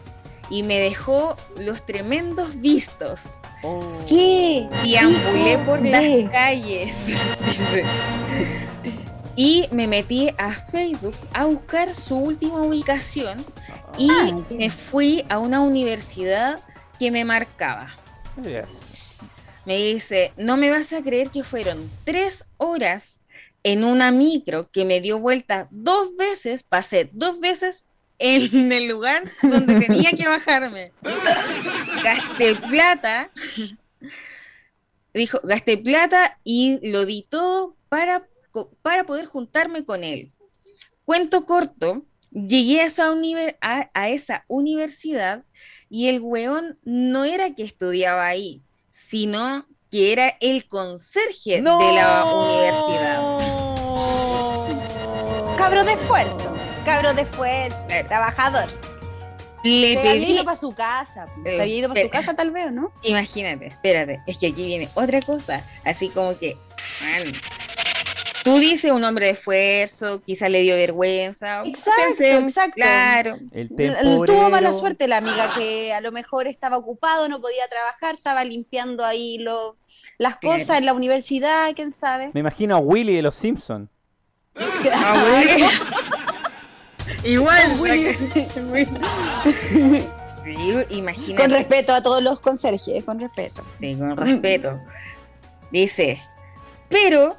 y 0.51 0.63
me 0.63 0.81
dejó 0.81 1.37
los 1.59 1.85
tremendos 1.85 2.61
vistos. 2.61 3.21
Oh. 3.63 3.81
¿Qué? 4.09 4.67
Deambulé 4.83 5.53
Hijo 5.53 5.65
por 5.65 5.83
las 5.83 6.31
calles. 6.31 6.95
y 9.37 9.69
me 9.73 9.87
metí 9.87 10.31
a 10.39 10.53
Facebook 10.53 11.17
a 11.33 11.45
buscar 11.45 11.95
su 11.95 12.17
última 12.17 12.63
ubicación 12.63 13.45
y 13.99 14.09
Ah, 14.11 14.39
me 14.51 14.71
fui 14.71 15.25
a 15.29 15.39
una 15.39 15.61
universidad 15.61 16.61
que 16.99 17.11
me 17.11 17.25
marcaba. 17.25 17.87
Me 19.65 19.77
dice, 19.77 20.33
no 20.37 20.57
me 20.57 20.71
vas 20.71 20.93
a 20.93 21.03
creer 21.03 21.31
que 21.31 21.45
fueron 21.45 21.91
tres 22.05 22.45
horas 22.57 23.21
en 23.65 23.83
una 23.83 24.13
micro 24.13 24.71
que 24.71 24.85
me 24.85 25.01
dio 25.01 25.19
vuelta 25.19 25.69
dos 25.71 26.15
veces, 26.17 26.63
pasé 26.63 27.11
dos 27.13 27.41
veces 27.41 27.85
en 28.19 28.71
el 28.71 28.87
lugar 28.87 29.25
donde 29.43 29.81
tenía 29.87 30.13
que 30.13 30.29
bajarme. 30.29 30.93
Gasté 32.05 32.55
plata, 32.55 33.31
dijo, 35.15 35.41
gasté 35.43 35.79
plata 35.79 36.39
y 36.45 36.79
lo 36.89 37.07
di 37.07 37.27
todo 37.29 37.75
para, 37.89 38.29
para 38.83 39.05
poder 39.05 39.27
juntarme 39.27 39.85
con 39.85 40.05
él. 40.05 40.31
Cuento 41.07 41.47
corto, 41.47 42.05
llegué 42.31 42.83
a 42.83 42.87
esa, 42.87 43.13
a 43.95 44.09
esa 44.11 44.45
universidad 44.47 45.43
y 45.89 46.09
el 46.09 46.21
weón 46.21 46.79
no 46.85 47.25
era 47.25 47.55
que 47.55 47.65
estudiaba 47.65 48.27
ahí, 48.27 48.63
sino 48.91 49.67
que 49.95 50.11
era 50.13 50.37
el 50.41 50.67
conserje 50.67 51.59
de 51.59 51.63
la 51.63 52.25
universidad. 52.25 53.39
Cabro 55.57 55.85
de 55.85 55.93
esfuerzo. 55.93 56.53
Cabro 56.85 57.15
de 57.15 57.23
esfuerzo. 57.23 57.87
Eh. 57.89 58.03
Trabajador. 58.03 58.65
Le 59.63 59.93
Se 59.93 59.99
había 60.01 60.13
pedí, 60.15 60.33
ido 60.33 60.45
para 60.45 60.57
su 60.57 60.75
casa. 60.75 61.27
Se 61.45 61.57
Eh, 61.57 61.61
había 61.61 61.77
ido 61.77 61.89
para 61.91 62.01
su 62.01 62.11
casa, 62.11 62.35
tal 62.35 62.51
vez, 62.51 62.67
¿o 62.67 62.71
¿no? 62.73 62.93
imagínate, 63.05 63.69
espérate, 63.69 64.21
es 64.27 64.37
que 64.37 64.49
aquí 64.49 64.65
viene 64.67 64.89
otra 64.95 65.21
cosa, 65.23 65.63
así 65.85 66.09
como 66.09 66.37
que, 66.39 66.57
man, 67.01 67.33
tú 68.45 68.59
dices 68.59 68.93
un 68.93 69.03
hombre 69.03 69.27
de 69.27 69.33
esfuerzo, 69.33 70.23
quizá 70.23 70.49
le 70.49 70.61
dio 70.61 70.75
vergüenza. 70.77 71.63
Exacto, 71.65 72.03
pensé, 72.07 72.37
exacto. 72.39 72.75
Claro, 72.77 73.37
El. 73.53 73.69
Tuvo 74.27 74.51
mala 74.51 74.73
suerte 74.73 75.09
la 75.09 75.17
amiga 75.17 75.51
que 75.57 75.93
a 75.93 76.01
lo 76.01 76.13
mejor 76.13 76.47
estaba 76.47 76.77
ocupado, 76.77 77.29
no 77.29 77.41
podía 77.41 77.67
trabajar, 77.69 78.15
estaba 78.15 78.45
limpiando 78.45 79.05
ahí 79.05 79.39
lo- 79.39 79.77
las 80.19 80.37
Claro. 80.37 80.59
cosas 80.59 80.79
en 80.79 80.87
la 80.87 80.93
universidad, 80.93 81.73
quién 81.75 81.91
sabe. 81.93 82.31
Me 82.35 82.41
imagino 82.41 82.77
a 82.77 82.79
Willy 82.79 83.15
de 83.17 83.23
los 83.23 83.35
Simpsons. 83.35 83.89
Ah, 84.95 85.25
bueno. 85.29 85.67
Igual, 87.25 87.63
sí, 90.45 90.87
imagínate. 90.91 91.43
Con 91.43 91.51
respeto 91.51 91.93
a 91.95 92.03
todos 92.03 92.23
los 92.23 92.41
conserjes, 92.41 93.05
con 93.05 93.19
respeto. 93.19 93.63
Sí, 93.79 93.95
con 93.97 94.17
respeto. 94.17 94.79
Dice, 95.71 96.23
pero, 96.89 97.37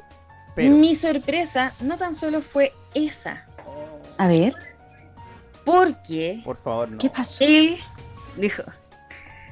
Pero. 0.56 0.74
mi 0.76 0.96
sorpresa 0.96 1.74
no 1.82 1.98
tan 1.98 2.14
solo 2.16 2.42
fue 2.42 2.72
esa, 2.94 3.46
A 4.18 4.28
ver, 4.28 4.56
porque 5.66 6.42
Por 6.46 6.58
favor, 6.58 6.90
no. 6.92 6.98
¿qué 6.98 7.10
pasó? 7.10 7.44
él 7.44 7.78
dijo, 8.38 8.64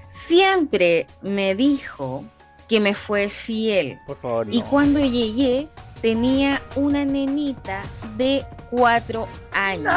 siempre 0.07 1.07
me 1.21 1.55
dijo 1.55 2.23
que 2.69 2.79
me 2.79 2.93
fue 2.95 3.29
fiel. 3.29 3.99
Por 4.07 4.17
favor, 4.17 4.47
no. 4.47 4.53
Y 4.53 4.61
cuando 4.61 4.99
llegué, 4.99 5.67
tenía 6.01 6.61
una 6.75 7.03
nenita 7.03 7.81
de 8.15 8.45
cuatro 8.69 9.27
años. 9.51 9.93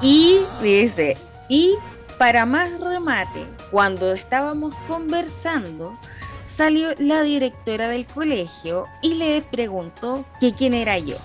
Y 0.00 0.40
dice, 0.60 1.16
y 1.48 1.74
para 2.18 2.44
más 2.44 2.78
remate, 2.80 3.46
cuando 3.70 4.12
estábamos 4.12 4.74
conversando, 4.88 5.96
salió 6.42 6.90
la 6.98 7.22
directora 7.22 7.88
del 7.88 8.06
colegio 8.06 8.86
y 9.00 9.14
le 9.14 9.42
preguntó 9.42 10.24
que 10.40 10.52
quién 10.52 10.74
era 10.74 10.98
yo. 10.98 11.16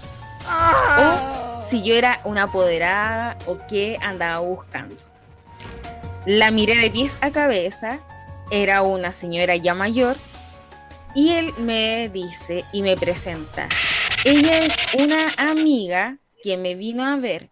O 0.97 1.61
si 1.67 1.83
yo 1.83 1.95
era 1.95 2.21
una 2.23 2.43
apoderada 2.43 3.37
o 3.45 3.57
qué 3.67 3.97
andaba 4.01 4.39
buscando. 4.39 4.95
La 6.25 6.51
miré 6.51 6.75
de 6.75 6.89
pies 6.89 7.17
a 7.21 7.31
cabeza, 7.31 7.99
era 8.51 8.81
una 8.81 9.11
señora 9.11 9.55
ya 9.55 9.73
mayor, 9.73 10.15
y 11.15 11.31
él 11.31 11.53
me 11.57 12.09
dice 12.09 12.63
y 12.71 12.81
me 12.81 12.95
presenta. 12.95 13.67
Ella 14.23 14.59
es 14.59 14.75
una 14.97 15.33
amiga 15.37 16.17
que 16.43 16.57
me 16.57 16.75
vino 16.75 17.05
a 17.05 17.15
ver 17.17 17.49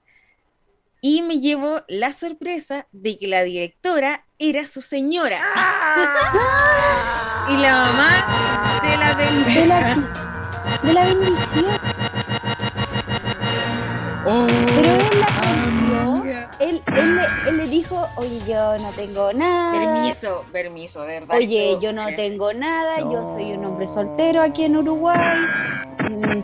y 1.05 1.21
me 1.21 1.39
llevó 1.39 1.83
la 1.87 2.11
sorpresa 2.13 2.87
de 2.91 3.19
que 3.19 3.27
la 3.27 3.43
directora 3.43 4.25
era 4.39 4.65
su 4.65 4.81
señora 4.81 5.37
y 7.47 7.57
la 7.57 7.75
mamá 7.75 8.79
de 8.81 8.97
la 8.97 9.13
De 9.13 9.67
la, 9.67 9.95
de 10.81 10.93
la 10.93 11.05
bendición. 11.05 11.65
Oh, 14.25 14.47
Pero 14.47 14.95
él 14.95 15.19
la 15.19 15.27
cumplió. 15.37 16.23
Él, 16.59 16.81
él, 16.87 17.15
le, 17.17 17.23
él 17.49 17.57
le 17.57 17.67
dijo, 17.67 18.09
oye, 18.15 18.39
yo 18.47 18.75
no 18.79 18.91
tengo 18.93 19.31
nada. 19.31 20.01
Permiso, 20.01 20.43
permiso, 20.51 21.01
verdad. 21.01 21.37
Oye, 21.37 21.77
yo 21.79 21.93
no 21.93 22.07
tengo 22.15 22.51
nada, 22.53 23.01
yo 23.01 23.23
soy 23.23 23.51
un 23.51 23.63
hombre 23.63 23.87
soltero 23.87 24.41
aquí 24.41 24.63
en 24.63 24.77
Uruguay. 24.77 25.37
Mm, 25.99 26.41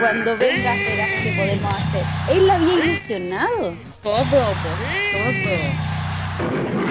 Cuando 0.00 0.36
vengas 0.36 0.78
verás 0.78 1.10
qué 1.22 1.34
podemos 1.36 1.72
hacer. 1.74 2.02
Él 2.30 2.46
la 2.46 2.54
había 2.54 2.84
ilusionado. 2.84 3.74
Todo, 4.02 4.16
po, 4.24 4.46
todo. 5.12 5.32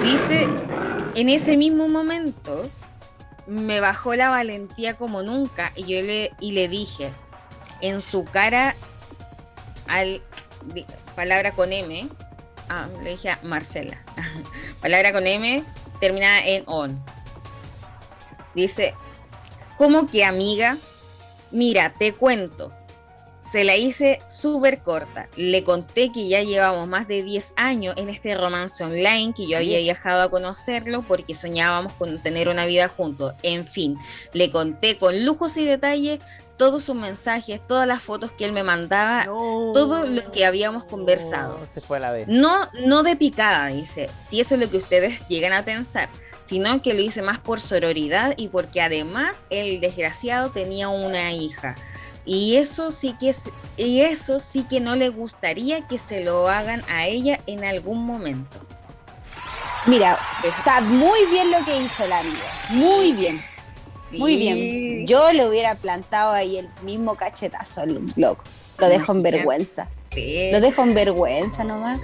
Dice, 0.02 0.48
en 1.14 1.28
ese 1.28 1.56
mismo 1.56 1.88
momento 1.88 2.62
me 3.46 3.80
bajó 3.80 4.14
la 4.14 4.30
valentía 4.30 4.94
como 4.94 5.22
nunca 5.22 5.72
y 5.74 5.82
yo 5.82 6.00
le, 6.00 6.32
y 6.40 6.52
le 6.52 6.68
dije 6.68 7.12
en 7.80 8.00
su 8.00 8.24
cara, 8.24 8.74
al, 9.88 10.22
palabra 11.16 11.52
con 11.52 11.72
M, 11.72 12.08
Ah, 12.74 12.86
le 13.02 13.10
dije 13.10 13.28
a 13.28 13.38
Marcela. 13.42 13.98
Palabra 14.80 15.12
con 15.12 15.26
M 15.26 15.62
terminada 16.00 16.40
en 16.46 16.64
on. 16.66 16.98
Dice, 18.54 18.94
¿cómo 19.76 20.06
que 20.06 20.24
amiga? 20.24 20.78
Mira, 21.52 21.92
te 21.96 22.12
cuento. 22.12 22.72
Se 23.40 23.64
la 23.64 23.76
hice 23.76 24.18
súper 24.28 24.78
corta. 24.78 25.28
Le 25.36 25.62
conté 25.62 26.10
que 26.10 26.26
ya 26.26 26.42
llevamos 26.42 26.88
más 26.88 27.06
de 27.06 27.22
10 27.22 27.52
años 27.56 27.94
en 27.98 28.08
este 28.08 28.34
romance 28.34 28.82
online, 28.82 29.34
que 29.36 29.46
yo 29.46 29.58
había 29.58 29.78
viajado 29.78 30.22
a 30.22 30.30
conocerlo 30.30 31.02
porque 31.02 31.34
soñábamos 31.34 31.92
con 31.92 32.18
tener 32.22 32.48
una 32.48 32.64
vida 32.64 32.88
juntos. 32.88 33.34
En 33.42 33.66
fin, 33.66 33.98
le 34.32 34.50
conté 34.50 34.98
con 34.98 35.26
lujos 35.26 35.56
y 35.58 35.66
detalles 35.66 36.20
todos 36.56 36.84
sus 36.84 36.94
mensajes, 36.94 37.60
todas 37.66 37.86
las 37.88 38.02
fotos 38.02 38.30
que 38.32 38.44
él 38.44 38.52
me 38.52 38.62
mandaba, 38.62 39.24
todo 39.24 40.06
lo 40.06 40.30
que 40.30 40.46
habíamos 40.46 40.84
conversado. 40.84 41.58
No, 41.58 41.64
se 41.64 41.80
fue 41.80 41.96
a 41.96 42.00
la 42.00 42.12
vez. 42.12 42.28
No, 42.28 42.68
no 42.86 43.02
de 43.02 43.16
picada, 43.16 43.66
dice, 43.66 44.08
si 44.16 44.40
eso 44.40 44.54
es 44.54 44.60
lo 44.60 44.70
que 44.70 44.76
ustedes 44.76 45.26
llegan 45.28 45.52
a 45.52 45.64
pensar, 45.64 46.08
sino 46.42 46.82
que 46.82 46.92
lo 46.92 47.00
hice 47.00 47.22
más 47.22 47.40
por 47.40 47.60
sororidad 47.60 48.34
y 48.36 48.48
porque 48.48 48.82
además 48.82 49.44
el 49.48 49.80
desgraciado 49.80 50.50
tenía 50.50 50.88
una 50.88 51.32
hija. 51.32 51.74
Y 52.24 52.56
eso 52.56 52.92
sí 52.92 53.14
que 53.18 53.30
es, 53.30 53.50
y 53.76 54.00
eso 54.00 54.40
sí 54.40 54.64
que 54.68 54.80
no 54.80 54.96
le 54.96 55.08
gustaría 55.08 55.86
que 55.88 55.98
se 55.98 56.24
lo 56.24 56.48
hagan 56.48 56.82
a 56.88 57.06
ella 57.06 57.40
en 57.46 57.64
algún 57.64 58.04
momento. 58.04 58.58
Mira, 59.86 60.18
está 60.44 60.80
muy 60.80 61.26
bien 61.26 61.50
lo 61.50 61.64
que 61.64 61.76
hizo 61.78 62.06
la 62.06 62.20
amiga. 62.20 62.52
Muy 62.70 63.12
bien. 63.12 63.42
Muy 64.12 64.36
bien. 64.36 65.06
Yo 65.06 65.32
le 65.32 65.48
hubiera 65.48 65.74
plantado 65.74 66.32
ahí 66.32 66.58
el 66.58 66.68
mismo 66.82 67.16
cachetazo 67.16 67.80
al 67.80 68.12
loco. 68.16 68.44
Lo 68.78 68.88
dejo 68.88 69.12
en 69.12 69.22
vergüenza. 69.22 69.88
Lo 70.14 70.60
dejo 70.60 70.82
en 70.82 70.94
vergüenza 70.94 71.64
nomás. 71.64 71.98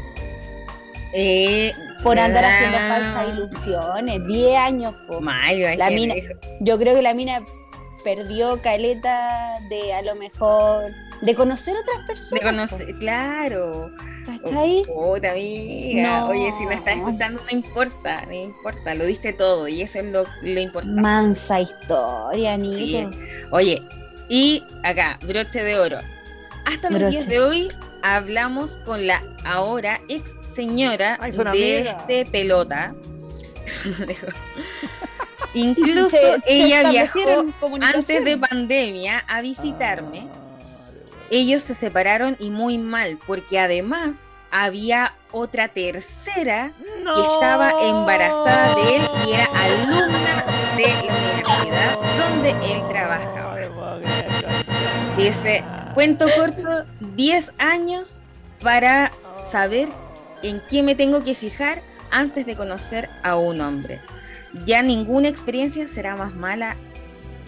Eh, 1.13 1.73
por 2.03 2.19
andar 2.19 2.45
haciendo 2.45 2.79
falsas 2.79 3.35
ilusiones. 3.35 4.27
10 4.27 4.57
años, 4.57 4.95
po. 5.07 5.21
la 5.21 5.91
mina, 5.91 6.15
yo 6.61 6.79
creo 6.79 6.95
que 6.95 7.03
la 7.03 7.15
mina 7.15 7.41
perdió 8.05 8.61
caleta 8.63 9.55
de 9.69 9.93
a 9.93 10.03
lo 10.03 10.15
mejor 10.15 10.93
de 11.23 11.35
conocer 11.35 11.75
otras 11.77 12.07
personas. 12.07 12.41
De 12.41 12.41
conocer, 12.41 12.99
claro. 12.99 13.91
¿Cachai? 14.25 14.83
Oh, 14.95 15.17
amiga. 15.17 16.27
Oye, 16.27 16.53
si 16.59 16.67
me 16.67 16.75
estás 16.75 16.97
escuchando, 16.97 17.43
no 17.43 17.51
importa, 17.51 18.27
no 18.27 18.35
importa, 18.35 18.95
lo 18.95 19.07
diste 19.07 19.33
todo 19.33 19.69
y 19.69 19.83
eso 19.83 19.99
es 20.01 20.05
lo, 20.07 20.25
lo 20.43 20.61
importante. 20.61 21.01
Mansa 21.01 21.61
historia, 21.61 22.57
Nico. 22.59 23.11
Oye, 23.53 23.83
y 24.29 24.63
acá, 24.85 25.19
broche 25.27 25.63
de 25.63 25.79
oro. 25.79 25.99
Hasta 26.67 26.91
los 26.91 27.11
días 27.11 27.27
de 27.27 27.41
hoy 27.41 27.69
hablamos 28.03 28.77
con 28.85 29.07
la 29.07 29.23
ahora 29.45 30.01
ex 30.09 30.37
señora 30.43 31.19
de 31.53 31.81
este 31.81 32.27
pelota. 32.27 32.95
Incluso 35.55 36.19
ella 36.47 36.91
viajó 36.91 37.47
antes 37.81 38.25
de 38.25 38.37
pandemia 38.37 39.25
a 39.29 39.41
visitarme. 39.41 40.29
Ah 40.31 40.49
ellos 41.31 41.63
se 41.63 41.75
separaron 41.75 42.37
y 42.39 42.51
muy 42.51 42.79
mal, 42.79 43.19
porque 43.27 43.59
además 43.59 44.31
había 44.51 45.15
otra 45.31 45.69
tercera 45.69 46.73
que 46.81 47.21
estaba 47.35 47.73
embarazada 47.83 48.75
de 48.75 48.97
él 48.97 49.03
y 49.27 49.33
era 49.33 49.45
alumna 49.45 50.45
de 50.77 50.87
la 50.87 51.15
universidad 51.15 51.99
donde 52.19 52.51
él 52.73 52.83
trabajaba. 52.89 53.39
Dice, 55.17 55.65
cuento 55.95 56.27
corto, 56.37 56.85
10 57.17 57.53
años 57.59 58.23
para 58.63 59.11
saber 59.35 59.89
en 60.43 60.63
qué 60.69 60.83
me 60.83 60.95
tengo 60.95 61.23
que 61.23 61.35
fijar 61.35 61.83
antes 62.11 62.47
de 62.47 62.57
conocer 62.57 63.11
a 63.23 63.37
un 63.37 63.61
hombre. 63.61 64.01
Ya 64.65 64.83
ninguna 64.83 65.29
experiencia 65.29 65.89
será 65.89 66.17
más 66.17 66.35
mala 66.35 66.77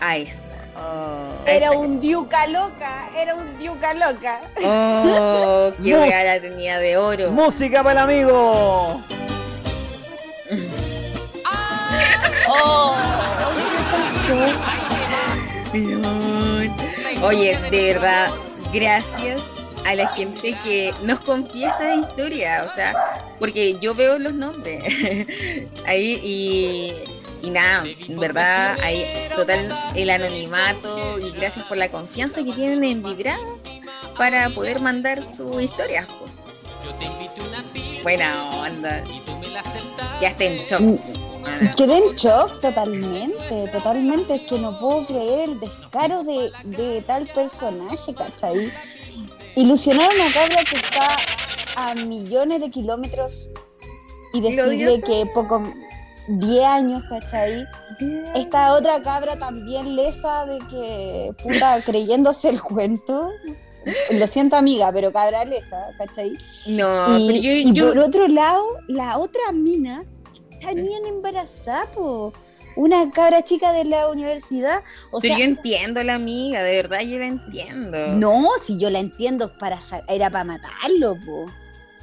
a 0.00 0.16
esta. 0.16 0.60
Oh. 0.76 1.34
era 1.46 1.72
un 1.72 2.00
diuca 2.00 2.46
loca, 2.46 3.10
era 3.16 3.34
un 3.34 3.58
diuca 3.58 3.92
loca. 3.92 4.40
Oh, 4.64 5.72
qué 5.82 5.92
la 5.92 6.40
tenía 6.40 6.78
de 6.78 6.96
oro. 6.96 7.30
Música 7.30 7.82
para 7.82 8.04
el 8.04 8.10
amigo. 8.10 9.00
oh, 12.48 12.96
Oye, 17.22 17.58
de 17.70 17.84
verdad, 17.92 18.30
gracias 18.72 19.42
a 19.84 19.94
la 19.94 20.08
gente 20.08 20.56
que 20.64 20.92
nos 21.02 21.20
confía 21.20 21.70
esta 21.70 21.94
historia, 21.94 22.66
o 22.66 22.74
sea, 22.74 22.94
porque 23.38 23.76
yo 23.80 23.94
veo 23.94 24.18
los 24.18 24.34
nombres 24.34 24.82
ahí 25.86 26.20
y 26.22 26.92
y 27.42 27.50
nada, 27.50 27.84
en 27.86 28.18
verdad, 28.18 28.76
hay 28.82 29.04
total 29.34 29.74
el 29.94 30.10
anonimato 30.10 31.18
y 31.18 31.30
gracias 31.30 31.64
por 31.66 31.78
la 31.78 31.90
confianza 31.90 32.44
que 32.44 32.52
tienen 32.52 32.84
en 32.84 33.02
Vibra 33.02 33.38
para 34.16 34.50
poder 34.50 34.80
mandar 34.80 35.24
sus 35.26 35.62
historias. 35.62 36.06
Buena 38.02 38.48
onda. 38.48 39.02
Ya 40.20 40.28
está 40.28 40.44
en 40.44 40.58
shock. 40.66 41.19
Quedé 41.76 41.98
en 41.98 42.16
shock 42.16 42.60
totalmente, 42.60 43.68
totalmente. 43.72 44.34
Es 44.36 44.42
que 44.42 44.58
no 44.58 44.78
puedo 44.78 45.06
creer 45.06 45.50
el 45.50 45.60
descaro 45.60 46.22
de, 46.22 46.50
de 46.64 47.02
tal 47.02 47.26
personaje, 47.28 48.14
¿cachai? 48.14 48.72
Ilusionar 49.56 50.10
a 50.10 50.14
una 50.14 50.32
cabra 50.32 50.64
que 50.64 50.76
está 50.76 51.18
a 51.76 51.94
millones 51.94 52.60
de 52.60 52.70
kilómetros 52.70 53.50
y 54.32 54.40
decirle 54.40 55.00
que 55.00 55.26
poco 55.34 55.62
10 56.28 56.64
años, 56.64 57.02
¿cachai? 57.08 57.66
Esta 58.34 58.72
otra 58.74 59.02
cabra 59.02 59.38
también 59.38 59.96
lesa 59.96 60.46
de 60.46 60.58
que, 60.68 61.34
puta, 61.42 61.82
creyéndose 61.84 62.48
el 62.48 62.62
cuento. 62.62 63.30
Lo 64.10 64.26
siento, 64.26 64.56
amiga, 64.56 64.92
pero 64.92 65.12
cabra 65.12 65.44
lesa, 65.44 65.88
¿cachai? 65.98 66.36
No, 66.66 67.18
y, 67.18 67.72
por 67.80 67.98
otro 67.98 68.28
lado, 68.28 68.62
la 68.88 69.18
otra 69.18 69.52
mina 69.52 70.04
también 70.60 71.06
embarazada, 71.06 71.86
po. 71.90 72.32
Una 72.76 73.10
cabra 73.10 73.42
chica 73.42 73.72
de 73.72 73.84
la 73.84 74.08
universidad. 74.08 74.82
O 75.10 75.20
sea, 75.20 75.36
yo 75.36 75.44
entiendo 75.44 76.02
la 76.04 76.14
amiga, 76.14 76.62
de 76.62 76.76
verdad 76.76 77.00
yo 77.00 77.18
la 77.18 77.26
entiendo. 77.26 77.98
No, 78.14 78.48
si 78.62 78.78
yo 78.78 78.90
la 78.90 79.00
entiendo, 79.00 79.52
para 79.58 79.78
era 80.08 80.30
para 80.30 80.44
matarlo, 80.44 81.16
po. 81.24 81.46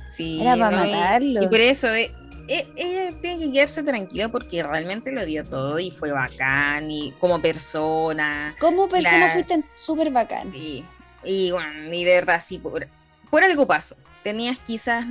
Sí, 0.05 0.39
era 0.41 0.57
para 0.57 0.85
matarlo. 0.85 1.43
Y 1.43 1.47
por 1.47 1.59
eso, 1.59 1.87
eh, 1.87 2.11
ella 2.47 3.09
eh, 3.09 3.15
tiene 3.21 3.45
que 3.45 3.51
quedarse 3.51 3.83
tranquila 3.83 4.29
porque 4.29 4.63
realmente 4.63 5.11
lo 5.11 5.25
dio 5.25 5.43
todo 5.45 5.79
y 5.79 5.91
fue 5.91 6.11
bacán 6.11 6.89
y 6.89 7.11
como 7.19 7.41
persona. 7.41 8.55
Como 8.59 8.87
persona 8.87 9.31
fuiste 9.33 9.63
súper 9.73 10.11
bacán. 10.11 10.51
Sí, 10.51 10.85
y 11.23 11.51
bueno, 11.51 11.93
y 11.93 12.03
de 12.03 12.13
verdad, 12.13 12.41
sí, 12.43 12.57
por, 12.57 12.87
por 13.29 13.43
algo 13.43 13.67
pasó. 13.67 13.95
Tenías 14.23 14.59
quizás, 14.59 15.05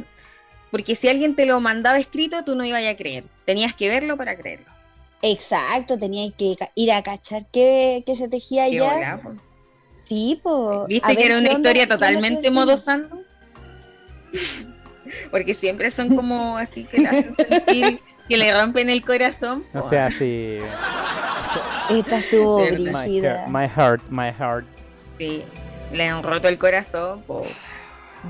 porque 0.70 0.94
si 0.94 1.08
alguien 1.08 1.34
te 1.34 1.46
lo 1.46 1.60
mandaba 1.60 1.98
escrito, 1.98 2.42
tú 2.44 2.54
no 2.54 2.64
ibas 2.64 2.84
a 2.84 2.96
creer. 2.96 3.24
Tenías 3.46 3.74
que 3.74 3.88
verlo 3.88 4.16
para 4.16 4.36
creerlo. 4.36 4.66
Exacto, 5.22 5.98
tenías 5.98 6.34
que 6.36 6.56
ir 6.74 6.92
a 6.92 7.02
cachar 7.02 7.46
qué, 7.50 8.04
se 8.14 8.28
tejía 8.28 8.64
allá. 8.64 9.20
Sí, 10.04 10.40
pues. 10.42 10.86
¿Viste 10.88 11.16
que 11.16 11.24
era 11.24 11.38
una 11.38 11.52
historia 11.52 11.88
totalmente 11.88 12.50
modosando? 12.50 13.22
Porque 15.30 15.54
siempre 15.54 15.90
son 15.90 16.14
como 16.14 16.58
así 16.58 16.84
que 16.84 16.98
le 16.98 17.08
hacen 17.08 17.36
sentir 17.48 18.00
que 18.28 18.36
le 18.36 18.52
rompen 18.52 18.90
el 18.90 19.04
corazón. 19.04 19.64
O 19.72 19.88
sea, 19.88 20.10
sí. 20.10 20.58
Esta 21.90 22.18
estuvo 22.18 22.58
brígida. 22.58 23.46
My, 23.48 23.68
heart, 23.68 24.02
my 24.10 24.32
heart. 24.32 24.66
Sí, 25.18 25.42
le 25.92 26.08
han 26.08 26.22
roto 26.22 26.48
el 26.48 26.58
corazón. 26.58 27.22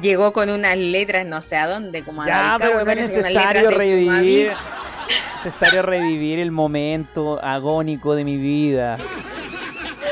Llegó 0.01 0.32
con 0.32 0.51
unas 0.51 0.76
letras 0.76 1.24
no 1.24 1.40
sé 1.40 1.56
a 1.56 1.66
dónde, 1.66 2.05
como 2.05 2.22
a 2.22 2.26
Ya, 2.26 2.56
pero 2.60 2.80
es 2.80 2.97
necesario 2.97 3.70
revivir. 3.70 4.52
Necesario 5.44 5.82
revivir 5.82 6.38
el 6.38 6.50
momento 6.50 7.42
agónico 7.42 8.14
de 8.14 8.24
mi 8.24 8.36
vida. 8.36 8.98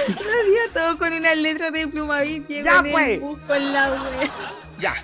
Hacía 0.08 0.72
todo 0.72 0.98
con 0.98 1.12
unas 1.12 1.36
letras 1.36 1.72
de 1.72 1.88
Plumavit. 1.88 2.48
Ya, 2.48 2.84
pues. 2.90 3.20
Ya. 4.78 4.94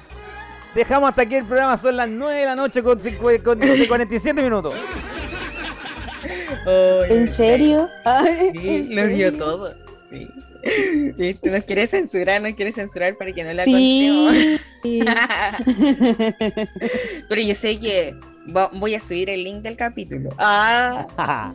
Dejamos 0.74 1.10
hasta 1.10 1.22
aquí 1.22 1.36
el 1.36 1.46
programa, 1.46 1.76
son 1.76 1.96
las 1.96 2.08
9 2.08 2.34
de 2.34 2.46
la 2.46 2.54
noche 2.54 2.82
con, 2.82 2.98
47 2.98 4.42
minutos. 4.42 4.74
¿En 6.66 7.28
serio? 7.28 7.88
Sí, 8.52 8.94
lo 8.94 9.06
dio 9.06 9.34
todo. 9.34 9.70
Sí. 10.08 10.28
Nos 11.42 11.64
quiere 11.64 11.86
censurar, 11.86 12.42
nos 12.42 12.54
quiere 12.54 12.70
censurar 12.70 13.16
para 13.16 13.32
que 13.32 13.42
no 13.42 13.52
la 13.52 13.64
sí. 13.64 14.60
Pero 17.28 17.42
yo 17.42 17.54
sé 17.54 17.80
que 17.80 18.14
voy 18.46 18.94
a 18.94 19.00
subir 19.00 19.30
el 19.30 19.44
link 19.44 19.62
del 19.62 19.76
capítulo. 19.76 20.30
Ah. 20.38 21.06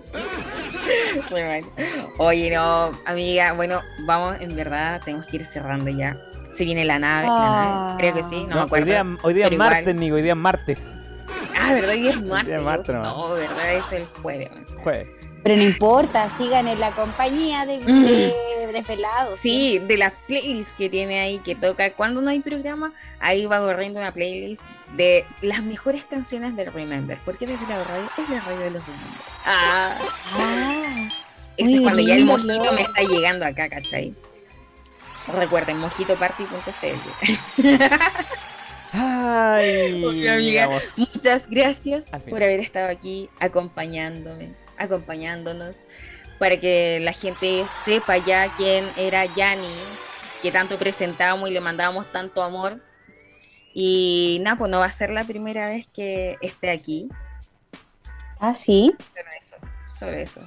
Oye, 2.18 2.52
no, 2.54 2.92
amiga, 3.06 3.54
bueno, 3.54 3.82
vamos, 4.06 4.38
en 4.40 4.56
verdad, 4.56 5.02
tenemos 5.04 5.26
que 5.28 5.38
ir 5.38 5.46
cerrando 5.46 5.90
ya 5.90 6.18
Se 6.52 6.64
viene 6.66 6.86
la 6.86 7.00
nave, 7.00 7.28
la 7.28 7.34
nave. 7.50 7.96
creo 8.00 8.14
que 8.14 8.24
sí, 8.24 8.36
no, 8.44 8.48
me 8.48 8.54
No, 8.54 8.60
hoy 8.62 8.66
acuerdo. 8.66 8.86
día, 8.86 9.06
hoy 9.24 9.34
día 9.34 9.46
es 9.48 9.52
igual. 9.52 9.70
martes, 9.72 9.96
Nico, 9.96 10.16
hoy 10.16 10.22
día 10.22 10.34
es 10.34 10.38
martes. 10.38 11.00
Ah, 11.58 11.74
¿verdad? 11.74 11.90
Hoy 11.92 12.08
es 12.08 12.22
martes. 12.22 12.48
día 12.48 12.58
es 12.58 12.64
martes, 12.64 12.96
no, 12.96 13.04
nomás. 13.04 13.40
¿verdad? 13.40 13.74
Es 13.74 13.92
el 13.92 14.06
jueves. 14.22 14.50
Jueves. 14.84 15.08
Pero 15.46 15.58
no 15.58 15.64
importa, 15.64 16.28
sigan 16.38 16.68
en 16.68 16.80
la 16.80 16.90
compañía 16.92 17.66
de, 17.68 17.78
Mm. 17.78 18.04
de, 18.04 18.34
de 18.74 18.84
Felados. 18.84 19.40
Sí, 19.40 19.78
de 19.80 19.96
las 19.98 20.12
playlists 20.28 20.74
que 20.76 20.90
tiene 20.90 21.20
ahí 21.20 21.38
que 21.38 21.54
toca 21.54 21.92
cuando 21.94 22.20
no 22.20 22.32
hay 22.32 22.40
programa, 22.40 22.92
ahí 23.20 23.46
va 23.46 23.60
corriendo 23.60 24.00
una 24.00 24.12
playlist 24.12 24.64
de 24.98 25.24
las 25.42 25.62
mejores 25.62 26.04
canciones 26.06 26.56
de 26.56 26.66
Remember. 26.66 27.20
Porque 27.24 27.46
desde 27.46 27.66
la 27.68 27.84
radio 27.84 28.10
es 28.18 28.28
la 28.30 28.40
radio 28.42 28.60
de 28.60 28.72
los 28.72 28.86
Remember. 28.88 29.22
Ah, 29.46 29.98
Ah, 30.34 31.08
Muy 31.60 31.74
es 31.76 31.82
cuando 31.82 32.02
ya 32.02 32.16
el 32.16 32.26
mojito 32.26 32.64
¿no? 32.66 32.72
me 32.74 32.82
está 32.82 33.04
llegando 33.04 33.46
acá, 33.46 33.70
¿cachai? 33.70 34.16
Recuerden, 35.28 35.78
mojitoparty.cl. 35.78 37.62
Ay, 38.94 40.04
Oye, 40.06 40.30
amiga. 40.30 40.70
Muchas 40.98 41.48
gracias 41.50 42.10
por 42.30 42.44
haber 42.44 42.60
estado 42.60 42.90
aquí 42.90 43.30
acompañándome, 43.40 44.50
acompañándonos, 44.78 45.78
para 46.40 46.60
que 46.60 47.00
la 47.02 47.14
gente 47.14 47.66
sepa 47.70 48.18
ya 48.18 48.54
quién 48.56 48.90
era 48.98 49.26
Yanni, 49.36 49.74
que 50.42 50.52
tanto 50.52 50.78
presentábamos 50.78 51.50
y 51.50 51.54
le 51.54 51.62
mandábamos 51.62 52.12
tanto 52.12 52.44
amor. 52.44 52.82
Y 53.74 54.40
nada, 54.42 54.58
pues 54.58 54.72
no 54.72 54.80
va 54.80 54.86
a 54.86 54.92
ser 54.92 55.10
la 55.12 55.24
primera 55.26 55.70
vez 55.70 55.88
que 55.94 56.38
esté 56.42 56.70
aquí. 56.72 57.10
ah, 58.40 58.56
sí, 58.56 58.94
Solo 59.00 59.30
eso, 59.40 59.56
solo 59.86 60.12
eso. 60.18 60.40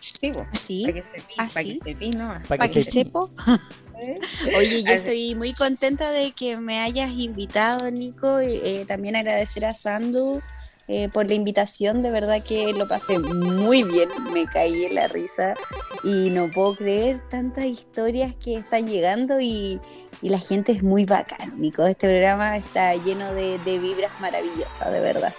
Sí, 0.00 0.30
pues, 0.32 0.46
así. 0.52 0.82
para 0.82 0.94
que 0.94 1.02
sepí, 1.02 1.34
¿Ah, 1.38 1.48
para 1.52 1.64
que 1.64 2.16
nomás. 2.16 2.42
Pa' 2.46 2.56
Para 2.56 2.68
que 2.70 2.82
sepa. 2.82 3.20
sepo. 3.26 3.30
¿Eh? 4.00 4.14
Oye, 4.56 4.82
yo 4.82 4.88
Así- 4.88 4.94
estoy 4.94 5.34
muy 5.34 5.52
contenta 5.54 6.10
de 6.10 6.30
que 6.32 6.56
me 6.56 6.78
hayas 6.80 7.10
invitado, 7.10 7.90
Nico. 7.90 8.40
y, 8.42 8.46
eh, 8.62 8.84
también 8.86 9.16
agradecer 9.16 9.64
a 9.64 9.74
Sandu 9.74 10.40
eh, 10.88 11.08
por 11.08 11.26
la 11.26 11.34
invitación. 11.34 12.02
De 12.02 12.10
verdad 12.10 12.42
que 12.42 12.72
lo 12.72 12.88
pasé 12.88 13.18
muy 13.18 13.82
bien. 13.82 14.08
Me 14.32 14.46
caí 14.46 14.86
en 14.86 14.94
la 14.94 15.06
risa 15.08 15.54
y 16.02 16.30
no 16.30 16.50
puedo 16.50 16.74
creer 16.76 17.20
tantas 17.28 17.66
historias 17.66 18.34
que 18.36 18.54
están 18.54 18.86
llegando 18.86 19.38
y, 19.40 19.80
y 20.22 20.30
la 20.30 20.38
gente 20.38 20.72
es 20.72 20.82
muy 20.82 21.04
bacana, 21.04 21.52
Nico. 21.56 21.86
Este 21.86 22.08
programa 22.08 22.56
está 22.56 22.94
lleno 22.96 23.32
de, 23.34 23.58
de 23.58 23.78
vibras 23.78 24.12
maravillosas, 24.20 24.90
de 24.90 25.00
verdad. 25.00 25.34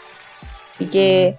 Así 0.70 0.86
que 0.86 1.36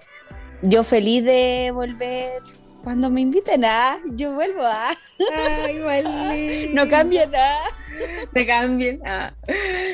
yo 0.61 0.83
feliz 0.83 1.23
de 1.23 1.71
volver. 1.73 2.41
Cuando 2.83 3.09
me 3.09 3.21
inviten 3.21 3.63
a, 3.65 3.99
yo 4.05 4.31
vuelvo 4.33 4.63
a. 4.65 4.89
Ay, 5.63 5.79
vale. 5.79 6.69
No 6.73 6.87
cambia 6.89 7.25
nada. 7.27 7.59
te 8.33 8.45
cambien. 8.47 8.99
Ah, 9.05 9.33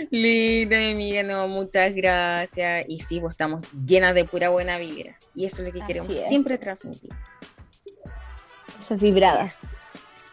linda, 0.09 0.77
mi 0.77 0.91
amiga, 0.91 1.23
no, 1.23 1.47
muchas 1.47 1.93
gracias. 1.93 2.85
Y 2.87 2.99
sí, 2.99 3.19
pues 3.19 3.31
estamos 3.31 3.61
llenas 3.85 4.13
de 4.15 4.23
pura 4.25 4.49
buena 4.49 4.77
vibra. 4.77 5.17
Y 5.35 5.45
eso 5.45 5.57
es 5.57 5.63
lo 5.67 5.71
que 5.73 5.79
Así 5.79 5.87
queremos 5.87 6.09
es. 6.11 6.27
siempre 6.27 6.57
transmitir. 6.57 7.09
Esas 8.79 9.01
vibradas. 9.01 9.67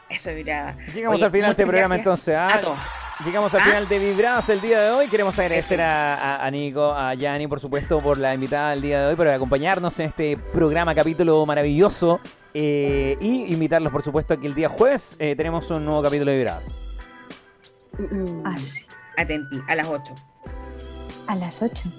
Eso 0.08 0.32
vibra. 0.34 0.76
Llegamos 0.94 1.16
Oye, 1.16 1.24
al 1.24 1.30
final 1.32 1.46
de 1.48 1.50
este 1.52 1.66
programa 1.66 1.96
entonces. 1.96 2.34
¿ah? 2.36 2.54
A 2.54 2.60
todos. 2.60 2.78
Llegamos 3.24 3.54
al 3.54 3.60
¿Ah? 3.60 3.64
final 3.64 3.88
de 3.88 3.98
Vibradas 4.00 4.48
el 4.48 4.60
día 4.60 4.80
de 4.82 4.90
hoy. 4.90 5.08
Queremos 5.08 5.38
agradecer 5.38 5.80
a, 5.80 6.14
a- 6.36 6.44
a 6.46 6.50
Nico, 6.50 6.92
a 6.92 7.14
Yanni, 7.14 7.46
por 7.46 7.60
supuesto, 7.60 7.98
por 7.98 8.18
la 8.18 8.34
invitada 8.34 8.70
del 8.70 8.82
día 8.82 9.00
de 9.02 9.06
hoy, 9.06 9.14
por 9.16 9.28
acompañarnos 9.28 9.98
en 10.00 10.06
este 10.06 10.36
programa, 10.52 10.94
capítulo 10.96 11.46
maravilloso. 11.46 12.20
Eh, 12.54 13.16
y 13.20 13.52
invitarlos, 13.52 13.92
por 13.92 14.02
supuesto, 14.02 14.34
a 14.34 14.36
que 14.36 14.46
el 14.46 14.54
día 14.54 14.68
jueves 14.68 15.16
eh, 15.18 15.34
tenemos 15.36 15.70
un 15.70 15.84
nuevo 15.84 16.02
capítulo 16.02 16.30
de 16.30 16.36
Vibradas. 16.36 16.64
Así. 18.44 18.86
Atenti, 19.16 19.60
a 19.68 19.74
las 19.74 19.86
8. 19.86 20.14
A 21.26 21.36
las 21.36 21.62
8. 21.62 21.90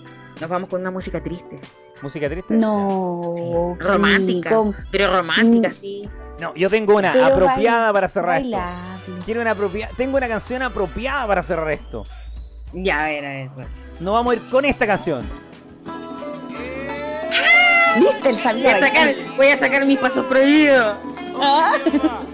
Nos 0.41 0.49
vamos 0.49 0.69
con 0.69 0.81
una 0.81 0.91
música 0.91 1.21
triste. 1.21 1.59
¿Música 2.01 2.29
triste? 2.29 2.55
No. 2.55 3.75
Romántica. 3.79 4.49
Pero 4.91 5.13
romántica, 5.13 5.71
sí. 5.71 6.01
No, 6.41 6.53
yo 6.55 6.69
tengo 6.69 6.95
una 6.95 7.13
Pero 7.13 7.25
apropiada 7.27 7.93
para 7.93 8.09
cerrar 8.09 8.41
esto. 8.41 8.57
Quiero 9.23 9.41
una 9.41 9.51
apropia- 9.51 9.89
Tengo 9.95 10.17
una 10.17 10.27
canción 10.27 10.61
apropiada 10.61 11.25
para 11.27 11.41
cerrar 11.43 11.71
esto. 11.71 12.03
Ya, 12.73 13.05
a 13.05 13.07
ver, 13.07 13.25
a 13.25 13.29
ver. 13.29 13.49
Nos 14.01 14.13
vamos 14.13 14.33
a 14.33 14.35
ir 14.35 14.45
con 14.49 14.65
esta 14.65 14.85
canción. 14.85 15.25
¿Viste 17.95 18.29
el? 18.29 18.35
Voy 18.61 18.67
a 18.67 18.79
sacar, 18.79 19.15
voy 19.37 19.47
a 19.47 19.57
sacar 19.57 19.85
mis 19.85 19.99
pasos 19.99 20.25
prohibidos. 20.25 20.97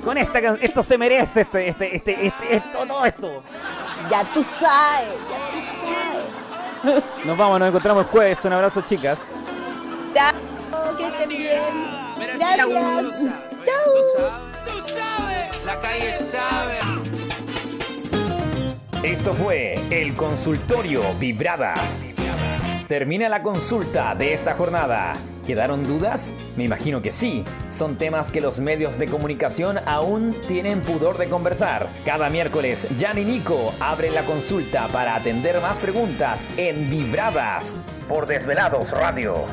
Con 0.03 0.17
esta 0.17 0.41
canción. 0.41 0.59
Esto 0.61 0.83
se 0.83 0.97
merece, 0.97 1.41
este, 1.41 1.69
este, 1.69 1.95
este, 1.95 2.27
este, 2.27 2.55
esto, 2.55 2.79
todo 2.87 3.05
esto. 3.05 3.43
Ya 4.09 4.23
tú 4.25 4.43
sabes, 4.43 5.09
ya 5.29 5.37
tú 5.51 5.59
sabes. 6.83 7.03
Nos 7.25 7.37
vamos, 7.37 7.59
nos 7.59 7.69
encontramos 7.69 8.05
el 8.05 8.11
jueves. 8.11 8.45
Un 8.45 8.53
abrazo, 8.53 8.81
chicas. 8.81 9.19
Chao, 10.13 10.33
que 10.97 11.07
estén 11.07 11.29
bien. 11.29 12.01
Gracias. 12.17 12.57
La 15.65 15.79
calle 15.79 16.13
sabe. 16.13 16.79
Esto 19.03 19.33
fue 19.33 19.75
el 19.89 20.13
consultorio 20.13 21.01
Vibradas. 21.19 22.05
Termina 22.87 23.29
la 23.29 23.41
consulta 23.41 24.13
de 24.15 24.33
esta 24.33 24.53
jornada. 24.53 25.13
¿Quedaron 25.51 25.83
dudas? 25.83 26.31
Me 26.55 26.63
imagino 26.63 27.01
que 27.01 27.11
sí. 27.11 27.43
Son 27.69 27.97
temas 27.97 28.31
que 28.31 28.39
los 28.39 28.61
medios 28.61 28.97
de 28.97 29.07
comunicación 29.07 29.79
aún 29.85 30.33
tienen 30.47 30.79
pudor 30.79 31.17
de 31.17 31.27
conversar. 31.27 31.89
Cada 32.05 32.29
miércoles, 32.29 32.87
Jan 32.97 33.17
y 33.17 33.25
Nico 33.25 33.73
abren 33.81 34.15
la 34.15 34.23
consulta 34.23 34.87
para 34.87 35.13
atender 35.13 35.59
más 35.59 35.77
preguntas 35.77 36.47
en 36.55 36.89
Vibradas 36.89 37.75
por 38.07 38.27
Desvelados 38.27 38.91
Radio. 38.91 39.45